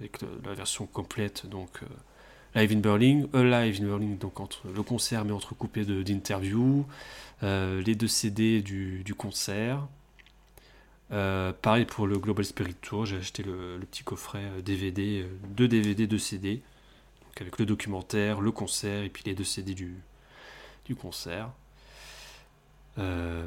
avec 0.00 0.18
la 0.44 0.54
version 0.54 0.86
complète 0.86 1.46
donc 1.48 1.70
euh, 1.82 1.86
Live 2.60 2.72
in 2.72 2.80
Berlin, 2.80 3.26
A 3.34 3.42
Live 3.42 3.80
in 3.80 3.86
Berlin 3.86 4.16
le 4.74 4.82
concert 4.82 5.24
mais 5.24 5.32
entrecoupé 5.32 5.84
d'interviews, 5.84 6.86
euh, 7.42 7.82
les 7.82 7.94
deux 7.94 8.08
CD 8.08 8.62
du 8.62 9.14
concert. 9.16 9.86
Euh, 11.14 11.52
pareil 11.52 11.84
pour 11.84 12.08
le 12.08 12.18
Global 12.18 12.44
Spirit 12.44 12.74
Tour, 12.74 13.06
j'ai 13.06 13.16
acheté 13.18 13.44
le, 13.44 13.78
petit 13.88 14.02
coffret 14.02 14.42
DVD, 14.64 15.22
euh, 15.22 15.28
deux 15.50 15.68
DVD, 15.68 16.08
deux 16.08 16.18
CD, 16.18 16.56
donc 16.56 17.40
avec 17.40 17.58
le 17.58 17.66
documentaire, 17.66 18.40
le 18.40 18.50
concert 18.50 19.04
et 19.04 19.08
puis 19.08 19.22
les 19.24 19.34
deux 19.34 19.44
CD 19.44 19.74
du, 19.74 19.94
concert. 21.00 21.50
Euh, 22.98 23.46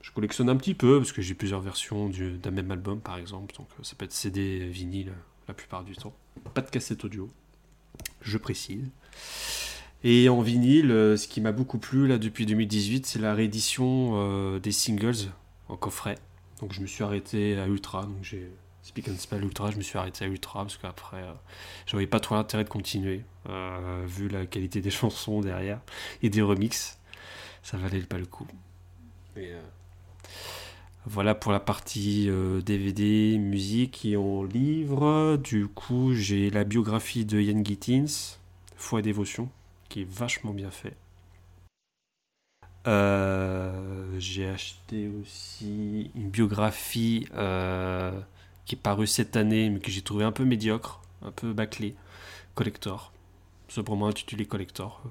je 0.00 0.10
collectionne 0.12 0.48
un 0.48 0.56
petit 0.56 0.74
peu 0.74 0.98
parce 0.98 1.12
que 1.12 1.20
j'ai 1.20 1.34
plusieurs 1.34 1.60
versions 1.60 2.08
du- 2.08 2.38
d'un 2.38 2.50
même 2.50 2.70
album 2.70 3.00
par 3.00 3.18
exemple, 3.18 3.54
donc 3.56 3.68
euh, 3.78 3.82
ça 3.82 3.94
peut 3.94 4.06
être 4.06 4.12
CD, 4.12 4.66
vinyle 4.68 5.12
la 5.46 5.52
plupart 5.52 5.84
du 5.84 5.94
temps. 5.94 6.14
Pas 6.54 6.62
de 6.62 6.70
cassette 6.70 7.04
audio, 7.04 7.28
je 8.22 8.38
précise. 8.38 8.88
Et 10.04 10.30
en 10.30 10.40
vinyle, 10.40 10.88
ce 10.88 11.28
qui 11.28 11.40
m'a 11.42 11.52
beaucoup 11.52 11.78
plu 11.78 12.06
là 12.06 12.18
depuis 12.18 12.46
2018, 12.46 13.04
c'est 13.06 13.18
la 13.18 13.34
réédition 13.34 14.58
des 14.58 14.72
singles 14.72 15.30
en 15.68 15.76
coffret. 15.76 16.16
Donc 16.60 16.72
je 16.72 16.80
me 16.80 16.86
suis 16.86 17.02
arrêté 17.02 17.58
à 17.58 17.66
Ultra, 17.66 18.02
donc 18.02 18.22
j'ai 18.22 18.50
Speak 18.82 19.08
and 19.08 19.16
Spell 19.16 19.42
Ultra, 19.42 19.70
je 19.70 19.76
me 19.76 19.82
suis 19.82 19.98
arrêté 19.98 20.24
à 20.24 20.28
Ultra 20.28 20.62
parce 20.62 20.76
qu'après 20.76 21.22
euh, 21.22 21.32
j'avais 21.86 22.06
pas 22.06 22.20
trop 22.20 22.34
l'intérêt 22.34 22.64
de 22.64 22.68
continuer 22.68 23.22
euh, 23.48 24.04
vu 24.06 24.28
la 24.28 24.46
qualité 24.46 24.80
des 24.80 24.90
chansons 24.90 25.40
derrière 25.40 25.80
et 26.22 26.30
des 26.30 26.42
remixes, 26.42 26.98
ça 27.62 27.76
valait 27.76 28.00
pas 28.00 28.18
le 28.18 28.26
coup. 28.26 28.46
Euh, 29.36 29.60
voilà 31.06 31.34
pour 31.34 31.52
la 31.52 31.60
partie 31.60 32.30
euh, 32.30 32.62
DVD, 32.62 33.36
musique 33.38 34.04
et 34.06 34.16
en 34.16 34.42
livre. 34.42 35.36
Du 35.36 35.66
coup, 35.68 36.14
j'ai 36.14 36.48
la 36.48 36.64
biographie 36.64 37.26
de 37.26 37.40
Ian 37.40 37.62
Gittins, 37.62 38.38
Foi 38.76 39.00
et 39.00 39.02
dévotion, 39.02 39.50
qui 39.88 40.02
est 40.02 40.10
vachement 40.10 40.52
bien 40.52 40.70
fait. 40.70 40.96
Euh, 42.86 44.18
j'ai 44.18 44.48
acheté 44.48 45.08
aussi 45.08 46.10
une 46.14 46.28
biographie 46.28 47.26
euh, 47.34 48.20
qui 48.66 48.74
est 48.74 48.78
parue 48.78 49.06
cette 49.06 49.36
année, 49.36 49.70
mais 49.70 49.80
que 49.80 49.90
j'ai 49.90 50.02
trouvé 50.02 50.24
un 50.24 50.32
peu 50.32 50.44
médiocre, 50.44 51.00
un 51.22 51.30
peu 51.30 51.52
bâclé, 51.52 51.94
Collector. 52.54 53.12
Sobrement 53.68 54.08
intitulé 54.08 54.44
Collector. 54.46 55.00
euh, 55.06 55.08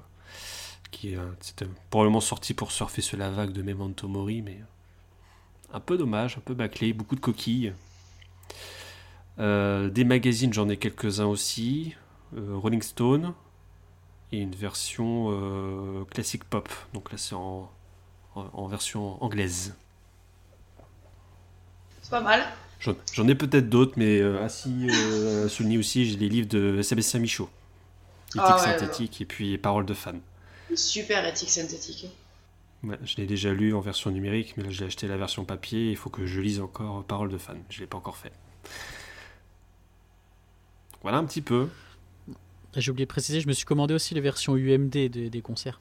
Qui 0.92 1.16
c'était 1.40 1.66
probablement 1.90 2.22
sorti 2.22 2.54
pour 2.54 2.72
surfer 2.72 3.02
sur 3.02 3.18
la 3.18 3.32
vague 3.32 3.52
de 3.52 3.64
Memento 3.64 4.08
Mori, 4.08 4.42
mais 4.42 4.60
un 5.74 5.80
peu 5.80 5.98
dommage, 5.98 6.38
un 6.38 6.42
peu 6.42 6.54
bâclé, 6.54 6.94
beaucoup 6.94 7.16
de 7.16 7.22
coquilles. 7.22 7.74
Des 9.40 10.04
magazines, 10.06 10.54
j'en 10.54 10.70
ai 10.70 10.78
quelques-uns 10.78 11.26
aussi. 11.26 11.96
Rolling 12.36 12.84
Stone 12.84 13.34
et 14.34 14.40
une 14.40 14.56
version 14.56 15.30
euh, 15.30 16.04
classique 16.06 16.44
pop. 16.44 16.68
Donc 16.94 17.12
là, 17.12 17.18
c'est 17.18 17.36
en, 17.36 17.72
en, 18.36 18.46
en 18.52 18.68
version 18.68 19.24
anglaise. 19.24 19.76
C'est 22.02 22.12
pas 22.12 22.22
mal. 22.22 22.44
J'en, 23.14 23.28
ai 23.28 23.36
peut-être 23.36 23.70
d'autres, 23.70 23.94
mais 23.96 24.20
euh, 24.20 24.44
assis, 24.44 24.90
euh, 24.90 25.48
souligné 25.48 25.78
aussi, 25.78 26.06
j'ai 26.06 26.18
les 26.18 26.28
livres 26.28 26.50
de 26.50 26.82
Sébastien 26.82 27.20
Michaud. 27.22 27.50
Éthique 28.30 28.42
Ah 28.44 28.58
ouais, 28.58 28.62
synthétique 28.62 29.22
et 29.22 29.26
puis 29.26 29.58
Paroles 29.58 29.86
de 29.86 29.94
fan. 29.94 30.20
Super 30.76 31.26
éthique 31.26 31.52
synthétique. 31.52 32.08
Ouais, 32.84 33.00
je 33.06 33.16
l'ai 33.18 33.26
déjà 33.26 33.54
lu 33.54 33.74
en 33.74 33.80
version 33.80 34.12
numérique, 34.12 34.56
mais 34.58 34.64
là 34.64 34.70
j'ai 34.72 34.84
acheté 34.84 35.08
la 35.08 35.16
version 35.16 35.46
papier. 35.46 35.92
Il 35.92 35.96
faut 35.96 36.10
que 36.10 36.26
je 36.26 36.42
lise 36.42 36.60
encore 36.60 37.06
Paroles 37.06 37.30
de 37.30 37.38
fan. 37.38 37.62
Je 37.70 37.80
l'ai 37.80 37.88
pas 37.88 37.98
encore 37.98 38.18
fait. 38.18 38.34
Voilà 41.04 41.20
un 41.20 41.26
petit 41.26 41.42
peu. 41.42 41.70
J'ai 42.76 42.92
oublié 42.92 43.06
de 43.06 43.10
préciser, 43.12 43.40
je 43.42 43.48
me 43.48 43.54
suis 43.54 43.66
commandé 43.66 43.94
aussi 43.94 44.14
les 44.16 44.22
versions 44.22 44.56
UMD 44.56 44.90
des, 44.90 45.10
des 45.30 45.42
concerts. 45.42 45.80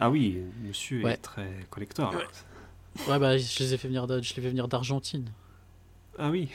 Ah 0.00 0.10
oui, 0.10 0.38
monsieur 0.62 1.02
Ouais. 1.04 1.12
est 1.14 1.16
très 1.18 1.50
collector. 1.70 2.14
Ouais. 2.14 2.24
Ouais, 3.12 3.18
bah, 3.18 3.36
je 3.38 3.58
les 3.62 3.74
ai 3.74 3.78
fait 3.78 3.88
venir, 3.88 4.06
de- 4.06 4.22
je 4.22 4.32
les 4.34 4.38
ai 4.40 4.42
fait 4.42 4.48
venir 4.50 4.68
d'Argentine. 4.68 5.26
Ah 6.18 6.30
oui, 6.30 6.48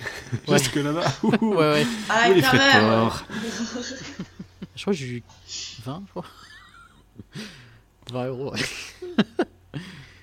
Ouais. 0.47 0.57
jusque 0.57 0.75
là-bas. 0.75 1.05
Ouh. 1.23 1.31
Ouais, 1.41 1.55
ouais. 1.73 1.85
Ah, 2.09 2.25
Oui, 2.29 2.35
les 2.35 2.41
quand 2.41 2.47
frais 2.47 2.57
de 2.57 2.85
même. 2.85 2.89
port. 2.89 3.23
Je 4.75 4.81
crois 4.83 4.93
que 4.93 4.99
j'ai 4.99 5.07
eu 5.07 5.23
20, 5.83 6.03
je 6.05 6.09
crois. 6.11 6.25
20 8.11 8.25
euros, 8.27 8.51
ouais. 8.53 8.59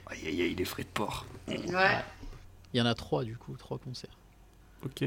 Aïe 0.06 0.26
aïe 0.28 0.42
aïe, 0.42 0.54
les 0.54 0.64
frais 0.64 0.84
de 0.84 0.88
port. 0.88 1.26
Ouais. 1.48 2.04
Il 2.72 2.78
y 2.78 2.80
en 2.80 2.86
a 2.86 2.94
3 2.94 3.24
du 3.24 3.36
coup, 3.36 3.56
3 3.56 3.78
concerts. 3.78 4.16
Ok. 4.84 5.04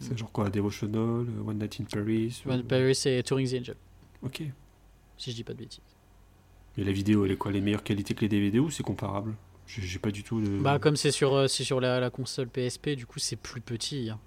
C'est 0.00 0.16
genre 0.18 0.32
quoi 0.32 0.48
Devotional, 0.50 0.98
euh, 1.28 1.42
One 1.46 1.58
Night 1.58 1.78
in 1.80 1.84
Paris 1.84 2.42
ou- 2.46 2.50
One 2.50 2.64
Paris 2.64 2.98
et 3.06 3.22
Touring 3.22 3.48
the 3.48 3.54
Angel, 3.60 3.76
Ok. 4.22 4.42
si 5.18 5.30
je 5.30 5.36
dis 5.36 5.44
pas 5.44 5.52
de 5.52 5.58
bêtises. 5.58 5.80
Et 6.78 6.84
la 6.84 6.92
vidéo, 6.92 7.24
elle 7.26 7.32
est 7.32 7.36
quoi 7.36 7.52
Les 7.52 7.60
meilleures 7.60 7.82
qualités 7.84 8.14
que 8.14 8.22
les 8.22 8.28
DVD 8.28 8.58
ou 8.58 8.70
c'est 8.70 8.82
comparable? 8.82 9.34
J'ai 9.66 9.82
j'ai 9.82 9.98
pas 9.98 10.10
du 10.10 10.22
tout 10.24 10.40
de. 10.40 10.58
Bah, 10.58 10.78
comme 10.78 10.96
c'est 10.96 11.10
sur, 11.12 11.34
euh, 11.34 11.46
c'est 11.46 11.64
sur 11.64 11.80
la, 11.80 12.00
la 12.00 12.10
console 12.10 12.48
PSP, 12.48 12.90
du 12.96 13.06
coup, 13.06 13.18
c'est 13.18 13.36
plus 13.36 13.60
petit. 13.60 14.10
hein. 14.10 14.18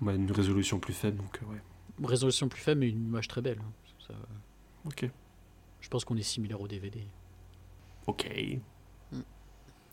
Ouais, 0.00 0.14
une 0.14 0.30
résolution 0.30 0.78
plus 0.78 0.92
faible, 0.94 1.16
donc 1.18 1.40
euh, 1.42 1.52
ouais. 1.52 2.06
Résolution 2.08 2.48
plus 2.48 2.60
faible, 2.62 2.80
mais 2.80 2.88
une 2.88 3.06
image 3.06 3.26
très 3.28 3.40
belle. 3.42 3.58
hein. 3.60 3.72
Ça, 4.06 4.14
Ok. 4.86 5.10
je 5.80 5.88
pense 5.88 6.04
qu'on 6.04 6.16
est 6.16 6.22
similaire 6.22 6.60
au 6.60 6.68
DVD. 6.68 7.00
Ok. 8.06 8.30
Hmm. 9.12 9.20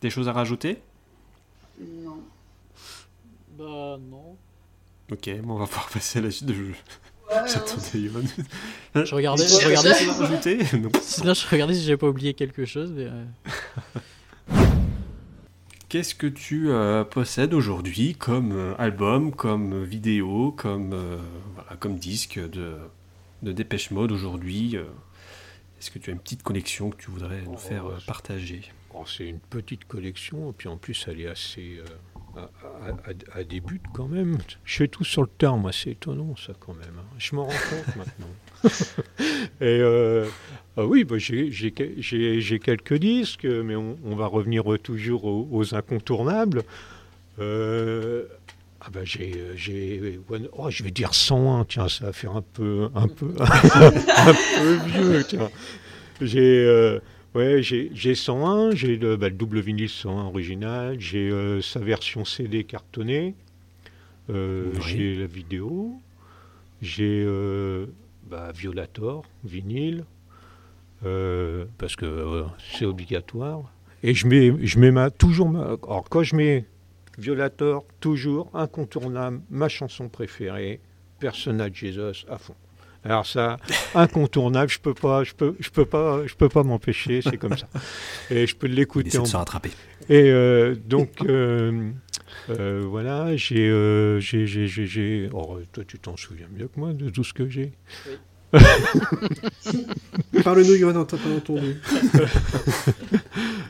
Des 0.00 0.08
choses 0.10 0.28
à 0.28 0.32
rajouter? 0.32 0.80
Non. 1.80 2.22
Bah, 3.58 3.98
non. 4.00 4.36
Ok, 5.12 5.30
bon, 5.42 5.54
on 5.54 5.58
va 5.58 5.66
pouvoir 5.66 5.88
passer 5.88 6.18
à 6.18 6.22
la 6.22 6.30
suite 6.30 6.46
de 6.48 6.54
jeu. 6.54 6.74
Ouais, 7.30 7.36
J'attendais 7.48 7.98
Yoann. 8.00 8.26
Je 8.94 9.14
regardais, 9.14 9.46
je 9.46 9.66
regardais, 9.66 9.94
si, 9.94 10.76
Non. 10.80 10.90
sinon 11.00 11.34
je 11.34 11.48
regardais 11.48 11.74
si 11.74 11.82
j'avais 11.84 11.96
pas 11.96 12.08
oublié 12.08 12.34
quelque 12.34 12.64
chose. 12.64 12.92
Mais, 12.92 13.06
euh, 13.06 13.24
Qu'est-ce 15.88 16.16
que 16.16 16.26
tu 16.26 16.70
euh, 16.70 17.04
possèdes 17.04 17.54
aujourd'hui 17.54 18.14
comme 18.16 18.52
euh, 18.52 18.74
album, 18.76 19.32
comme 19.32 19.84
vidéo, 19.84 20.50
comme, 20.50 20.92
euh, 20.92 21.18
voilà, 21.54 21.76
comme 21.78 21.96
disque 21.98 22.38
de, 22.40 22.76
de 23.42 23.52
Dépêche 23.52 23.92
Mode 23.92 24.10
aujourd'hui 24.10 24.74
Est-ce 24.74 25.92
que 25.92 26.00
tu 26.00 26.10
as 26.10 26.12
une 26.12 26.18
petite 26.18 26.42
collection 26.42 26.90
que 26.90 26.96
tu 26.96 27.10
voudrais 27.12 27.42
nous 27.42 27.52
Oh, 27.54 27.58
faire 27.58 27.84
partager? 28.06 28.62
Oh, 28.92 29.04
c'est 29.06 29.28
une 29.28 29.38
petite 29.38 29.84
collection, 29.86 30.50
et 30.50 30.52
puis 30.54 30.68
en 30.68 30.76
plus 30.76 31.04
elle 31.06 31.20
est 31.20 31.28
assez 31.28 31.78
euh, 31.78 31.84
à, 32.36 32.40
à- 32.42 32.90
à- 33.36 33.38
à 33.40 33.44
des 33.44 33.60
buts 33.60 33.80
quand 33.94 34.08
même. 34.08 34.38
Je 34.64 34.76
fais 34.76 34.88
tout 34.88 35.04
sur 35.04 35.22
le 35.22 35.28
terme, 35.28 35.62
moi, 35.62 35.72
c'est 35.72 35.90
étonnant 35.90 36.34
ça 36.36 36.52
quand 36.58 36.74
même. 36.74 36.94
hein. 36.98 37.04
Je 37.18 37.34
m'en 37.34 37.44
rends 37.44 37.50
compte 37.50 37.96
maintenant. 37.96 38.70
et 39.60 39.80
euh, 39.80 40.26
ah 40.76 40.84
oui, 40.86 41.04
bah, 41.04 41.18
j'ai- 41.18 41.50
j'ai 41.50 41.70
que- 41.72 41.94
j'ai 41.98 42.40
j'ai 42.40 42.58
quelques 42.58 42.94
disques, 42.94 43.44
mais 43.44 43.76
on, 43.76 43.96
on 44.04 44.16
va 44.16 44.26
revenir 44.26 44.64
toujours 44.82 45.24
aux, 45.24 45.48
aux 45.50 45.74
incontournables. 45.74 46.62
Euh, 47.38 48.24
ah 48.80 48.88
bah 48.92 49.00
j'ai, 49.04 49.34
oh, 50.52 50.70
je 50.70 50.82
vais 50.84 50.90
dire 50.90 51.12
101, 51.14 51.64
tiens, 51.64 51.88
ça 51.88 52.06
va 52.06 52.12
faire 52.12 52.36
un 52.36 52.42
peu, 52.42 52.88
un 52.94 53.08
peu, 53.08 53.34
un 53.40 54.32
peu 54.58 54.74
vieux, 54.86 55.24
tiens. 55.28 55.50
J'ai, 56.20 56.64
euh, 56.64 56.98
Ouais, 57.36 57.62
j'ai 57.62 57.90
j'ai 57.92 58.14
101, 58.14 58.70
j'ai 58.74 58.96
le, 58.96 59.18
bah, 59.18 59.28
le 59.28 59.34
double 59.34 59.60
vinyle 59.60 59.90
101 59.90 60.24
original, 60.24 60.98
j'ai 60.98 61.28
euh, 61.30 61.60
sa 61.60 61.80
version 61.80 62.24
CD 62.24 62.64
cartonnée, 62.64 63.34
euh, 64.30 64.72
Oui. 64.72 64.80
j'ai 64.86 65.14
la 65.16 65.26
vidéo, 65.26 66.00
j'ai 66.80 67.22
euh, 67.26 67.88
bah, 68.24 68.52
Violator, 68.56 69.26
vinyle, 69.44 70.06
parce 71.76 71.94
que 71.94 72.44
c'est 72.72 72.86
obligatoire. 72.86 73.70
Et 74.02 74.14
je 74.14 74.26
mets, 74.26 74.54
je 74.66 74.78
mets 74.78 74.90
ma, 74.90 75.10
toujours 75.10 75.50
ma. 75.50 75.60
Alors, 75.64 76.06
quand 76.08 76.22
je 76.22 76.36
mets 76.36 76.64
Violator, 77.18 77.84
toujours 78.00 78.50
incontournable, 78.54 79.42
ma 79.50 79.68
chanson 79.68 80.08
préférée, 80.08 80.80
Personal 81.18 81.74
Jesus 81.74 82.24
à 82.30 82.38
fond. 82.38 82.54
Alors 83.08 83.24
ça, 83.24 83.56
incontournable, 83.94 84.68
je 84.70 84.80
peux 84.80 84.94
pas, 84.94 85.22
je 85.22 85.32
peux, 85.32 85.54
je 85.60 85.70
peux 85.70 85.84
pas, 85.84 86.26
je 86.26 86.34
peux 86.34 86.48
pas 86.48 86.64
m'empêcher, 86.64 87.22
c'est 87.22 87.36
comme 87.36 87.56
ça. 87.56 87.68
Et 88.30 88.46
je 88.48 88.56
peux 88.56 88.66
l'écouter 88.66 89.16
en 89.18 89.22
de 89.22 89.28
se 89.28 89.36
rattraper. 89.36 89.70
et 90.08 90.30
euh, 90.30 90.74
donc, 90.74 91.10
euh, 91.22 91.90
euh, 92.50 92.82
voilà, 92.84 93.36
j'ai, 93.36 93.68
euh, 93.68 94.18
j'ai, 94.18 94.48
j'ai, 94.48 94.66
j'ai, 94.66 94.86
j'ai- 94.86 95.28
oh, 95.32 95.58
toi, 95.72 95.84
tu 95.86 96.00
t'en 96.00 96.16
souviens 96.16 96.48
mieux 96.52 96.66
que 96.66 96.80
moi 96.80 96.92
de 96.94 97.08
tout 97.10 97.22
ce 97.22 97.32
que 97.32 97.48
j'ai. 97.48 97.72
Parle-nous, 100.44 100.74
Yoann, 100.74 100.96
on 100.96 101.04
t'a 101.04 101.16
pas 101.16 101.28
entendu. 101.30 101.76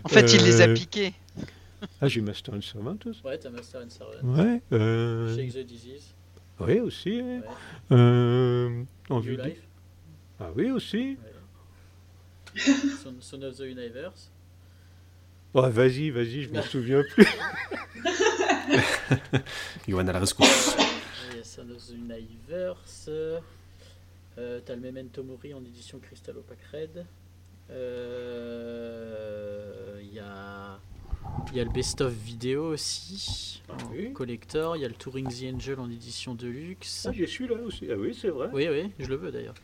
En 0.05 0.09
fait, 0.09 0.33
il 0.35 0.45
les 0.45 0.61
a 0.61 0.69
Euh, 0.69 0.75
piqués. 0.75 1.13
Ah, 2.01 2.07
j'ai 2.09 2.21
Master 2.21 2.55
and 2.55 2.61
Servant 2.63 2.97
aussi. 3.07 3.21
Ouais, 3.25 3.37
t'as 3.39 3.51
Master 3.51 3.81
and 3.85 3.91
Servant. 3.91 4.37
Ouais. 4.43 4.63
Euh, 4.73 5.35
Shake 5.37 5.53
the 5.53 5.67
Disease. 5.67 6.15
Oui, 6.61 6.81
aussi. 6.81 7.21
ouais. 7.23 7.41
Euh, 7.93 8.83
en 9.11 9.21
New 9.21 9.31
vidéo. 9.31 9.45
Life? 9.45 9.63
Ah 10.41 10.51
oui, 10.55 10.71
aussi. 10.71 11.17
Son, 12.57 13.15
Son 13.21 13.43
of 13.43 13.57
the 13.57 13.61
Universe? 13.61 14.31
Oh, 15.55 15.69
vas-y, 15.71 16.11
vas-y, 16.11 16.43
je 16.43 16.53
m'en 16.53 16.63
souviens 16.63 17.03
plus. 17.15 17.27
Yoann 19.89 20.09
à 20.09 20.13
la 20.13 20.21
rescousse. 20.21 20.77
Il 21.31 21.39
y 21.39 21.41
a 21.41 21.45
Son 21.45 21.71
of 21.71 21.87
the 21.87 21.93
Universe. 21.93 23.07
Euh, 23.09 23.41
t'as 24.67 24.75
le 24.75 24.81
Memento 24.83 25.23
Mori 25.23 25.55
en 25.55 25.65
édition 25.65 25.99
Crystal 25.99 26.37
Opaque 26.37 26.59
Red. 26.73 27.07
Euh, 28.47 30.01
Il 30.03 30.15
y 30.15 30.21
a. 30.21 30.79
Il 31.53 31.57
y 31.57 31.61
a 31.61 31.65
le 31.65 31.71
Best 31.71 32.01
of 32.01 32.13
vidéo 32.13 32.73
aussi, 32.73 33.63
en 33.69 33.77
oui. 33.93 34.13
collector. 34.13 34.77
Il 34.77 34.83
y 34.83 34.85
a 34.85 34.89
le 34.89 34.95
Touring 34.95 35.29
the 35.29 35.55
Angel 35.55 35.79
en 35.81 35.91
édition 35.91 36.35
deluxe. 36.35 37.07
Ah, 37.09 37.13
j'ai 37.13 37.27
celui-là 37.27 37.61
aussi. 37.63 37.87
Ah 37.91 37.97
oui, 37.97 38.17
c'est 38.19 38.29
vrai. 38.29 38.49
Oui, 38.53 38.67
oui, 38.71 38.91
je 38.99 39.07
le 39.07 39.17
veux 39.17 39.31
d'ailleurs. 39.33 39.55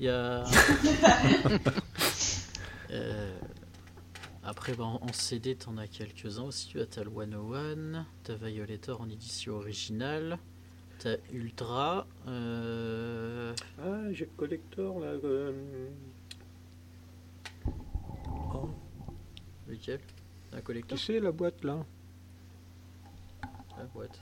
Il 0.00 0.06
y 0.06 0.08
a. 0.08 0.44
Euh, 2.90 3.36
Après, 4.44 4.72
bah, 4.74 4.84
en 4.84 5.00
en 5.02 5.12
CD, 5.12 5.56
t'en 5.56 5.76
as 5.78 5.88
quelques-uns 5.88 6.42
aussi. 6.44 6.68
Tu 6.68 6.80
as 6.80 6.86
t'as 6.86 7.02
le 7.02 7.10
101, 7.10 8.06
t'as 8.22 8.34
Violator 8.34 9.00
en 9.00 9.08
édition 9.10 9.54
originale, 9.54 10.38
t'as 11.00 11.16
Ultra. 11.32 12.06
euh, 12.28 13.52
Ah, 13.82 14.12
j'ai 14.12 14.26
le 14.26 14.30
collector 14.36 15.00
là. 15.00 15.06
euh, 15.24 15.88
oh, 18.54 18.68
Lequel? 19.66 19.98
Un 20.56 20.60
collector 20.60 20.98
tu 20.98 21.04
sais, 21.04 21.20
la 21.20 21.32
boîte 21.32 21.64
là. 21.64 21.84
La 23.78 23.84
boîte. 23.84 24.20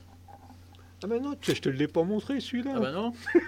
Ah, 1.04 1.06
bah 1.09 1.18
non, 1.18 1.34
tu 1.34 1.50
sais, 1.50 1.56
je 1.56 1.62
te 1.62 1.68
l'ai 1.68 1.88
pas 1.88 2.04
montré 2.04 2.40
celui-là. 2.40 2.74
Ah 2.76 2.80
bah 2.80 2.92
non 2.92 3.12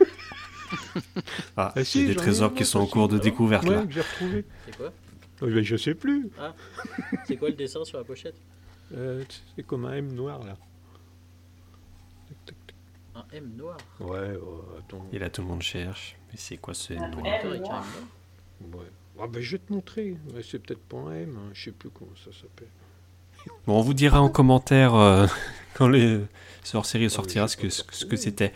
Ah, 1.56 1.72
Ah, 1.76 1.84
si, 1.84 2.00
il 2.00 2.02
y 2.02 2.04
a 2.04 2.08
des 2.08 2.14
j'en 2.14 2.20
ai 2.20 2.22
trésors 2.24 2.52
qui 2.54 2.62
autre 2.62 2.70
sont 2.70 2.78
en 2.80 2.82
aussi. 2.82 2.92
cours 2.92 3.08
de 3.08 3.14
Ah 3.14 3.18
bon 3.18 3.24
découverte 3.24 3.64
Ouais, 3.64 3.76
là. 3.76 3.86
que 3.86 3.92
j'ai 3.92 4.00
retrouvé. 4.00 4.44
C'est 4.66 4.76
quoi? 4.76 4.92
Oh, 5.40 5.46
mais 5.46 5.62
je 5.64 5.76
sais 5.76 5.94
plus. 5.94 6.30
C'est 7.26 7.36
quoi 7.36 7.48
le 7.48 7.54
dessin 7.54 7.84
sur 7.84 7.98
la 7.98 8.04
pochette? 8.04 8.36
Euh, 8.92 9.24
c'est 9.56 9.62
comme 9.64 9.84
un 9.86 9.94
M 9.94 10.12
noir 10.12 10.42
là. 10.44 10.56
Un 13.14 13.24
M 13.32 13.52
noir? 13.56 13.76
Ouais, 14.00 14.34
oh, 14.42 14.64
attends. 14.78 15.06
Et 15.12 15.18
là, 15.18 15.30
tout 15.30 15.42
le 15.42 15.46
monde 15.48 15.62
cherche. 15.62 16.16
Mais 16.30 16.36
c'est 16.36 16.56
quoi 16.56 16.74
ce 16.74 16.94
nom 16.94 17.04
M. 17.04 17.26
Avec 17.26 17.44
un 17.44 17.54
M 17.54 17.62
noir. 17.62 17.84
noir. 18.60 18.82
Ouais. 18.82 18.90
Ah 19.20 19.26
bah, 19.26 19.40
je 19.40 19.52
vais 19.52 19.58
te 19.58 19.72
montrer. 19.72 20.16
Ouais, 20.34 20.42
c'est 20.42 20.58
peut-être 20.58 20.80
pas 20.82 20.96
un 20.98 21.12
M, 21.14 21.36
hein, 21.38 21.50
je 21.52 21.64
sais 21.64 21.72
plus 21.72 21.90
comment 21.90 22.10
ça 22.16 22.32
s'appelle. 22.32 22.68
Bon, 23.66 23.78
on 23.78 23.82
vous 23.82 23.94
dira 23.94 24.20
en 24.22 24.28
commentaire 24.28 24.94
euh, 24.94 25.26
quand 25.74 25.88
les 25.88 26.20
ce 26.62 26.76
hors-série 26.76 27.10
sortira 27.10 27.46
ce 27.46 27.56
que, 27.56 27.68
ce, 27.68 27.82
ce 27.92 28.04
que 28.06 28.16
c'était. 28.16 28.52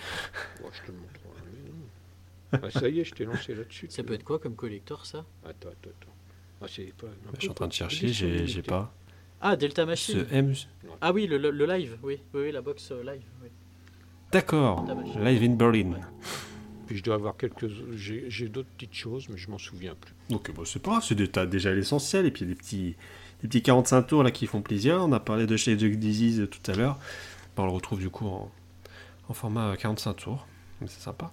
Ouais, 0.62 0.70
je 0.72 0.80
te 0.86 0.92
le 0.92 0.98
montrerai. 0.98 1.42
mais 1.52 2.58
non. 2.60 2.68
Ah, 2.74 2.80
ça 2.80 2.88
y 2.88 3.00
est, 3.00 3.04
je 3.04 3.14
t'ai 3.14 3.24
lancé 3.24 3.54
là-dessus. 3.54 3.86
Ça 3.90 4.02
peut 4.02 4.14
être 4.14 4.24
quoi 4.24 4.38
comme 4.38 4.54
collector 4.56 5.04
ça? 5.06 5.24
Attends, 5.44 5.68
attends, 5.68 5.90
attends. 6.00 6.12
Ah, 6.62 6.66
c'est 6.68 6.92
pas. 6.94 7.06
Je 7.34 7.40
suis 7.40 7.50
en 7.50 7.54
train 7.54 7.68
de 7.68 7.72
chercher, 7.72 8.08
j'ai 8.08 8.46
j'ai 8.46 8.62
pas. 8.62 8.92
Ah, 9.40 9.54
Delta 9.56 9.82
Ce 9.82 9.86
Machine 9.86 10.26
M. 10.32 10.54
Ah 11.00 11.12
oui, 11.12 11.26
le, 11.28 11.38
le- 11.38 11.50
le 11.52 11.66
live, 11.66 11.96
oui. 12.02 12.18
oui. 12.34 12.40
Oui, 12.46 12.52
la 12.52 12.60
box 12.62 12.90
euh, 12.90 13.02
live. 13.04 13.22
Oui. 13.42 13.48
D'accord. 14.32 14.82
Delta 14.82 14.94
Machine. 15.00 15.24
Live 15.24 15.42
in 15.44 15.54
Berlin. 15.54 16.00
Puis 16.88 16.96
je 16.96 17.02
dois 17.02 17.16
avoir 17.16 17.36
quelques. 17.36 17.68
J'ai 17.94 18.48
d'autres 18.48 18.70
petites 18.78 18.94
choses, 18.94 19.28
mais 19.28 19.36
je 19.36 19.50
m'en 19.50 19.58
souviens 19.58 19.94
plus. 19.94 20.14
Donc 20.30 20.50
bon, 20.52 20.64
c'est 20.64 20.80
pas 20.80 20.92
grave, 20.92 21.04
c'est 21.06 21.14
déjà 21.14 21.74
l'essentiel. 21.74 22.24
Et 22.24 22.30
puis 22.30 22.46
des 22.46 22.54
petits, 22.54 22.96
des 23.42 23.48
petits 23.48 23.60
45 23.60 24.02
tours 24.06 24.22
là 24.22 24.30
qui 24.30 24.46
font 24.46 24.62
plaisir. 24.62 24.96
On 25.02 25.12
a 25.12 25.20
parlé 25.20 25.46
de 25.46 25.54
chez 25.58 25.76
The 25.76 25.84
Disease 25.84 26.48
tout 26.50 26.70
à 26.70 26.74
l'heure. 26.74 26.98
Bon, 27.56 27.64
on 27.64 27.66
le 27.66 27.72
retrouve 27.72 27.98
du 27.98 28.08
coup 28.08 28.26
en, 28.26 28.50
en 29.28 29.34
format 29.34 29.76
45 29.76 30.14
tours. 30.14 30.46
Mais 30.80 30.86
c'est 30.88 31.02
sympa. 31.02 31.30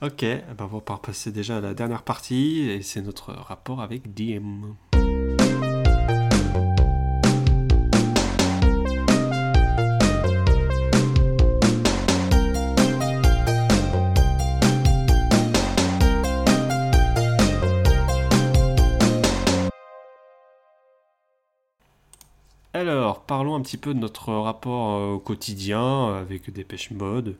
Ok, 0.00 0.20
ben, 0.20 0.44
on 0.60 0.66
va 0.66 0.80
passer 0.98 1.32
déjà 1.32 1.56
à 1.56 1.60
la 1.60 1.74
dernière 1.74 2.04
partie. 2.04 2.60
Et 2.70 2.82
c'est 2.82 3.02
notre 3.02 3.32
rapport 3.32 3.80
avec 3.80 4.14
DM. 4.14 4.74
Alors, 22.74 23.22
parlons 23.22 23.54
un 23.54 23.60
petit 23.60 23.76
peu 23.76 23.94
de 23.94 24.00
notre 24.00 24.32
rapport 24.32 24.96
euh, 24.96 25.12
au 25.14 25.18
quotidien 25.20 26.12
avec 26.16 26.50
Dépêche 26.52 26.90
Mode. 26.90 27.36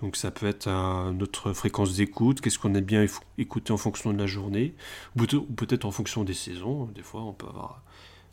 Donc, 0.00 0.16
ça 0.16 0.32
peut 0.32 0.46
être 0.46 0.68
notre 1.12 1.52
fréquence 1.52 1.94
d'écoute, 1.94 2.40
qu'est-ce 2.40 2.58
qu'on 2.58 2.74
aime 2.74 2.84
bien 2.84 3.06
écouter 3.38 3.72
en 3.72 3.76
fonction 3.76 4.12
de 4.12 4.18
la 4.18 4.26
journée, 4.26 4.74
ou 5.16 5.24
peut- 5.24 5.36
ou 5.36 5.44
peut-être 5.44 5.84
en 5.84 5.92
fonction 5.92 6.24
des 6.24 6.34
saisons. 6.34 6.86
Des 6.96 7.02
fois, 7.02 7.22
on 7.22 7.32
peut 7.32 7.46
avoir 7.46 7.80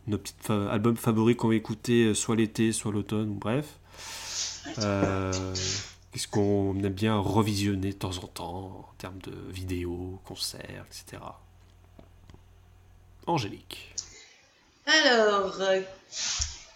nos 0.08 0.18
petits 0.18 0.34
albums 0.52 0.98
favoris 0.98 1.36
qu'on 1.38 1.50
va 1.50 1.56
écouter 1.56 2.06
euh, 2.06 2.14
soit 2.16 2.36
l'été, 2.36 2.72
soit 2.72 2.92
l'automne, 2.92 3.30
bref. 3.36 3.78
Euh, 4.80 5.32
qu'est-ce 6.12 6.28
qu'on 6.28 6.76
aime 6.84 6.94
bien 6.94 7.16
revisionner 7.20 7.90
de 7.90 7.98
temps 7.98 8.18
en 8.18 8.28
temps 8.28 8.88
en 8.90 8.94
termes 8.98 9.20
de 9.22 9.34
vidéos, 9.52 10.20
concerts, 10.26 10.86
etc. 10.88 11.22
Angélique. 13.28 13.94
Alors, 14.90 15.61
euh, 15.61 15.82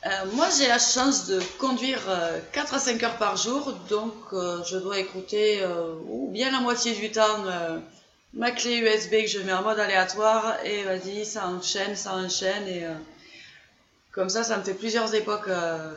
euh, 0.05 0.09
moi 0.33 0.47
j'ai 0.55 0.67
la 0.67 0.77
chance 0.77 1.25
de 1.25 1.41
conduire 1.57 2.01
euh, 2.07 2.39
4 2.51 2.75
à 2.75 2.79
5 2.79 3.01
heures 3.03 3.17
par 3.17 3.37
jour, 3.37 3.73
donc 3.89 4.13
euh, 4.33 4.63
je 4.65 4.77
dois 4.77 4.99
écouter 4.99 5.63
euh, 5.63 5.95
ou 6.07 6.29
bien 6.31 6.51
la 6.51 6.59
moitié 6.59 6.93
du 6.93 7.11
temps 7.11 7.45
euh, 7.47 7.79
ma 8.33 8.51
clé 8.51 8.77
USB 8.77 9.23
que 9.23 9.27
je 9.27 9.39
mets 9.39 9.53
en 9.53 9.63
mode 9.63 9.79
aléatoire 9.79 10.57
et 10.63 10.83
vas-y, 10.83 11.25
ça 11.25 11.47
enchaîne, 11.47 11.95
ça 11.95 12.13
enchaîne 12.13 12.67
et 12.67 12.85
euh, 12.85 12.93
comme 14.11 14.29
ça, 14.29 14.43
ça 14.43 14.57
me 14.57 14.63
fait 14.63 14.75
plusieurs 14.75 15.15
époques 15.15 15.47
euh, 15.47 15.91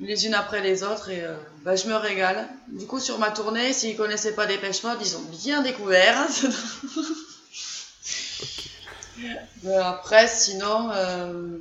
les 0.00 0.26
unes 0.26 0.34
après 0.34 0.60
les 0.60 0.82
autres 0.82 1.08
et 1.08 1.24
euh, 1.24 1.34
bah, 1.62 1.76
je 1.76 1.86
me 1.86 1.94
régale. 1.94 2.46
Du 2.68 2.86
coup, 2.86 3.00
sur 3.00 3.18
ma 3.18 3.30
tournée, 3.30 3.72
s'ils 3.72 3.96
connaissaient 3.96 4.34
pas 4.34 4.44
Dépêche 4.44 4.82
Mode, 4.82 4.98
ils 5.00 5.16
ont 5.16 5.22
bien 5.30 5.62
découvert. 5.62 6.26
Après, 9.82 10.26
sinon, 10.28 10.90
euh, 10.92 11.58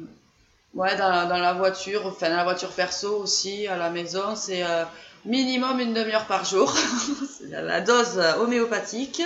ouais, 0.73 0.95
dans, 0.97 1.09
la- 1.09 1.25
dans 1.25 1.37
la 1.37 1.53
voiture, 1.53 2.05
enfin 2.05 2.29
dans 2.29 2.37
la 2.37 2.43
voiture 2.43 2.71
perso 2.71 3.17
aussi, 3.17 3.67
à 3.67 3.77
la 3.77 3.89
maison, 3.89 4.35
c'est 4.35 4.63
euh, 4.63 4.83
minimum 5.25 5.79
une 5.79 5.93
demi-heure 5.93 6.25
par 6.27 6.45
jour. 6.45 6.73
c'est 7.39 7.49
la 7.49 7.81
dose 7.81 8.17
euh, 8.17 8.35
homéopathique. 8.37 9.21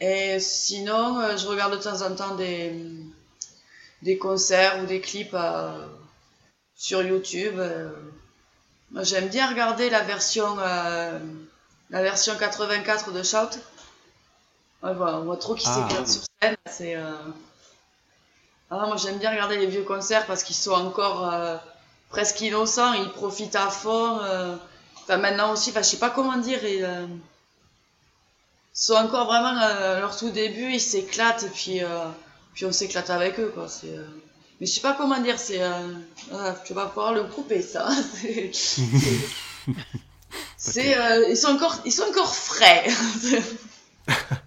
Et 0.00 0.40
sinon, 0.40 1.20
euh, 1.20 1.36
je 1.36 1.46
regarde 1.46 1.72
de 1.76 1.82
temps 1.82 2.00
en 2.02 2.14
temps 2.14 2.34
des, 2.34 2.74
des 4.02 4.16
concerts 4.18 4.80
ou 4.82 4.86
des 4.86 5.00
clips 5.00 5.36
sur 6.76 7.02
YouTube. 7.02 7.60
j'aime 9.02 9.28
bien 9.28 9.48
regarder 9.48 9.90
la 9.90 10.00
version, 10.02 10.56
la 10.56 11.20
version 12.02 12.34
84 12.36 13.12
de 13.12 13.22
Shout. 13.22 13.58
Ouais, 14.82 14.94
voilà, 14.94 15.18
on 15.18 15.24
voit 15.24 15.36
trop 15.36 15.54
qui 15.54 15.66
Ah. 15.68 15.86
s'éclate 15.88 16.08
sur 16.08 16.22
C'est, 16.66 16.94
euh, 16.96 17.12
ah, 18.70 18.86
moi, 18.86 18.96
j'aime 18.96 19.18
bien 19.18 19.30
regarder 19.30 19.58
les 19.58 19.66
vieux 19.66 19.82
concerts 19.82 20.26
parce 20.26 20.42
qu'ils 20.42 20.56
sont 20.56 20.72
encore 20.72 21.30
euh, 21.32 21.56
presque 22.08 22.40
innocents. 22.40 22.94
Ils 22.94 23.10
profitent 23.10 23.56
à 23.56 23.68
fond. 23.68 24.20
euh. 24.22 24.56
Enfin, 25.02 25.18
maintenant 25.18 25.52
aussi, 25.52 25.70
enfin, 25.70 25.82
je 25.82 25.88
sais 25.88 25.98
pas 25.98 26.10
comment 26.10 26.38
dire. 26.38 26.64
Ils, 26.64 27.08
sont 28.72 28.94
encore 28.94 29.26
vraiment 29.26 29.58
à 29.60 30.00
leur 30.00 30.16
tout 30.16 30.30
début. 30.30 30.72
Ils 30.72 30.80
s'éclatent 30.80 31.42
et 31.42 31.48
puis, 31.50 31.80
puis 32.54 32.64
on 32.64 32.72
s'éclate 32.72 33.10
avec 33.10 33.38
eux. 33.38 33.50
Quoi. 33.52 33.68
C'est, 33.68 33.94
Mais 34.60 34.66
je 34.66 34.72
sais 34.72 34.80
pas 34.80 34.94
comment 34.94 35.18
dire. 35.20 35.38
C'est, 35.38 35.60
ah, 35.62 36.54
tu 36.64 36.72
vas 36.72 36.86
pouvoir 36.86 37.12
le 37.12 37.24
couper, 37.24 37.60
ça. 37.62 37.88
C'est- 38.14 38.50
c'est- 38.54 38.82
c'est, 40.56 40.96
ils, 41.28 41.36
sont 41.36 41.48
encore, 41.48 41.76
ils 41.84 41.92
sont 41.92 42.04
encore 42.04 42.34
frais. 42.34 42.86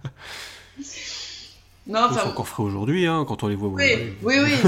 non, 1.86 2.08
Ils 2.10 2.14
sont 2.14 2.20
enfin, 2.20 2.30
encore 2.30 2.48
frais 2.48 2.62
aujourd'hui, 2.62 3.06
hein, 3.06 3.24
quand 3.28 3.42
on 3.42 3.48
les 3.48 3.56
voit. 3.56 3.68
oui, 3.70 4.16
oui, 4.22 4.38
oui. 4.40 4.52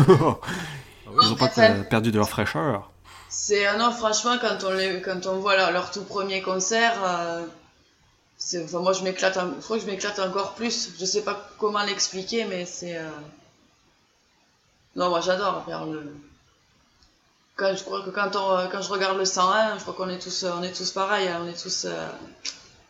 Ils 1.23 1.29
n'ont 1.31 1.35
pas 1.37 1.47
Enfin, 1.47 1.83
perdu 1.89 2.11
de 2.13 2.19
leur 2.19 2.29
fraîcheur. 2.29 2.91
C'est 3.29 3.77
non, 3.79 3.91
franchement, 3.93 4.37
quand 4.41 4.59
on 4.65 4.71
les, 4.73 5.01
quand 5.01 5.25
on 5.27 5.39
voit 5.39 5.57
leur, 5.57 5.71
leur 5.73 5.91
tout 5.91 6.05
premier 6.05 6.43
concert, 6.43 6.95
euh, 7.05 7.47
c'est, 8.39 8.63
enfin, 8.65 8.81
moi 8.81 8.93
je 8.93 9.03
m'éclate, 9.03 9.37
en- 9.37 9.55
je 9.59 9.65
crois 9.65 9.79
que 9.79 9.85
je 9.85 9.91
m'éclate 9.91 10.19
encore 10.19 10.55
plus. 10.55 10.91
Je 10.99 11.05
sais 11.05 11.23
pas 11.23 11.49
comment 11.59 11.83
l'expliquer, 11.85 12.45
mais 12.45 12.67
c'est, 12.67 12.97
euh, 12.99 13.09
non, 14.95 15.09
moi 15.11 15.21
j'adore 15.21 15.65
faire 15.65 15.87
le. 15.87 16.15
Quand 17.57 17.75
je 17.75 17.83
crois 17.85 18.03
que 18.03 18.11
quand 18.11 18.37
on, 18.37 18.69
quand 18.71 18.83
je 18.83 18.91
regarde 18.91 19.17
le 19.17 19.25
101, 19.25 19.79
je 19.79 19.83
crois 19.83 19.95
qu'on 19.95 20.09
est 20.11 20.19
tous, 20.19 20.45
on 20.45 20.63
est 20.63 20.73
tous 20.77 20.91
pareils, 20.91 21.29
hein, 21.29 21.41
on 21.43 21.49
est 21.49 21.61
tous, 21.63 21.87
euh, 21.87 22.09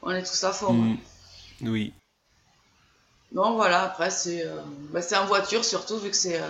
on 0.03 0.11
est 0.11 0.23
tous 0.25 0.43
à 0.45 0.53
fond. 0.53 0.73
Mm. 0.73 0.97
Oui. 1.63 1.93
Non, 3.33 3.55
voilà, 3.55 3.83
après, 3.83 4.11
c'est 4.11 4.47
euh, 4.47 4.61
bah, 4.93 5.03
c'est 5.03 5.17
en 5.17 5.27
voiture 5.27 5.65
surtout, 5.65 5.99
vu 5.99 6.11
que 6.11 6.17
c'est 6.17 6.41
euh, 6.41 6.49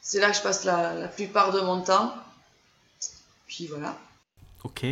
c'est 0.00 0.20
là 0.20 0.30
que 0.30 0.36
je 0.36 0.42
passe 0.42 0.64
la, 0.64 0.94
la 0.94 1.08
plupart 1.08 1.52
de 1.52 1.60
mon 1.60 1.82
temps. 1.82 2.14
Puis 3.46 3.66
voilà. 3.66 3.98
Ok. 4.62 4.84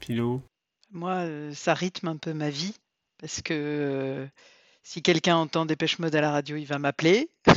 Philo. 0.00 0.42
Moi, 0.90 1.12
euh, 1.12 1.52
ça 1.54 1.74
rythme 1.74 2.08
un 2.08 2.16
peu 2.16 2.32
ma 2.32 2.50
vie 2.50 2.74
parce 3.18 3.42
que 3.42 3.54
euh, 3.54 4.26
si 4.82 5.02
quelqu'un 5.02 5.36
entend 5.36 5.66
Dépêche 5.66 5.98
Mode 5.98 6.14
à 6.14 6.20
la 6.20 6.30
radio, 6.30 6.56
il 6.56 6.66
va 6.66 6.78
m'appeler. 6.78 7.30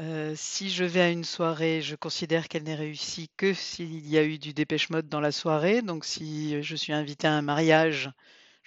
Euh, 0.00 0.34
si 0.36 0.70
je 0.70 0.84
vais 0.84 1.00
à 1.00 1.10
une 1.10 1.24
soirée, 1.24 1.82
je 1.82 1.96
considère 1.96 2.46
qu'elle 2.46 2.62
n'est 2.62 2.76
réussie 2.76 3.30
que 3.36 3.52
s'il 3.52 4.06
y 4.06 4.16
a 4.16 4.22
eu 4.22 4.38
du 4.38 4.54
Dépêche 4.54 4.90
Mode 4.90 5.08
dans 5.08 5.18
la 5.18 5.32
soirée. 5.32 5.82
Donc, 5.82 6.04
si 6.04 6.62
je 6.62 6.76
suis 6.76 6.92
invité 6.92 7.26
à 7.26 7.32
un 7.32 7.42
mariage, 7.42 8.08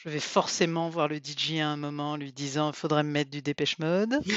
je 0.04 0.10
vais 0.10 0.20
forcément 0.20 0.90
voir 0.90 1.08
le 1.08 1.18
DJ 1.18 1.60
à 1.60 1.68
un 1.68 1.78
moment, 1.78 2.16
lui 2.16 2.32
disant, 2.34 2.72
il 2.72 2.76
faudrait 2.76 3.04
me 3.04 3.12
mettre 3.12 3.30
du 3.30 3.42
Dépêche 3.42 3.80
Mode. 3.80 4.20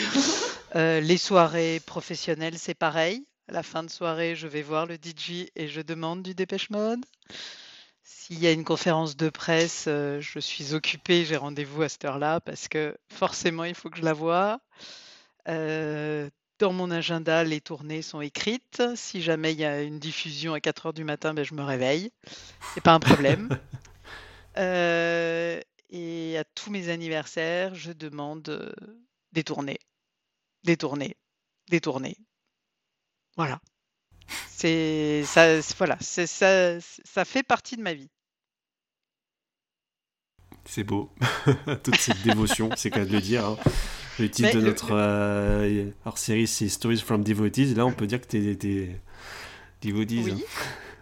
Euh, 0.76 0.98
les 0.98 1.18
soirées 1.18 1.80
professionnelles, 1.86 2.58
c'est 2.58 2.74
pareil. 2.74 3.24
À 3.48 3.52
la 3.52 3.62
fin 3.62 3.84
de 3.84 3.90
soirée, 3.90 4.34
je 4.34 4.48
vais 4.48 4.62
voir 4.62 4.86
le 4.86 4.96
DJ 4.96 5.46
et 5.54 5.68
je 5.68 5.80
demande 5.80 6.24
du 6.24 6.34
Dépêche 6.34 6.68
Mode. 6.68 6.98
S'il 8.02 8.40
y 8.40 8.48
a 8.48 8.50
une 8.50 8.64
conférence 8.64 9.16
de 9.16 9.28
presse, 9.28 9.84
euh, 9.86 10.20
je 10.20 10.40
suis 10.40 10.74
occupée, 10.74 11.24
j'ai 11.24 11.36
rendez-vous 11.36 11.82
à 11.82 11.88
cette 11.88 12.04
heure-là 12.04 12.40
parce 12.40 12.66
que 12.66 12.96
forcément, 13.08 13.62
il 13.62 13.76
faut 13.76 13.88
que 13.88 13.98
je 13.98 14.02
la 14.02 14.14
voie. 14.14 14.58
Euh, 15.48 16.28
dans 16.58 16.72
mon 16.72 16.90
agenda, 16.90 17.44
les 17.44 17.60
tournées 17.60 18.02
sont 18.02 18.20
écrites. 18.20 18.82
Si 18.96 19.22
jamais 19.22 19.52
il 19.52 19.60
y 19.60 19.64
a 19.64 19.80
une 19.80 20.00
diffusion 20.00 20.54
à 20.54 20.60
4 20.60 20.86
heures 20.86 20.92
du 20.92 21.04
matin, 21.04 21.34
ben, 21.34 21.44
je 21.44 21.54
me 21.54 21.62
réveille. 21.62 22.10
C'est 22.74 22.82
pas 22.82 22.94
un 22.94 23.00
problème. 23.00 23.48
Euh, 24.56 25.60
et 25.90 26.38
à 26.38 26.44
tous 26.44 26.70
mes 26.70 26.88
anniversaires, 26.88 27.74
je 27.74 27.92
demande 27.92 28.48
euh, 28.48 28.72
des 29.32 29.44
tournées, 29.44 29.78
des 30.64 30.76
tournées, 30.76 31.16
des 31.68 31.80
tournées. 31.80 32.16
Voilà. 33.36 33.60
C'est 34.48 35.22
ça, 35.24 35.60
voilà, 35.76 35.98
ça, 36.00 36.26
ça 36.80 37.24
fait 37.24 37.42
partie 37.42 37.76
de 37.76 37.82
ma 37.82 37.92
vie. 37.94 38.10
C'est 40.64 40.84
beau. 40.84 41.10
Toute 41.82 41.96
cette 41.96 42.22
dévotion, 42.22 42.70
c'est 42.76 42.90
qu'à 42.90 43.04
de 43.04 43.12
le 43.12 43.20
dire. 43.20 43.44
hein. 43.44 43.58
Le 44.18 44.30
titre 44.30 44.48
Mais 44.48 44.54
de 44.54 44.60
le- 44.60 44.66
notre 44.68 44.92
euh, 44.92 45.90
hors-série, 46.04 46.46
c'est 46.46 46.68
Stories 46.68 47.00
from 47.00 47.22
Devotees. 47.24 47.74
Là, 47.74 47.84
on 47.84 47.92
peut 47.92 48.06
dire 48.06 48.20
que 48.20 48.26
t'es 48.26 48.54
t'es 48.56 49.00
devotees. 49.82 50.20
Oui, 50.24 50.32
hein. 50.32 50.60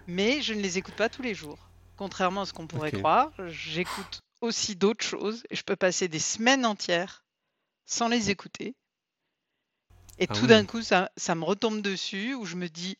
mais 0.08 0.40
je 0.42 0.54
ne 0.54 0.60
les 0.60 0.78
écoute 0.78 0.94
pas 0.94 1.08
tous 1.10 1.22
les 1.22 1.34
jours. 1.34 1.58
Contrairement 1.96 2.42
à 2.42 2.46
ce 2.46 2.52
qu'on 2.52 2.66
pourrait 2.66 2.92
croire, 2.92 3.30
j'écoute 3.48 4.20
aussi 4.40 4.74
d'autres 4.76 5.04
choses 5.04 5.44
et 5.50 5.56
je 5.56 5.62
peux 5.62 5.76
passer 5.76 6.08
des 6.08 6.18
semaines 6.18 6.66
entières 6.66 7.24
sans 7.86 8.08
les 8.08 8.30
écouter. 8.30 8.74
Et 10.18 10.26
Ah 10.28 10.34
tout 10.34 10.46
d'un 10.46 10.64
coup, 10.64 10.82
ça, 10.82 11.10
ça 11.16 11.34
me 11.34 11.44
retombe 11.44 11.80
dessus 11.80 12.34
où 12.34 12.44
je 12.44 12.56
me 12.56 12.68
dis 12.68 12.96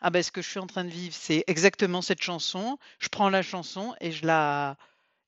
Ah 0.00 0.10
ben 0.10 0.22
ce 0.22 0.30
que 0.30 0.42
je 0.42 0.48
suis 0.48 0.58
en 0.58 0.66
train 0.66 0.84
de 0.84 0.90
vivre, 0.90 1.14
c'est 1.14 1.44
exactement 1.46 2.02
cette 2.02 2.22
chanson. 2.22 2.78
Je 2.98 3.08
prends 3.08 3.30
la 3.30 3.42
chanson 3.42 3.94
et 4.00 4.12
je 4.12 4.26
la. 4.26 4.76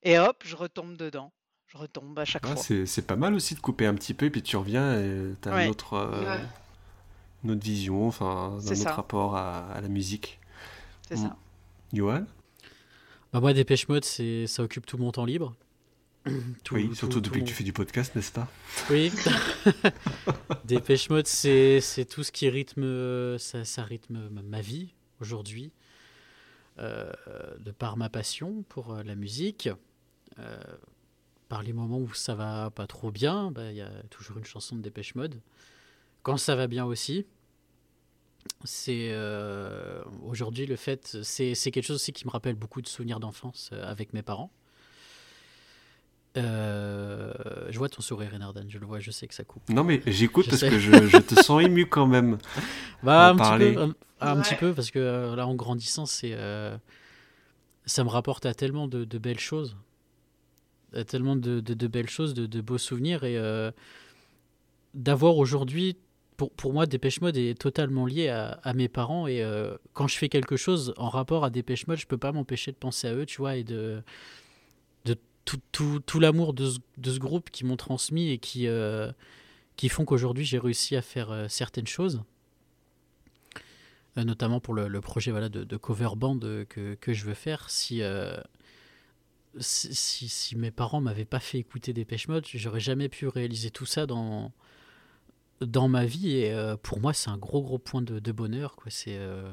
Et 0.02 0.18
hop, 0.18 0.43
je 0.47 0.56
retombe 0.56 0.97
dedans. 0.97 1.32
Je 1.66 1.76
retombe 1.76 2.18
à 2.18 2.24
chaque 2.24 2.47
fois. 2.47 2.56
c'est 2.56 3.06
pas 3.06 3.16
mal 3.16 3.35
aussi 3.35 3.55
de 3.55 3.60
couper 3.60 3.86
un 3.86 3.94
petit 3.94 4.14
peu 4.14 4.26
et 4.26 4.30
puis 4.30 4.43
tu 4.43 4.56
reviens 4.56 4.98
et 4.98 5.35
t'as 5.40 5.55
Ouais. 5.55 5.64
une, 5.64 5.70
autre, 5.70 5.94
euh, 5.94 6.39
Ouais. 6.39 6.44
une 7.44 7.51
autre 7.51 7.62
vision, 7.62 8.06
enfin, 8.09 8.59
autre 8.59 8.90
rapport 8.90 9.36
à, 9.36 9.70
à 9.72 9.80
la 9.80 9.89
musique. 9.89 10.39
C'est 11.09 11.16
ça. 11.16 11.36
Johan? 11.93 12.24
Bah 13.32 13.40
moi, 13.40 13.52
Dépêche 13.52 13.88
Mode, 13.88 14.05
c'est 14.05 14.46
ça 14.46 14.62
occupe 14.62 14.86
tout 14.86 14.98
mon 14.98 15.12
temps 15.12 15.24
libre. 15.24 15.55
Tout- 16.64 16.74
Oui, 16.74 16.88
tout- 16.88 16.94
surtout 16.94 17.14
tout 17.20 17.20
depuis 17.30 17.40
mon- 17.40 17.44
que 17.44 17.50
tu 17.50 17.55
fais 17.55 17.64
du 17.64 17.72
podcast, 17.72 18.14
n'est-ce 18.16 18.32
pas? 18.32 18.48
Oui. 18.90 19.12
Dépêche 20.64 21.10
Mode, 21.10 21.26
c'est 21.26 21.80
c'est 21.80 22.05
tout 22.05 22.22
ce 22.22 22.32
qui 22.32 22.48
rythme, 22.48 22.82
euh, 22.84 23.38
ça, 23.38 23.64
ça 23.64 23.82
rythme 23.84 24.28
ma- 24.30 24.60
vie 24.60 24.94
aujourd'hui, 25.20 25.70
euh, 26.78 27.12
de 27.60 27.70
par 27.70 27.96
ma 27.96 28.09
passion 28.09 28.64
pour 28.68 28.94
euh, 28.94 29.02
la 29.02 29.14
musique. 29.14 29.68
Euh, 30.38 30.59
par 31.48 31.62
les 31.62 31.72
moments 31.72 31.98
où 31.98 32.12
ça 32.12 32.34
va 32.34 32.70
pas 32.70 32.86
trop 32.86 33.10
bien, 33.10 33.50
bah, 33.50 33.70
il 33.70 33.76
y 33.76 33.80
a 33.80 33.90
toujours 34.10 34.36
une 34.36 34.44
chanson 34.44 34.76
de 34.76 34.82
Dépêche 34.82 35.14
Mode. 35.14 35.40
Quand 36.22 36.36
ça 36.36 36.55
va 36.56 36.66
bien 36.66 36.84
aussi, 36.84 37.24
c'est 38.65 39.09
euh, 39.12 40.02
aujourd'hui 40.24 40.66
le 40.66 40.77
fait, 40.77 41.19
c'est 41.23 41.55
quelque 41.70 41.82
chose 41.85 41.97
aussi 41.97 42.12
qui 42.12 42.27
me 42.27 42.31
rappelle 42.31 42.55
beaucoup 42.55 42.82
de 42.82 42.89
souvenirs 42.89 43.20
d'enfance 43.20 43.70
euh, 43.73 43.85
avec 43.90 44.12
mes 44.12 44.23
parents. 44.23 44.51
Euh, 46.36 47.32
je 47.70 47.78
vois 47.78 47.89
ton 47.89 48.01
sourire, 48.01 48.31
Renardan, 48.32 48.66
je 48.69 48.78
le 48.78 48.86
vois, 48.86 49.01
je 49.01 49.10
sais 49.10 49.27
que 49.27 49.35
ça 49.35 49.44
coupe. 49.44 49.69
Non, 49.70 49.82
mais 49.82 50.02
j'écoute 50.06 50.47
parce 50.48 50.60
sais. 50.60 50.69
que 50.70 50.78
je, 50.78 51.06
je 51.09 51.19
te 51.19 51.35
sens 51.35 51.62
ému 51.62 51.86
quand 51.86 52.06
même. 52.06 52.39
Bah, 53.02 53.31
en 53.31 53.35
un 53.35 53.36
parler. 53.36 53.70
petit 53.70 53.77
peu, 53.77 53.82
un, 53.82 53.94
un 54.20 54.36
Ouais. 54.36 54.43
petit 54.43 54.55
peu, 54.55 54.73
parce 54.74 54.90
que 54.90 55.35
là, 55.35 55.47
en 55.47 55.55
grandissant, 55.55 56.06
c'est, 56.06 56.32
euh, 56.35 56.77
ça 57.86 58.05
me 58.05 58.09
rapporte 58.09 58.47
à 58.47 58.55
tellement 58.55 58.86
de, 58.89 59.05
de 59.05 59.19
belles 59.19 59.39
choses, 59.40 59.77
à 60.94 61.05
tellement 61.05 61.36
de, 61.36 61.60
de- 61.60 61.74
de 61.74 61.86
belles 61.86 62.09
choses, 62.10 62.35
de, 62.35 62.47
de 62.47 62.60
beaux 62.60 62.78
souvenirs, 62.78 63.24
et 63.24 63.36
euh, 63.36 63.70
d'avoir 64.94 65.36
aujourd'hui, 65.36 65.97
pour, 66.39 66.52
pour 66.52 66.73
moi, 66.73 66.86
Dépêche 66.86 67.20
Mode 67.20 67.36
est 67.36 67.60
totalement 67.60 68.06
lié 68.06 68.28
à, 68.28 68.73
mes 68.73 68.89
parents, 68.89 69.27
et 69.27 69.43
euh, 69.43 69.77
quand 69.93 70.06
je 70.06 70.16
fais 70.16 70.28
quelque 70.28 70.56
chose 70.56 70.94
en 70.97 71.09
rapport 71.09 71.44
à 71.44 71.51
Dépêche 71.51 71.89
Mode, 71.89 71.98
je 71.98 72.06
peux 72.06 72.16
pas 72.16 72.31
m'empêcher 72.31 72.70
de 72.70 72.77
penser 72.77 73.09
à 73.09 73.15
eux, 73.15 73.27
tu 73.27 73.39
vois, 73.39 73.56
et 73.56 73.65
de, 73.65 74.02
de 75.05 75.16
tout, 75.44 75.59
tout, 75.73 75.98
tout 75.98 76.20
l'amour 76.20 76.55
de 76.55 76.70
ce, 76.70 76.78
de 76.97 77.10
ce 77.10 77.19
groupe 77.19 77.51
qui 77.51 77.65
m'ont 77.65 77.77
transmis 77.77 78.31
et 78.31 78.39
qui, 78.39 78.69
euh, 78.69 79.10
qui 79.77 79.89
font 79.89 80.05
qu'aujourd'hui 80.05 80.44
j'ai 80.44 80.59
réussi 80.59 80.94
à 80.94 81.02
faire 81.02 81.32
euh, 81.32 81.48
certaines 81.48 81.89
choses. 81.89 82.23
Notamment 84.16 84.59
pour 84.59 84.74
le, 84.74 84.89
le 84.89 85.01
projet 85.01 85.31
voilà, 85.31 85.48
de, 85.48 85.77
cover 85.77 86.09
band 86.16 86.40
que, 86.40 86.94
que 86.94 87.12
je 87.12 87.24
veux 87.24 87.35
faire. 87.35 87.70
Si, 87.70 88.02
si, 89.60 90.28
si, 90.28 90.56
mes 90.56 90.73
parents 90.73 91.01
m'avaient 91.01 91.24
pas 91.24 91.39
fait 91.39 91.59
écouter 91.59 91.93
Dépêche 91.93 92.27
Mode, 92.27 92.44
j'aurais 92.52 92.81
jamais 92.81 93.09
pu 93.09 93.28
réaliser 93.28 93.70
tout 93.70 93.86
ça 93.86 94.06
dans, 94.06 94.51
dans 95.60 95.89
ma 95.89 96.05
vie. 96.06 96.36
Et 96.36 96.52
euh, 96.52 96.76
pour 96.76 97.01
moi, 97.01 97.12
c'est 97.12 97.30
un 97.30 97.39
gros, 97.39 97.62
gros 97.62 97.78
point 97.78 98.02
de, 98.02 98.18
de 98.18 98.32
bonheur. 98.32 98.76
Quoi. 98.76 98.90
C'est, 98.90 99.16
euh, 99.18 99.51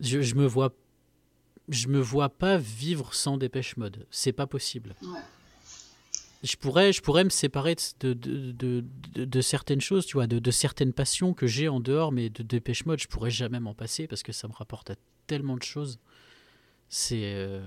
je, 0.00 0.20
je 0.22 0.34
me 0.34 0.46
vois 0.46 0.72
je 1.68 1.88
me 1.88 2.00
vois 2.00 2.28
pas 2.28 2.58
vivre 2.58 3.14
sans 3.14 3.36
Dépêche 3.38 3.76
Mode. 3.76 4.06
C'est 4.10 4.32
pas 4.32 4.46
possible. 4.46 4.94
Ouais. 5.02 5.20
Je 6.42 6.56
pourrais, 6.56 6.92
je 6.92 7.00
pourrais 7.00 7.22
me 7.22 7.30
séparer 7.30 7.76
de, 8.00 8.14
de, 8.14 8.84
de, 9.14 9.40
certaines 9.40 9.80
choses, 9.80 10.06
tu 10.06 10.14
vois, 10.16 10.26
de, 10.26 10.40
de 10.40 10.50
certaines 10.50 10.92
passions 10.92 11.34
que 11.34 11.46
j'ai 11.46 11.68
en 11.68 11.78
dehors, 11.78 12.10
mais 12.10 12.30
de 12.30 12.42
Dépêche 12.42 12.84
Mode, 12.84 12.98
je 13.00 13.06
pourrais 13.06 13.30
jamais 13.30 13.60
m'en 13.60 13.74
passer 13.74 14.08
parce 14.08 14.24
que 14.24 14.32
ça 14.32 14.48
me 14.48 14.52
rapporte 14.52 14.90
à 14.90 14.96
tellement 15.28 15.56
de 15.56 15.62
choses. 15.62 16.00
C'est. 16.88 17.22
euh, 17.34 17.64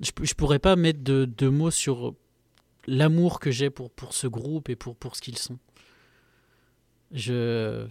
Je, 0.00 0.10
je 0.22 0.34
pourrais 0.34 0.58
pas 0.58 0.74
mettre 0.74 1.04
de, 1.04 1.24
de 1.24 1.48
mots 1.48 1.70
sur 1.70 2.14
l'amour 2.86 3.40
que 3.40 3.50
j'ai 3.50 3.70
pour, 3.70 3.90
pour 3.90 4.14
ce 4.14 4.26
groupe 4.26 4.68
et 4.68 4.76
pour, 4.76 4.96
pour 4.96 5.16
ce 5.16 5.22
qu'ils 5.22 5.38
sont. 5.38 5.58
Je. 7.12 7.86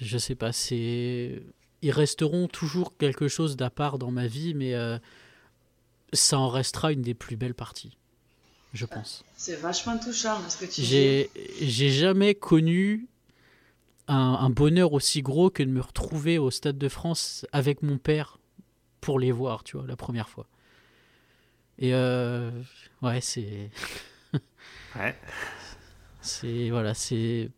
Je 0.00 0.18
sais 0.18 0.34
pas, 0.34 0.52
c'est. 0.52 1.42
Ils 1.82 1.90
resteront 1.90 2.48
toujours 2.48 2.96
quelque 2.98 3.28
chose 3.28 3.56
d'à 3.56 3.70
part 3.70 3.98
dans 3.98 4.10
ma 4.10 4.26
vie, 4.26 4.52
mais 4.52 4.74
euh, 4.74 4.98
ça 6.12 6.38
en 6.38 6.48
restera 6.48 6.92
une 6.92 7.00
des 7.00 7.14
plus 7.14 7.36
belles 7.36 7.54
parties, 7.54 7.96
je 8.74 8.84
pense. 8.84 9.24
C'est 9.36 9.56
vachement 9.56 9.98
touchant 9.98 10.36
ce 10.48 10.58
que 10.58 10.66
tu 10.66 10.82
dis. 10.82 10.86
J'ai 10.86 11.30
j'ai 11.62 11.88
jamais 11.88 12.34
connu 12.34 13.08
un, 14.08 14.14
un 14.16 14.50
bonheur 14.50 14.92
aussi 14.92 15.22
gros 15.22 15.48
que 15.48 15.62
de 15.62 15.70
me 15.70 15.80
retrouver 15.80 16.36
au 16.36 16.50
Stade 16.50 16.76
de 16.76 16.88
France 16.90 17.46
avec 17.52 17.82
mon 17.82 17.96
père 17.96 18.38
pour 19.00 19.18
les 19.18 19.32
voir, 19.32 19.64
tu 19.64 19.78
vois, 19.78 19.86
la 19.86 19.96
première 19.96 20.28
fois. 20.28 20.46
Et 21.78 21.94
euh, 21.94 22.50
ouais, 23.02 23.20
c'est 23.20 23.70
Ouais. 24.96 25.16
c'est 26.20 26.70
voilà, 26.70 26.94
c'est 26.94 27.50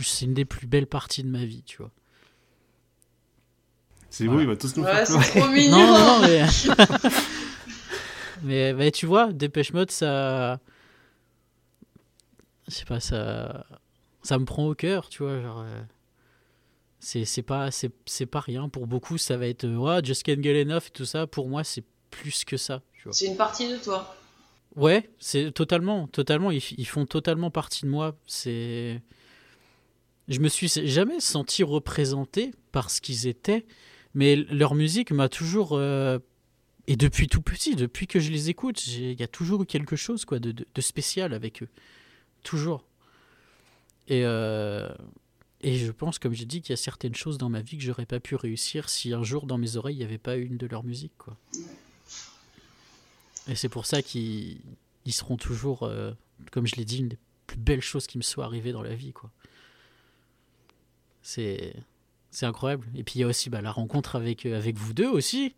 c'est 0.00 0.24
une 0.26 0.34
des 0.34 0.44
plus 0.44 0.66
belles 0.66 0.86
parties 0.86 1.22
de 1.22 1.28
ma 1.28 1.44
vie, 1.44 1.62
tu 1.64 1.78
vois. 1.78 1.90
C'est 4.10 4.24
Voilà. 4.26 4.36
beau, 4.38 4.42
il 4.44 4.48
va 4.48 4.56
tous 4.56 4.76
nous 4.76 4.84
Ouais, 4.84 5.04
faire 5.06 5.26
trop 5.30 5.48
mignon. 5.48 5.76
Non, 5.76 5.86
non, 5.86 6.06
non, 6.06 6.20
mais. 6.22 6.44
mais, 8.42 8.72
mais 8.74 8.90
tu 8.90 9.06
vois, 9.06 9.32
Dépêche 9.32 9.72
Mode, 9.72 9.90
ça. 9.90 10.60
Je 12.68 12.74
sais 12.74 12.84
pas, 12.84 13.00
ça. 13.00 13.66
Ça 14.22 14.38
me 14.38 14.44
prend 14.44 14.66
au 14.66 14.74
cœur, 14.74 15.08
tu 15.08 15.22
vois. 15.22 15.40
Genre. 15.42 15.60
euh, 15.60 15.82
C'est 17.00 17.24
c'est 17.24 17.42
pas, 17.42 17.70
c'est 17.70 17.90
c'est 18.06 18.26
pas 18.26 18.40
rien. 18.40 18.68
Pour 18.68 18.86
beaucoup, 18.86 19.18
ça 19.18 19.36
va 19.36 19.46
être. 19.48 19.66
Ouais, 19.66 20.00
Just 20.04 20.22
Can't 20.22 20.42
Get 20.42 20.62
Enough 20.62 20.84
et 20.86 20.90
tout 20.92 21.04
ça. 21.04 21.26
Pour 21.26 21.48
moi, 21.48 21.64
c'est 21.64 21.84
plus 22.10 22.44
que 22.44 22.56
ça, 22.56 22.82
tu 22.94 23.04
vois. 23.04 23.12
C'est 23.12 23.26
une 23.26 23.36
partie 23.36 23.68
de 23.70 23.76
toi. 23.78 24.16
Ouais, 24.76 25.08
c'est 25.18 25.52
totalement, 25.52 26.08
totalement. 26.08 26.50
Ils, 26.50 26.86
font 26.86 27.06
totalement 27.06 27.50
partie 27.50 27.82
de 27.84 27.90
moi. 27.90 28.16
C'est. 28.26 29.00
Je 30.28 30.40
me 30.40 30.48
suis 30.48 30.68
jamais 30.68 31.20
senti 31.20 31.62
représenté 31.62 32.52
par 32.72 32.90
ce 32.90 33.00
qu'ils 33.00 33.26
étaient, 33.26 33.66
mais 34.14 34.36
leur 34.36 34.74
musique 34.74 35.10
m'a 35.10 35.28
toujours. 35.28 35.72
euh, 35.74 36.18
Et 36.88 36.96
depuis 36.96 37.28
tout 37.28 37.42
petit, 37.42 37.76
depuis 37.76 38.06
que 38.06 38.18
je 38.20 38.30
les 38.32 38.50
écoute, 38.50 38.86
il 38.86 39.18
y 39.18 39.22
a 39.22 39.28
toujours 39.28 39.62
eu 39.62 39.66
quelque 39.66 39.96
chose 39.96 40.24
quoi, 40.24 40.38
de 40.38 40.80
spécial 40.80 41.34
avec 41.34 41.62
eux. 41.62 41.68
Toujours. 42.42 42.84
Et, 44.08 44.22
euh, 44.24 44.88
et 45.62 45.76
je 45.78 45.90
pense, 45.92 46.18
comme 46.18 46.34
j'ai 46.34 46.44
dit, 46.44 46.60
qu'il 46.60 46.70
y 46.70 46.74
a 46.74 46.76
certaines 46.76 47.14
choses 47.14 47.38
dans 47.38 47.48
ma 47.48 47.60
vie 47.62 47.78
que 47.78 47.82
j'aurais 47.84 48.06
pas 48.06 48.20
pu 48.20 48.34
réussir 48.34 48.88
si 48.90 49.12
un 49.12 49.22
jour 49.22 49.46
dans 49.46 49.56
mes 49.58 49.76
oreilles 49.76 49.94
il 49.96 49.98
n'y 49.98 50.04
avait 50.04 50.18
pas 50.18 50.36
une 50.36 50.56
de 50.56 50.66
leur 50.66 50.84
musique. 50.84 51.16
Quoi. 51.18 51.36
Et 53.48 53.54
c'est 53.54 53.68
pour 53.68 53.86
ça 53.86 54.02
qu'ils 54.02 54.58
ils 55.04 55.12
seront 55.12 55.36
toujours, 55.36 55.82
euh, 55.82 56.12
comme 56.50 56.66
je 56.66 56.76
l'ai 56.76 56.84
dit, 56.84 56.98
une 56.98 57.08
des 57.08 57.18
plus 57.46 57.58
belles 57.58 57.82
choses 57.82 58.06
qui 58.06 58.16
me 58.18 58.22
soient 58.22 58.44
arrivées 58.44 58.72
dans 58.72 58.82
la 58.82 58.94
vie. 58.94 59.12
quoi. 59.12 59.30
C'est 61.22 61.74
c'est 62.30 62.46
incroyable. 62.46 62.86
Et 62.96 63.04
puis 63.04 63.14
il 63.16 63.20
y 63.20 63.24
a 63.24 63.28
aussi 63.28 63.48
bah, 63.48 63.60
la 63.60 63.70
rencontre 63.70 64.16
avec, 64.16 64.44
euh, 64.44 64.58
avec 64.58 64.76
vous 64.76 64.92
deux 64.92 65.08
aussi. 65.08 65.54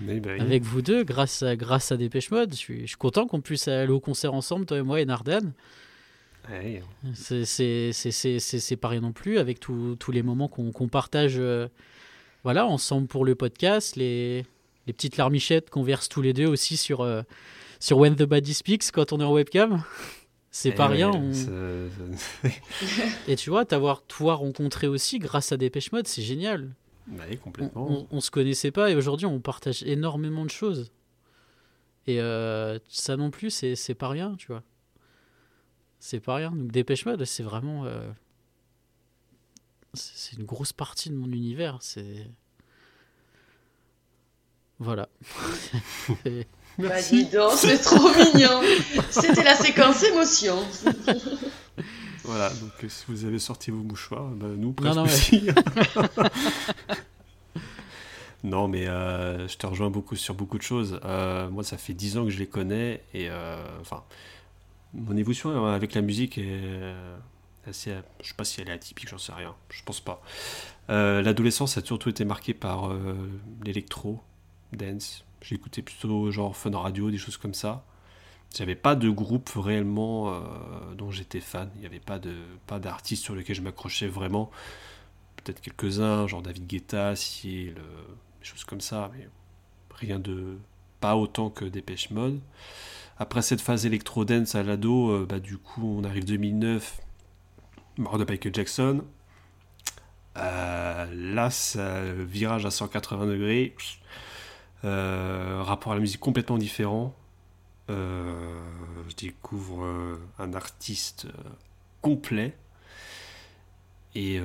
Bah 0.00 0.12
oui. 0.12 0.40
Avec 0.40 0.62
vous 0.62 0.82
deux, 0.82 1.02
grâce 1.02 1.42
à, 1.42 1.56
grâce 1.56 1.90
à 1.90 1.96
Dépêche 1.96 2.30
Mode. 2.30 2.52
Je 2.52 2.58
suis, 2.58 2.80
je 2.82 2.86
suis 2.88 2.96
content 2.96 3.26
qu'on 3.26 3.40
puisse 3.40 3.66
aller 3.66 3.90
au 3.90 3.98
concert 3.98 4.34
ensemble, 4.34 4.66
toi 4.66 4.78
et 4.78 4.82
moi 4.82 5.00
et 5.00 5.06
Nardan. 5.06 5.52
C'est- 7.14 8.76
pas 8.80 8.88
rien 8.88 9.00
non 9.00 9.12
plus, 9.12 9.38
avec 9.38 9.58
tous 9.60 10.12
les 10.12 10.22
moments 10.22 10.48
qu'on 10.48 10.70
qu'on 10.72 10.88
partage 10.88 11.34
euh, 11.38 11.68
voilà, 12.44 12.66
ensemble 12.66 13.06
pour 13.08 13.24
le 13.24 13.34
podcast, 13.34 13.96
les, 13.96 14.46
les 14.88 14.92
petites 14.92 15.16
larmichettes 15.18 15.70
qu'on 15.70 15.82
verse 15.84 16.08
tous 16.08 16.22
les 16.22 16.32
deux 16.32 16.46
aussi 16.46 16.76
sur, 16.76 17.02
euh, 17.02 17.22
sur 17.78 17.98
When 17.98 18.16
the 18.16 18.24
Body 18.24 18.54
Speaks 18.54 18.90
quand 18.90 19.12
on 19.12 19.20
est 19.20 19.24
en 19.24 19.32
webcam. 19.32 19.84
C'est 20.50 20.70
Eh 20.70 20.72
pas 20.74 20.88
rien. 20.88 21.10
on- 21.10 21.30
Et 23.28 23.36
tu 23.36 23.50
vois, 23.50 23.64
t'avoir 23.66 24.02
toi 24.02 24.34
rencontré 24.34 24.86
aussi 24.88 25.18
grâce 25.18 25.52
à 25.52 25.58
Dépêche 25.58 25.92
Mode, 25.92 26.08
c'est 26.08 26.22
génial. 26.22 26.74
Bah 27.06 27.24
oui, 27.28 27.36
On, 27.40 27.44
complètement. 27.44 27.90
on- 27.90 28.06
on 28.10 28.20
se 28.20 28.30
connaissait 28.30 28.70
pas 28.70 28.90
et 28.90 28.96
aujourd'hui 28.96 29.26
on 29.26 29.40
partage 29.40 29.82
énormément 29.84 30.44
de 30.46 30.50
choses. 30.50 30.90
Et 32.06 32.18
euh, 32.22 32.78
ça 32.88 33.16
non 33.18 33.30
plus, 33.30 33.50
c'est 33.50 33.76
c'est 33.76 33.94
pas 33.94 34.08
rien, 34.08 34.34
tu 34.38 34.46
vois. 34.48 34.62
C'est 36.00 36.20
pas 36.20 36.36
rien. 36.36 36.50
Donc 36.50 36.72
Dépêche 36.72 37.04
Mode, 37.04 37.24
c'est 37.26 37.42
vraiment. 37.42 37.84
euh, 37.84 38.10
c'est 39.94 40.36
une 40.38 40.44
grosse 40.46 40.72
partie 40.72 41.10
de 41.10 41.14
mon 41.14 41.30
univers. 41.30 41.78
C'est. 41.82 42.26
Voilà. 44.78 45.08
Et- 46.24 46.46
Bah 46.78 46.98
c'est 47.00 47.78
trop 47.78 48.08
mignon. 48.10 48.60
C'était 49.10 49.42
la 49.42 49.56
séquence 49.56 50.04
émotion. 50.04 50.56
Voilà, 52.24 52.50
donc 52.50 52.70
euh, 52.84 52.88
si 52.88 53.04
vous 53.08 53.24
avez 53.24 53.40
sorti 53.40 53.72
vos 53.72 53.82
mouchoirs, 53.82 54.28
bah, 54.30 54.46
nous 54.56 54.68
Non, 54.68 54.72
presque 54.74 54.96
non, 54.96 55.02
aussi. 55.04 55.48
non, 58.44 58.68
mais 58.68 58.86
euh, 58.86 59.48
je 59.48 59.56
te 59.56 59.66
rejoins 59.66 59.90
beaucoup 59.90 60.14
sur 60.14 60.34
beaucoup 60.34 60.58
de 60.58 60.62
choses. 60.62 61.00
Euh, 61.04 61.50
moi, 61.50 61.64
ça 61.64 61.76
fait 61.76 61.94
10 61.94 62.18
ans 62.18 62.24
que 62.24 62.30
je 62.30 62.38
les 62.38 62.46
connais 62.46 63.02
et 63.12 63.28
euh, 63.28 63.56
enfin, 63.80 64.04
mon 64.94 65.16
évolution 65.16 65.66
avec 65.66 65.94
la 65.94 66.02
musique 66.02 66.38
est 66.38 66.94
assez. 67.66 67.94
Je 68.22 68.28
sais 68.28 68.34
pas 68.34 68.44
si 68.44 68.60
elle 68.60 68.68
est 68.68 68.72
atypique, 68.72 69.08
j'en 69.08 69.18
sais 69.18 69.32
rien. 69.32 69.54
Je 69.70 69.82
pense 69.84 70.00
pas. 70.00 70.22
Euh, 70.90 71.20
L'adolescence 71.22 71.76
a 71.76 71.84
surtout 71.84 72.08
été 72.08 72.24
marquée 72.24 72.54
par 72.54 72.90
euh, 72.92 73.16
l'électro, 73.64 74.20
dance. 74.72 75.24
Écouté 75.50 75.82
plutôt 75.82 76.30
genre 76.30 76.56
fun 76.56 76.76
radio, 76.76 77.10
des 77.10 77.18
choses 77.18 77.36
comme 77.36 77.54
ça. 77.54 77.84
J'avais 78.54 78.74
pas 78.74 78.94
de 78.94 79.08
groupe 79.08 79.50
réellement 79.50 80.32
euh, 80.32 80.40
dont 80.96 81.10
j'étais 81.10 81.40
fan. 81.40 81.70
Il 81.76 81.80
n'y 81.80 81.86
avait 81.86 82.00
pas 82.00 82.18
de 82.18 82.34
pas 82.66 82.78
d'artiste 82.78 83.24
sur 83.24 83.34
lequel 83.34 83.56
je 83.56 83.62
m'accrochais 83.62 84.08
vraiment. 84.08 84.50
Peut-être 85.36 85.60
quelques-uns, 85.60 86.26
genre 86.26 86.42
David 86.42 86.66
Guetta, 86.66 87.14
Seal, 87.16 87.74
euh, 87.78 88.02
des 88.40 88.46
choses 88.46 88.64
comme 88.64 88.80
ça, 88.80 89.10
mais 89.14 89.28
rien 89.94 90.18
de 90.18 90.58
pas 91.00 91.16
autant 91.16 91.50
que 91.50 91.64
Dépêche 91.64 92.10
Mode. 92.10 92.40
Après 93.18 93.42
cette 93.42 93.60
phase 93.60 93.86
électro-dance 93.86 94.54
à 94.54 94.62
l'ado, 94.62 95.10
euh, 95.10 95.26
bah, 95.28 95.40
du 95.40 95.58
coup 95.58 95.96
on 95.98 96.04
arrive 96.04 96.24
2009, 96.24 97.00
mort 97.96 98.18
de 98.18 98.24
Michael 98.24 98.54
Jackson. 98.54 99.04
Euh, 100.36 101.06
là, 101.12 101.50
ça, 101.50 102.02
virage 102.12 102.64
à 102.64 102.70
180 102.70 103.26
degrés. 103.26 103.74
Euh, 104.84 105.62
rapport 105.62 105.92
à 105.92 105.94
la 105.96 106.00
musique 106.00 106.20
complètement 106.20 106.58
différent. 106.58 107.14
Euh, 107.90 108.60
je 109.08 109.16
découvre 109.16 109.84
euh, 109.84 110.20
un 110.38 110.54
artiste 110.54 111.26
complet. 112.02 112.54
Et 114.14 114.40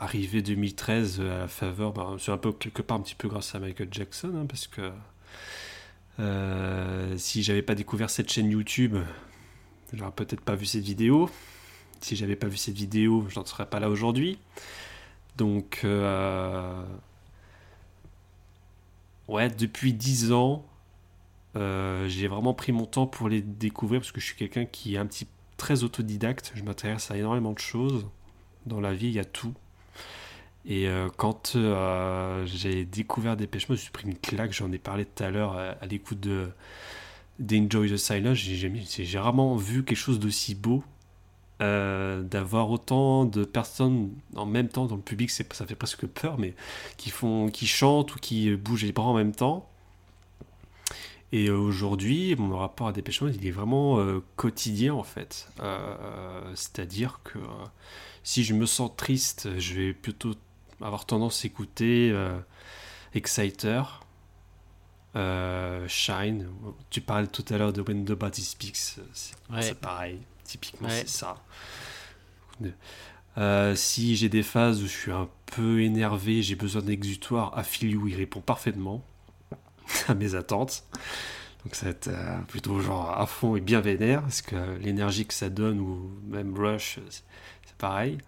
arrivé 0.00 0.42
2013 0.42 1.20
à 1.20 1.24
la 1.24 1.46
faveur, 1.46 1.92
bah, 1.92 2.16
c'est 2.18 2.32
un 2.32 2.38
peu 2.38 2.50
quelque 2.50 2.82
part 2.82 2.96
un 2.96 3.02
petit 3.02 3.14
peu 3.14 3.28
grâce 3.28 3.54
à 3.54 3.60
Michael 3.60 3.86
Jackson, 3.92 4.32
hein, 4.34 4.46
parce 4.48 4.66
que 4.66 4.90
si 7.18 7.44
j'avais 7.44 7.62
pas 7.62 7.76
découvert 7.76 8.10
cette 8.10 8.32
chaîne 8.32 8.50
YouTube, 8.50 8.96
j'aurais 9.92 10.10
peut-être 10.10 10.40
pas 10.40 10.56
vu 10.56 10.66
cette 10.66 10.82
vidéo. 10.82 11.30
Si 12.00 12.16
j'avais 12.16 12.34
pas 12.34 12.48
vu 12.48 12.56
cette 12.56 12.74
vidéo, 12.74 13.26
je 13.28 13.38
n'en 13.38 13.46
serais 13.46 13.66
pas 13.66 13.78
là 13.78 13.90
aujourd'hui. 13.90 14.38
Donc, 15.36 15.86
ouais, 19.28 19.48
depuis 19.48 19.92
10 19.92 20.32
ans, 20.32 20.66
euh, 21.56 22.08
j'ai 22.08 22.28
vraiment 22.28 22.54
pris 22.54 22.72
mon 22.72 22.86
temps 22.86 23.06
pour 23.06 23.28
les 23.28 23.42
découvrir 23.42 24.00
parce 24.00 24.12
que 24.12 24.20
je 24.20 24.26
suis 24.26 24.36
quelqu'un 24.36 24.64
qui 24.64 24.94
est 24.94 24.98
un 24.98 25.06
petit 25.06 25.26
très 25.56 25.84
autodidacte. 25.84 26.52
Je 26.54 26.62
m'intéresse 26.62 27.10
à 27.10 27.16
énormément 27.16 27.52
de 27.52 27.58
choses. 27.58 28.06
Dans 28.66 28.80
la 28.80 28.94
vie, 28.94 29.08
il 29.08 29.14
y 29.14 29.18
a 29.18 29.24
tout. 29.24 29.54
Et 30.64 30.86
euh, 30.86 31.08
quand 31.16 31.56
euh, 31.56 32.46
j'ai 32.46 32.84
découvert 32.84 33.36
Dépêche 33.36 33.68
Mode, 33.68 33.78
je 33.78 33.82
me 33.82 33.84
suis 33.84 33.92
pris 33.92 34.06
une 34.06 34.16
claque, 34.16 34.52
j'en 34.52 34.70
ai 34.70 34.78
parlé 34.78 35.04
tout 35.04 35.24
à 35.24 35.30
l'heure 35.30 35.56
à, 35.56 35.86
l'écoute 35.86 36.20
de 36.20 36.50
d'Enjoy 37.40 37.90
the 37.90 37.96
Silence. 37.96 38.38
J'ai 38.38 38.72
j'ai 39.04 39.18
rarement 39.18 39.56
vu 39.56 39.84
quelque 39.84 39.96
chose 39.96 40.20
d'aussi 40.20 40.54
beau. 40.54 40.84
Euh, 41.62 42.22
d'avoir 42.22 42.70
autant 42.70 43.24
de 43.24 43.44
personnes 43.44 44.10
en 44.36 44.44
même 44.46 44.68
temps 44.68 44.86
dans 44.86 44.96
le 44.96 45.02
public, 45.02 45.30
c'est- 45.30 45.50
ça 45.54 45.64
fait 45.66 45.74
presque 45.76 46.06
peur, 46.06 46.36
mais 46.38 46.54
qui 46.96 47.08
font, 47.10 47.48
qui 47.48 47.66
chantent 47.66 48.14
ou 48.14 48.18
qui 48.18 48.54
bougent 48.56 48.82
les 48.84 48.92
bras 48.92 49.06
en 49.06 49.14
même 49.14 49.34
temps. 49.34 49.68
Et 51.34 51.48
aujourd'hui, 51.50 52.34
mon 52.36 52.58
rapport 52.58 52.88
à 52.88 52.92
Dépêche 52.92 53.22
Mode, 53.22 53.36
il 53.36 53.46
est 53.46 53.50
vraiment 53.52 53.98
euh, 54.00 54.20
quotidien 54.36 54.92
en 54.94 55.02
fait. 55.04 55.48
Euh, 55.60 56.52
C'est-à-dire 56.54 57.20
que 57.24 57.38
si 58.24 58.44
je 58.44 58.52
me 58.54 58.66
sens 58.66 58.90
triste, 58.96 59.48
je 59.58 59.74
vais 59.74 59.92
plutôt 59.94 60.34
avoir 60.80 61.06
tendance 61.06 61.44
à 61.44 61.46
écouter 61.46 62.12
Exciter, 63.14 63.82
Shine. 65.88 66.48
Tu 66.90 67.00
parlais 67.00 67.26
tout 67.26 67.44
à 67.50 67.58
l'heure 67.58 67.72
de 67.72 67.82
When 67.82 68.04
the 68.04 68.12
Body 68.12 68.42
Speaks, 68.42 68.76
c'est 68.76 69.34
Ouais. 69.50 69.62
c'est 69.62 69.78
pareil, 69.78 70.18
typiquement 70.52 70.88
Ouais. 70.88 71.02
c'est 71.06 71.08
ça. 71.08 71.36
Euh, 73.38 73.74
si 73.74 74.14
j'ai 74.16 74.28
des 74.28 74.42
phases 74.42 74.82
où 74.82 74.86
je 74.86 74.92
suis 74.92 75.10
un 75.12 75.28
peu 75.46 75.80
énervé, 75.80 76.42
j'ai 76.42 76.54
besoin 76.54 76.82
d'exutoire, 76.82 77.54
I 77.56 77.64
Feel 77.64 77.90
You, 77.92 78.08
il 78.08 78.14
répond 78.14 78.40
parfaitement 78.40 79.02
à 80.08 80.14
mes 80.14 80.34
attentes. 80.34 80.84
Donc 81.64 81.74
ça 81.74 81.86
va 81.86 81.90
être 81.92 82.08
euh, 82.08 82.38
plutôt 82.48 82.80
genre 82.80 83.18
à 83.18 83.26
fond 83.26 83.56
et 83.56 83.60
bien 83.60 83.80
vénère, 83.80 84.20
parce 84.22 84.42
que 84.42 84.76
l'énergie 84.78 85.24
que 85.26 85.34
ça 85.34 85.48
donne, 85.48 85.80
ou 85.80 86.10
même 86.28 86.54
Rush, 86.56 86.98
c'est 87.08 87.76
pareil. 87.78 88.18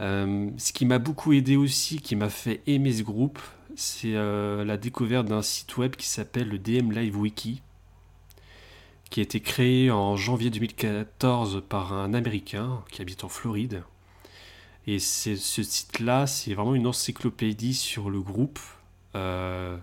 Euh, 0.00 0.50
ce 0.56 0.72
qui 0.72 0.86
m'a 0.86 0.98
beaucoup 0.98 1.32
aidé 1.32 1.56
aussi, 1.56 2.00
qui 2.00 2.16
m'a 2.16 2.30
fait 2.30 2.62
aimer 2.66 2.92
ce 2.92 3.02
groupe, 3.02 3.38
c'est 3.76 4.14
la 4.14 4.76
découverte 4.76 5.26
d'un 5.26 5.42
site 5.42 5.76
web 5.76 5.94
qui 5.94 6.06
s'appelle 6.08 6.48
le 6.48 6.58
DM 6.58 6.90
Live 6.90 7.16
Wiki, 7.16 7.62
qui 9.10 9.20
a 9.20 9.22
été 9.24 9.40
créé 9.40 9.90
en 9.90 10.16
janvier 10.16 10.50
2014 10.50 11.64
par 11.68 11.92
un 11.92 12.14
Américain 12.14 12.82
qui 12.90 13.02
habite 13.02 13.24
en 13.24 13.28
Floride. 13.28 13.82
Et 14.86 14.98
ce 14.98 15.36
site-là, 15.36 16.26
c'est 16.26 16.54
vraiment 16.54 16.74
une 16.74 16.86
encyclopédie 16.86 17.74
sur 17.74 18.08
le 18.08 18.20
groupe. 18.20 18.60
Euh, 19.16 19.76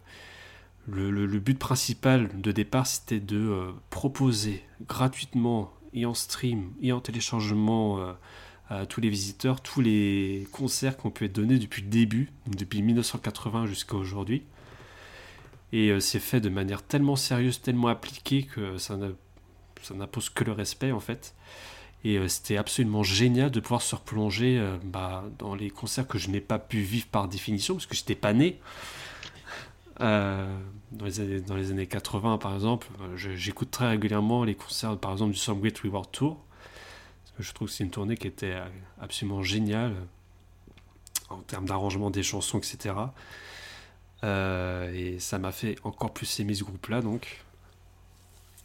le, 0.88 1.40
but 1.40 1.60
principal 1.60 2.30
de 2.40 2.52
départ, 2.52 2.88
c'était 2.88 3.20
de 3.20 3.38
euh, 3.38 3.72
proposer 3.90 4.64
gratuitement 4.88 5.74
et 5.94 6.06
en 6.06 6.14
stream 6.14 6.72
et 6.82 6.94
en 6.94 7.02
téléchargement 7.02 8.00
euh, 8.00 8.14
à 8.70 8.86
tous 8.86 9.02
les 9.02 9.10
visiteurs 9.10 9.62
tous 9.62 9.82
les 9.82 10.48
concerts 10.52 10.98
qui 10.98 11.06
ont 11.06 11.12
pu 11.12 11.26
être 11.26 11.34
donnés 11.34 11.60
depuis 11.60 11.82
le 11.82 11.90
début, 11.90 12.32
depuis 12.48 12.82
1980 12.82 13.68
jusqu'à 13.68 13.96
aujourd'hui. 13.96 14.44
Et 15.74 15.90
euh, 15.90 16.00
c'est 16.00 16.20
fait 16.20 16.40
de 16.40 16.50
manière 16.50 16.84
tellement 16.84 17.16
sérieuse, 17.16 17.62
tellement 17.62 17.88
appliquée 17.88 18.44
que 18.44 18.78
ça 18.78 18.98
n'impose 19.94 20.30
que 20.30 20.44
le 20.44 20.52
respect 20.54 20.92
en 20.92 21.00
fait. 21.00 21.36
Et 22.04 22.18
euh, 22.18 22.28
c'était 22.28 22.58
absolument 22.58 23.04
génial 23.04 23.52
de 23.52 23.60
pouvoir 23.60 23.82
se 23.82 23.96
replonger 23.96 24.58
euh, 24.58 24.78
bah, 24.84 25.26
dans 25.40 25.56
les 25.56 25.70
concerts 25.70 26.08
que 26.08 26.18
je 26.18 26.30
n'ai 26.30 26.42
pas 26.42 26.60
pu 26.60 26.80
vivre 26.80 27.08
par 27.08 27.28
définition, 27.28 27.76
parce 27.76 27.86
que 27.86 27.96
j'étais 27.96 28.16
pas 28.16 28.34
né. 28.34 28.60
Dans, 30.00 31.06
les 31.06 31.20
années, 31.20 31.42
dans 31.42 31.56
les 31.56 31.72
années 31.72 31.88
80 31.88 32.38
par 32.38 32.54
exemple, 32.54 32.88
j'écoute 33.16 33.72
très 33.72 33.90
régulièrement 33.90 34.44
les 34.44 34.54
concerts 34.54 34.96
par 34.96 35.12
exemple 35.12 35.32
du 35.32 35.40
Some 35.40 35.60
Great 35.60 35.78
Reward 35.80 36.12
Tour. 36.12 36.38
Je 37.40 37.52
trouve 37.52 37.68
que 37.68 37.74
c'est 37.74 37.84
une 37.84 37.90
tournée 37.90 38.16
qui 38.16 38.28
était 38.28 38.56
absolument 39.02 39.42
géniale 39.42 39.96
en 41.30 41.40
termes 41.40 41.66
d'arrangement 41.66 42.12
des 42.12 42.22
chansons, 42.22 42.60
etc. 42.60 42.94
Euh, 44.24 44.92
et 44.94 45.20
ça 45.20 45.38
m'a 45.38 45.52
fait 45.52 45.76
encore 45.84 46.12
plus 46.14 46.40
aimer 46.40 46.56
ce 46.56 46.64
groupe-là 46.64 47.02
donc. 47.02 47.46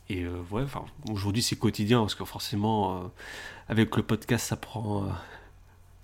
Et 0.08 0.24
euh, 0.24 0.42
ouais, 0.50 0.62
enfin, 0.62 0.84
aujourd'hui 1.10 1.42
c'est 1.42 1.56
quotidien 1.56 2.00
parce 2.00 2.14
que 2.14 2.24
forcément, 2.24 2.98
euh, 2.98 3.08
avec 3.68 3.96
le 3.96 4.02
podcast, 4.02 4.46
ça 4.46 4.56
prend 4.56 5.04
euh, 5.04 5.08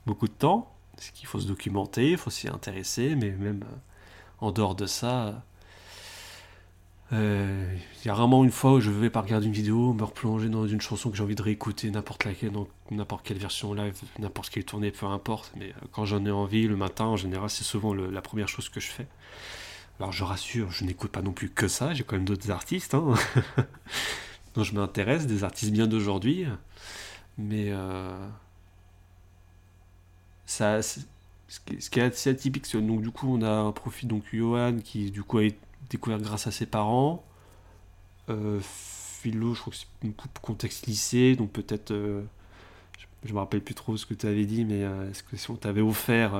beaucoup 0.06 0.28
de 0.28 0.32
temps. 0.32 0.72
Parce 0.96 1.10
qu'il 1.10 1.26
faut 1.28 1.38
se 1.38 1.46
documenter, 1.46 2.12
il 2.12 2.16
faut 2.16 2.30
s'y 2.30 2.48
intéresser, 2.48 3.14
mais 3.14 3.30
même 3.30 3.64
en 4.40 4.50
dehors 4.50 4.74
de 4.74 4.86
ça, 4.86 5.44
il 7.12 8.06
y 8.06 8.08
a 8.08 8.14
rarement 8.14 8.44
une 8.44 8.50
fois 8.50 8.74
où 8.74 8.80
je 8.80 8.90
vais 8.90 9.10
pas 9.10 9.22
regarder 9.22 9.46
une 9.46 9.52
vidéo, 9.52 9.92
me 9.94 10.04
replonger 10.04 10.48
dans 10.48 10.66
une 10.66 10.80
chanson 10.80 11.10
que 11.10 11.16
j'ai 11.16 11.22
envie 11.22 11.34
de 11.34 11.42
réécouter, 11.42 11.90
n'importe 11.90 12.24
laquelle, 12.24 12.52
n'importe 12.90 13.24
quelle 13.26 13.38
version 13.38 13.72
live, 13.72 13.94
n'importe 14.18 14.50
quelle 14.50 14.64
tournée, 14.64 14.90
peu 14.90 15.06
importe. 15.06 15.52
Mais 15.56 15.70
euh, 15.70 15.86
quand 15.92 16.04
j'en 16.04 16.24
ai 16.26 16.30
envie 16.30 16.66
le 16.68 16.76
matin, 16.76 17.06
en 17.06 17.16
général, 17.16 17.48
c'est 17.50 17.64
souvent 17.64 17.94
la 17.94 18.20
première 18.22 18.48
chose 18.48 18.68
que 18.68 18.80
je 18.80 18.88
fais. 18.88 19.06
Alors 20.00 20.12
je 20.12 20.24
rassure, 20.24 20.70
je 20.72 20.84
n'écoute 20.84 21.10
pas 21.12 21.22
non 21.22 21.32
plus 21.32 21.50
que 21.50 21.68
ça, 21.68 21.94
j'ai 21.94 22.04
quand 22.04 22.16
même 22.16 22.24
d'autres 22.26 22.50
artistes 22.50 22.94
hein, 22.94 23.14
dont 24.54 24.64
je 24.64 24.74
m'intéresse, 24.74 25.26
des 25.26 25.44
artistes 25.44 25.72
bien 25.72 25.86
d'aujourd'hui. 25.86 26.46
Mais 27.38 27.66
euh, 27.70 28.28
ça, 30.46 30.82
c'est- 30.82 31.06
ce 31.48 31.60
qui, 31.60 31.80
ce 31.80 31.88
qui 31.90 32.00
est 32.00 32.02
assez 32.02 32.30
atypique, 32.30 32.66
c'est 32.66 32.80
donc 32.80 33.00
du 33.02 33.10
coup 33.10 33.26
on 33.34 33.40
a 33.42 33.50
un 33.50 33.72
profil 33.72 34.06
donc 34.08 34.22
Johan 34.32 34.76
qui 34.84 35.10
du 35.10 35.22
coup 35.22 35.38
a 35.38 35.44
été 35.44 35.58
découvert 35.90 36.18
grâce 36.20 36.46
à 36.46 36.50
ses 36.50 36.66
parents. 36.66 37.24
Euh, 38.28 38.60
Philo, 38.62 39.54
je 39.54 39.60
crois 39.60 39.72
que 39.72 39.78
c'est 39.78 39.86
une 40.06 40.12
coupe 40.14 40.38
contexte 40.40 40.86
lycée, 40.86 41.34
donc 41.36 41.50
peut-être, 41.50 41.90
euh, 41.92 42.22
je, 42.98 43.28
je 43.28 43.32
me 43.34 43.38
rappelle 43.38 43.62
plus 43.62 43.74
trop 43.74 43.96
ce 43.96 44.06
que 44.06 44.14
tu 44.14 44.26
avais 44.26 44.44
dit, 44.46 44.64
mais 44.64 44.84
euh, 44.84 45.10
est-ce 45.10 45.22
que 45.22 45.36
si 45.36 45.50
on 45.50 45.56
t'avait 45.56 45.80
offert 45.80 46.34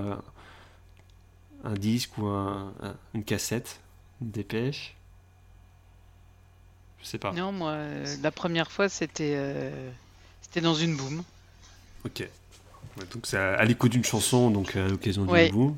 un 1.64 1.74
disque 1.74 2.16
ou 2.18 2.26
un- 2.26 2.72
un- 2.82 2.96
une 3.14 3.24
cassette, 3.24 3.80
une 4.20 4.30
dépêche? 4.30 4.94
Je 7.00 7.06
sais 7.06 7.18
pas. 7.18 7.32
Non, 7.32 7.52
moi, 7.52 7.76
la 8.22 8.30
première 8.30 8.70
fois, 8.70 8.88
c'était 8.88 9.72
c'était 10.42 10.60
dans 10.60 10.74
une 10.74 10.96
boom. 10.96 11.22
Ok. 12.04 12.28
Donc 13.12 13.26
c'est 13.26 13.36
à, 13.38 13.54
à 13.54 13.64
l'écoute 13.64 13.92
d'une 13.92 14.04
chanson, 14.04 14.50
donc 14.50 14.74
à 14.76 14.86
l'occasion 14.88 15.22
d'une 15.22 15.32
Ouais. 15.32 15.50
boom. 15.50 15.76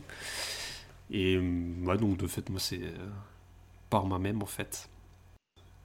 Et 1.10 1.38
ouais, 1.38 1.98
donc 1.98 2.16
de 2.16 2.26
fait, 2.26 2.48
moi 2.50 2.60
c'est 2.60 2.80
par 3.90 4.06
moi-même 4.06 4.42
en 4.42 4.46
fait. 4.46 4.88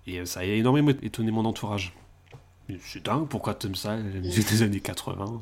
Et 0.08 0.20
euh, 0.20 0.26
ça 0.26 0.42
a 0.42 0.44
énormément 0.44 0.92
étonné 1.02 1.32
mon 1.32 1.46
entourage. 1.46 1.94
C'est 2.84 3.04
dingue, 3.04 3.28
pourquoi 3.28 3.54
t'aimes 3.54 3.76
ça, 3.76 3.96
la 3.98 4.04
musique 4.04 4.48
des 4.50 4.62
années 4.64 4.80
80 4.80 5.42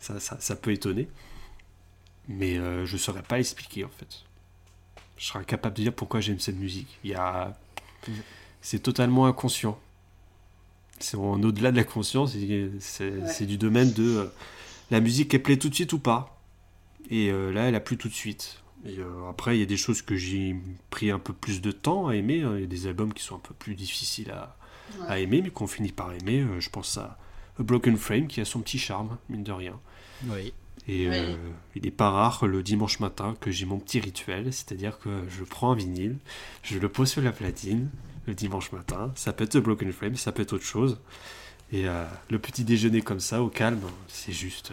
ça, 0.00 0.18
ça, 0.20 0.36
ça 0.40 0.56
peut 0.56 0.72
étonner. 0.72 1.08
Mais 2.28 2.58
euh, 2.58 2.84
je 2.86 2.96
saurais 2.96 3.22
pas 3.22 3.38
expliquer 3.38 3.84
en 3.84 3.88
fait. 3.88 4.24
Je 5.16 5.26
serais 5.26 5.38
incapable 5.40 5.76
de 5.76 5.82
dire 5.82 5.92
pourquoi 5.92 6.20
j'aime 6.20 6.40
cette 6.40 6.56
musique. 6.58 6.98
Il 7.04 7.10
y 7.10 7.14
a... 7.14 7.56
C'est 8.60 8.80
totalement 8.80 9.26
inconscient. 9.26 9.78
C'est 10.98 11.16
en 11.16 11.42
au-delà 11.42 11.70
de 11.72 11.76
la 11.76 11.84
conscience, 11.84 12.32
c'est 12.32 12.70
c'est- 12.80 13.10
Ouais. 13.40 13.46
du 13.46 13.56
domaine 13.58 13.92
de 13.92 14.02
euh, 14.18 14.26
la 14.90 15.00
musique 15.00 15.32
elle 15.34 15.42
plaît 15.42 15.56
tout 15.56 15.68
de 15.68 15.74
suite 15.74 15.92
ou 15.92 15.98
pas? 15.98 16.38
Et 17.10 17.30
euh, 17.30 17.50
là, 17.52 17.64
elle 17.68 17.74
a 17.74 17.80
plu 17.80 17.96
tout 17.96 18.08
de 18.08 18.14
suite. 18.14 18.61
Et 18.84 18.98
euh, 18.98 19.28
après, 19.30 19.56
il 19.56 19.60
y 19.60 19.62
a 19.62 19.66
des 19.66 19.76
choses 19.76 20.02
que 20.02 20.16
j'ai 20.16 20.56
pris 20.90 21.10
un 21.10 21.18
peu 21.18 21.32
plus 21.32 21.60
de 21.60 21.70
temps 21.70 22.08
à 22.08 22.16
aimer. 22.16 22.42
hein. 22.42 22.54
Il 22.56 22.60
y 22.62 22.64
a 22.64 22.66
des 22.66 22.86
albums 22.86 23.12
qui 23.14 23.22
sont 23.22 23.36
un 23.36 23.40
peu 23.40 23.54
plus 23.54 23.74
difficiles 23.74 24.30
à, 24.32 24.56
à 25.08 25.18
aimer, 25.20 25.40
mais 25.42 25.50
qu'on 25.50 25.66
finit 25.68 25.92
par 25.92 26.12
aimer. 26.12 26.40
Euh, 26.40 26.58
je 26.60 26.68
pense 26.70 26.98
à 26.98 27.16
A 27.58 27.62
Broken 27.62 27.96
Frame 27.96 28.26
qui 28.26 28.40
a 28.40 28.44
son 28.44 28.60
petit 28.60 28.78
charme, 28.78 29.16
mine 29.28 29.44
de 29.44 29.52
rien. 29.52 29.78
Oui. 30.26 30.52
Et 30.88 31.08
Oui. 31.08 31.14
euh, 31.16 31.36
il 31.76 31.82
n'est 31.82 31.92
pas 31.92 32.10
rare 32.10 32.44
le 32.46 32.62
dimanche 32.64 32.98
matin 32.98 33.36
que 33.40 33.52
j'ai 33.52 33.66
mon 33.66 33.78
petit 33.78 34.00
rituel, 34.00 34.52
c'est-à-dire 34.52 34.98
que 34.98 35.22
je 35.28 35.44
prends 35.44 35.70
un 35.70 35.76
vinyle, 35.76 36.16
je 36.64 36.76
le 36.78 36.88
pose 36.88 37.08
sur 37.08 37.22
la 37.22 37.30
platine 37.30 37.88
le 38.26 38.34
dimanche 38.34 38.72
matin. 38.72 39.12
Ça 39.14 39.32
peut 39.32 39.44
être 39.44 39.52
The 39.52 39.58
Broken 39.58 39.92
Frame, 39.92 40.16
ça 40.16 40.32
peut 40.32 40.42
être 40.42 40.54
autre 40.54 40.64
chose. 40.64 40.98
Et 41.70 41.86
euh, 41.88 42.04
le 42.30 42.38
petit 42.40 42.64
déjeuner 42.64 43.00
comme 43.00 43.20
ça, 43.20 43.42
au 43.42 43.48
calme, 43.48 43.80
c'est 44.08 44.32
juste, 44.32 44.72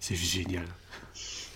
c'est 0.00 0.16
juste 0.16 0.32
génial. 0.32 0.66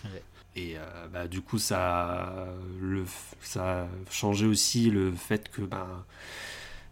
Ouais. 0.05 0.23
Et 0.55 0.77
euh, 0.77 0.81
bah, 1.13 1.29
du 1.29 1.41
coup, 1.41 1.59
ça, 1.59 2.47
le, 2.81 3.05
ça 3.41 3.83
a 3.83 3.87
changé 4.11 4.47
aussi 4.47 4.91
le 4.91 5.13
fait 5.13 5.49
que 5.49 5.63
ben, 5.63 6.05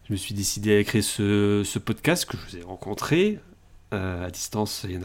je 0.05 0.13
me 0.13 0.17
suis 0.17 0.35
décidé 0.35 0.79
à 0.79 0.85
créer 0.85 1.03
ce, 1.03 1.79
podcast 1.79 2.25
que 2.25 2.37
je 2.37 2.43
vous 2.43 2.57
ai 2.57 2.63
rencontré. 2.63 3.39
Euh, 3.93 4.27
à 4.27 4.31
distance, 4.31 4.87
il 4.89 5.05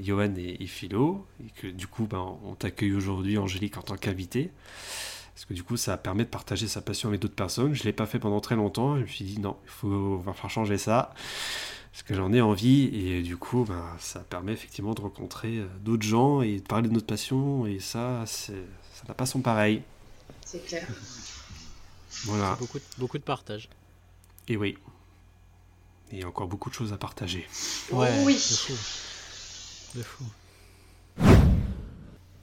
Johan 0.00 0.34
et, 0.36 0.66
Philo. 0.66 1.26
Et 1.44 1.50
que 1.50 1.66
du 1.66 1.86
coup, 1.86 2.06
ben, 2.06 2.38
on 2.44 2.54
t'accueille 2.54 2.94
aujourd'hui, 2.94 3.36
Angélique, 3.36 3.76
en 3.76 3.82
tant 3.82 3.96
qu'invité. 3.96 4.50
Parce 5.36 5.44
que 5.44 5.52
du 5.52 5.62
coup, 5.62 5.76
ça 5.76 5.98
permet 5.98 6.24
de 6.24 6.30
partager 6.30 6.66
sa 6.66 6.80
passion 6.80 7.10
avec 7.10 7.20
d'autres 7.20 7.34
personnes. 7.34 7.74
Je 7.74 7.82
ne 7.82 7.84
l'ai 7.84 7.92
pas 7.92 8.06
fait 8.06 8.18
pendant 8.18 8.40
très 8.40 8.56
longtemps. 8.56 8.96
Je 8.96 9.02
me 9.02 9.06
suis 9.06 9.22
dit, 9.26 9.38
non, 9.38 9.58
il 9.64 9.70
faut, 9.70 10.16
va 10.16 10.32
falloir 10.32 10.48
changer 10.48 10.78
ça. 10.78 11.12
Parce 11.92 12.04
que 12.04 12.14
j'en 12.14 12.32
ai 12.32 12.40
envie. 12.40 12.84
Et 12.94 13.20
du 13.20 13.36
coup, 13.36 13.66
ben, 13.68 13.84
ça 13.98 14.20
permet 14.20 14.54
effectivement 14.54 14.94
de 14.94 15.02
rencontrer 15.02 15.58
euh, 15.58 15.66
d'autres 15.80 16.06
gens 16.06 16.40
et 16.40 16.56
de 16.56 16.62
parler 16.62 16.88
de 16.88 16.94
notre 16.94 17.04
passion. 17.04 17.66
Et 17.66 17.80
ça, 17.80 18.24
ça 18.24 18.54
n'a 19.08 19.12
pas 19.12 19.26
son 19.26 19.40
pareil. 19.42 19.82
C'est 20.42 20.64
clair. 20.64 20.88
Voilà. 22.24 22.56
Beaucoup, 22.58 22.78
de, 22.78 22.84
beaucoup 22.96 23.18
de 23.18 23.22
partage. 23.22 23.68
Et 24.48 24.56
oui. 24.56 24.78
Et 26.12 26.14
il 26.14 26.20
y 26.20 26.22
a 26.22 26.28
encore 26.28 26.46
beaucoup 26.46 26.70
de 26.70 26.74
choses 26.74 26.94
à 26.94 26.96
partager. 26.96 27.46
Ouais, 27.92 28.10
oui. 28.24 28.32
de 28.32 28.38
fou. 28.38 29.98
De 29.98 30.02
fou. 30.02 30.24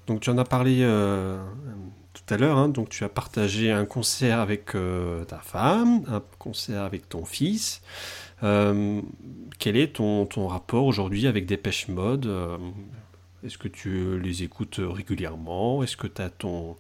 Donc 0.06 0.20
tu 0.20 0.30
en 0.30 0.38
as 0.38 0.44
parlé 0.44 0.82
euh, 0.82 1.44
tout 2.14 2.34
à 2.34 2.38
l'heure, 2.38 2.58
hein. 2.58 2.70
donc 2.70 2.90
tu 2.90 3.04
as 3.04 3.10
partagé 3.10 3.72
un 3.72 3.86
concert 3.86 4.40
avec 4.40 4.76
euh, 4.76 5.24
ta 5.26 5.40
femme, 5.40 6.04
un 6.08 6.22
concert 6.40 6.84
avec 6.84 7.10
ton 7.10 7.26
fils. 7.26 7.82
Euh, 8.44 9.02
quel 9.60 9.78
est 9.78 9.96
ton, 9.96 10.26
ton 10.26 10.48
rapport 10.48 10.86
aujourd'hui 10.86 11.28
avec 11.28 11.46
Dépêche 11.46 11.88
Mode 11.88 12.26
euh, 12.28 12.58
Est-ce 13.44 13.58
que 13.58 13.68
tu 13.68 14.20
les 14.20 14.44
écoutes 14.44 14.80
régulièrement? 14.80 15.84
Est-ce 15.84 15.98
que 15.98 16.08
tu 16.08 16.22
as 16.22 16.30
ton, 16.30 16.76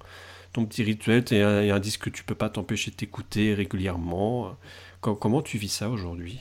ton 0.53 0.65
petit 0.65 0.84
rituel? 0.84 1.23
Et 1.31 1.41
un, 1.41 1.73
un 1.76 1.80
disque 1.80 2.03
que 2.03 2.10
tu 2.11 2.23
peux 2.23 2.35
pas 2.35 2.49
t'empêcher 2.49 2.91
de 2.91 2.95
t'écouter 2.95 3.53
régulièrement 3.55 4.55
Com- 5.01 5.18
Comment 5.19 5.41
tu 5.41 5.57
vis 5.57 5.69
ça 5.69 5.89
aujourd'hui? 5.89 6.39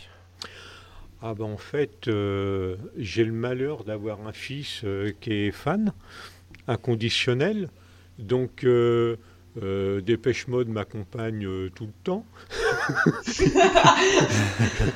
Ah 1.22 1.34
ben 1.34 1.44
en 1.44 1.56
fait, 1.56 2.10
j'ai 2.96 3.24
le 3.24 3.32
malheur 3.32 3.84
d'avoir 3.84 4.26
un 4.26 4.32
fils 4.32 4.84
qui 5.20 5.32
est 5.32 5.52
fan, 5.52 5.92
inconditionnel. 6.66 7.70
Donc 8.18 8.64
euh, 8.64 9.16
euh, 9.62 10.00
Dépêche 10.00 10.48
Mode 10.48 10.68
m'accompagne 10.68 11.44
euh, 11.46 11.70
tout 11.74 11.84
le 11.86 11.92
temps. 12.04 12.24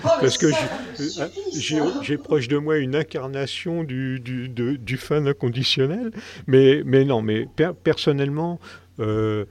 Oh, 0.05 0.09
Parce 0.21 0.39
que 0.39 0.47
euh, 0.47 1.29
suffit, 1.53 1.77
j'ai 2.03 2.19
proche 2.19 2.49
de 2.49 2.57
moi 2.59 2.79
une 2.79 2.95
incarnation 2.97 3.85
du, 3.85 4.21
du, 4.21 4.49
de- 4.49 4.77
du 4.77 4.97
fan 4.97 5.27
inconditionnel. 5.27 6.11
Mais, 6.47 6.83
mais 6.85 7.05
non, 7.05 7.23
mais 7.23 7.47
per- 7.57 7.73
personnellement, 7.83 8.59
euh, 9.01 9.45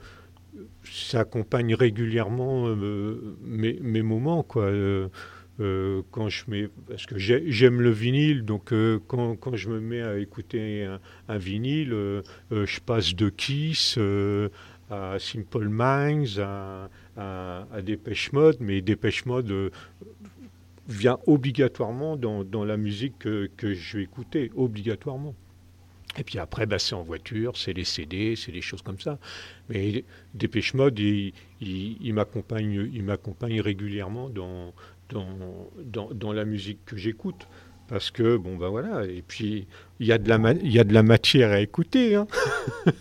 ça 0.84 1.20
accompagne 1.20 1.74
régulièrement 1.74 2.66
mes, 3.44 3.78
mes 3.80 4.02
moments. 4.02 4.42
Quoi. 4.42 4.70
Euh, 5.58 6.02
quand 6.10 6.28
je 6.28 6.44
mets, 6.48 6.68
parce 6.86 7.06
que 7.06 7.16
j'ai- 7.18 7.50
j'aime 7.50 7.80
le 7.80 7.90
vinyle, 7.90 8.44
donc 8.44 8.72
euh, 8.72 8.98
quand, 9.08 9.56
je 9.56 9.70
me 9.70 9.80
mets 9.80 10.02
à 10.02 10.18
écouter 10.18 10.86
un, 11.28 11.38
vinyle, 11.38 11.92
euh, 11.94 12.22
je 12.50 12.80
passe 12.80 13.14
de 13.14 13.30
Kiss 13.30 13.98
à 14.90 15.18
Simple 15.18 15.68
Minds, 15.68 16.38
à, 16.38 16.90
à, 17.16 17.82
Dépêche 17.82 18.32
Mode, 18.32 18.58
mais 18.60 18.82
Dépêche 18.82 19.24
Mode 19.24 19.72
vient 20.88 21.18
obligatoirement 21.26 22.16
dans, 22.16 22.64
la 22.64 22.76
musique 22.76 23.18
que, 23.18 23.48
je 23.74 23.96
vais 23.96 24.04
écouter, 24.04 24.52
obligatoirement. 24.56 25.34
Et 26.18 26.24
puis 26.24 26.38
après, 26.38 26.64
bah, 26.64 26.78
c'est 26.78 26.94
en 26.94 27.02
voiture, 27.02 27.56
c'est 27.58 27.74
les 27.74 27.84
CD, 27.84 28.36
c'est 28.36 28.52
des 28.52 28.62
choses 28.62 28.80
comme 28.80 28.98
ça. 29.00 29.18
Mais 29.68 30.04
Dépêche 30.34 30.72
Mode, 30.72 30.98
il, 30.98 31.32
il, 31.60 31.98
il 32.00 32.14
m'accompagne 32.14 33.60
régulièrement 33.60 34.30
dans, 34.30 34.72
dans, 35.10 35.26
dans, 35.84 36.08
dans 36.12 36.32
la 36.32 36.44
musique 36.44 36.84
que 36.84 36.96
j'écoute. 36.96 37.46
Parce 37.88 38.10
que, 38.10 38.36
bon, 38.36 38.56
ben 38.56 38.68
voilà, 38.68 39.06
et 39.06 39.22
puis 39.22 39.68
il 40.00 40.06
y, 40.08 40.12
a 40.12 40.18
de 40.18 40.28
la 40.28 40.52
il 40.54 40.72
y 40.72 40.80
a 40.80 40.84
de 40.84 40.92
la 40.92 41.04
matière 41.04 41.52
à 41.52 41.60
écouter. 41.60 42.16
Hein. 42.16 42.26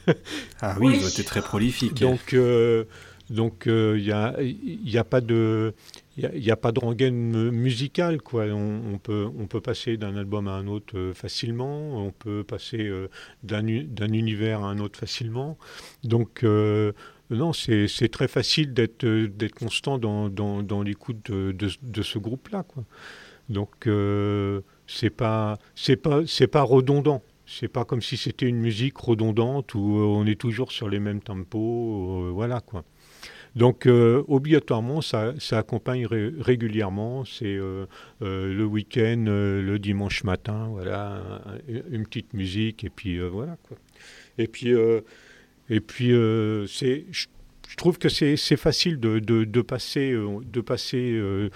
Ah 0.61 0.75
oui, 0.79 0.93
Oui. 0.93 0.99
doit 0.99 1.09
être 1.09 1.25
très 1.25 1.41
prolifique. 1.41 1.95
Donc, 1.99 2.33
euh, 2.33 2.85
donc 3.29 3.67
euh, 3.67 3.95
il 3.97 4.03
n'y 4.05 4.11
a, 4.11 4.35
y 4.41 4.97
a 4.97 5.03
pas 5.03 5.21
de, 5.21 5.73
il 6.17 6.23
y 6.23 6.25
a, 6.27 6.35
il 6.35 6.43
y 6.43 6.51
a 6.51 6.55
pas 6.55 6.71
de 6.71 6.79
rengaine 6.79 7.15
mu- 7.15 7.51
musicale, 7.51 8.21
quoi. 8.21 8.43
On, 8.45 8.93
on 8.93 8.97
peut, 8.99 9.25
on 9.39 9.47
peut 9.47 9.61
passer 9.61 9.97
d'un 9.97 10.15
album 10.15 10.47
à 10.47 10.51
un 10.51 10.67
autre 10.67 10.95
euh, 10.97 11.13
facilement. 11.13 12.05
On 12.05 12.11
peut 12.11 12.43
passer 12.43 12.83
euh, 12.85 13.09
d'un, 13.43 13.65
univers 14.13 14.63
à 14.63 14.69
un 14.69 14.77
autre 14.79 14.99
facilement. 14.99 15.57
Donc, 16.03 16.43
euh, 16.43 16.91
non, 17.29 17.53
c'est, 17.53 17.87
très 18.11 18.27
facile 18.27 18.73
d'être, 18.73 19.03
euh, 19.03 19.29
constant 19.57 19.97
dans, 19.97 20.83
l'écoute 20.83 21.31
de, 21.31 22.01
ce 22.03 22.19
groupe-là. 22.19 22.63
Donc, 23.49 23.87
euh, 23.87 24.61
c'est 24.87 25.09
pas, 25.09 25.57
pas, 26.03 26.21
pas 26.51 26.61
redondant. 26.61 27.23
C'est 27.47 27.67
pas 27.67 27.85
comme 27.85 28.01
si 28.01 28.17
c'était 28.17 28.47
une 28.47 28.57
musique 28.57 28.97
redondante 28.97 29.75
où 29.75 29.99
euh, 29.99 30.03
on 30.03 30.25
est 30.25 30.39
toujours 30.39 30.71
sur 30.71 30.89
les 30.89 30.99
mêmes 30.99 31.21
tempos, 31.21 32.25
euh, 32.25 32.31
voilà 32.31 32.59
quoi. 32.59 32.83
Donc 33.55 33.85
obligatoirement, 33.87 34.99
ça, 34.99 35.33
ça 35.39 35.59
accompagne 35.59 36.05
ré- 36.05 36.33
régulièrement. 36.37 37.23
C'est 37.23 37.55
le 37.55 38.65
week-end, 38.65 39.23
le 39.27 39.77
dimanche 39.77 40.25
matin, 40.25 40.67
voilà, 40.71 41.21
un- 41.45 41.73
une 41.89 42.05
petite 42.05 42.33
musique 42.33 42.83
et 42.83 42.89
puis 42.89 43.17
voilà 43.17 43.55
quoi. 43.63 43.77
Et 44.37 44.47
puis 44.47 44.73
et 45.69 45.79
puis 45.79 46.13
euh, 46.13 46.67
c'est, 46.67 47.05
je, 47.11 47.27
trouve 47.77 47.97
que 47.97 48.09
c'est 48.09 48.37
c'est 48.37 48.57
facile 48.57 48.99
de, 48.99 49.19
de, 49.19 49.61
passer 49.61 50.11
euh, 50.11 50.39
de 50.43 50.61
passer 50.61 51.11
euh, 51.13 51.49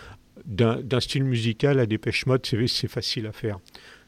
d'un 0.46 0.82
d'un 0.82 1.00
style 1.00 1.24
musical 1.24 1.80
à 1.80 1.86
Dépêche 1.86 2.26
Mode, 2.26 2.46
c'est 2.46 2.68
c'est 2.68 2.88
facile 2.88 3.28
à 3.28 3.32
faire. 3.32 3.60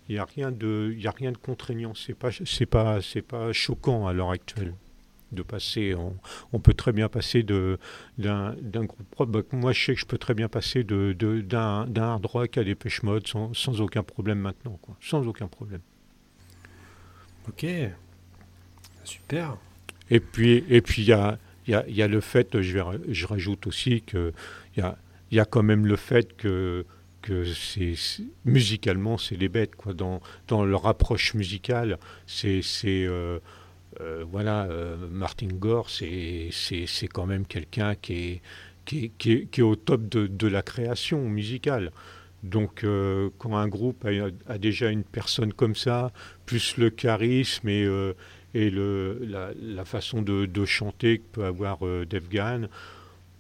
Il 0.09 0.15
n'y 0.15 0.19
a 0.19 0.25
rien 0.25 0.51
de, 0.51 0.93
a 1.05 1.11
rien 1.11 1.31
de 1.31 1.37
contraignant. 1.37 1.93
C'est 1.93 2.15
pas, 2.15 2.31
c'est 2.45 2.65
pas, 2.65 3.01
c'est 3.01 3.21
pas 3.21 3.53
choquant 3.53 4.07
à 4.07 4.13
l'heure 4.13 4.31
actuelle 4.31 4.73
de 5.31 5.41
passer. 5.41 5.95
On, 6.51 6.59
peut 6.59 6.73
très 6.73 6.91
bien 6.91 7.07
passer 7.07 7.43
de 7.43 7.79
d'un 8.17 8.53
d'un 8.61 8.83
groupe 8.83 9.09
propre. 9.09 9.31
Bah, 9.31 9.41
moi, 9.53 9.71
je 9.71 9.85
sais 9.85 9.93
que 9.93 10.01
je 10.01 10.05
peux 10.05 10.17
très 10.17 10.33
bien 10.33 10.49
passer 10.49 10.83
de 10.83 11.15
de- 11.17 11.39
d'un 11.39 11.87
d'un 11.87 12.03
hard 12.03 12.25
rock 12.25 12.57
à 12.57 12.63
des 12.65 12.75
pêche 12.75 13.03
mode 13.03 13.27
sans, 13.27 13.53
sans 13.53 13.79
aucun 13.79 14.03
problème 14.03 14.39
maintenant, 14.39 14.77
quoi. 14.81 14.97
Sans 14.99 15.25
aucun 15.27 15.47
problème. 15.47 15.81
Ok. 17.47 17.65
Super. 19.05 19.57
Et 20.11 20.19
puis, 20.19 20.63
et 20.69 20.81
puis 20.81 21.03
il 21.03 21.07
y 21.07 21.13
a, 21.13 21.39
y, 21.67 21.73
a, 21.73 21.87
y 21.87 22.01
a 22.01 22.07
le 22.07 22.19
fait, 22.19 22.61
je, 22.61 23.25
rajoute 23.25 23.65
aussi 23.65 24.01
que 24.01 24.33
il 24.75 24.81
y 24.81 24.83
a, 24.83 24.97
y 25.31 25.39
a 25.39 25.45
quand 25.45 25.63
même 25.63 25.87
le 25.87 25.95
fait 25.95 26.35
que 26.35 26.85
que 27.21 27.45
c'est 27.45 27.93
musicalement 28.45 29.17
c'est 29.19 29.35
les 29.35 29.47
bêtes 29.47 29.75
quoi. 29.75 29.93
Dans 29.93 30.21
dans 30.47 30.65
leur 30.65 30.87
approche 30.87 31.35
musicale 31.35 31.99
c'est 32.25 32.63
euh, 32.85 33.39
euh, 34.01 34.25
voilà 34.31 34.63
euh, 34.63 34.97
Martin 35.11 35.49
Gore 35.49 35.89
c'est 35.91 36.49
quand 37.13 37.27
même 37.27 37.45
quelqu'un 37.45 37.95
qui 37.95 38.13
est 38.13 38.41
qui 38.85 39.05
est, 39.05 39.45
qui 39.45 39.61
est, 39.61 39.63
au 39.63 39.75
top 39.75 40.09
de, 40.09 40.25
de 40.25 40.47
la 40.47 40.63
création 40.63 41.21
musicale. 41.29 41.91
Donc 42.41 42.83
quand 43.37 43.55
un 43.55 43.67
groupe 43.67 44.03
a, 44.03 44.09
a 44.51 44.57
déjà 44.57 44.89
une 44.89 45.03
personne 45.03 45.53
comme 45.53 45.75
ça 45.75 46.11
plus 46.47 46.77
le 46.77 46.89
charisme 46.89 47.69
et 47.69 47.85
et 48.53 48.69
le, 48.69 49.19
la, 49.23 49.51
la 49.59 49.85
façon 49.85 50.21
de, 50.21 50.45
de 50.45 50.65
chanter 50.65 51.19
que 51.19 51.25
peut 51.31 51.45
avoir 51.45 51.85
euh, 51.85 52.05
Def 52.05 52.27
Gahan, 52.29 52.63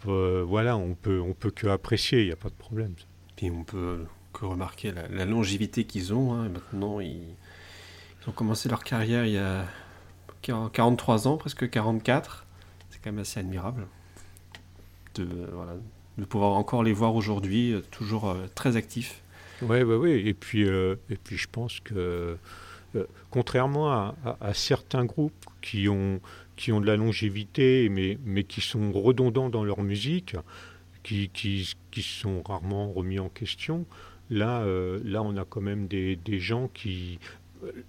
euh, 0.07 0.43
voilà, 0.47 0.77
on 0.77 0.95
peut, 0.95 1.19
on 1.19 1.33
peut 1.33 1.51
que 1.51 1.67
apprécier, 1.67 2.21
il 2.21 2.25
n'y 2.27 2.31
a 2.31 2.35
pas 2.37 2.49
de 2.49 2.55
problème. 2.55 2.93
Puis 3.35 3.51
on 3.51 3.63
peut 3.63 4.05
que 4.33 4.45
remarquer 4.45 4.91
la, 4.91 5.07
la 5.09 5.25
longévité 5.25 5.83
qu'ils 5.83 6.13
ont. 6.13 6.33
hein. 6.33 6.49
Maintenant, 6.49 6.99
ils, 6.99 7.17
ils 7.17 8.29
ont 8.29 8.31
commencé 8.31 8.69
leur 8.69 8.83
carrière 8.83 9.25
il 9.25 9.33
y 9.33 9.37
a 9.37 9.65
40 10.41 10.71
43 10.71 11.27
ans, 11.27 11.37
presque 11.37 11.69
44. 11.69 12.45
C'est 12.89 12.99
quand 13.03 13.11
même 13.11 13.21
assez 13.21 13.39
admirable 13.39 13.85
de, 15.15 15.27
voilà, 15.51 15.73
de 16.17 16.25
pouvoir 16.25 16.53
encore 16.53 16.83
les 16.83 16.93
voir 16.93 17.15
aujourd'hui, 17.15 17.73
euh, 17.73 17.81
toujours 17.91 18.35
très 18.55 18.75
actifs. 18.77 19.21
Oui, 19.61 19.83
oui, 19.83 19.95
oui. 19.95 20.11
Et 20.25 20.33
puis, 20.33 20.65
euh, 20.67 20.95
et 21.09 21.15
puis 21.17 21.37
je 21.37 21.47
pense 21.51 21.79
que, 21.81 22.37
euh, 22.95 23.05
contrairement 23.29 23.91
à, 23.91 24.53
certains 24.53 25.05
groupes 25.05 25.45
qui 25.61 25.87
ont, 25.89 26.19
qui 26.55 26.71
ont 26.71 26.81
de 26.81 26.87
la 26.87 26.97
longévité, 26.97 27.89
mais, 27.89 28.17
mais 28.25 28.43
qui 28.43 28.61
sont 28.61 28.91
redondants 28.91 29.49
dans 29.49 29.63
leur 29.63 29.81
musique, 29.81 30.35
qui, 31.03 31.29
qui, 31.29 32.01
sont 32.01 32.43
rarement 32.43 32.91
remis 32.91 33.19
en 33.19 33.29
question, 33.29 33.85
là, 34.29 34.61
euh, 34.61 34.99
là 35.03 35.23
on 35.23 35.35
a 35.37 35.45
quand 35.45 35.61
même 35.61 35.87
des, 35.87 36.15
des 36.15 36.39
gens 36.39 36.67
qui, 36.67 37.19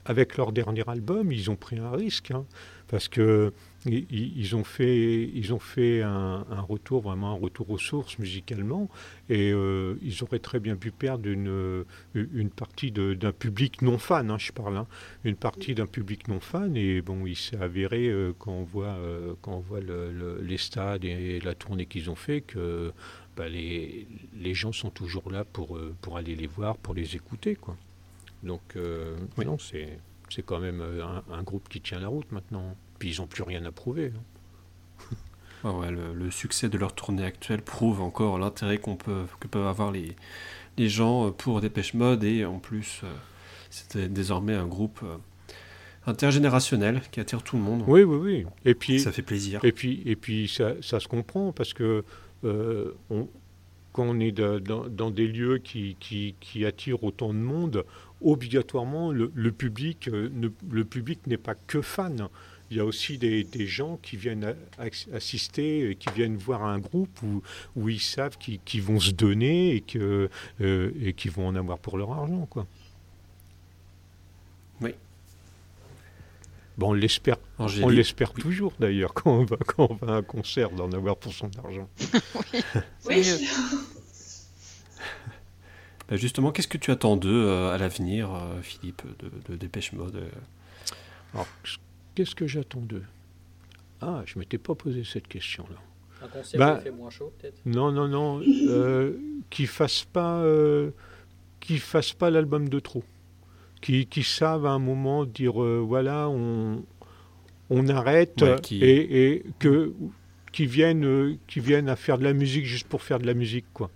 avec 0.05 0.37
leur 0.37 0.53
dernier 0.53 0.85
album, 0.89 1.33
ils 1.33 1.51
ont 1.51 1.57
pris 1.57 1.79
un 1.79 1.91
risque. 1.91 2.31
hein, 2.31 2.45
parce 2.89 3.09
que 3.09 3.53
ils 3.87 4.55
ont 4.55 4.63
fait, 4.65 5.23
ils 5.35 5.53
ont 5.53 5.59
fait 5.59 6.03
un, 6.03 6.47
un 6.51 6.61
retour, 6.61 7.03
vraiment 7.03 7.33
un 7.33 7.39
retour 7.39 7.69
aux 7.71 7.79
sources 7.79 8.19
musicalement, 8.19 8.89
et 9.29 9.51
euh, 9.53 9.97
ils 10.03 10.23
auraient 10.23 10.39
très 10.39 10.61
bien 10.61 10.77
pu 10.77 10.91
perdre 10.93 11.29
une, 11.29 11.85
une 12.15 12.51
partie 12.51 12.93
d'un 12.93 13.33
public 13.33 13.83
non 13.83 13.99
fan, 13.99 14.31
hein, 14.31 14.39
je 14.39 14.53
parle, 14.53 14.77
hein, 14.77 14.87
une 15.25 15.37
partie 15.37 15.75
d'un 15.75 15.87
public 15.87 16.29
non 16.29 16.39
fan, 16.41 16.77
et 16.77 17.03
bon, 17.03 17.27
il 17.27 17.35
s'est 17.37 17.57
avéré 17.59 18.09
euh, 18.09 18.33
quand 18.39 18.53
on 18.53 18.63
voit, 18.65 18.87
euh, 18.99 19.35
quand 19.43 19.55
on 19.57 19.61
voit 19.61 19.81
le- 19.81 20.13
le- 20.13 20.41
les 20.43 20.59
stades 20.59 21.05
et 21.05 21.41
la 21.41 21.55
tournée 21.55 21.87
qu'ils 21.87 22.09
ont 22.11 22.15
fait 22.17 22.41
que 22.41 22.93
bah, 23.37 23.49
les, 23.49 24.07
les 24.39 24.55
gens 24.55 24.73
sont 24.73 24.91
toujours 24.91 25.31
là 25.31 25.45
pour, 25.45 25.77
euh, 25.77 25.95
pour 26.03 26.17
aller 26.17 26.35
les 26.37 26.47
voir, 26.47 26.77
pour 26.77 26.95
les 26.95 27.17
écouter, 27.17 27.57
quoi. 27.57 27.77
Donc, 28.45 28.61
euh, 28.77 29.17
Oui. 29.39 29.45
non, 29.47 29.57
c'est 29.59 29.99
quand 30.45 30.59
même 30.61 30.81
euh, 30.81 31.05
un, 31.05 31.23
un 31.33 31.43
groupe 31.43 31.69
qui 31.69 31.81
tient 31.81 32.01
la 32.01 32.09
route 32.09 32.31
maintenant. 32.33 32.77
Puis 33.03 33.17
ils 33.17 33.21
n'ont 33.21 33.27
plus 33.27 33.43
rien 33.43 33.65
à 33.65 33.73
prouver. 33.73 34.13
hein. 34.15 35.17
Ah 35.65 35.73
ouais, 35.73 35.91
le, 35.91 36.15
le 36.15 36.31
succès 36.31 36.69
de 36.69 36.79
leur 36.79 36.95
tournée 36.95 37.25
actuelle 37.25 37.61
prouve 37.61 38.01
encore 38.01 38.39
l'intérêt 38.39 38.79
qu'on 38.79 38.95
peut, 38.95 39.25
que 39.41 39.49
peuvent 39.49 39.67
avoir 39.67 39.91
les, 39.91 40.15
les 40.79 40.89
gens 40.89 41.33
pour 41.33 41.61
Dépêche 41.61 41.95
Mode 41.95 42.23
et 42.23 42.45
en 42.45 42.61
plus, 42.61 43.01
euh, 43.03 43.13
c'est 43.71 44.13
désormais 44.13 44.55
un 44.55 44.69
groupe 44.69 45.01
euh, 45.03 45.17
intergénérationnel 46.07 47.01
qui 47.11 47.19
attire 47.19 47.43
tout 47.43 47.57
le 47.57 47.63
monde. 47.63 47.83
Oui, 47.89 48.05
oui, 48.05 48.17
oui. 48.17 48.47
Et 48.65 48.77
puis, 48.77 49.01
Ça 49.01 49.11
fait 49.11 49.23
plaisir. 49.23 49.59
Et 49.65 49.73
puis, 49.73 50.01
et 50.07 50.15
puis 50.15 50.47
ça, 50.47 50.75
ça 50.81 51.01
se 51.01 51.09
comprend 51.09 51.51
parce 51.51 51.73
que 51.75 52.05
euh, 52.45 52.93
on- 53.11 53.29
quand 53.93 54.05
on 54.05 54.21
est 54.21 54.31
de- 54.33 54.61
dans, 54.61 54.87
dans 54.89 55.11
des 55.11 55.27
lieux 55.27 55.59
qui, 55.59 55.97
qui, 55.99 56.37
qui 56.41 56.65
attirent 56.65 57.03
autant 57.03 57.31
de 57.35 57.39
monde, 57.39 57.85
obligatoirement, 58.21 59.11
le, 59.13 59.33
le 59.35 59.51
public 59.53 60.09
euh, 60.09 60.29
ne- 60.33 60.49
le 60.71 60.85
public 60.85 61.27
n'est 61.27 61.37
pas 61.37 61.55
que 61.55 61.83
fan. 61.83 62.29
Il 62.73 62.77
y 62.77 62.81
a 62.81 62.87
aussi 62.87 63.19
des, 63.19 63.45
des 63.45 63.67
gens 63.67 63.99
qui 64.03 64.17
viennent 64.17 64.57
assister, 65.13 65.91
et 65.91 65.95
qui 65.95 66.09
viennent 66.15 66.39
voir 66.39 66.65
un 66.65 66.79
groupe 66.79 67.21
où, 67.23 67.43
où 67.77 67.91
ils 67.91 68.01
savent 68.01 68.39
qu'ils 68.39 68.83
vont 68.83 68.99
se 68.99 69.11
donner 69.11 69.77
et 69.77 69.85
euh, 69.97 70.29
et 70.99 71.13
qu'ils 71.13 71.33
vont 71.33 71.47
en 71.47 71.55
avoir 71.55 71.79
pour 71.79 71.99
leur 71.99 72.11
argent, 72.13 72.47
quoi. 72.47 72.67
Oui. 74.81 74.95
Bon, 76.79 76.93
on 76.93 76.93
l'espère 76.95 77.37
on 77.59 77.65
Angélique, 77.65 77.91
l'espère 77.91 78.33
oui. 78.37 78.43
toujours 78.43 78.73
d'ailleurs 78.81 79.13
quand 79.15 79.33
on, 79.33 79.45
va, 79.45 79.59
quand 79.59 79.89
on 79.91 80.07
va 80.07 80.15
à 80.15 80.17
un 80.17 80.23
concert 80.23 80.71
d'en 80.71 80.91
avoir 80.93 81.19
pour 81.19 81.35
son 81.35 81.51
argent. 81.63 81.89
Oui. 83.07 83.23
Bah, 86.09 86.17
justement, 86.17 86.53
qu'est-ce 86.53 86.69
que 86.69 86.79
tu 86.79 86.91
attends 86.91 87.17
d'eux 87.17 87.47
euh, 87.47 87.73
à 87.73 87.79
l'avenir, 87.79 88.35
euh, 88.35 88.61
Philippe, 88.61 89.03
de, 89.21 89.31
de 89.49 89.57
Dépêche 89.57 89.93
Mode 89.93 90.17
euh? 90.17 90.29
Alors, 91.33 91.47
qu'est-ce 92.15 92.35
que 92.35 92.47
j'attends 92.47 92.81
d'eux? 92.81 93.05
Ah, 94.01 94.23
je 94.27 94.39
m'étais 94.39 94.59
pas 94.59 94.75
posé 94.75 95.05
cette 95.05 95.29
question-là. 95.29 95.77
Un 96.21 96.29
concert 96.29 96.61
où 96.61 96.77
il 96.79 96.83
fait 96.83 96.91
moins 96.91 97.11
chaud, 97.11 97.33
peut-être? 97.39 97.61
Non, 97.67 97.93
non, 97.93 98.09
non, 98.09 98.41
euh, 98.69 99.17
qu'ils 99.51 99.67
fassent 99.69 100.05
pas, 100.05 100.43
euh, 100.43 100.91
qu'ils 101.61 101.81
fassent 101.81 102.13
pas 102.15 102.31
l'album 102.31 102.69
de 102.69 102.81
trop, 102.81 103.05
qui 103.83 104.07
qui 104.07 104.25
savent 104.25 104.67
à 104.67 104.71
un 104.71 104.81
moment 104.81 105.25
dire 105.27 105.63
euh, 105.63 105.79
voilà, 105.87 106.29
on 106.29 106.85
on 107.71 107.89
arrête 107.89 108.43
Ouais, 108.43 108.61
qui- 108.63 108.85
et, 108.85 109.25
et 109.35 109.45
que 109.61 109.95
qui 110.53 110.67
viennent 110.67 111.05
euh, 111.07 111.37
qui 111.49 111.61
viennent 111.61 111.89
à 111.91 111.97
faire 111.97 112.19
de 112.19 112.25
la 112.25 112.35
musique 112.35 112.67
juste 112.67 112.89
pour 112.89 113.03
faire 113.03 113.21
de 113.21 113.27
la 113.27 113.35
musique, 113.35 113.67
quoi. 113.75 113.91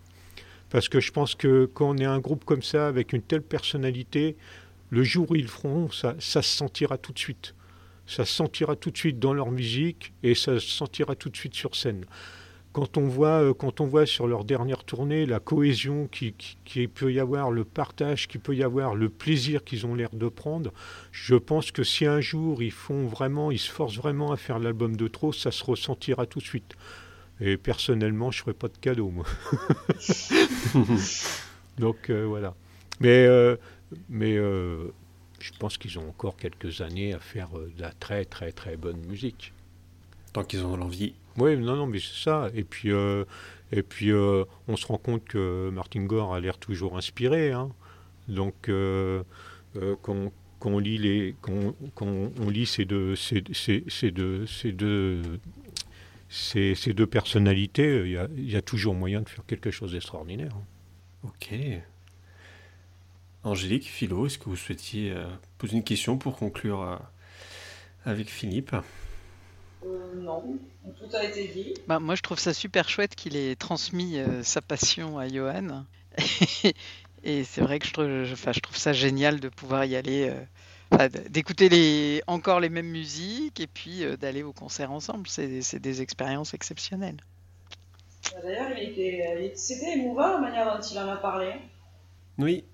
Parce 0.71 0.89
que 0.91 1.01
je 1.01 1.13
pense 1.13 1.35
que 1.37 1.67
quand 1.75 1.91
on 1.91 1.99
est 1.99 2.07
un 2.07 2.21
groupe 2.21 2.45
comme 2.47 2.63
ça 2.63 2.89
avec 2.89 3.15
une 3.15 3.23
telle 3.23 3.43
personnalité, 3.43 4.37
le 4.91 5.05
jour 5.05 5.31
où 5.33 5.37
ils 5.37 5.43
le 5.45 5.49
feront, 5.49 5.91
ça, 5.91 6.17
ça 6.21 6.43
se 6.43 6.51
sentira 6.57 6.99
tout 6.99 7.13
de 7.15 7.21
suite. 7.21 7.56
Ça 8.07 8.25
se 8.25 8.33
sentira 8.33 8.77
tout 8.77 8.91
de 8.91 8.97
suite 8.97 9.19
dans 9.19 9.35
leur 9.35 9.51
musique 9.51 10.13
et 10.23 10.35
ça 10.35 10.61
se 10.61 10.69
sentira 10.69 11.15
tout 11.15 11.29
de 11.29 11.37
suite 11.37 11.55
sur 11.55 11.75
scène 11.75 12.05
quand 12.77 12.99
on 12.99 13.09
voit, 13.09 13.43
euh, 13.43 13.55
quand 13.55 13.81
on 13.81 13.87
voit 13.87 14.05
sur 14.05 14.27
leur 14.27 14.45
dernière 14.45 14.85
tournée 14.85 15.25
la 15.25 15.41
cohésion 15.41 16.09
qui, 16.09 16.35
qui, 16.35 16.59
qui 16.67 16.89
peut 16.89 17.11
y 17.11 17.19
avoir, 17.19 17.51
le 17.51 17.65
partage 17.65 18.29
qui 18.29 18.37
peut 18.37 18.55
y 18.55 18.63
avoir, 18.63 18.95
le 18.95 19.09
plaisir 19.09 19.65
qu'ils 19.65 19.87
ont 19.87 19.95
l'air 19.95 20.11
de 20.13 20.29
prendre, 20.29 20.75
je 21.11 21.37
pense 21.37 21.71
que 21.71 21.83
si 21.83 22.05
un 22.05 22.21
jour 22.21 22.63
ils 22.63 22.71
font 22.71 23.07
vraiment, 23.07 23.51
ils 23.51 23.59
se 23.59 23.71
forcent 23.71 23.97
vraiment 23.97 24.31
à 24.31 24.37
faire 24.37 24.59
l'album 24.59 24.95
de 24.95 25.09
trop, 25.09 25.33
ça 25.33 25.53
se 25.53 25.65
ressentira 25.65 26.27
tout 26.27 26.39
de 26.39 26.45
suite. 26.45 26.75
Et 27.41 27.57
personnellement, 27.57 28.31
je 28.31 28.41
ferai 28.41 28.53
pas 28.53 28.69
de 28.69 28.77
cadeau, 28.77 29.09
moi. 29.09 29.25
Donc 31.79 32.11
euh, 32.11 32.27
voilà. 32.27 32.55
Mais, 33.01 33.25
euh, 33.27 33.57
mais 34.11 34.37
euh, 34.37 34.93
je 35.53 35.59
pense 35.59 35.79
qu'ils 35.79 35.99
ont 35.99 36.09
encore 36.09 36.37
quelques 36.37 36.81
années 36.81 37.13
à 37.15 37.19
faire 37.21 37.49
euh, 37.59 37.73
de 37.77 37.83
la 37.83 37.93
très 37.93 38.25
très 38.25 38.53
très 38.53 38.77
bonne 38.77 38.99
musique. 39.07 39.53
Tant 40.33 40.45
qu'ils 40.45 40.65
ont 40.65 40.77
l'envie. 40.77 41.15
Oui, 41.39 41.57
non, 41.57 41.77
non, 41.77 41.87
mais 41.87 41.99
c'est 41.99 42.23
ça. 42.25 42.51
Et 42.55 42.65
puis, 42.65 42.91
euh, 42.93 43.25
et 43.73 43.83
puis 43.83 44.11
euh, 44.11 44.45
on 44.69 44.77
se 44.77 44.87
rend 44.87 44.99
compte 44.99 45.25
que 45.25 45.71
Martin 45.71 46.05
Gore 46.05 46.35
a 46.35 46.41
l'air 46.41 46.59
toujours 46.59 46.97
inspiré. 46.97 47.53
hein. 47.53 47.71
Donc, 48.29 48.69
euh, 48.69 49.23
quand, 50.03 50.33
quand 50.59 50.71
on 50.71 50.79
lit 50.79 50.99
les, 50.99 51.35
quand, 51.41 51.75
quand 51.95 52.07
on 52.41 52.49
lit 52.51 52.67
ces 52.67 52.85
deux, 52.85 53.15
ces, 53.17 53.45
ces- 53.53 53.85
ces 53.89 54.11
deux, 54.11 54.47
ces 54.47 54.73
deux, 54.73 55.23
ces, 56.29 56.75
deux 56.93 57.07
personnalités, 57.07 58.03
il 58.05 58.11
y, 58.13 58.17
a, 58.17 58.29
il 58.37 58.51
y 58.51 58.57
a 58.57 58.63
toujours 58.63 58.95
moyen 58.95 59.21
de 59.23 59.29
faire 59.29 59.45
quelque 59.47 59.71
chose 59.71 59.93
d'extraordinaire. 59.93 60.53
hein. 60.55 61.29
Ok. 61.29 61.55
Angélique, 63.47 63.85
Philo, 63.85 64.27
est-ce 64.27 64.39
que 64.39 64.47
vous 64.47 64.57
souhaitiez 64.57 65.13
euh, 65.13 65.25
poser 65.59 65.77
une 65.77 65.85
question 65.85 66.19
pour 66.19 66.37
conclure 66.37 66.83
euh, 66.83 66.97
avec 68.05 68.29
Philippe? 68.29 68.75
Euh, 69.85 70.15
non, 70.17 70.59
tout 70.99 71.17
a 71.17 71.25
été 71.25 71.47
dit. 71.49 71.75
Bah, 71.87 72.01
moi, 72.01 72.17
je 72.17 72.23
trouve 72.23 72.41
ça 72.41 72.53
super 72.53 72.89
chouette 72.89 73.15
qu'il 73.15 73.37
ait 73.37 73.55
transmis 73.55 74.19
euh, 74.19 74.43
sa 74.43 74.61
passion 74.61 75.17
à 75.19 75.29
Johan. 75.29 75.85
Et 77.23 77.45
c'est 77.45 77.61
vrai 77.61 77.79
que 77.79 77.87
je 77.87 77.93
trouve, 77.93 78.25
je- 78.25 78.33
enfin, 78.33 78.51
je 78.53 78.59
trouve 78.61 78.77
ça 78.77 78.93
génial 78.93 79.39
de 79.39 79.49
pouvoir 79.49 79.85
y 79.85 79.95
aller, 79.95 80.33
euh, 80.99 81.09
d'écouter 81.31 81.69
les, 81.69 82.23
encore 82.27 82.59
les 82.59 82.69
mêmes 82.69 82.89
musiques 82.91 83.61
et 83.61 83.67
puis 83.69 84.03
euh, 84.05 84.17
d'aller 84.17 84.43
au 84.43 84.53
concert 84.53 84.91
ensemble. 84.91 85.29
C'est 85.29 85.63
c'est 85.63 85.79
des 85.81 86.03
expériences 86.03 86.53
exceptionnelles. 86.55 87.17
D'ailleurs, 88.43 88.71
il 88.77 88.91
était, 88.91 89.51
il- 89.53 89.57
c'était 89.57 89.99
émouvant 89.99 90.33
la 90.35 90.39
manière 90.39 90.77
dont 90.77 90.83
il 90.85 90.99
en 90.99 91.09
a 91.09 91.17
parlé. 91.17 91.53
Oui. 92.39 92.65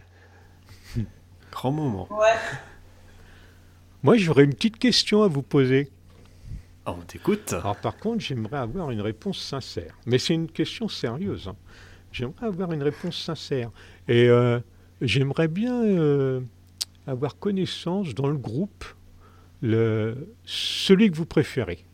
Grand 1.63 1.71
moment. 1.71 2.09
Ouais. 2.11 2.27
Moi, 4.03 4.17
j'aurais 4.17 4.43
une 4.43 4.53
petite 4.53 4.79
question 4.81 5.23
à 5.23 5.29
vous 5.29 5.43
poser. 5.43 5.91
Ah, 6.85 6.91
on 6.99 7.03
t'écoute. 7.03 7.53
Alors 7.53 7.77
par 7.77 7.97
contre, 7.99 8.19
j'aimerais 8.19 8.57
avoir 8.57 8.91
une 8.91 9.01
réponse 9.01 9.39
sincère. 9.39 9.97
Mais 10.05 10.19
c'est 10.19 10.35
une 10.35 10.49
question 10.49 10.89
sérieuse. 10.89 11.47
hein. 11.47 11.55
J'aimerais 12.11 12.47
avoir 12.47 12.73
une 12.73 12.83
réponse 12.83 13.17
sincère. 13.17 13.71
Et 14.09 14.29
euh, 14.29 14.59
j'aimerais 15.03 15.47
bien 15.47 15.85
euh, 15.85 16.41
avoir 17.07 17.39
connaissance 17.39 18.13
dans 18.13 18.27
le 18.27 18.37
groupe, 18.39 18.85
le, 19.61 20.27
celui 20.45 21.13
que 21.13 21.17
vous 21.17 21.27
préférez. 21.27 21.85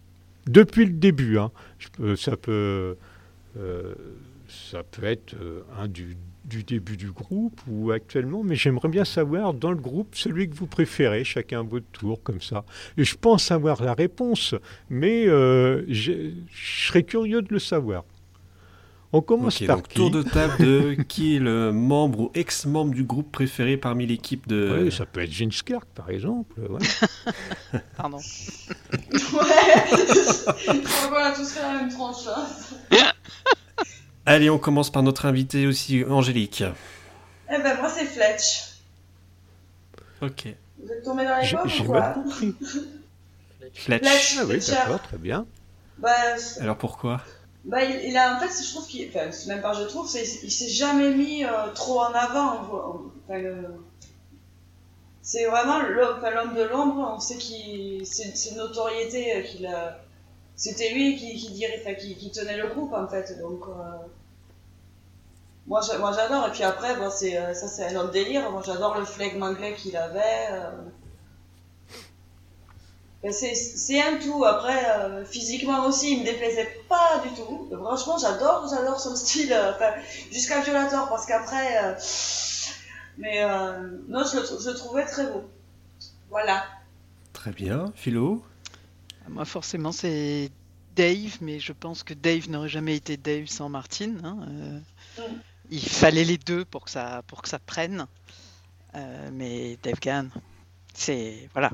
Depuis 0.46 0.86
le 0.86 0.92
début. 0.92 1.36
hein. 1.36 1.50
Je 1.78 1.88
peux- 1.88 2.16
ça, 2.16 2.38
peut, 2.38 2.96
euh, 3.58 3.94
ça 4.48 4.82
peut 4.82 5.04
être 5.04 5.34
euh, 5.34 5.60
un 5.78 5.88
du, 5.88 6.16
du 6.48 6.64
début 6.64 6.96
du 6.96 7.10
groupe 7.12 7.60
ou 7.68 7.90
actuellement, 7.92 8.42
mais 8.42 8.56
j'aimerais 8.56 8.88
bien 8.88 9.04
savoir 9.04 9.52
dans 9.54 9.70
le 9.70 9.76
groupe 9.76 10.14
celui 10.14 10.48
que 10.48 10.54
vous 10.56 10.66
préférez, 10.66 11.24
chacun 11.24 11.60
à 11.60 11.62
votre 11.62 11.86
tour, 11.92 12.22
comme 12.22 12.40
ça. 12.40 12.64
Et 12.96 13.04
je 13.04 13.16
pense 13.16 13.50
avoir 13.50 13.82
la 13.82 13.92
réponse, 13.94 14.54
mais 14.88 15.26
euh, 15.28 15.84
je 15.88 16.12
serais 16.86 17.02
curieux 17.02 17.42
de 17.42 17.52
le 17.52 17.58
savoir. 17.58 18.04
On 19.10 19.22
commence 19.22 19.60
par 19.60 19.76
donc 19.76 19.88
qui 19.88 19.94
tour 19.94 20.10
de 20.10 20.22
table 20.22 20.58
de 20.62 20.94
qui 21.08 21.36
est 21.36 21.38
le 21.38 21.72
membre 21.72 22.20
ou 22.20 22.30
ex-membre 22.34 22.92
du 22.92 23.04
groupe 23.04 23.32
préféré 23.32 23.78
parmi 23.78 24.04
l'équipe 24.06 24.46
de... 24.46 24.80
Oui, 24.82 24.92
ça 24.92 25.06
peut 25.06 25.22
être 25.22 25.32
Gene 25.32 25.48
Clark, 25.50 25.86
par 25.94 26.10
exemple. 26.10 26.60
ouais. 26.60 27.80
Pardon. 27.96 28.18
Ouais. 28.18 28.92
A 31.16 31.32
tous 31.34 31.52
fait 31.52 31.62
la 31.62 31.80
même 31.80 31.88
tranche. 31.90 32.26
hein. 32.28 32.46
Allez, 34.28 34.50
on 34.50 34.58
commence 34.58 34.90
par 34.90 35.02
notre 35.02 35.26
invité 35.26 35.66
aussi, 35.66 36.04
Angélique. 36.04 36.62
Eh 37.50 37.58
ben, 37.62 37.76
moi, 37.78 37.88
c'est 37.88 38.04
Fletch. 38.04 38.74
Ok. 40.20 40.48
Vous 40.82 40.92
êtes 40.92 41.02
tombé 41.02 41.24
dans 41.24 41.38
les 41.38 41.48
pommes 41.50 41.70
ou 41.80 41.84
quoi 41.84 42.02
compris. 42.10 42.54
Fletch. 43.74 44.02
Fletch. 44.04 44.36
Ah 44.40 44.44
oui, 44.46 44.58
d'accord, 44.68 45.02
très 45.02 45.16
bien. 45.18 45.46
Bah, 45.98 46.10
Alors 46.60 46.76
pourquoi? 46.76 47.20
bah, 47.64 47.82
il, 47.84 48.10
il 48.10 48.16
a, 48.16 48.36
en 48.36 48.40
fait, 48.40 48.62
je 48.62 48.70
trouve 48.70 48.86
qu'il, 48.86 49.08
enfin, 49.08 49.30
même 49.48 49.62
pas 49.62 49.72
je 49.72 49.82
trouve, 49.84 50.08
c'est, 50.08 50.24
il 50.42 50.50
s'est 50.50 50.68
jamais 50.68 51.14
mis 51.14 51.44
euh, 51.44 51.68
trop 51.74 52.00
en 52.00 52.12
avant. 52.12 52.60
Enfin, 53.26 53.38
le- 53.38 53.82
c'est 55.22 55.46
vraiment 55.46 55.80
l'homme, 55.82 56.16
enfin, 56.18 56.30
l'homme 56.30 56.54
de 56.54 56.62
l'ombre. 56.62 57.14
On 57.16 57.20
sait 57.20 57.36
qu'il, 57.36 58.06
c'est, 58.06 58.36
c'est 58.36 58.50
une 58.50 58.56
notoriété 58.58 59.36
euh, 59.36 59.42
qu'il 59.42 59.66
a. 59.66 60.00
C'était 60.54 60.92
lui 60.92 61.16
qui, 61.16 61.36
qui, 61.36 61.50
dirait, 61.52 61.80
enfin, 61.82 61.94
qui, 61.94 62.16
qui 62.16 62.30
tenait 62.30 62.56
le 62.56 62.68
groupe 62.68 62.92
en 62.92 63.06
fait. 63.08 63.38
Donc, 63.40 63.62
euh, 63.68 63.72
moi, 65.68 65.80
j'a- 65.86 65.98
moi 65.98 66.12
j'adore. 66.12 66.48
Et 66.48 66.50
puis 66.50 66.64
après, 66.64 66.96
bon, 66.96 67.10
c'est, 67.10 67.36
euh, 67.38 67.54
ça 67.54 67.68
c'est 67.68 67.86
un 67.94 68.00
autre 68.00 68.10
délire. 68.10 68.50
Moi 68.50 68.62
j'adore 68.66 68.98
le 68.98 69.04
flegme 69.04 69.42
anglais 69.42 69.74
qu'il 69.74 69.96
avait. 69.96 70.48
euh. 70.50 70.70
Ben, 73.22 73.32
c'est, 73.32 73.54
c'est 73.54 74.00
un 74.00 74.18
tout. 74.18 74.44
Après, 74.44 74.78
euh, 75.00 75.24
physiquement 75.24 75.84
aussi, 75.86 76.12
il 76.12 76.20
me 76.20 76.24
déplaisait 76.24 76.68
pas 76.88 77.20
du 77.26 77.34
tout. 77.34 77.68
Franchement, 77.72 78.16
j'adore, 78.16 78.68
j'adore 78.70 79.00
son 79.00 79.16
style. 79.24 79.52
euh, 79.52 79.72
enfin, 79.74 79.92
jusqu'à 80.30 80.60
Violator, 80.60 81.08
parce 81.08 81.26
qu'après. 81.26 81.84
euh, 81.84 81.94
mais 83.18 83.42
euh, 83.42 83.98
non, 84.08 84.22
je 84.24 84.36
le, 84.36 84.44
trou- 84.44 84.60
je 84.62 84.70
le 84.70 84.76
trouvais 84.76 85.04
très 85.04 85.26
beau. 85.26 85.42
Voilà. 86.30 86.64
Très 87.32 87.50
bien. 87.50 87.92
Philo? 87.96 88.44
Moi, 89.28 89.44
forcément, 89.44 89.90
c'est 89.92 90.50
Dave, 90.94 91.38
mais 91.40 91.58
je 91.58 91.72
pense 91.72 92.04
que 92.04 92.14
Dave 92.14 92.48
n'aurait 92.48 92.68
jamais 92.68 92.94
été 92.94 93.16
Dave 93.16 93.46
sans 93.48 93.68
Martin. 93.68 94.12
hein, 94.22 94.38
euh, 94.48 94.78
Mm. 95.18 95.40
Il 95.70 95.86
fallait 95.88 96.24
les 96.24 96.38
deux 96.38 96.64
pour 96.64 96.84
que 96.84 96.90
ça, 96.90 97.22
pour 97.26 97.42
que 97.42 97.48
ça 97.48 97.58
prenne. 97.58 98.06
Euh, 98.94 99.30
mais 99.32 99.76
Dave 99.82 100.00
Gahan, 100.00 100.28
c'est 100.94 101.48
voilà. 101.52 101.70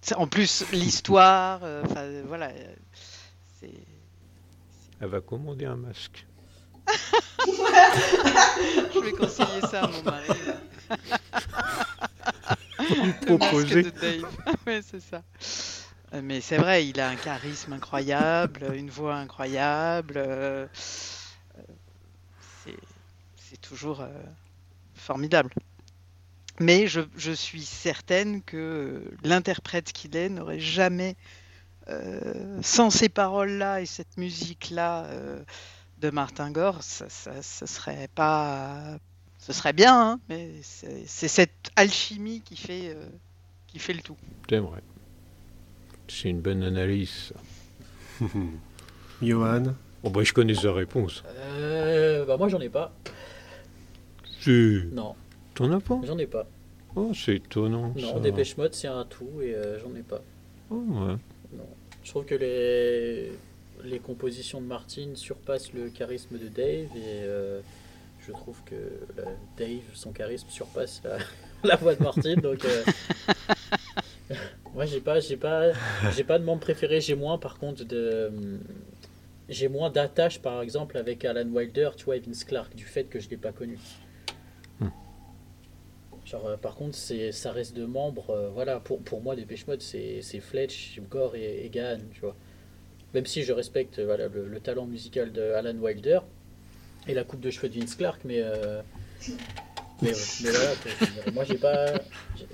C'est- 0.00 0.14
En 0.16 0.26
plus, 0.26 0.64
l'histoire, 0.72 1.60
euh, 1.62 1.82
enfin, 1.84 2.08
voilà, 2.26 2.48
euh, 2.48 2.74
c'est. 3.60 3.70
Elle 5.00 5.08
va 5.08 5.20
commander 5.20 5.66
un 5.66 5.76
masque. 5.76 6.26
Je 7.46 9.00
vais 9.00 9.12
conseiller 9.12 9.60
ça 9.70 9.82
à 9.84 9.86
mon 9.88 10.02
mari. 10.02 10.28
Le 12.78 12.96
masque 12.96 13.26
Proposer. 13.26 13.82
de 13.82 13.90
Dave. 13.90 14.26
ouais, 14.66 14.80
c'est 14.82 15.00
ça. 15.00 15.22
Euh, 16.14 16.20
Mais 16.22 16.40
c'est 16.40 16.56
vrai, 16.58 16.86
il 16.86 17.00
a 17.00 17.08
un 17.08 17.16
charisme 17.16 17.72
incroyable, 17.72 18.74
une 18.74 18.90
voix 18.90 19.16
incroyable. 19.16 20.14
euh, 20.16 20.66
toujours 23.74 24.02
euh, 24.02 24.08
formidable. 24.94 25.50
Mais 26.60 26.86
je, 26.86 27.00
je 27.16 27.32
suis 27.32 27.62
certaine 27.62 28.40
que 28.42 29.02
l'interprète 29.24 29.92
qu'il 29.92 30.14
est 30.16 30.28
n'aurait 30.28 30.60
jamais, 30.60 31.16
euh, 31.88 32.60
sans 32.62 32.90
ces 32.90 33.08
paroles-là 33.08 33.80
et 33.80 33.86
cette 33.86 34.16
musique-là 34.16 35.06
euh, 35.06 35.42
de 36.00 36.10
Martin 36.10 36.52
Gore, 36.52 36.84
ça, 36.84 37.08
ça, 37.08 37.42
ce 37.42 37.66
serait 37.66 38.08
pas, 38.14 38.96
ce 39.38 39.52
serait 39.52 39.72
bien, 39.72 40.00
hein, 40.00 40.20
mais 40.28 40.52
c'est 40.62 41.28
cette 41.28 41.72
alchimie 41.74 42.42
qui 42.42 42.56
fait, 42.56 42.94
euh, 42.94 43.08
qui 43.66 43.80
fait 43.80 43.92
le 43.92 44.02
tout. 44.02 44.16
C'est 44.48 44.58
vrai. 44.58 44.82
C'est 46.06 46.30
une 46.30 46.40
bonne 46.40 46.62
analyse. 46.62 47.32
ça. 48.20 48.26
Johan? 49.22 49.74
Bon, 50.04 50.10
bah, 50.10 50.22
je 50.22 50.32
connais 50.32 50.54
sa 50.54 50.72
réponse. 50.72 51.24
Euh, 51.26 52.24
bah 52.26 52.36
moi 52.36 52.48
j'en 52.48 52.60
ai 52.60 52.68
pas. 52.68 52.92
Tu 54.44 54.88
Non, 54.92 55.14
t'en 55.54 55.72
as 55.72 55.80
pas 55.80 55.98
j'en 56.04 56.18
ai 56.18 56.26
pas. 56.26 56.46
Oh, 56.94 57.12
c'est 57.14 57.36
étonnant. 57.36 57.94
Non, 57.96 58.12
ça. 58.14 58.20
Dépêche 58.20 58.58
Mode 58.58 58.74
c'est 58.74 58.88
un 58.88 59.06
tout 59.06 59.40
et 59.40 59.54
euh, 59.54 59.80
j'en 59.80 59.94
ai 59.96 60.02
pas. 60.02 60.20
Oh, 60.70 60.74
ouais. 60.86 61.16
Je 62.02 62.10
trouve 62.10 62.26
que 62.26 62.34
les, 62.34 63.32
les 63.84 63.98
compositions 64.00 64.60
de 64.60 64.66
Martin 64.66 65.12
surpassent 65.14 65.72
le 65.72 65.88
charisme 65.88 66.36
de 66.36 66.48
Dave 66.48 66.94
et 66.94 67.22
euh, 67.22 67.60
je 68.26 68.32
trouve 68.32 68.58
que 68.66 68.74
la- 69.16 69.24
Dave, 69.56 69.80
son 69.94 70.12
charisme 70.12 70.48
surpasse 70.50 71.00
la, 71.04 71.16
la 71.66 71.76
voix 71.76 71.94
de 71.94 72.02
Martin. 72.02 72.34
donc, 72.36 72.66
euh, 72.66 72.84
moi, 74.74 74.84
j'ai 74.84 75.00
pas, 75.00 75.20
j'ai 75.20 75.38
pas, 75.38 75.72
j'ai 76.14 76.24
pas 76.24 76.38
de 76.38 76.44
membre 76.44 76.60
préféré. 76.60 77.00
J'ai 77.00 77.14
moins, 77.14 77.38
par 77.38 77.58
contre, 77.58 77.82
de, 77.84 78.30
j'ai 79.48 79.68
moins 79.68 79.88
d'attache, 79.88 80.38
par 80.40 80.60
exemple, 80.60 80.98
avec 80.98 81.24
Alan 81.24 81.48
Wilder, 81.48 81.90
tu 81.96 82.04
vois, 82.04 82.16
et 82.16 82.20
Vince 82.20 82.44
Clark, 82.44 82.74
du 82.74 82.84
fait 82.84 83.04
que 83.04 83.18
je 83.20 83.30
l'ai 83.30 83.38
pas 83.38 83.52
connu. 83.52 83.78
Genre, 86.34 86.46
euh, 86.46 86.56
par 86.56 86.74
contre, 86.74 86.96
c'est, 86.96 87.30
ça 87.30 87.52
reste 87.52 87.76
de 87.76 87.84
membres. 87.86 88.30
euh, 88.30 88.50
voilà, 88.52 88.80
pour, 88.80 89.00
pour 89.00 89.22
moi, 89.22 89.36
Dépêche 89.36 89.68
Mode, 89.68 89.80
c'est, 89.82 90.20
c'est 90.20 90.40
Fletch, 90.40 90.98
Gore 91.08 91.36
et, 91.36 91.64
et 91.64 91.70
Gahan, 91.70 92.00
tu 92.12 92.20
vois. 92.22 92.34
Même 93.14 93.24
si 93.24 93.44
je 93.44 93.52
respecte 93.52 94.00
euh, 94.00 94.04
voilà, 94.06 94.26
le, 94.26 94.48
le 94.48 94.58
talent 94.58 94.84
musical 94.86 95.30
de 95.32 95.52
Alan 95.52 95.76
Wilder 95.76 96.18
et 97.06 97.14
la 97.14 97.22
coupe 97.22 97.38
de 97.38 97.50
cheveux 97.50 97.68
de 97.68 97.78
Vince 97.78 97.94
Clark, 97.94 98.22
mais. 98.24 98.40
euh, 98.40 98.82
mais, 100.02 100.10
mais 100.42 100.50
voilà, 100.50 100.74
quoi, 100.74 101.32
moi 101.32 101.44
j'ai 101.44 101.56
pas. 101.58 101.86
J'ai, 102.36 102.46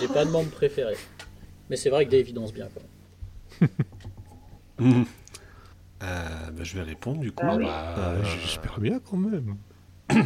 j'ai 0.00 0.08
pas 0.08 0.24
de 0.24 0.30
membre 0.30 0.48
préféré. 0.50 0.94
Mais 1.68 1.76
c'est 1.76 1.90
vrai 1.90 2.06
que 2.06 2.10
Dave 2.12 2.26
il 2.30 2.32
danse 2.34 2.54
bien, 2.54 2.68
quoi. 2.72 2.82
Bah, 6.00 6.62
je 6.62 6.76
vais 6.76 6.82
répondre 6.82 7.20
du 7.20 7.30
coup. 7.32 7.46
Ah 7.46 7.56
oui. 7.56 7.64
Bah, 7.66 7.94
Euh, 7.98 8.24
J'espère 8.42 8.80
bien 8.80 9.00
quand 9.00 9.18
même. 9.18 9.56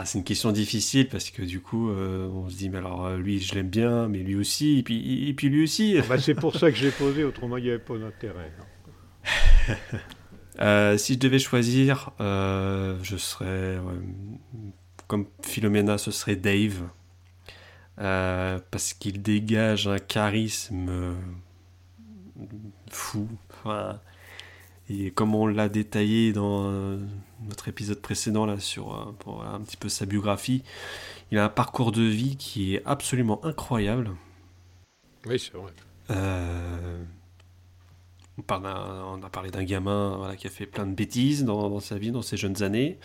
Ah, 0.00 0.04
c'est 0.04 0.18
une 0.18 0.24
question 0.24 0.52
difficile 0.52 1.08
parce 1.08 1.28
que 1.30 1.42
du 1.42 1.60
coup, 1.60 1.90
euh, 1.90 2.28
on 2.28 2.48
se 2.48 2.54
dit, 2.54 2.68
mais 2.68 2.78
alors 2.78 3.06
euh, 3.06 3.16
lui, 3.16 3.40
je 3.40 3.52
l'aime 3.56 3.68
bien, 3.68 4.06
mais 4.06 4.20
lui 4.20 4.36
aussi, 4.36 4.78
et 4.78 4.82
puis, 4.84 5.28
et 5.28 5.34
puis 5.34 5.48
lui 5.48 5.64
aussi. 5.64 6.00
Bah, 6.08 6.18
c'est 6.18 6.36
pour 6.36 6.54
ça 6.54 6.70
que 6.70 6.76
je 6.76 6.84
l'ai 6.84 6.92
posé, 6.92 7.24
autrement 7.24 7.56
il 7.56 7.64
n'y 7.64 7.70
avait 7.70 7.80
pas 7.80 7.98
d'intérêt. 7.98 8.52
Euh, 10.60 10.98
si 10.98 11.14
je 11.14 11.20
devais 11.20 11.38
choisir, 11.38 12.10
euh, 12.18 12.98
je 13.04 13.16
serais, 13.16 13.78
ouais, 13.78 13.94
comme 15.06 15.26
Philomena, 15.44 15.98
ce 15.98 16.10
serait 16.10 16.34
Dave. 16.34 16.82
Parce 17.96 18.92
qu'il 18.92 19.22
dégage 19.22 19.86
un 19.86 20.00
charisme 20.00 21.14
fou. 22.90 23.28
Enfin, 23.52 24.00
et 24.90 25.12
comme 25.12 25.36
on 25.36 25.46
l'a 25.46 25.68
détaillé 25.68 26.32
dans 26.32 26.98
notre 27.42 27.68
épisode 27.68 28.00
précédent 28.00 28.46
là 28.46 28.58
sur 28.60 28.94
euh, 28.94 29.12
pour, 29.20 29.36
voilà, 29.36 29.50
un 29.52 29.60
petit 29.60 29.76
peu 29.76 29.88
sa 29.88 30.06
biographie, 30.06 30.62
il 31.32 31.38
a 31.38 31.44
un 31.46 31.48
parcours 31.48 31.92
de 31.92 32.02
vie 32.02 32.36
qui 32.36 32.74
est 32.76 32.82
absolument 32.86 33.44
incroyable. 33.44 34.10
Oui, 35.24 35.38
c'est 35.38 35.52
vrai. 35.56 35.72
Euh, 36.10 37.04
on, 38.38 38.42
parle 38.42 38.62
d'un- 38.62 39.04
on 39.06 39.22
a 39.22 39.30
parlé 39.30 39.50
d'un 39.50 39.64
gamin 39.64 40.16
voilà, 40.16 40.36
qui 40.36 40.46
a 40.46 40.50
fait 40.50 40.66
plein 40.66 40.86
de 40.86 40.94
bêtises 40.94 41.44
dans, 41.44 41.68
dans 41.68 41.80
sa 41.80 41.98
vie, 41.98 42.10
dans 42.12 42.22
ses 42.22 42.36
jeunes 42.36 42.62
années, 42.62 42.98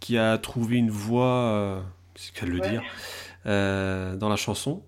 qui 0.00 0.18
a 0.18 0.38
trouvé 0.38 0.76
une 0.78 0.90
voie, 0.90 1.26
euh, 1.26 1.82
c'est 2.16 2.34
qu'à 2.34 2.46
le 2.46 2.58
Ouais. 2.58 2.68
dire, 2.70 2.84
euh, 3.46 4.16
dans 4.16 4.28
la 4.28 4.36
chanson. 4.36 4.84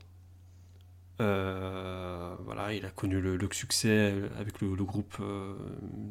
Euh, 1.20 2.34
voilà, 2.44 2.72
il 2.74 2.84
a 2.84 2.90
connu 2.90 3.20
le, 3.20 3.36
le 3.36 3.48
succès 3.52 4.14
avec 4.38 4.60
le, 4.60 4.74
le 4.74 4.84
groupe 4.84 5.16
euh, 5.20 5.54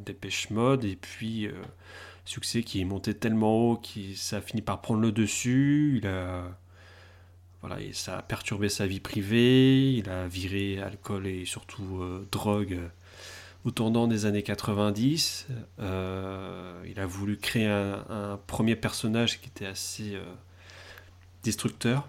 Dépêche 0.06 0.50
Mode, 0.52 0.86
et 0.86 0.96
puis 0.96 1.48
euh, 1.48 1.54
succès 2.26 2.64
qui 2.64 2.82
est 2.82 2.86
monté 2.86 3.14
tellement 3.14 3.56
haut 3.56 3.78
que 3.78 4.16
ça 4.16 4.38
a 4.38 4.42
fini 4.42 4.62
par 4.62 4.82
prendre 4.82 5.02
le 5.02 5.12
dessus. 5.12 6.00
Il 6.02 6.08
a, 6.08 6.58
voilà, 7.62 7.80
et 7.82 7.94
ça 7.94 8.18
a 8.18 8.22
perturbé 8.22 8.70
sa 8.70 8.88
vie 8.88 9.00
privée. 9.00 9.94
Il 9.94 10.10
a 10.10 10.28
viré 10.28 10.80
alcool 10.82 11.28
et 11.28 11.46
surtout 11.46 12.00
euh, 12.02 12.28
drogue 12.32 12.80
au 13.66 13.72
tournant 13.72 14.08
des 14.08 14.26
années 14.26 14.44
90. 14.44 15.48
Euh, 15.80 16.84
il 16.88 17.00
a 17.00 17.06
voulu 17.06 17.38
créer 17.38 17.68
un, 17.68 18.40
premier 18.48 18.76
personnage 18.76 19.40
qui 19.40 19.50
était 19.50 19.68
assez 19.68 20.16
euh, 20.16 20.24
destructeur, 21.44 22.08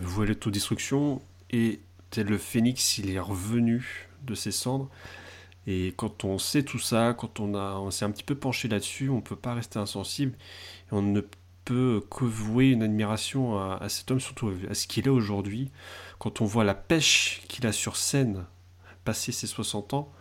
voué 0.00 0.26
à 0.26 0.28
l'autodestruction, 0.28 1.20
et 1.50 1.80
le 2.16 2.38
phénix, 2.38 2.98
il 2.98 3.10
est 3.10 3.18
revenu 3.18 4.08
de 4.22 4.34
ses 4.34 4.52
cendres. 4.52 4.88
Et 5.66 5.94
quand 5.96 6.24
on 6.24 6.38
sait 6.38 6.62
tout 6.62 6.78
ça, 6.78 7.14
quand 7.18 7.40
on, 7.40 7.54
a, 7.54 7.74
on 7.78 7.90
s'est 7.90 8.04
un 8.04 8.10
petit 8.10 8.22
peu 8.24 8.34
penché 8.34 8.68
là-dessus, 8.68 9.08
on 9.08 9.16
ne 9.16 9.20
peut 9.22 9.36
pas 9.36 9.54
rester 9.54 9.78
insensible. 9.78 10.34
Et 10.90 10.94
on 10.94 11.02
ne 11.02 11.22
peut 11.64 12.02
que 12.10 12.24
vouer 12.24 12.70
une 12.70 12.82
admiration 12.82 13.58
à, 13.58 13.76
à 13.82 13.88
cet 13.88 14.10
homme, 14.10 14.20
surtout 14.20 14.52
à 14.70 14.74
ce 14.74 14.86
qu'il 14.86 15.06
est 15.06 15.10
aujourd'hui. 15.10 15.70
Quand 16.18 16.40
on 16.40 16.44
voit 16.46 16.64
la 16.64 16.74
pêche 16.74 17.42
qu'il 17.48 17.66
a 17.66 17.72
sur 17.72 17.96
scène, 17.96 18.44
passé 19.04 19.32
ses 19.32 19.46
60 19.46 19.94
ans, 19.94 20.12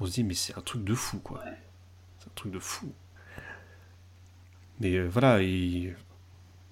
on 0.00 0.06
se 0.06 0.12
dit, 0.12 0.24
mais 0.24 0.34
c'est 0.34 0.56
un 0.58 0.62
truc 0.62 0.84
de 0.84 0.94
fou, 0.94 1.18
quoi. 1.20 1.42
C'est 2.20 2.28
un 2.28 2.32
truc 2.34 2.52
de 2.52 2.58
fou. 2.60 2.92
Mais 4.80 4.94
euh, 4.96 5.08
voilà, 5.08 5.42
il, 5.42 5.94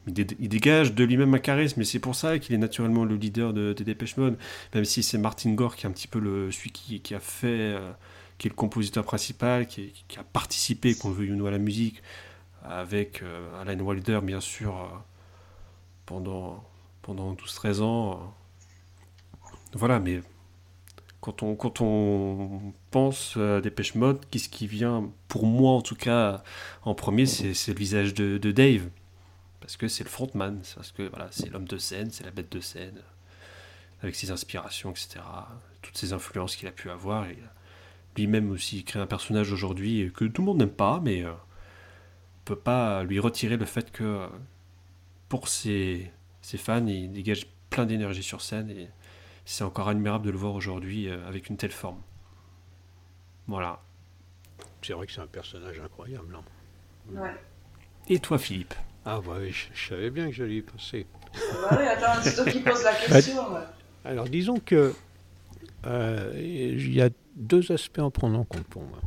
il, 0.07 0.15
dé- 0.15 0.27
il 0.41 0.51
dégage 0.51 0.95
de 0.95 1.05
lui-même 1.05 1.35
un 1.35 1.39
charisme, 1.39 1.83
et 1.83 1.85
c'est 1.85 2.01
pour 2.01 2.15
ça 2.17 2.39
qu'il 2.39 2.55
est 2.55 2.59
naturellement 2.59 3.05
le 3.05 3.17
leader 3.17 3.53
de, 3.55 3.73
des 3.75 3.85
Dépêche 3.85 4.17
Mode, 4.17 4.39
même 4.75 4.85
si 4.85 5.03
c'est 5.03 5.19
Martin 5.19 5.53
Gore 5.55 5.77
qui 5.77 5.87
est 5.87 5.91
un 5.91 5.93
petit 5.93 6.09
peu 6.09 6.21
le, 6.21 6.51
celui 6.53 6.71
qui, 6.73 7.01
qui 7.01 7.15
a 7.15 7.21
fait, 7.21 7.49
euh, 7.77 7.93
qui 8.39 8.49
est 8.49 8.51
le 8.51 8.57
compositeur 8.57 9.05
principal, 9.05 9.67
qui, 9.67 9.93
a 10.17 10.25
participé, 10.25 10.95
qu'on 10.95 11.11
veuille 11.11 11.33
ou 11.33 11.37
non, 11.37 11.47
à 11.47 11.51
la 11.51 11.59
musique, 11.59 12.03
avec 12.63 13.23
euh, 13.23 13.61
Alan 13.61 13.79
Wilder, 13.79 14.21
bien 14.23 14.41
sûr, 14.41 14.77
euh, 14.77 14.89
pendant, 16.05 16.65
pendant 17.03 17.35
12-13 17.35 17.81
ans. 17.83 18.13
euh. 18.13 19.47
Voilà, 19.73 20.01
mais 20.01 20.23
quand 21.21 21.43
on, 21.43 21.57
quand 21.57 21.81
on 21.81 22.73
pense 22.91 23.37
à 23.37 23.61
Dépêche 23.61 23.95
Mode, 23.95 24.25
qu'est-ce 24.31 24.49
qui 24.49 24.67
vient, 24.67 25.11
pour 25.29 25.47
moi 25.47 25.73
en 25.73 25.83
tout 25.83 25.97
cas, 25.97 26.43
en 26.83 26.95
premier, 26.95 27.27
c'est 27.27 27.69
le 27.69 27.75
visage 27.79 28.15
de, 28.15 28.39
Dave. 28.53 28.89
Parce 29.61 29.77
que 29.77 29.89
c'est 29.89 30.05
le 30.05 30.11
frontman, 30.11 30.63
parce 30.77 30.93
que 30.93 31.03
voilà, 31.03 31.29
c'est 31.33 31.51
l'homme 31.51 31.67
de 31.67 31.79
scène, 31.79 32.11
c'est 32.13 32.25
la 32.25 32.31
bête 32.31 32.53
de 32.53 32.61
scène, 32.61 33.01
avec 34.03 34.15
ses 34.15 34.31
inspirations, 34.31 34.91
etc. 34.91 35.21
Toutes 35.83 35.99
ses 35.99 36.13
influences 36.13 36.55
qu'il 36.55 36.69
a 36.69 36.73
pu 36.73 36.91
avoir. 36.91 37.27
Lui-même 38.17 38.51
aussi 38.51 38.85
crée 38.85 38.99
un 39.01 39.07
personnage 39.07 39.53
aujourd'hui 39.53 40.11
que 40.15 40.25
tout 40.25 40.43
le 40.43 40.47
monde 40.47 40.59
n'aime 40.59 40.71
pas, 40.71 41.01
mais 41.05 41.23
euh, 41.25 41.33
on 41.33 42.45
peut 42.45 42.57
pas 42.57 43.05
lui 43.05 43.19
retirer 43.21 43.57
le 43.57 43.65
fait 43.67 43.91
que 43.93 44.05
euh, 44.05 44.27
pour 45.29 45.49
ses, 45.49 46.11
ses 46.43 46.59
fans, 46.59 46.87
il 46.87 47.13
dégage 47.13 47.47
plein 47.71 47.85
d'énergie 47.87 48.23
sur 48.23 48.41
scène 48.41 48.71
et 48.71 48.89
c'est 49.45 49.65
encore 49.65 49.89
admirable 49.89 50.25
de 50.27 50.31
le 50.31 50.39
voir 50.39 50.55
aujourd'hui 50.55 51.09
euh, 51.09 51.27
avec 51.29 51.49
une 51.49 51.57
telle 51.57 51.71
forme. 51.73 52.01
Voilà. 53.49 53.81
C'est 54.83 54.93
vrai 54.93 55.07
que 55.07 55.13
c'est 55.13 55.21
un 55.21 55.27
personnage 55.27 55.79
incroyable. 55.81 56.37
hein. 56.37 57.21
Ouais. 57.21 57.35
Et 58.09 58.19
toi, 58.21 58.39
Philippe? 58.39 58.75
Ah 59.05 59.21
ouais, 59.21 59.51
je, 59.51 59.67
je 59.75 59.89
savais 59.89 60.11
bien 60.11 60.27
que 60.27 60.33
j'allais 60.33 60.57
y 60.57 60.63
passer. 60.63 61.07
Bah 61.35 61.77
oui, 61.79 61.87
attends, 61.87 62.21
c'est 62.23 62.35
toi 62.35 62.45
qui 62.51 62.61
poses 62.61 62.83
la 62.85 62.95
question. 63.07 63.53
ouais. 63.53 63.61
Alors 64.05 64.29
disons 64.29 64.59
que 64.61 64.95
euh, 65.87 66.33
il 66.37 66.93
y 66.93 67.03
a 67.03 67.09
deux 67.37 67.71
aspects 67.71 67.99
à 67.99 68.05
en 68.05 68.11
prendre 68.11 68.39
en 68.39 68.45
compte 68.45 68.65
pour 68.65 68.83
moi. 68.83 69.01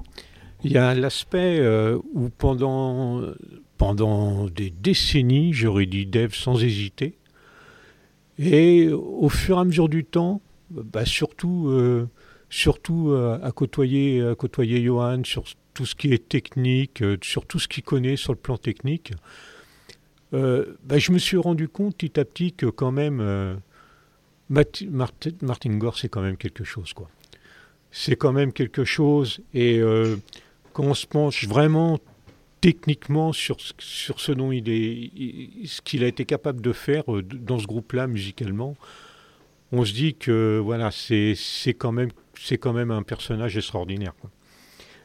Il 0.64 0.72
y 0.72 0.78
a 0.78 0.94
l'aspect 0.94 1.60
euh, 1.60 1.98
où 2.14 2.30
pendant, 2.30 3.22
pendant 3.78 4.46
des 4.48 4.70
décennies, 4.70 5.54
j'aurais 5.54 5.86
dit 5.86 6.06
Dave 6.06 6.34
sans 6.34 6.62
hésiter, 6.62 7.18
et 8.38 8.90
au 8.90 9.30
fur 9.30 9.58
et 9.58 9.62
à 9.62 9.64
mesure 9.64 9.90
du 9.90 10.04
temps, 10.04 10.42
bah, 10.70 11.06
surtout 11.06 11.68
euh, 11.70 12.08
surtout 12.50 13.10
euh, 13.10 13.40
à 13.42 13.52
côtoyer, 13.52 14.22
à 14.22 14.36
Johan 14.84 15.22
sur 15.24 15.44
tout 15.74 15.86
ce 15.86 15.96
qui 15.96 16.14
est 16.14 16.28
technique, 16.28 17.04
sur 17.24 17.46
tout 17.46 17.60
ce 17.60 17.68
qu'il 17.68 17.84
connaît 17.84 18.18
sur 18.18 18.34
le 18.34 18.40
plan 18.40 18.58
technique. 18.58 19.14
Bah, 20.32 20.98
je 20.98 21.12
me 21.12 21.18
suis 21.18 21.38
rendu 21.38 21.68
compte 21.68 21.96
petit 21.96 22.20
à 22.20 22.26
petit 22.26 22.52
que 22.52 22.66
quand 22.68 22.92
même, 22.92 23.60
Martin, 24.50 24.86
Martin 25.42 25.78
Gore, 25.78 25.98
c'est 25.98 26.10
quand 26.10 26.22
même 26.22 26.38
quelque 26.38 26.64
chose. 26.64 26.94
quoi. 26.94 27.10
C'est 27.92 28.16
quand 28.16 28.32
même 28.32 28.54
quelque 28.54 28.84
chose. 28.84 29.42
Et 29.54 29.80
euh, 29.80 30.18
quand 30.74 30.84
on 30.84 30.94
se 30.94 31.08
penche 31.08 31.48
vraiment 31.48 32.00
techniquement 32.62 33.32
sur, 33.32 33.58
sur 33.78 34.20
ce 34.20 34.32
dont 34.32 34.52
il 34.52 34.70
est, 34.70 35.66
ce 35.66 35.82
qu'il 35.82 36.04
a 36.04 36.08
été 36.08 36.26
capable 36.26 36.62
de 36.62 36.74
faire 36.74 37.12
euh, 37.14 37.24
dans 37.24 37.58
ce 37.60 37.66
groupe-là 37.66 38.08
musicalement, 38.08 38.76
on 39.72 39.86
se 39.86 39.94
dit 39.94 40.16
que 40.16 40.60
voilà, 40.64 40.90
c'est 40.92 41.36
quand 41.78 41.92
même 41.92 42.10
c'est 42.40 42.58
quand 42.58 42.74
même 42.74 42.92
un 42.92 43.04
personnage 43.04 43.58
extraordinaire. 43.58 44.14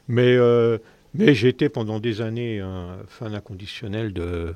Mais 0.09 0.35
euh, 0.37 0.79
mais 1.15 1.35
j'ai 1.35 1.53
pendant 1.53 2.01
des 2.01 2.21
années 2.21 2.61
un 2.61 2.99
fan 3.09 3.35
inconditionnel 3.35 4.13
de 4.13 4.55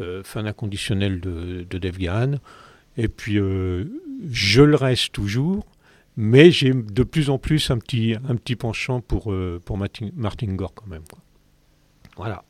euh, 0.00 0.22
fan 0.22 0.46
inconditionnel 0.46 1.20
de, 1.20 1.66
de 1.68 1.78
Dave 1.78 1.98
Gahan. 1.98 2.36
Et 2.96 3.08
puis 3.08 3.38
euh, 3.38 3.84
je 4.30 4.62
le 4.62 4.76
reste 4.76 5.12
toujours, 5.12 5.66
mais 6.20 6.50
j'ai 6.50 6.72
de 6.74 7.02
plus 7.04 7.30
en 7.30 7.38
plus 7.38 7.70
un 7.70 7.78
petit 7.78 8.16
un 8.28 8.34
petit 8.36 8.56
penchant 8.56 9.00
pour 9.00 9.32
euh, 9.32 9.60
pour 9.64 9.78
Martin, 9.78 10.10
Martin 10.16 10.52
Gore 10.54 10.74
quand 10.74 10.86
même. 10.88 11.04
quoi. 11.10 11.20
Voilà. 12.16 12.42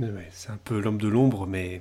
Ouais, 0.00 0.28
c'est 0.32 0.50
un 0.50 0.56
peu 0.56 0.80
l'homme 0.80 0.98
de 0.98 1.06
l'ombre, 1.08 1.46
mais 1.46 1.80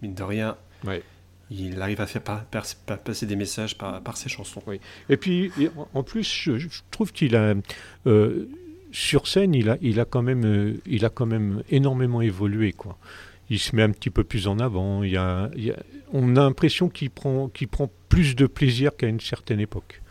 mine 0.00 0.14
de 0.14 0.22
rien, 0.22 0.56
Ouais. 0.84 1.02
il 1.50 1.82
arrive 1.82 2.00
à 2.00 2.06
faire 2.06 2.22
passer 2.22 3.26
des 3.26 3.36
messages 3.36 3.76
par, 3.76 4.16
ses 4.16 4.28
chansons. 4.28 4.62
Et 5.08 5.16
puis, 5.16 5.50
en- 5.94 6.02
plus, 6.04 6.22
je, 6.22 6.58
je 6.58 6.68
trouve 6.90 7.12
qu'il 7.12 7.34
a, 7.36 7.54
euh, 8.06 8.46
sur 8.92 9.26
scène, 9.26 9.54
il 9.54 9.68
a, 9.68 9.76
il 9.82 9.98
a 10.00 10.04
quand 10.04 10.22
même, 10.22 10.44
euh, 10.44 10.74
il 10.86 11.04
a 11.04 11.10
quand 11.10 11.26
même 11.26 11.62
énormément 11.70 12.22
évolué, 12.22 12.72
quoi. 12.72 12.96
Il 13.50 13.58
se 13.58 13.74
met 13.76 13.82
un 13.82 13.90
petit 13.90 14.10
peu 14.10 14.24
plus 14.24 14.46
en 14.46 14.58
avant. 14.58 15.02
Il 15.02 15.10
y 15.10 15.16
a, 15.16 15.50
il 15.56 15.64
y 15.64 15.70
a- 15.72 15.82
on 16.12 16.36
a 16.36 16.40
l'impression 16.40 16.88
qu'il 16.88 17.10
prend, 17.10 17.48
qu'il 17.48 17.68
prend 17.68 17.90
plus 18.08 18.36
de 18.36 18.46
plaisir 18.46 18.96
qu'à 18.96 19.08
une 19.08 19.20
certaine 19.20 19.60
époque. 19.60 20.01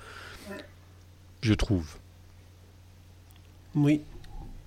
Je 1.42 1.54
trouve. 1.54 1.98
Oui. 3.76 4.02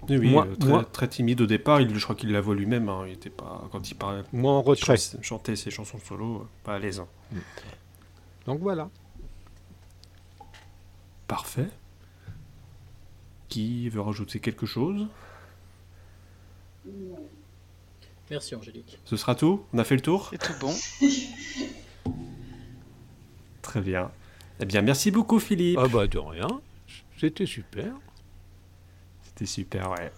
Oui, 0.09 0.17
oui, 0.19 0.31
Moi- 0.31 0.47
euh, 0.47 0.57
très, 0.57 0.69
moi- 0.69 0.85
très 0.85 1.09
timide 1.09 1.41
au 1.41 1.47
départ, 1.47 1.81
il, 1.81 1.97
je 1.97 2.03
crois 2.05 2.15
qu'il 2.15 2.31
l'avoue 2.31 2.53
lui-même. 2.53 2.89
hein, 2.91 3.05
il 3.07 3.13
était 3.15 3.31
pas, 3.31 3.67
quand 3.73 3.91
il 3.91 3.95
parlait, 3.95 4.23
Moi, 4.33 4.53
en 4.53 4.61
retrait. 4.61 4.97
chan- 4.99 5.19
chantait 5.23 5.57
ses 5.57 5.71
chansons 5.71 5.99
solo, 6.07 6.43
euh, 6.43 6.49
pas 6.63 6.75
à 6.75 6.79
l'aise. 6.79 7.01
hein. 7.01 7.09
Donc 8.47 8.61
voilà. 8.61 8.91
Parfait. 11.27 11.69
Qui 13.49 13.89
veut 13.89 14.01
rajouter 14.03 14.41
quelque 14.41 14.67
chose? 14.67 15.07
Merci 18.31 18.55
Angélique. 18.55 18.99
Ce 19.05 19.17
sera 19.17 19.35
tout? 19.35 19.65
On 19.73 19.79
a 19.79 19.85
fait 19.85 19.95
le 19.95 20.03
tour? 20.03 20.29
C'est 20.31 20.39
tout 20.39 20.53
bon. 20.61 20.75
Très 23.63 23.81
bien. 23.81 24.11
Eh 24.60 24.64
bien, 24.66 24.82
merci 24.82 25.10
beaucoup, 25.10 25.39
Philippe. 25.40 25.78
Ah 25.82 25.89
bah 25.89 26.06
de 26.06 26.18
rien. 26.18 26.47
C'était 27.18 27.47
super. 27.47 27.86
C'était 29.26 29.47
super, 29.47 29.90
ouais. 29.90 30.12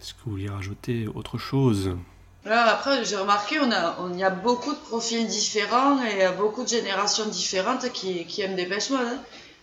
Est-ce 0.00 0.14
que 0.14 0.18
vous 0.24 0.32
vouliez 0.32 0.48
rajouter 0.48 1.06
autre 1.14 1.38
chose? 1.38 1.96
Là, 2.44 2.64
après, 2.74 3.04
j'ai 3.04 3.16
remarqué, 3.16 3.58
on 3.60 3.70
a, 3.72 3.96
on 4.00 4.14
y 4.14 4.22
a 4.24 4.30
beaucoup 4.30 4.72
de 4.72 4.78
profils 4.78 5.26
différents 5.26 6.00
et 6.04 6.28
beaucoup 6.36 6.62
de 6.62 6.68
générations 6.68 7.26
différentes 7.26 7.90
qui, 7.92 8.24
qui 8.26 8.42
aiment 8.42 8.54
Dépêche 8.56 8.90
Mode. 8.90 9.00
hein. 9.06 9.18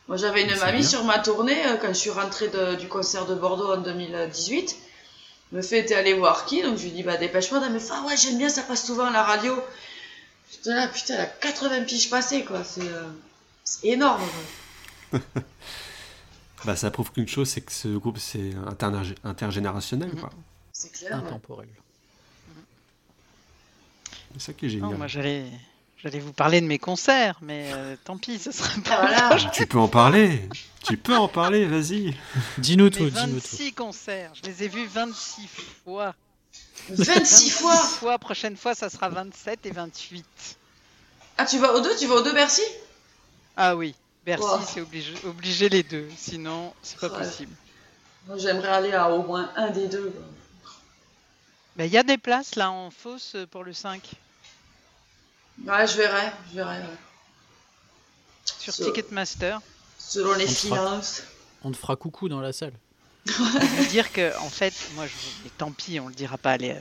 Moi, 0.09 0.17
j'avais 0.17 0.43
une 0.43 0.59
mamie 0.59 0.80
bien. 0.80 0.88
sur 0.88 1.05
ma 1.05 1.19
tournée 1.19 1.65
euh, 1.65 1.77
quand 1.77 1.88
je 1.89 1.93
suis 1.93 2.09
rentrée 2.09 2.49
de- 2.49 2.75
du 2.75 2.88
concert 2.89 3.25
de 3.25 3.35
Bordeaux 3.35 3.71
en 3.73 3.77
2018. 3.77 4.75
Me 5.53 5.61
fait 5.61 5.85
t'es 5.85 5.93
allé 5.95 6.13
voir 6.13 6.45
qui 6.45 6.61
Donc 6.63 6.77
je 6.77 6.84
lui 6.84 6.91
dis 6.91 7.03
bah 7.03 7.15
Dépêche 7.15 7.51
Mode. 7.51 7.63
Elle 7.65 7.71
me 7.73 7.80
fait 7.80 7.93
ah 7.93 8.03
ouais 8.07 8.17
j'aime 8.17 8.38
bien, 8.38 8.49
ça 8.49 8.63
passe 8.63 8.85
souvent 8.85 9.05
à 9.05 9.11
la 9.11 9.23
radio. 9.23 9.53
Putain 10.64 10.76
là, 10.76 10.88
putain, 10.88 11.14
elle 11.15 11.19
a 11.22 11.26
80 11.26 11.84
piges 11.84 12.10
passées 12.10 12.45
quoi. 12.45 12.64
C'est 12.64 12.88
euh, 12.88 13.03
énorme. 13.84 14.23
quoi. 15.11 15.19
Bah, 16.65 16.77
ça 16.77 16.90
prouve 16.91 17.11
qu'une 17.11 17.27
chose, 17.27 17.49
c'est 17.49 17.60
que 17.60 17.73
ce 17.73 17.90
groupe, 17.90 18.18
c'est 18.18 18.52
intergénérationnel, 19.26 20.11
Mhm. 20.14 20.19
quoi. 20.22 20.30
C'est 20.72 20.94
clair. 20.94 21.11
ouais. 21.22 21.27
Intemporel. 21.27 21.68
C'est 24.34 24.41
ça 24.41 24.53
qui 24.53 24.65
est 24.68 24.69
Non, 24.77 24.85
génial. 24.88 24.98
moi 24.98 25.07
j'allais, 25.07 25.45
j'allais 26.02 26.19
vous 26.19 26.31
parler 26.31 26.61
de 26.61 26.65
mes 26.65 26.80
concerts, 26.80 27.38
mais 27.41 27.69
euh, 27.73 27.98
tant 28.06 28.18
pis, 28.18 28.40
ce 28.40 28.53
sera 28.53 28.69
Ah, 28.77 28.81
pas. 28.90 29.27
voilà. 29.27 29.49
Tu 29.52 29.68
peux 29.68 29.77
en 29.77 29.90
parler 29.90 30.48
Tu 30.85 30.95
peux 30.95 31.18
en 31.18 31.27
parler, 31.27 31.65
vas-y 31.65 32.15
Dis-nous 32.57 32.90
tout, 32.90 33.10
dis-nous 33.10 33.40
tout. 33.41 33.56
26 33.57 33.73
concerts, 33.73 34.31
je 34.34 34.49
les 34.49 34.64
ai 34.64 34.68
vus 34.69 34.85
26 34.88 35.49
fois. 35.84 36.15
26 36.89 37.49
fois. 37.51 37.75
fois. 37.77 38.19
Prochaine 38.19 38.57
fois, 38.57 38.75
ça 38.75 38.89
sera 38.89 39.09
27 39.09 39.65
et 39.65 39.71
28. 39.71 40.25
Ah 41.38 41.45
tu 41.45 41.57
vas 41.59 41.73
aux 41.73 41.81
deux 41.81 41.95
Tu 41.97 42.05
vas 42.07 42.15
aux 42.15 42.21
deux 42.21 42.34
Bercy? 42.34 42.61
Ah 43.55 43.75
oui, 43.75 43.95
Bercy, 44.25 44.43
Wow. 44.45 44.59
c'est 44.67 44.81
obligé, 44.81 45.13
obligé 45.25 45.69
les 45.69 45.84
deux, 45.84 46.07
sinon 46.17 46.73
c'est 46.84 46.99
pas 46.99 47.09
Ouais. 47.09 47.17
possible. 47.19 47.55
Moi 48.27 48.38
j'aimerais 48.38 48.67
aller 48.69 48.93
à 48.93 49.09
au 49.11 49.23
moins 49.23 49.51
un 49.55 49.69
des 49.69 49.88
deux. 49.88 50.09
quoi. 50.11 50.71
Mais 51.75 51.88
il 51.88 51.93
y 51.93 51.97
a 51.97 52.03
des 52.03 52.17
places 52.17 52.55
là 52.55 52.69
en 52.71 52.91
fausse 52.91 53.35
pour 53.51 53.63
le 53.63 53.73
5 53.73 54.11
Ouais, 55.65 55.88
je 55.88 55.97
verrai, 55.97 56.31
je 56.51 56.55
verrai. 56.57 56.80
ouais. 56.80 56.85
sur 58.59 58.73
So- 58.73 58.85
Ticketmaster. 58.85 59.59
Selon 59.97 60.34
les 60.34 60.45
On 60.45 60.47
te 60.47 60.53
fera- 60.53 60.75
finances. 60.77 61.23
On 61.63 61.71
te 61.71 61.77
fera 61.77 61.95
coucou 61.95 62.27
dans 62.30 62.41
la 62.41 62.53
salle. 62.53 62.73
vous 63.26 63.86
dire 63.86 64.12
que, 64.12 64.38
en 64.40 64.50
fait, 64.50 64.74
moi, 64.95 65.06
je, 65.08 65.50
tant 65.58 65.72
pis, 65.72 66.00
on 66.00 66.08
le 66.08 66.14
dira 66.14 66.38
pas 66.38 66.58
euh, 66.60 66.80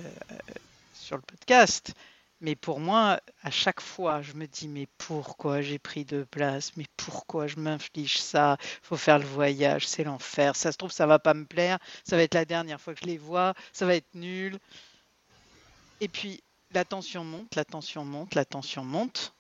sur 0.95 1.17
le 1.17 1.23
podcast. 1.23 1.95
Mais 2.41 2.57
pour 2.57 2.81
moi, 2.81 3.21
à 3.45 3.53
chaque 3.53 3.81
fois, 3.81 4.21
je 4.21 4.33
me 4.33 4.47
dis, 4.47 4.67
mais 4.67 4.89
pourquoi 4.99 5.63
j'ai 5.63 5.79
pris 5.79 6.05
deux 6.05 6.25
places 6.25 6.77
Mais 6.77 6.87
pourquoi 6.97 7.47
je 7.47 7.57
m'inflige 7.57 8.19
ça? 8.19 8.57
Faut 8.83 8.97
faire 8.97 9.21
le 9.21 9.25
voyage, 9.25 9.87
c'est 9.87 10.03
l'enfer. 10.03 10.57
Ça 10.57 10.73
se 10.73 10.77
trouve, 10.77 10.91
ça 10.91 11.07
va 11.07 11.21
pas 11.21 11.35
me 11.35 11.45
plaire. 11.45 11.79
Ça 12.05 12.17
va 12.17 12.25
être 12.25 12.35
la 12.35 12.45
dernière 12.45 12.81
fois 12.81 12.95
que 12.95 13.01
je 13.01 13.07
les 13.07 13.19
vois. 13.19 13.55
Ça 13.73 13.87
va 13.87 13.95
être 13.95 14.13
nul. 14.15 14.59
Et 16.01 16.09
puis, 16.09 16.43
la 16.73 16.85
tension 16.85 17.23
monte, 17.23 17.55
la 17.55 17.65
tension 17.65 18.05
monte, 18.05 18.35
la 18.35 18.45
tension 18.45 18.85
monte. 18.85 19.33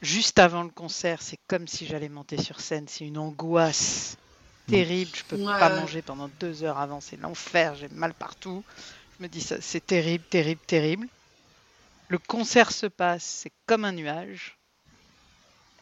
Juste 0.00 0.38
avant 0.38 0.62
le 0.62 0.70
concert, 0.70 1.20
c'est 1.20 1.40
comme 1.46 1.68
si 1.68 1.84
j'allais 1.84 2.08
monter 2.08 2.40
sur 2.40 2.60
scène. 2.60 2.88
C'est 2.88 3.04
une 3.04 3.18
angoisse 3.18 4.16
terrible. 4.68 5.10
Je 5.16 5.22
peux 5.24 5.36
Ouais, 5.36 5.58
pas 5.58 5.68
manger 5.70 6.02
pendant 6.02 6.28
deux 6.40 6.62
heures 6.64 6.78
avant. 6.78 7.00
C'est 7.00 7.16
l'enfer. 7.16 7.74
J'ai 7.74 7.88
mal 7.88 8.14
partout. 8.14 8.64
Je 9.18 9.22
me 9.24 9.28
dis 9.28 9.40
ça, 9.40 9.60
c'est 9.60 9.84
terrible, 9.84 10.24
terrible, 10.30 10.60
terrible. 10.66 11.08
Le 12.08 12.18
concert 12.18 12.72
se 12.72 12.86
passe, 12.86 13.24
c'est 13.24 13.52
comme 13.66 13.84
un 13.84 13.92
nuage. 13.92 14.56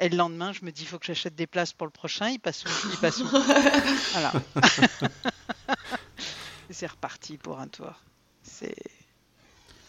Et 0.00 0.08
le 0.10 0.16
lendemain, 0.16 0.52
je 0.52 0.64
me 0.64 0.72
dis, 0.72 0.82
il 0.82 0.86
faut 0.88 0.98
que 0.98 1.06
j'achète 1.06 1.34
des 1.36 1.46
places 1.46 1.72
pour 1.72 1.86
le 1.86 1.90
prochain. 1.92 2.28
Il 2.28 2.38
passe 2.38 2.64
où 2.64 2.68
Il 2.92 2.98
passe 2.98 3.18
où? 3.20 3.26
Voilà. 4.12 4.32
C'est 6.70 6.86
reparti 6.86 7.38
pour 7.38 7.60
un 7.60 7.68
tour. 7.68 7.92
C'est 8.42 8.74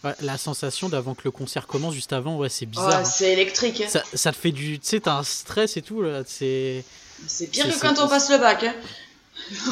Ouais, 0.03 0.13
la 0.21 0.37
sensation 0.37 0.89
d'avant 0.89 1.15
que 1.15 1.23
le 1.25 1.31
concert 1.31 1.65
commence, 1.65 1.95
juste 1.95 2.13
avant, 2.13 2.37
ouais, 2.37 2.49
c'est 2.49 2.67
bizarre. 2.67 2.87
Ouais, 2.89 2.95
hein. 2.97 3.03
c'est 3.03 3.33
électrique. 3.33 3.81
hein. 3.81 3.87
Ça, 3.89 4.03
ça 4.13 4.31
te 4.31 4.37
fait 4.37 4.51
du. 4.51 4.79
Tu 4.79 4.85
sais, 4.87 4.99
t'as 4.99 5.17
un 5.17 5.23
stress 5.23 5.75
et 5.75 5.81
tout, 5.81 6.03
là. 6.03 6.21
C'est 6.25 6.85
C'est 7.25 7.47
pire 7.47 7.65
que 7.67 7.79
quand 7.79 7.97
on 7.99 8.07
passe 8.07 8.29
le 8.29 8.37
bac. 8.37 8.63
Hein. 8.63 8.73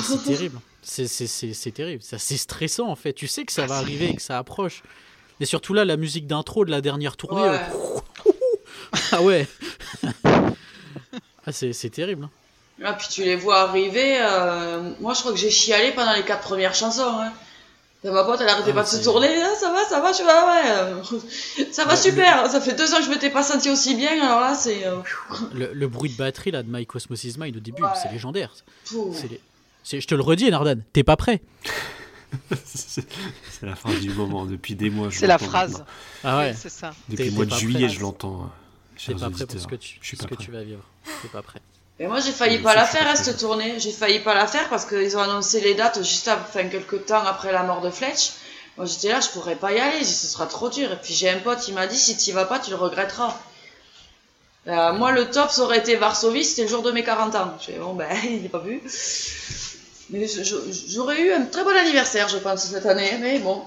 c'est 0.04 0.24
terrible. 0.24 0.60
C'est- 0.82 1.08
C'est 1.08 1.28
c'est- 1.28 1.54
c'est 1.54 1.72
terrible. 1.72 2.02
Ça, 2.04 2.18
C'est 2.20 2.38
stressant, 2.38 2.88
en 2.90 2.96
fait. 2.96 3.14
Tu 3.14 3.28
sais 3.28 3.44
que 3.46 3.52
ça 3.52 3.66
va 3.66 3.78
arriver 3.78 4.10
et 4.10 4.16
que 4.16 4.22
ça 4.22 4.38
approche. 4.38 4.84
Et 5.40 5.46
surtout 5.46 5.74
là, 5.74 5.84
la 5.86 5.98
musique 5.98 6.28
d'intro 6.28 6.64
de 6.66 6.72
la 6.72 6.82
dernière 6.82 7.18
tournée. 7.18 7.42
Ouais. 7.42 7.60
euh, 8.28 8.32
ah 9.12 9.22
ouais. 9.22 9.48
ah, 11.46 11.52
c'est 11.52 11.74
c'est 11.74 11.90
terrible. 11.90 12.26
hein. 12.26 12.30
Ah, 12.84 12.94
puis 12.94 13.08
tu 13.10 13.24
les 13.24 13.36
vois 13.36 13.62
arriver. 13.62 14.18
euh, 14.20 14.92
Moi, 15.00 15.14
je 15.14 15.20
crois 15.22 15.32
que 15.32 15.38
j'ai 15.38 15.50
chialé 15.52 15.92
pendant 15.94 16.14
les 16.14 16.24
quatre 16.24 16.42
premières 16.42 16.76
chansons. 16.76 17.20
Hein. 17.20 17.32
Et 18.06 18.12
ma 18.12 18.24
pote, 18.24 18.40
elle 18.40 18.48
arrêtait 18.50 18.70
Ah, 18.70 18.76
pas 18.76 18.84
de 18.84 18.88
se 18.88 19.04
tourner. 19.04 19.28
Ah, 19.42 19.56
ça 19.60 19.72
va, 19.72 19.84
ça 19.84 20.00
va, 20.00 20.12
je 20.14 20.22
ah 20.30 21.02
ouais. 21.58 21.66
Ça 21.74 21.86
va 21.86 21.92
Ouais, 21.96 21.98
super. 22.00 22.48
Ça 22.52 22.62
fait 22.62 22.74
deux 22.76 22.94
ans 22.94 22.98
que 22.98 23.04
je 23.06 23.10
m'étais 23.10 23.32
pas 23.32 23.42
senti 23.42 23.70
aussi 23.72 23.96
bien. 23.96 24.12
Alors 24.24 24.42
là, 24.42 24.54
c'est. 24.54 24.86
euh, 24.86 24.98
Le, 25.54 25.74
le 25.74 25.88
bruit 25.88 26.12
de 26.12 26.16
batterie 26.16 26.52
là 26.52 26.62
de 26.62 26.70
My 26.72 26.86
Cosmos 26.86 27.24
Mind 27.38 27.58
au 27.58 27.60
début, 27.60 27.82
Ouais. 27.82 27.90
c'est 28.02 28.12
légendaire. 28.12 28.54
C'est 29.84 30.00
Je 30.02 30.08
te 30.08 30.14
le 30.16 30.22
redis, 30.22 30.52
Nardan, 30.52 30.80
t'es 30.94 31.04
pas 31.04 31.16
prêt. 31.16 31.42
C'est 32.66 33.06
la 33.66 33.76
phrase 33.76 34.00
du 34.02 34.10
moment. 34.12 34.46
Depuis 34.46 34.76
des 34.76 34.90
mois, 34.90 35.10
je 35.10 35.18
c'est 35.20 35.28
la 35.28 35.38
phrase. 35.38 35.84
Ah 36.24 36.40
ouais. 36.40 36.54
C'est 36.54 36.70
ça. 36.70 36.94
Depuis 37.10 37.26
le 37.26 37.32
mois 37.32 37.46
de 37.46 37.54
juillet, 37.56 37.86
prêt. 37.88 37.96
je 37.96 38.02
l'entends. 38.02 38.44
euh, 38.44 38.98
T'es 39.08 39.14
pas 39.16 39.30
prêt 39.30 39.46
pour 39.46 39.60
ce 39.60 39.68
que 39.68 39.76
tu, 39.76 39.98
Je 40.02 40.08
suis 40.08 40.18
ce 40.18 40.24
pas 40.24 40.30
que 40.30 40.36
prêt. 40.36 40.44
tu 40.46 40.52
vas 40.52 40.64
vivre. 40.64 40.84
T'es 41.22 41.28
pas 41.30 41.42
prêt. 41.42 41.62
Et 42.00 42.08
moi, 42.08 42.20
j'ai 42.20 42.32
failli 42.32 42.60
pas 42.60 42.76
la 42.76 42.86
faire, 42.86 43.04
pas 43.06 43.12
hein, 43.12 43.16
cette 43.16 43.38
tournée. 43.40 43.80
J'ai 43.80 43.92
failli 43.92 44.20
pas 44.20 44.34
la 44.34 44.48
faire 44.48 44.68
parce 44.70 44.86
qu'ils 44.86 45.16
ont 45.18 45.22
annoncé 45.22 45.62
les 45.62 45.76
dates 45.76 46.04
juste 46.04 46.28
après, 46.28 46.62
enfin, 46.62 46.70
quelques 46.70 47.06
temps 47.06 47.26
après 47.26 47.52
la 47.54 47.64
mort 47.64 47.82
de 47.82 47.90
Fletch. 47.90 48.32
Moi, 48.76 48.86
j'étais 48.86 49.10
là, 49.10 49.22
je 49.22 49.30
pourrais 49.30 49.56
pas 49.56 49.72
y 49.72 49.80
aller. 49.80 50.04
Ce 50.04 50.28
sera 50.28 50.46
trop 50.46 50.70
dur. 50.70 50.92
Et 50.92 50.98
puis, 50.98 51.14
j'ai 51.14 51.30
un 51.30 51.40
pote, 51.40 51.66
il 51.70 51.74
m'a 51.74 51.88
dit, 51.88 51.98
si 51.98 52.18
tu 52.18 52.32
y 52.32 52.34
vas 52.34 52.46
pas, 52.46 52.60
tu 52.60 52.70
le 52.70 52.76
regretteras. 52.76 53.34
Euh, 54.68 54.94
moi, 54.94 55.12
le 55.12 55.30
top, 55.30 55.52
ça 55.52 55.62
aurait 55.62 55.78
été 55.78 55.96
Varsovie, 55.96 56.44
c'était 56.44 56.64
le 56.64 56.68
jour 56.68 56.82
de 56.82 56.92
mes 56.92 57.04
40 57.04 57.36
ans. 57.36 57.54
Je 57.62 57.66
fais, 57.68 57.80
bon, 57.80 57.94
ben, 57.94 58.10
il 58.26 58.42
n'est 58.42 58.50
pas 58.50 58.60
vu. 58.60 58.82
Mais 60.10 60.28
j'aurais 60.90 61.22
eu 61.22 61.32
un 61.32 61.46
très 61.46 61.64
bon 61.64 61.76
anniversaire, 61.76 62.28
je 62.28 62.38
pense, 62.38 62.66
cette 62.66 62.86
année, 62.86 63.18
mais 63.22 63.40
bon. 63.40 63.64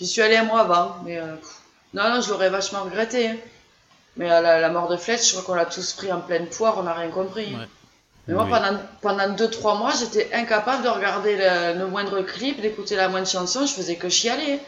J'y 0.00 0.06
suis 0.06 0.22
allé 0.22 0.36
un 0.36 0.44
mois 0.44 0.60
avant, 0.60 0.96
mais 1.04 1.18
euh, 1.18 1.34
non, 1.94 2.10
non, 2.10 2.20
je 2.20 2.30
l'aurais 2.30 2.50
vachement 2.50 2.82
regretté. 2.82 3.28
hein. 3.28 3.36
Mais 4.16 4.30
euh, 4.30 4.40
la, 4.40 4.60
la 4.60 4.68
mort 4.70 4.88
de 4.88 4.96
Fletch, 4.96 5.26
je 5.26 5.32
crois 5.32 5.42
qu'on 5.44 5.54
l'a 5.54 5.66
tous 5.66 5.92
pris 5.92 6.10
en 6.12 6.20
pleine 6.20 6.46
poire, 6.48 6.78
on 6.78 6.82
n'a 6.84 6.94
rien 6.94 7.10
compris. 7.10 7.54
Ouais. 7.54 7.66
Mais 8.28 8.34
moi, 8.34 8.44
Oui. 8.44 8.50
pendant, 8.50 8.78
pendant 9.02 9.28
2-3 9.36 9.78
mois, 9.78 9.92
j'étais 9.98 10.32
incapable 10.32 10.82
de 10.84 10.88
regarder 10.88 11.36
le, 11.36 11.78
le 11.78 11.86
moindre 11.86 12.22
clip, 12.22 12.60
d'écouter 12.60 12.96
la 12.96 13.08
moindre 13.08 13.28
chanson, 13.28 13.66
je 13.66 13.72
faisais 13.74 13.96
que 13.96 14.08
chialer. 14.08 14.58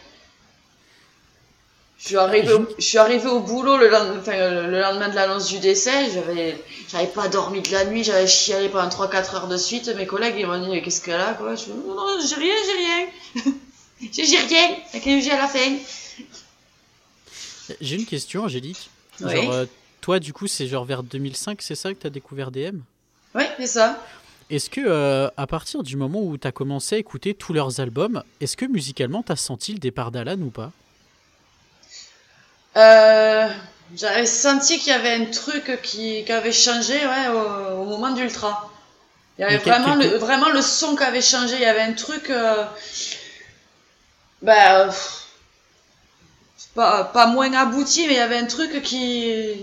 Je 1.98 2.06
suis 2.08 2.16
arrivée 2.16 2.52
au, 2.52 2.68
je 2.78 2.84
suis 2.84 2.98
arrivée 2.98 3.28
au 3.28 3.40
boulot 3.40 3.76
le, 3.76 3.88
lend- 3.88 4.16
enfin, 4.20 4.36
le 4.36 4.80
lendemain 4.80 5.08
de 5.08 5.16
l'annonce 5.16 5.48
du 5.48 5.58
décès, 5.58 6.08
j'avais, 6.12 6.56
j'avais 6.88 7.08
pas 7.08 7.26
dormi 7.26 7.60
de 7.60 7.72
la 7.72 7.86
nuit, 7.86 8.04
j'avais 8.04 8.28
chialé 8.28 8.68
pendant 8.68 8.88
3-4 8.88 9.34
heures 9.34 9.48
de 9.48 9.56
suite. 9.56 9.88
Mes 9.96 10.06
collègues 10.06 10.36
ils 10.38 10.46
m'ont 10.46 10.62
dit 10.62 10.68
mais 10.70 10.80
qu'est-ce 10.80 11.00
qu'elle 11.02 11.20
a 11.20 11.34
quoi? 11.34 11.56
Je 11.56 11.64
fais, 11.64 11.70
non, 11.72 11.94
non, 11.96 12.18
j'ai 12.24 12.36
rien, 12.36 12.54
j'ai 12.66 13.42
rien. 13.42 13.52
j'ai 14.12 14.24
j'ai 14.26 14.38
rien, 14.38 14.76
un 14.94 15.20
G 15.20 15.30
à 15.32 15.38
la 15.38 15.48
fin. 15.48 15.76
J'ai 17.80 17.96
une 17.96 18.06
question, 18.06 18.44
Angélique. 18.44 18.90
Oui. 19.20 19.48
Euh, 19.50 19.66
toi, 20.00 20.18
du 20.20 20.32
coup, 20.32 20.46
c'est 20.46 20.66
genre 20.66 20.84
vers 20.84 21.02
2005, 21.02 21.60
c'est 21.62 21.74
ça 21.74 21.92
que 21.92 21.98
tu 22.00 22.06
as 22.06 22.10
découvert 22.10 22.50
DM 22.50 22.78
Oui, 23.34 23.44
c'est 23.58 23.66
ça. 23.66 24.02
Est-ce 24.50 24.70
que, 24.70 24.80
euh, 24.86 25.28
à 25.36 25.46
partir 25.46 25.82
du 25.82 25.96
moment 25.96 26.22
où 26.22 26.38
tu 26.38 26.46
as 26.48 26.52
commencé 26.52 26.94
à 26.96 26.98
écouter 26.98 27.34
tous 27.34 27.52
leurs 27.52 27.80
albums, 27.80 28.22
est-ce 28.40 28.56
que 28.56 28.64
musicalement, 28.64 29.22
tu 29.22 29.32
as 29.32 29.36
senti 29.36 29.72
le 29.72 29.78
départ 29.78 30.10
d'Alan 30.10 30.38
ou 30.40 30.50
pas? 30.50 30.70
Euh, 32.76 33.48
j'avais 33.96 34.24
senti 34.26 34.78
qu'il 34.78 34.88
y 34.92 34.96
avait 34.96 35.12
un 35.14 35.26
truc 35.26 35.80
qui, 35.82 36.24
qui 36.24 36.32
avait 36.32 36.52
changé 36.52 36.94
ouais, 36.94 37.28
au, 37.28 37.80
au 37.82 37.84
moment 37.84 38.10
d'Ultra. 38.12 38.70
Il 39.38 39.42
y 39.42 39.44
avait 39.44 39.58
quel- 39.58 39.72
vraiment, 39.74 39.98
quel- 39.98 40.12
le, 40.12 40.16
vraiment 40.18 40.48
le 40.50 40.62
son 40.62 40.96
qui 40.96 41.02
avait 41.02 41.20
changé. 41.22 41.56
Il 41.56 41.62
y 41.62 41.66
avait 41.66 41.82
un 41.82 41.92
truc. 41.92 42.30
Bah, 44.42 44.88
pas, 47.12 47.26
moins 47.26 47.52
abouti, 47.54 48.06
mais 48.06 48.14
il 48.14 48.16
y 48.16 48.20
avait 48.20 48.38
un 48.38 48.46
truc 48.46 48.82
qui. 48.82 49.54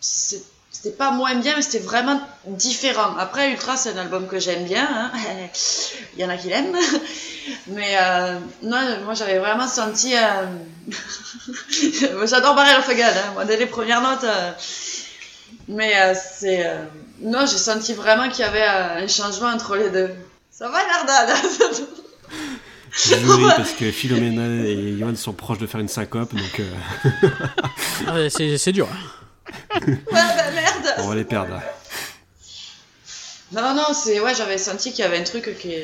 C'était 0.00 0.96
pas 0.96 1.10
moins 1.12 1.34
bien, 1.36 1.54
mais 1.56 1.62
c'était 1.62 1.78
vraiment 1.78 2.20
différent. 2.46 3.16
Après, 3.18 3.50
Ultra, 3.52 3.76
c'est 3.76 3.90
un 3.90 3.98
album 3.98 4.26
que 4.26 4.38
j'aime 4.40 4.64
bien. 4.64 4.88
hein. 4.90 5.10
Il 6.16 6.20
y 6.20 6.24
en 6.24 6.28
a 6.28 6.36
qui 6.36 6.48
l'aiment. 6.48 6.76
Mais 7.68 7.96
euh, 8.00 8.38
moi, 8.62 9.14
j'avais 9.14 9.38
vraiment 9.38 9.68
senti. 9.68 10.14
euh, 10.16 10.46
J'adore 12.26 12.58
a 12.58 12.94
Gun, 12.94 13.06
hein, 13.06 13.32
moi, 13.34 13.44
dès 13.44 13.56
les 13.56 13.66
premières 13.66 14.00
notes. 14.00 14.24
euh, 14.24 14.52
Mais 15.68 15.92
euh, 16.00 16.14
c'est. 16.14 16.66
Non, 17.20 17.46
j'ai 17.46 17.58
senti 17.58 17.94
vraiment 17.94 18.28
qu'il 18.28 18.40
y 18.40 18.48
avait 18.48 18.64
un 18.64 19.06
changement 19.08 19.48
entre 19.48 19.76
les 19.76 19.90
deux. 19.90 20.10
Ça 20.50 20.68
va, 20.68 20.78
Nardane 20.84 21.36
Désolé 23.08 23.44
parce 23.56 23.72
que 23.72 23.90
Philomena 23.90 24.64
et 24.66 24.96
Johan 24.98 25.14
sont 25.16 25.32
proches 25.32 25.58
de 25.58 25.66
faire 25.66 25.80
une 25.80 25.88
syncope, 25.88 26.34
donc 26.34 26.60
euh, 26.60 26.74
Ah 28.06 28.14
ouais, 28.14 28.28
c'est 28.30 28.72
dur. 28.72 28.88
Ouais, 29.86 29.88
bah 30.12 30.50
merde 30.54 30.94
on 30.98 31.08
va 31.08 31.14
les 31.14 31.24
perdre. 31.24 31.60
Non, 33.52 33.74
non, 33.74 33.92
c'est. 33.92 34.20
Ouais, 34.20 34.34
j'avais 34.34 34.58
senti 34.58 34.90
qu'il 34.92 35.00
y 35.00 35.02
avait 35.08 35.18
un 35.18 35.24
truc 35.24 35.56
qui, 35.58 35.74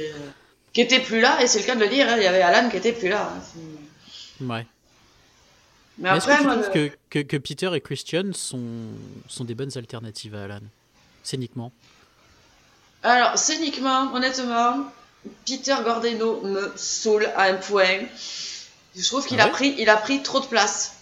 qui 0.73 0.81
était 0.81 1.01
plus 1.01 1.21
là, 1.21 1.43
et 1.43 1.47
c'est 1.47 1.61
le 1.61 1.67
cas 1.67 1.75
de 1.75 1.81
le 1.81 1.89
dire, 1.89 2.07
hein, 2.09 2.15
il 2.17 2.23
y 2.23 2.27
avait 2.27 2.43
Alan 2.43 2.69
qui 2.71 2.77
était 2.77 2.93
plus 2.93 3.09
là. 3.09 3.33
hein, 3.37 4.45
Ouais. 4.45 4.67
Mais 5.99 6.11
Mais 6.13 6.17
Est-ce 6.17 6.27
que 6.27 6.31
après, 6.31 6.43
tu 6.43 6.47
moi. 6.47 6.57
trouves 6.57 6.71
le- 6.75 6.89
que, 6.89 6.95
que, 7.11 7.19
que 7.27 7.37
Peter 7.39 7.71
et 7.75 7.81
Christian 7.81 8.33
sont, 8.33 8.61
sont 9.29 9.45
des 9.45 9.55
bonnes 9.55 9.77
alternatives 9.77 10.35
à 10.35 10.45
Alan? 10.45 10.61
Scéniquement 11.25 11.73
Alors, 13.03 13.37
scéniquement, 13.37 14.13
honnêtement, 14.15 14.85
Peter 15.47 15.77
Gordeno 15.85 16.41
me 16.43 16.73
saoule 16.77 17.27
à 17.37 17.45
un 17.45 17.55
point. 17.55 18.01
Je 18.97 19.07
trouve 19.07 19.27
qu'il 19.27 19.41
Ah 19.41 19.45
a, 19.45 19.49
pris, 19.49 19.75
il 19.79 19.89
a 19.89 19.97
pris 19.97 20.23
trop 20.23 20.41
de 20.41 20.47
place. 20.47 20.95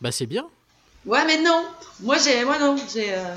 Bah, 0.00 0.12
c'est 0.12 0.26
bien. 0.26 0.46
Ouais, 1.06 1.24
mais 1.24 1.38
non. 1.40 1.64
Moi, 2.00 2.18
j'ai, 2.18 2.44
moi 2.44 2.58
non. 2.58 2.76
J'ai, 2.92 3.14
euh, 3.14 3.34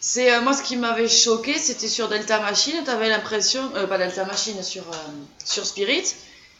c'est 0.00 0.32
euh, 0.32 0.40
moi 0.40 0.52
ce 0.52 0.62
qui 0.62 0.76
m'avait 0.76 1.08
choqué, 1.08 1.58
c'était 1.58 1.88
sur 1.88 2.08
Delta 2.08 2.40
Machine. 2.40 2.82
T'avais 2.84 3.08
l'impression, 3.08 3.70
euh, 3.76 3.86
pas 3.86 3.98
Delta 3.98 4.24
Machine, 4.24 4.62
sur 4.62 4.82
euh, 4.82 4.96
sur 5.44 5.66
Spirit. 5.66 6.14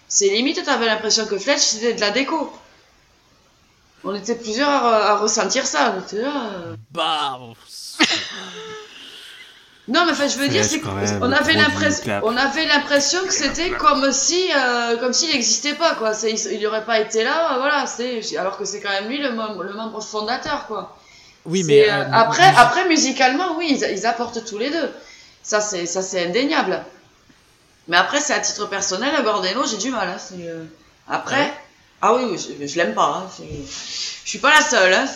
C'est 0.08 0.28
limite, 0.28 0.64
t'avais 0.64 0.86
l'impression 0.86 1.26
que 1.26 1.38
Fletch 1.38 1.60
c'était 1.60 1.94
de 1.94 2.00
la 2.00 2.10
déco. 2.10 2.52
On 4.04 4.14
était 4.14 4.36
plusieurs 4.36 4.68
à, 4.68 5.10
à 5.12 5.16
ressentir 5.16 5.66
ça. 5.66 5.94
On 5.96 6.00
était 6.02 6.22
là. 6.22 6.50
Bah. 6.92 7.40
Non, 9.88 10.04
mais 10.04 10.12
enfin, 10.12 10.26
je 10.26 10.36
veux 10.38 10.48
dire, 10.48 10.64
c'est 10.64 10.80
qu'on 10.80 11.32
avait 11.32 11.54
l'impression, 11.54 12.02
on 12.22 12.36
avait 12.36 12.66
l'impression 12.66 13.20
que 13.24 13.32
c'était 13.32 13.70
comme 13.70 14.10
si, 14.12 14.50
euh, 14.54 14.96
comme 14.96 15.12
s'il 15.12 15.30
n'existait 15.30 15.74
pas, 15.74 15.94
quoi. 15.94 16.12
C'est, 16.12 16.32
il, 16.32 16.52
il 16.54 16.66
aurait 16.66 16.84
pas 16.84 16.98
été 16.98 17.22
là, 17.22 17.52
euh, 17.54 17.58
voilà. 17.58 17.86
C'est, 17.86 18.20
alors 18.36 18.58
que 18.58 18.64
c'est 18.64 18.80
quand 18.80 18.90
même 18.90 19.08
lui 19.08 19.18
le 19.18 19.32
membre, 19.32 19.62
le 19.62 19.72
membre 19.74 20.02
fondateur, 20.02 20.66
quoi. 20.66 20.96
Oui, 21.44 21.62
mais. 21.64 21.88
euh, 21.88 22.02
euh, 22.02 22.06
après, 22.12 22.52
après 22.56 22.88
musicalement, 22.88 23.56
oui, 23.56 23.68
ils, 23.80 23.90
ils 23.96 24.06
apportent 24.06 24.44
tous 24.44 24.58
les 24.58 24.70
deux. 24.70 24.90
Ça, 25.44 25.60
c'est, 25.60 25.86
ça, 25.86 26.02
c'est 26.02 26.26
indéniable. 26.26 26.82
Mais 27.86 27.96
après, 27.96 28.18
c'est 28.18 28.34
à 28.34 28.40
titre 28.40 28.66
personnel, 28.66 29.12
Gordeno, 29.22 29.64
j'ai 29.64 29.76
du 29.76 29.90
mal. 29.90 30.08
Hein, 30.08 30.16
c'est, 30.18 30.48
euh, 30.48 30.64
Après, 31.08 31.42
Ouais? 31.42 31.54
Ah 32.02 32.14
oui, 32.14 32.36
je, 32.38 32.66
je 32.66 32.76
l'aime 32.76 32.94
pas. 32.94 33.24
Hein, 33.26 33.30
je 33.38 34.28
suis 34.30 34.38
pas 34.38 34.50
la 34.50 34.62
seule. 34.62 34.92
Hein, 34.92 35.06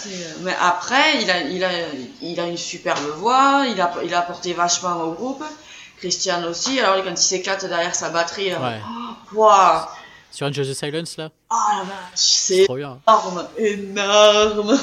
Mais 0.41 0.55
après, 0.61 1.23
il 1.23 1.31
a, 1.31 1.41
il 1.41 1.63
a, 1.65 1.71
il 2.23 2.41
a 2.41 2.47
une 2.47 2.57
superbe 2.57 2.99
voix. 3.17 3.65
Il 3.69 3.81
a, 3.81 3.93
il 4.05 4.13
a 4.15 4.21
apporté 4.21 4.53
vachement 4.55 4.97
au 5.03 5.13
groupe. 5.13 5.45
Christian 5.99 6.43
aussi. 6.45 6.81
Alors 6.81 7.05
quand 7.05 7.11
il 7.11 7.17
s'éclate 7.19 7.67
derrière 7.67 7.95
sa 7.95 8.09
batterie, 8.09 8.55
Ouais. 8.55 8.81
waouh, 9.35 9.81
Sur 10.31 10.47
Enjoy 10.47 10.67
the 10.67 10.73
Silence, 10.75 11.19
là 11.19 11.29
oh 11.51 11.55
la 11.77 11.83
vache, 11.83 11.93
C'est 12.15 12.65
énorme, 12.65 13.47
énorme. 13.59 14.79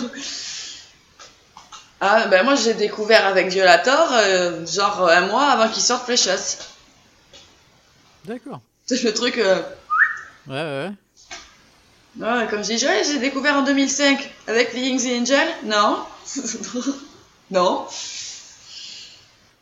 Ah, 1.99 2.27
ben 2.27 2.43
moi 2.43 2.53
j'ai 2.53 2.75
découvert 2.75 3.25
avec 3.25 3.47
Violator, 3.47 4.09
euh, 4.11 4.63
genre 4.67 5.09
un 5.09 5.21
mois 5.21 5.45
avant 5.49 5.67
qu'il 5.69 5.81
sorte 5.81 6.03
Precious. 6.03 6.59
D'accord. 8.25 8.59
C'est 8.85 9.01
le 9.01 9.13
truc. 9.15 9.39
euh, 9.39 9.59
Ouais, 10.47 10.53
ouais, 10.53 10.87
ouais. 10.87 10.91
Ouais, 12.19 12.47
comme 12.49 12.63
je 12.63 12.75
dis, 12.75 12.85
ouais, 12.85 13.03
j'ai 13.05 13.19
découvert 13.19 13.55
en 13.55 13.63
2005 13.63 14.29
avec 14.47 14.69
Fleeing 14.69 14.97
the 14.97 15.21
Angel. 15.21 15.47
Non. 15.65 15.99
non. 17.51 17.87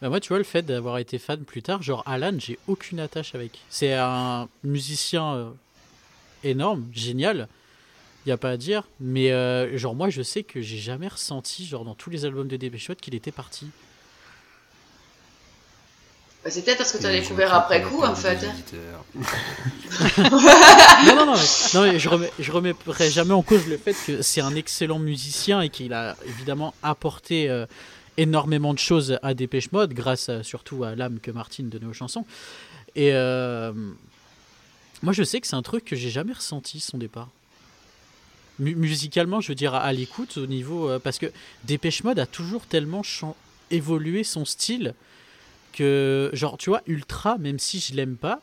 Bah 0.01 0.09
moi, 0.09 0.19
tu 0.19 0.29
vois, 0.29 0.37
le 0.37 0.43
fait 0.43 0.61
d'avoir 0.61 0.97
été 0.97 1.17
fan 1.17 1.43
plus 1.45 1.61
tard, 1.61 1.81
genre 1.81 2.03
Alan, 2.05 2.33
j'ai 2.37 2.59
aucune 2.67 2.99
attache 2.99 3.33
avec. 3.33 3.59
C'est 3.69 3.93
un 3.93 4.49
musicien 4.63 5.35
euh, 5.35 5.49
énorme, 6.43 6.85
génial, 6.93 7.47
il 8.25 8.29
y 8.29 8.31
a 8.31 8.37
pas 8.37 8.51
à 8.51 8.57
dire. 8.57 8.83
Mais 8.99 9.31
euh, 9.31 9.77
genre 9.77 9.95
moi, 9.95 10.09
je 10.09 10.21
sais 10.21 10.43
que 10.43 10.61
j'ai 10.61 10.77
jamais 10.77 11.07
ressenti, 11.07 11.65
genre 11.65 11.85
dans 11.85 11.95
tous 11.95 12.09
les 12.09 12.25
albums 12.25 12.47
de 12.47 12.57
Dépêche 12.57 12.91
qu'il 13.01 13.15
était 13.15 13.31
parti. 13.31 13.67
Bah, 16.45 16.51
c'est 16.51 16.61
peut-être 16.63 16.77
parce 16.77 16.91
que 16.91 16.99
t'as 16.99 17.11
Et 17.11 17.21
découvert 17.21 17.53
après 17.55 17.81
coup 17.81 18.03
en 18.03 18.13
fait. 18.15 18.37
hein. 18.45 18.53
non, 21.05 21.15
non, 21.15 21.25
non, 21.25 21.33
mais, 21.33 21.73
non, 21.73 21.81
mais 21.81 21.99
je 21.99 22.07
remets, 22.09 22.31
je 22.39 22.51
remettrai 22.51 23.09
jamais 23.09 23.33
en 23.33 23.41
cause 23.41 23.67
le 23.67 23.77
fait 23.77 23.95
que 24.05 24.21
c'est 24.21 24.41
un 24.41 24.55
excellent 24.55 24.99
musicien 24.99 25.61
et 25.61 25.69
qu'il 25.69 25.93
a 25.93 26.15
évidemment 26.27 26.73
apporté 26.83 27.49
euh, 27.49 27.65
énormément 28.17 28.73
de 28.73 28.79
choses 28.79 29.17
à 29.23 29.33
Dépêche 29.33 29.71
Mode, 29.71 29.93
grâce 29.93 30.29
à- 30.29 30.43
surtout 30.43 30.83
à 30.83 30.95
l'âme 30.95 31.19
que 31.19 31.31
Martine 31.31 31.69
donnait 31.69 31.87
aux 31.87 31.93
chansons. 31.93 32.25
Et 32.95 33.09
euh, 33.13 33.73
moi, 35.01 35.13
je 35.13 35.23
sais 35.23 35.41
que 35.41 35.47
c'est 35.47 35.55
un 35.55 35.61
truc 35.63 35.83
que 35.83 35.95
j'ai 35.95 36.09
jamais 36.11 36.33
ressenti 36.33 36.79
son 36.79 36.97
départ. 36.99 37.29
Mu- 38.59 38.75
musicalement, 38.75 39.41
je 39.41 39.49
veux 39.49 39.55
dire, 39.55 39.73
à, 39.73 39.79
à 39.81 39.91
l'écoute, 39.93 40.37
au 40.37 40.45
niveau. 40.45 40.89
euh, 40.89 40.99
parce 40.99 41.17
que 41.17 41.25
Dépêche 41.63 42.03
Mode 42.03 42.19
a 42.19 42.25
toujours 42.25 42.65
tellement 42.67 43.01
évolué 43.71 44.23
son 44.23 44.45
style 44.45 44.93
que, 45.75 46.29
genre, 46.33 46.57
tu 46.57 46.69
vois, 46.69 46.81
Ultra, 46.87 47.37
même 47.37 47.59
si 47.59 47.79
je 47.79 47.93
l'aime 47.93 48.15
pas, 48.15 48.39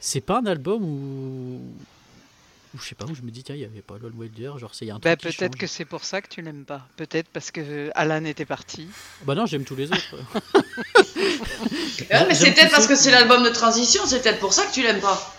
c'est 0.00 0.20
pas 0.20 0.38
un 0.38 0.46
album 0.46 0.84
où. 0.84 1.60
où 2.74 2.78
je 2.80 2.88
sais 2.88 2.94
pas, 2.94 3.06
où 3.06 3.14
je 3.14 3.22
me 3.22 3.30
dis, 3.30 3.42
tiens, 3.42 3.56
il 3.56 3.60
y 3.60 3.64
avait 3.64 3.82
pas 3.82 3.98
Lol 3.98 4.12
Wilder, 4.14 4.52
genre, 4.58 4.74
c'est 4.74 4.88
un 4.90 5.00
truc. 5.00 5.04
Bah, 5.04 5.16
peut-être 5.16 5.56
que 5.56 5.66
c'est 5.66 5.84
pour 5.84 6.04
ça 6.04 6.22
que 6.22 6.28
tu 6.28 6.42
l'aimes 6.42 6.64
pas. 6.64 6.86
Peut-être 6.96 7.28
parce 7.32 7.50
que 7.50 7.90
Alan 7.94 8.24
était 8.24 8.44
parti. 8.44 8.88
Bah 9.24 9.34
non, 9.34 9.46
j'aime 9.46 9.64
tous 9.64 9.76
les 9.76 9.90
autres. 9.90 10.16
Ouais, 12.10 12.26
mais 12.28 12.34
c'est 12.34 12.52
peut-être 12.52 12.70
parce 12.70 12.86
que 12.86 12.94
c'est 12.94 13.10
l'album 13.10 13.42
de 13.42 13.48
transition, 13.48 14.02
c'est 14.06 14.22
peut-être 14.22 14.38
pour 14.38 14.52
ça 14.52 14.64
que 14.66 14.72
tu 14.72 14.82
l'aimes 14.82 15.00
pas. 15.00 15.34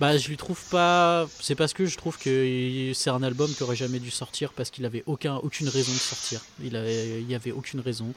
Bah, 0.00 0.16
je 0.18 0.28
lui 0.28 0.36
trouve 0.36 0.60
pas. 0.70 1.26
C'est 1.40 1.54
parce 1.54 1.72
que 1.72 1.86
je 1.86 1.96
trouve 1.96 2.18
que 2.18 2.92
c'est 2.94 3.10
un 3.10 3.22
album 3.22 3.52
qui 3.52 3.62
aurait 3.62 3.76
jamais 3.76 3.98
dû 3.98 4.10
sortir 4.10 4.52
parce 4.52 4.70
qu'il 4.70 4.84
avait 4.84 5.04
aucun, 5.06 5.36
aucune 5.36 5.68
raison 5.68 5.92
de 5.92 5.98
sortir. 5.98 6.40
Il 6.62 6.76
avait, 6.76 7.20
il 7.20 7.30
y 7.30 7.34
avait 7.34 7.52
aucune 7.52 7.80
raison. 7.80 8.12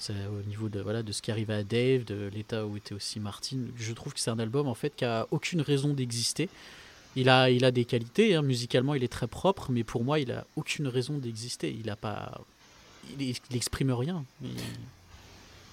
C'est 0.00 0.14
au 0.26 0.48
niveau 0.48 0.68
de 0.70 0.80
voilà 0.80 1.02
de 1.02 1.12
ce 1.12 1.20
qui 1.20 1.30
arrivait 1.30 1.52
à 1.54 1.62
Dave, 1.62 2.04
de 2.04 2.30
l'état 2.34 2.64
où 2.66 2.76
était 2.76 2.94
aussi 2.94 3.20
Martin. 3.20 3.58
Je 3.76 3.92
trouve 3.92 4.14
que 4.14 4.18
c'est 4.20 4.30
un 4.30 4.38
album 4.38 4.66
en 4.66 4.74
fait 4.74 4.96
qui 4.96 5.04
a 5.04 5.26
aucune 5.30 5.60
raison 5.60 5.92
d'exister 5.92 6.48
Il 7.16 7.28
a, 7.28 7.50
il 7.50 7.64
a 7.66 7.70
des 7.70 7.84
qualités, 7.84 8.34
hein, 8.34 8.40
musicalement 8.42 8.94
il 8.94 9.04
est 9.04 9.08
très 9.12 9.26
propre, 9.26 9.70
mais 9.70 9.84
pour 9.84 10.02
moi 10.02 10.18
il 10.18 10.32
a 10.32 10.46
aucune 10.56 10.88
raison 10.88 11.18
d'exister. 11.18 11.76
Il 11.78 11.90
a 11.90 11.96
pas, 11.96 12.40
il, 13.18 13.28
il 13.50 13.56
exprime 13.56 13.90
rien. 13.92 14.24
Il- 14.42 14.48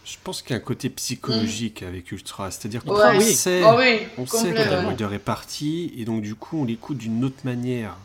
Je 0.03 0.17
pense 0.23 0.41
qu'il 0.41 0.51
y 0.51 0.53
a 0.53 0.57
un 0.57 0.59
côté 0.61 0.89
psychologique 0.89 1.83
avec 1.83 2.11
Ultra, 2.11 2.49
c'est-à-dire 2.51 2.83
qu'on 2.83 2.95
Ouais. 2.97 3.17
oui. 3.17 3.33
sait, 3.33 3.61
Oh 3.65 3.75
oui, 3.77 3.99
on 4.17 4.25
sait 4.25 4.53
que. 4.53 4.87
Wilder 4.87 5.09
est 5.13 5.19
parti, 5.19 5.93
et 5.97 6.03
donc 6.05 6.21
du 6.21 6.35
coup 6.35 6.59
on 6.61 6.65
l'écoute 6.65 6.97
d'une 6.97 7.23
autre 7.23 7.41
manière. 7.45 7.95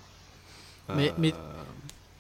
Mais- 0.95 1.11
Euh, 1.11 1.15
mais- 1.19 1.35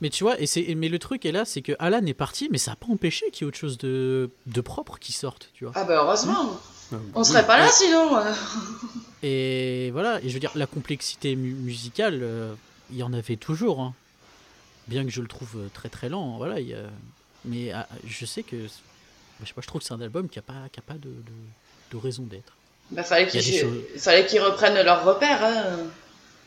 Mais 0.02 0.10
tu 0.10 0.24
vois, 0.24 0.38
et 0.40 0.46
c'est, 0.46 0.74
mais 0.74 0.88
le 0.90 0.98
truc 0.98 1.24
est 1.24 1.32
là, 1.32 1.44
c'est 1.44 1.62
que 1.62 1.72
Alan 1.78 2.04
est 2.04 2.12
parti, 2.12 2.48
mais 2.50 2.58
ça 2.58 2.72
n'a 2.72 2.76
pas 2.76 2.88
empêché 2.92 3.30
qu'il 3.30 3.44
y 3.44 3.44
ait 3.46 3.48
autre 3.48 3.56
chose 3.56 3.78
de, 3.78 4.28
de 4.46 4.60
propre 4.60 4.98
qui 4.98 5.12
sorte, 5.12 5.48
tu 5.54 5.64
vois. 5.64 5.72
Ah 5.76 5.84
bah 5.84 6.02
heureusement, 6.04 6.60
euh, 6.92 6.96
on 7.14 7.22
serait 7.24 7.46
pas 7.46 7.56
là 7.58 7.68
sinon. 7.70 8.16
euh. 8.18 8.32
Et 9.22 9.90
voilà, 9.92 10.20
et 10.22 10.28
je 10.28 10.34
veux 10.34 10.40
dire, 10.40 10.50
la 10.56 10.66
complexité 10.66 11.36
mu- 11.36 11.52
musicale, 11.54 12.18
euh, 12.22 12.52
il 12.90 12.96
y 12.98 13.02
en 13.04 13.12
avait 13.12 13.36
toujours. 13.36 13.80
hein. 13.80 13.94
Bien 14.88 15.04
que 15.04 15.10
je 15.10 15.20
le 15.20 15.28
trouve 15.28 15.50
euh, 15.56 15.68
très 15.72 15.88
très 15.88 16.08
lent, 16.08 16.36
voilà. 16.36 16.58
il 16.58 16.66
y 16.68 16.74
a- 16.74 16.90
Mais 17.44 17.70
ah, 17.70 17.86
je 18.04 18.26
sais 18.26 18.42
que, 18.42 18.56
je 18.64 19.46
sais 19.46 19.52
pas, 19.54 19.60
je 19.62 19.66
trouve 19.68 19.80
que 19.80 19.86
c'est 19.86 19.94
un 19.94 20.00
album 20.00 20.28
qui 20.28 20.40
a 20.40 20.42
pas, 20.42 20.68
qui 20.72 20.80
a 20.80 20.82
pas 20.82 20.94
de, 20.94 21.08
de- 21.10 21.92
de 21.92 21.96
raison 21.96 22.24
d'être. 22.24 22.52
Bah, 22.90 23.04
fallait 23.04 23.28
Il 23.32 23.36
y 23.36 23.38
a 23.38 23.40
qu'ils 23.42 23.52
des 23.52 23.58
choses- 23.60 24.02
fallait 24.02 24.26
qu'ils 24.26 24.40
reprennent 24.40 24.84
leurs 24.84 25.04
repères. 25.04 25.44
Hein. 25.44 25.76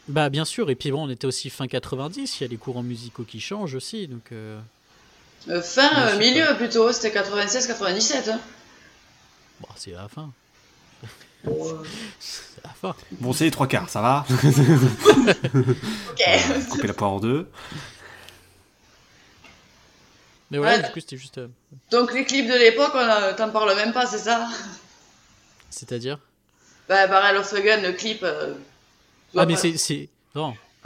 Bah 0.08 0.30
bien 0.30 0.46
sûr, 0.46 0.70
et 0.70 0.76
puis 0.76 0.92
bon, 0.92 1.08
on 1.08 1.10
était 1.10 1.26
aussi 1.26 1.50
fin 1.50 1.68
90, 1.68 2.40
il 2.40 2.44
y 2.44 2.46
a 2.46 2.50
les 2.50 2.58
courants 2.58 2.84
musicaux 2.84 3.24
qui 3.24 3.40
changent 3.40 3.74
aussi, 3.76 4.08
donc. 4.08 4.32
euh, 4.32 4.60
Euh, 5.50 5.62
fin, 5.62 5.90
euh, 6.10 6.18
milieu 6.20 6.46
plutôt, 6.58 6.92
c'était 6.92 7.10
96-97. 7.20 8.30
Hein. 8.32 8.40
bon, 9.62 9.68
c'est 9.76 9.94
à 9.96 10.04
la 10.04 10.08
fin. 10.08 10.32
Bon, 11.44 11.78
C'est 12.20 12.64
la 12.64 12.70
fin. 12.72 12.96
Bon, 13.20 13.34
c'est 13.34 13.44
les 13.46 13.52
trois 13.52 13.68
quarts, 13.68 13.90
ça 13.90 14.02
va 14.02 14.26
ok. 14.30 14.34
Voilà, 16.18 16.66
Couper 16.70 16.88
la 16.88 16.94
poire 16.94 17.12
en 17.12 17.20
deux. 17.20 17.48
Mais 20.52 20.58
voilà, 20.60 20.78
Ouais. 20.78 20.84
du 20.84 20.92
coup, 20.92 21.00
c'était 21.00 21.18
juste. 21.18 21.40
Donc 21.92 22.14
les 22.14 22.26
clips 22.26 22.48
de 22.48 22.54
l'époque, 22.58 22.92
on 22.94 23.00
a- 23.00 23.34
t'en 23.34 23.50
parles 23.50 23.76
même 23.76 23.94
pas, 23.94 24.06
c'est 24.06 24.20
ça? 24.20 24.48
C'est-à-dire? 25.72 26.20
Bah, 26.88 27.08
Barrel 27.08 27.38
of 27.38 27.52
Gun, 27.54 27.82
le 27.82 27.94
clip. 27.94 28.24
Vois 29.36 29.44
Ah, 29.44 29.46
mais 29.46 29.54
pas- 29.54 29.78
c'est. 29.78 30.10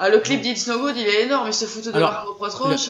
Ah, 0.02 0.08
le 0.10 0.20
clip 0.20 0.42
d'It's 0.42 0.68
No 0.68 0.80
Good, 0.80 0.96
il 0.96 1.08
est 1.08 1.24
énorme, 1.24 1.48
il 1.48 1.54
se 1.54 1.66
fout 1.66 1.84
de 1.84 1.92
Alors, 1.92 2.38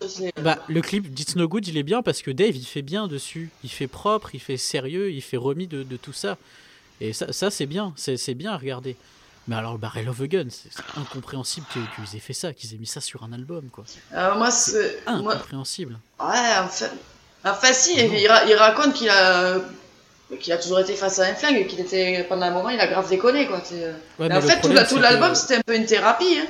c'est- 0.07 0.31
Bah, 0.41 0.59
le 0.67 0.81
clip 0.81 1.11
d'It's 1.11 1.35
No 1.35 1.47
Good, 1.47 1.67
il 1.67 1.75
est 1.77 1.83
bien 1.83 2.03
parce 2.03 2.21
que 2.21 2.29
Dave, 2.29 2.55
il 2.55 2.65
fait 2.65 2.83
bien 2.83 3.07
dessus. 3.07 3.49
Il 3.63 3.69
fait 3.71 3.87
propre, 3.87 4.35
il 4.35 4.39
fait 4.39 4.57
sérieux, 4.57 5.11
il 5.11 5.21
fait 5.21 5.37
remis 5.37 5.65
de, 5.67 5.81
de 5.83 5.97
tout 5.97 6.13
ça. 6.13 6.37
Et 7.01 7.13
ça, 7.13 7.31
ça 7.33 7.49
c'est 7.49 7.65
bien, 7.65 7.93
c'est 7.95 8.17
c'est 8.17 8.35
bien 8.35 8.51
à 8.51 8.57
regarder. 8.57 8.95
Mais 9.47 9.55
alors, 9.55 9.71
le 9.71 9.79
Barrel 9.79 10.07
of 10.07 10.21
a 10.21 10.27
Gun, 10.27 10.45
c'est 10.49 10.69
incompréhensible 10.99 11.65
qu'ils 11.71 12.15
aient 12.15 12.21
fait 12.21 12.33
ça, 12.33 12.53
qu'ils 12.53 12.75
aient 12.75 12.77
mis 12.77 12.85
ça 12.85 13.01
sur 13.01 13.23
un 13.23 13.33
album, 13.33 13.63
quoi. 13.71 13.85
Euh, 14.13 14.35
moi, 14.35 14.51
c'est. 14.51 14.99
Moi... 15.07 15.33
Incompréhensible. 15.33 15.97
Ouais, 16.19 16.57
en 16.63 16.67
fait. 16.67 16.91
Enfin, 17.43 17.73
si, 17.73 17.95
il, 17.97 18.27
ra- 18.27 18.45
il 18.45 18.53
raconte 18.53 18.93
qu'il 18.93 19.09
a. 19.09 19.55
qu'il 20.37 20.53
a 20.53 20.57
toujours 20.57 20.79
été 20.79 20.93
face 20.95 21.19
à 21.19 21.23
un 21.27 21.33
flingue 21.35 21.57
et 21.57 21.67
qu'il 21.67 21.79
était. 21.79 22.23
pendant 22.29 22.43
un 22.45 22.51
moment, 22.51 22.69
il 22.69 22.79
a 22.79 22.87
grave 22.87 23.09
déconné, 23.09 23.47
quoi. 23.47 23.61
c'est- 23.63 23.75
Ouais, 23.85 23.93
Mais 24.19 24.29
mais 24.29 24.35
en 24.35 24.39
le 24.39 24.47
fait, 24.47 24.55
tout 24.61 24.67
problème, 24.69 25.01
l'album, 25.01 25.31
que- 25.31 25.37
c'était 25.37 25.55
un 25.55 25.61
peu 25.65 25.75
une 25.75 25.85
thérapie. 25.85 26.37
Hein. 26.39 26.47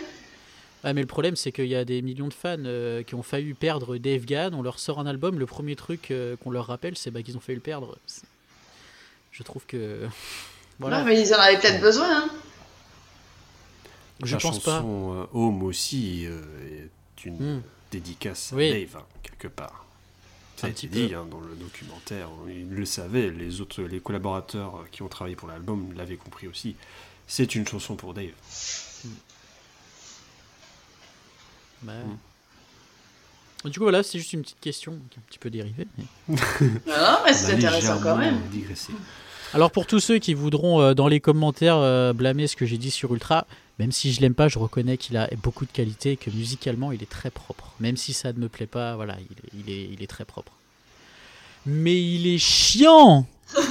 Ouais, 0.83 0.93
mais 0.93 1.01
le 1.01 1.07
problème, 1.07 1.35
c'est 1.35 1.51
qu'il 1.51 1.67
y 1.67 1.75
a 1.75 1.83
des 1.85 2.01
millions 2.01 2.27
de 2.29 2.33
fans 2.33 2.55
euh, 2.65 3.03
qui 3.03 3.13
ont 3.15 3.23
failli 3.23 3.53
perdre 3.53 3.97
Dave 3.97 4.25
Gann. 4.25 4.53
On 4.53 4.61
leur 4.61 4.79
sort 4.79 4.99
un 4.99 5.05
album, 5.07 5.37
le 5.39 5.45
premier 5.45 5.75
truc 5.75 6.09
euh, 6.11 6.35
qu'on 6.37 6.51
leur 6.51 6.67
rappelle, 6.67 6.97
c'est 6.97 7.11
bah, 7.11 7.21
qu'ils 7.21 7.35
ont 7.37 7.41
failli 7.41 7.55
le 7.57 7.61
perdre. 7.61 7.97
Je 9.31 9.43
trouve 9.43 9.65
que. 9.65 10.01
Voilà. 10.79 10.99
Ouais, 10.99 11.03
mais 11.13 11.21
ils 11.21 11.33
en 11.33 11.37
avaient 11.39 11.57
peut-être 11.59 11.81
besoin. 11.81 12.07
Hein. 12.09 12.29
Je 14.23 14.35
la 14.35 14.39
pense 14.41 14.59
pas. 14.59 14.77
chanson 14.77 15.13
euh, 15.13 15.25
Home 15.37 15.63
aussi 15.63 16.25
euh, 16.25 16.41
est 17.17 17.25
une 17.25 17.57
Hmm. 17.57 17.61
dédicace 17.91 18.53
à 18.53 18.55
Oui. 18.55 18.71
Dave, 18.71 19.01
hein, 19.01 19.05
quelque 19.23 19.47
part. 19.49 19.85
Ça 20.59 20.67
a 20.67 20.69
été 20.71 20.87
dit 20.87 21.13
hein, 21.13 21.25
dans 21.29 21.39
le 21.39 21.55
documentaire, 21.55 22.27
ils 22.47 22.69
le 22.69 22.85
savaient, 22.85 23.29
les 23.29 23.61
autres, 23.61 23.81
les 23.83 23.99
collaborateurs 23.99 24.85
qui 24.91 25.01
ont 25.03 25.07
travaillé 25.07 25.35
pour 25.35 25.47
l'album 25.47 25.93
l'avaient 25.95 26.17
compris 26.17 26.47
aussi. 26.47 26.75
C'est 27.27 27.55
une 27.55 27.67
chanson 27.67 27.95
pour 27.95 28.13
Dave. 28.13 28.31
Bah, 31.83 31.93
Hmm. 33.63 33.69
Du 33.69 33.77
coup, 33.77 33.83
voilà, 33.83 34.03
c'est 34.03 34.17
juste 34.19 34.31
une 34.31 34.41
petite 34.41 34.59
question 34.61 34.93
qui 35.09 35.17
est 35.17 35.19
un 35.19 35.23
petit 35.27 35.39
peu 35.39 35.49
dérivée. 35.49 35.85
mais- 35.97 36.05
Non, 36.87 37.17
mais 37.25 37.33
c'est 37.33 37.53
intéressant 37.55 37.99
quand 38.01 38.15
même. 38.15 38.39
digressé. 38.51 38.93
Alors, 39.53 39.69
pour 39.71 39.85
tous 39.85 39.99
ceux 39.99 40.17
qui 40.19 40.33
voudront 40.33 40.79
euh, 40.81 40.93
dans 40.93 41.07
les 41.09 41.19
commentaires 41.19 41.75
euh, 41.77 42.13
blâmer 42.13 42.47
ce 42.47 42.55
que 42.55 42.65
j'ai 42.65 42.77
dit 42.77 42.89
sur 42.91 43.13
Ultra, 43.13 43.45
même 43.79 43.91
si 43.91 44.13
je 44.13 44.21
l'aime 44.21 44.33
pas, 44.35 44.47
je 44.49 44.59
reconnais 44.59 44.97
qu'il 44.97 45.15
a 45.17 45.27
beaucoup 45.41 45.65
de 45.65 45.71
qualité 45.71 46.11
et 46.11 46.17
que 46.17 46.29
musicalement, 46.29 46.91
il 46.91 47.01
est 47.01 47.09
très 47.09 47.29
propre. 47.31 47.71
Même 47.79 47.97
si 47.97 48.13
ça 48.13 48.33
ne 48.33 48.37
me 48.39 48.49
plaît 48.49 48.67
pas, 48.67 48.95
voilà, 48.95 49.15
il 49.19 49.37
est, 49.37 49.65
il 49.67 49.73
est, 49.73 49.89
il 49.93 50.03
est 50.03 50.07
très 50.07 50.25
propre. 50.25 50.51
Mais 51.65 51.95
il 51.99 52.27
est 52.27 52.37
chiant 52.37 53.25
Toi 53.53 53.63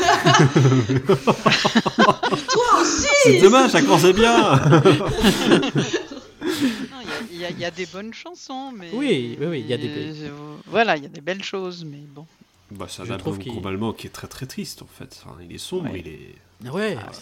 aussi 2.80 3.06
C'est 3.22 3.40
dommage, 3.40 3.70
ça 3.70 3.80
commençait 3.82 4.12
bien 4.12 4.56
Non, 4.56 5.10
il 7.30 7.38
y 7.38 7.44
a- 7.44 7.50
y, 7.50 7.62
y 7.64 7.70
des 7.70 7.86
bonnes 7.86 8.12
chansons, 8.14 8.72
mais. 8.74 8.88
Oui, 8.92 9.36
oui, 9.40 9.46
oui, 9.46 9.60
il 9.60 9.66
y 9.66 9.72
a 9.74 9.76
des 9.76 9.88
belles- 9.88 10.30
Voilà, 10.66 10.96
il 10.96 11.02
y 11.02 11.06
a 11.06 11.10
des 11.10 11.20
belles 11.20 11.42
choses, 11.44 11.84
mais 11.84 11.98
bon. 12.14 12.26
Bah, 12.70 12.86
C'est 12.88 13.02
un 13.02 13.10
album 13.10 13.38
globalement 13.38 13.92
qui 13.92 14.06
est 14.06 14.10
très 14.10 14.26
très 14.26 14.46
triste 14.46 14.82
en 14.82 14.86
fait. 14.98 15.20
Enfin, 15.24 15.36
il 15.42 15.54
est 15.54 15.58
sombre, 15.58 15.90
Ouais. 15.92 16.00
il 16.04 16.08
est... 16.08 16.70
Ouais, 16.72 16.96
Ah 17.00 17.12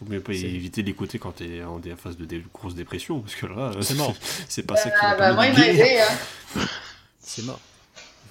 Faut 0.00 0.04
même 0.10 0.20
pas 0.20 0.32
éviter 0.32 0.82
d'écouter 0.82 1.18
quand 1.20 1.32
t'es 1.32 1.62
en 1.62 1.76
en 1.76 1.96
phase 1.96 2.16
de 2.16 2.24
dé- 2.24 2.42
grosse 2.52 2.74
dépression, 2.74 3.20
parce 3.20 3.34
que 3.36 3.46
là, 3.46 3.70
C'est 3.80 3.94
mort. 3.94 4.14
c'est 4.48 4.64
pas 4.66 4.76
ça 4.76 4.90
qui 4.90 4.96
Ah, 5.00 5.14
va 5.14 5.28
bah, 5.28 5.32
moi, 5.34 5.46
il 5.46 5.52
m'a 5.58 5.66
aidé. 5.68 6.00
Hein. 6.00 6.60
c'est 7.20 7.44
mort. 7.44 7.60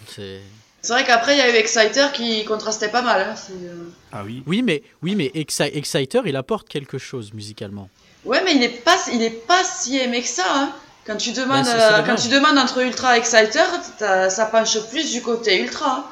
C'est... 0.07 0.41
C'est 0.81 0.93
vrai 0.93 1.05
qu'après, 1.05 1.35
il 1.35 1.39
y 1.39 1.41
a 1.41 1.49
eu 1.49 1.55
Exciter 1.55 2.07
qui 2.13 2.45
contrastait 2.45 2.89
pas 2.89 3.01
mal. 3.01 3.21
Hein. 3.21 3.35
euh, 3.51 3.89
Ah 4.13 4.23
oui, 4.25 4.43
Oui, 4.47 4.61
mais, 4.61 4.81
oui, 5.01 5.15
mais 5.15 5.27
Exci- 5.35 5.69
Exciter, 5.73 6.21
il 6.25 6.35
apporte 6.37 6.67
quelque 6.69 6.97
chose 6.97 7.33
musicalement. 7.33 7.89
Ouais, 8.25 8.41
mais 8.45 8.55
il 8.55 8.63
est 8.63 8.69
pas, 8.83 8.97
il 9.13 9.21
est 9.21 9.29
pas 9.45 9.63
si 9.63 9.97
aimé 9.97 10.21
que 10.21 10.27
ça. 10.27 10.43
Hein. 10.47 10.73
Quand 11.05 11.17
tu 11.17 11.31
demandes, 11.33 11.63
Bah, 11.65 11.71
c'est 11.71 11.81
euh, 11.95 12.03
quand 12.03 12.15
tu 12.15 12.27
demandes 12.29 12.57
entre 12.57 12.79
Ultra 12.81 13.15
et 13.15 13.19
Exciter, 13.19 13.63
t'as- 13.97 14.29
ça 14.29 14.45
penche 14.45 14.77
plus 14.89 15.11
du 15.11 15.21
côté 15.21 15.61
Ultra. 15.61 16.09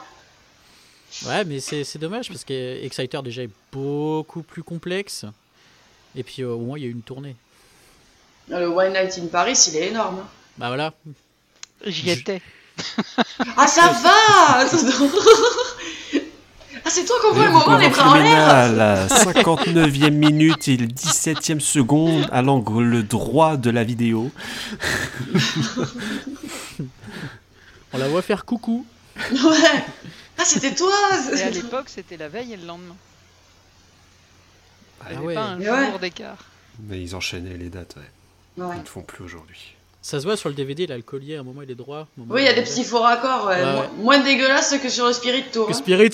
Ouais, 1.26 1.44
mais 1.46 1.60
c'est, 1.60 1.84
c'est 1.84 2.00
dommage 2.00 2.28
parce 2.30 2.44
que 2.44 2.84
Exciter 2.84 3.22
déjà 3.24 3.44
est 3.44 3.50
beaucoup 3.72 4.44
plus 4.44 4.64
complexe. 4.64 5.26
Et 6.16 6.24
puis 6.24 6.44
euh, 6.44 6.52
au 6.52 6.60
moins 6.60 6.78
il 6.78 6.84
y 6.84 6.86
a 6.86 6.90
eu 6.90 6.92
une 6.92 7.02
tournée. 7.02 7.36
Le 8.50 8.66
One 8.68 8.94
Night 8.94 9.20
in 9.22 9.28
Paris, 9.28 9.58
il 9.68 9.76
est 9.78 9.88
énorme. 9.88 10.20
hein. 10.20 10.28
Bah 10.58 10.68
voilà. 10.68 10.94
J'y 11.86 12.10
étais. 12.10 12.42
Ah, 13.58 13.68
ça 13.68 13.90
va 13.92 14.66
Ah, 16.86 16.90
c'est 16.90 17.04
toi 17.04 17.16
qu'on 17.22 17.34
voit 17.34 17.46
le 17.48 17.52
moment, 17.52 17.78
les 17.78 17.90
bras 17.90 18.12
en 18.12 18.16
l'air 18.16 18.48
à 18.50 18.68
la 18.70 19.08
59e 19.08 20.10
minute 20.12 20.70
et 20.70 20.78
le 20.78 20.88
17e 20.88 21.60
seconde 21.60 22.30
à 22.32 22.42
l'angle 22.42 23.06
droit 23.06 23.58
de 23.58 23.70
la 23.70 23.84
vidéo. 23.84 24.32
On 27.94 27.98
la 27.98 28.08
voit 28.08 28.22
faire 28.22 28.46
coucou. 28.46 28.86
Ouais 29.32 29.84
Ah, 30.38 30.44
c'était 30.46 30.74
toi 30.76 30.94
Et 31.36 31.42
à 31.42 31.50
l'époque, 31.50 31.90
c'était 31.90 32.18
la 32.18 32.28
veille 32.30 32.54
et 32.54 32.58
le 32.58 32.66
lendemain. 32.66 32.96
Il 35.02 35.10
n'y 35.10 35.16
Ah 35.16 35.18
avait 35.18 35.28
ouais. 35.28 35.34
pas 35.36 35.42
un 35.44 35.56
Mais 35.58 35.70
ouais. 35.70 35.90
jour 35.90 36.00
d'écart. 36.00 36.38
Mais 36.84 37.02
ils 37.02 37.16
enchaînaient 37.16 37.58
les 37.58 37.70
dates, 37.70 37.96
ouais. 37.98 38.64
Ouais. 38.64 38.76
Ils 38.78 38.82
ne 38.82 38.88
font 38.88 39.02
plus 39.02 39.24
aujourd'hui. 39.24 39.74
Ça 40.02 40.20
se 40.20 40.26
voit 40.26 40.38
sur 40.38 40.48
le 40.50 40.56
DVD, 40.56 40.88
là, 40.88 40.96
le 40.96 41.02
collier, 41.04 41.36
à 41.38 41.42
un 41.42 41.44
moment 41.44 41.62
il 41.64 41.70
est 41.72 41.76
droit. 41.76 41.98
à 41.98 42.02
un 42.02 42.08
moment, 42.18 42.34
Oui, 42.36 42.42
il 42.44 42.46
y 42.46 42.48
a 42.48 42.54
des 42.54 42.62
petits 42.64 42.84
faux 42.84 43.00
raccords, 43.00 43.46
ouais. 43.48 43.56
Ouais, 43.64 43.74
Mo- 43.74 43.80
ouais. 43.82 43.90
Moins 43.98 44.20
dégueulasses 44.20 44.76
que 44.82 44.90
sur 44.90 45.06
le 45.08 45.14
Spirit 45.14 45.46
Tour. 45.52 45.68
Que 45.68 45.72
hein. 45.72 45.76
Spirit. 45.76 46.12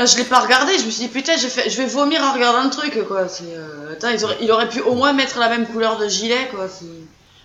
Ah, 0.00 0.06
je 0.06 0.16
l'ai 0.16 0.24
pas 0.24 0.40
regardé, 0.40 0.78
je 0.78 0.84
me 0.84 0.90
suis 0.90 1.02
dit 1.02 1.08
putain, 1.08 1.36
je 1.36 1.76
vais 1.76 1.86
vomir 1.86 2.22
en 2.22 2.32
regardant 2.32 2.62
le 2.62 2.70
truc 2.70 2.96
quoi. 3.08 3.26
C'est, 3.28 3.42
euh, 3.48 3.92
Attends, 3.94 4.10
ils 4.10 4.24
auraient- 4.24 4.38
il 4.40 4.52
aurait 4.52 4.68
pu 4.68 4.80
au 4.80 4.94
moins 4.94 5.12
mettre 5.12 5.40
la 5.40 5.48
même 5.48 5.66
couleur 5.66 5.98
de 5.98 6.06
gilet 6.08 6.48
quoi. 6.52 6.68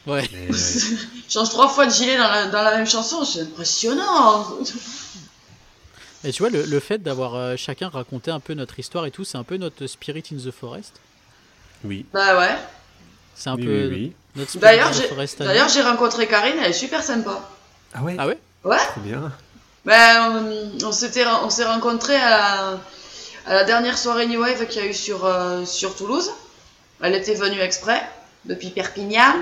ouais. 0.06 0.30
Mais, 0.31 0.56
change 1.27 1.49
trois 1.49 1.68
fois 1.68 1.88
de 1.88 1.91
gilet 1.91 2.15
dans 2.15 2.27
la, 2.30 2.45
dans 2.48 2.61
la 2.61 2.77
même 2.77 2.85
chanson, 2.85 3.26
c'est 3.26 3.41
impressionnant. 3.41 4.45
Et 6.23 6.31
tu 6.31 6.41
vois, 6.41 6.49
le, 6.49 6.63
le 6.63 6.79
fait 6.79 6.99
d'avoir 6.99 7.35
euh, 7.35 7.55
chacun 7.57 7.89
raconté 7.89 8.31
un 8.31 8.39
peu 8.39 8.53
notre 8.53 8.79
histoire 8.79 9.05
et 9.05 9.11
tout, 9.11 9.23
c'est 9.25 9.37
un 9.37 9.43
peu 9.43 9.57
notre 9.57 9.85
Spirit 9.87 10.23
in 10.31 10.37
the 10.37 10.51
Forest. 10.51 10.93
Oui, 11.83 12.05
Bah 12.13 12.37
ouais. 12.39 12.55
C'est 13.35 13.49
un 13.49 13.55
oui, 13.55 13.65
peu 13.65 13.71
oui, 13.87 13.89
oui. 13.89 14.13
notre 14.35 14.49
Spirit 14.51 14.61
D'ailleurs, 14.61 14.87
in 14.87 14.91
the 14.91 14.95
j'ai- 14.95 15.07
Forest. 15.07 15.41
à 15.41 15.43
nous. 15.43 15.49
D'ailleurs, 15.49 15.69
j'ai 15.69 15.81
rencontré 15.81 16.27
Karine, 16.27 16.55
elle 16.61 16.69
est 16.69 16.73
super 16.73 17.03
sympa. 17.03 17.49
Ah 17.93 18.03
ouais, 18.03 18.15
Ah 18.17 18.27
ouais? 18.27 18.37
Ouais. 18.63 18.77
Bien. 18.97 19.31
Ben, 19.85 20.45
on, 20.81 20.85
on 20.87 20.91
s'était, 20.93 21.25
on 21.27 21.49
s'est 21.49 21.65
rencontrés 21.65 22.15
à 22.15 22.29
la, 22.29 22.79
à 23.47 23.53
la 23.55 23.63
dernière 23.65 23.97
soirée 23.97 24.27
New 24.27 24.39
Wave 24.39 24.65
qu'il 24.67 24.81
y 24.81 24.85
a 24.85 24.89
eu 24.89 24.93
sur, 24.93 25.25
euh, 25.25 25.65
sur 25.65 25.95
Toulouse. 25.97 26.31
Elle 27.01 27.15
était 27.15 27.33
venue 27.35 27.59
exprès, 27.59 28.01
depuis 28.45 28.69
Perpignan. 28.69 29.33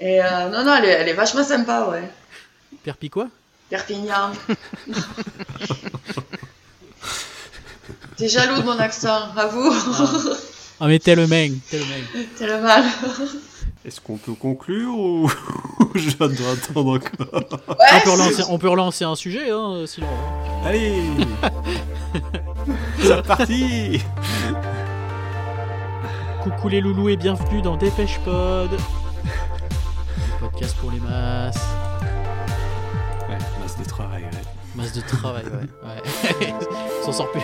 Et 0.00 0.22
euh, 0.24 0.48
non, 0.48 0.64
non, 0.64 0.76
elle 0.76 0.84
est, 0.86 0.92
elle 0.92 1.08
est 1.08 1.12
vachement 1.14 1.44
sympa, 1.44 1.88
ouais. 1.90 2.08
Perpi 2.84 3.10
quoi 3.10 3.28
Perpignan. 3.70 4.32
T'es 8.16 8.28
jaloux 8.28 8.60
de 8.60 8.66
mon 8.66 8.78
accent, 8.78 9.30
avoue. 9.36 9.72
Ah 10.80 10.86
mais 10.86 10.98
tellement, 10.98 11.26
tellement. 11.70 11.86
Tellement. 12.36 12.82
Est-ce 13.84 14.00
qu'on 14.00 14.16
peut 14.16 14.34
conclure 14.34 14.96
ou 14.98 15.30
je 15.94 16.16
dois 16.16 16.28
attendre 16.28 16.96
encore 16.96 17.10
on, 17.32 17.72
Ouais, 17.72 18.00
peut 18.04 18.10
relancer, 18.10 18.42
on 18.48 18.58
peut 18.58 18.68
relancer 18.68 19.04
un 19.04 19.14
sujet, 19.14 19.50
hein, 19.50 19.84
sinon. 19.86 20.08
Allez 20.64 21.02
C'est 23.00 23.14
reparti 23.14 24.02
Coucou 26.42 26.68
les 26.68 26.80
loulous 26.80 27.08
et 27.08 27.16
bienvenue 27.16 27.62
dans 27.62 27.76
Dépêche 27.76 28.18
Pod. 28.24 28.70
Le 28.72 30.38
podcast 30.40 30.76
pour 30.78 30.90
les 30.90 31.00
masses. 31.00 31.58
Ouais, 33.98 34.04
masse 34.04 34.12
de 34.12 34.20
travail, 34.20 34.22
ouais. 34.24 34.30
Masse 34.76 34.92
de 34.92 35.00
travail, 35.00 35.44
ouais. 35.46 35.66
ouais. 35.88 36.54
On 37.02 37.04
s'en 37.06 37.12
sort 37.12 37.32
plus. 37.32 37.42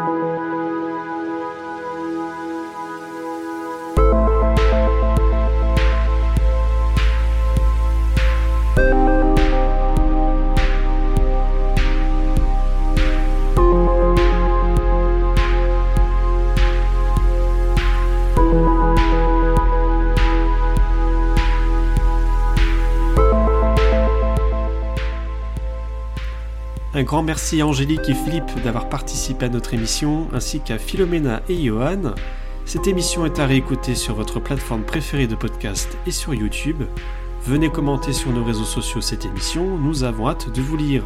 Un 26.96 27.02
grand 27.02 27.22
merci 27.22 27.60
à 27.60 27.66
Angélique 27.66 28.08
et 28.08 28.14
Philippe 28.14 28.50
d'avoir 28.64 28.88
participé 28.88 29.44
à 29.44 29.48
notre 29.50 29.74
émission, 29.74 30.28
ainsi 30.32 30.60
qu'à 30.60 30.78
Philomena 30.78 31.42
et 31.46 31.62
Johan. 31.62 32.14
Cette 32.64 32.86
émission 32.86 33.26
est 33.26 33.38
à 33.38 33.44
réécouter 33.44 33.94
sur 33.94 34.14
votre 34.14 34.40
plateforme 34.40 34.82
préférée 34.82 35.26
de 35.26 35.34
podcast 35.34 35.98
et 36.06 36.10
sur 36.10 36.32
YouTube. 36.32 36.82
Venez 37.44 37.68
commenter 37.68 38.14
sur 38.14 38.30
nos 38.30 38.42
réseaux 38.42 38.64
sociaux 38.64 39.02
cette 39.02 39.26
émission, 39.26 39.76
nous 39.76 40.04
avons 40.04 40.30
hâte 40.30 40.50
de 40.50 40.62
vous 40.62 40.78
lire. 40.78 41.02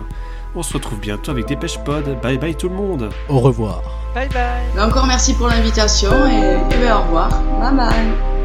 On 0.55 0.63
se 0.63 0.75
retrouve 0.75 1.01
bientôt 1.01 1.33
avec 1.33 1.47
Dépêche 1.47 1.79
Pod. 1.83 2.21
Bye 2.23 2.39
bye 2.39 2.55
tout 2.55 2.69
le 2.69 2.77
monde 2.77 3.11
Au 3.29 3.41
revoir. 3.41 3.83
Bye 4.15 4.29
bye 4.29 4.81
encore 4.81 5.07
merci 5.09 5.35
pour 5.35 5.49
l'invitation 5.49 6.13
et, 6.29 6.55
et 6.73 6.79
ben, 6.79 6.99
au 6.99 7.03
revoir. 7.03 7.31
Bye 7.59 7.75
bye. 7.75 8.40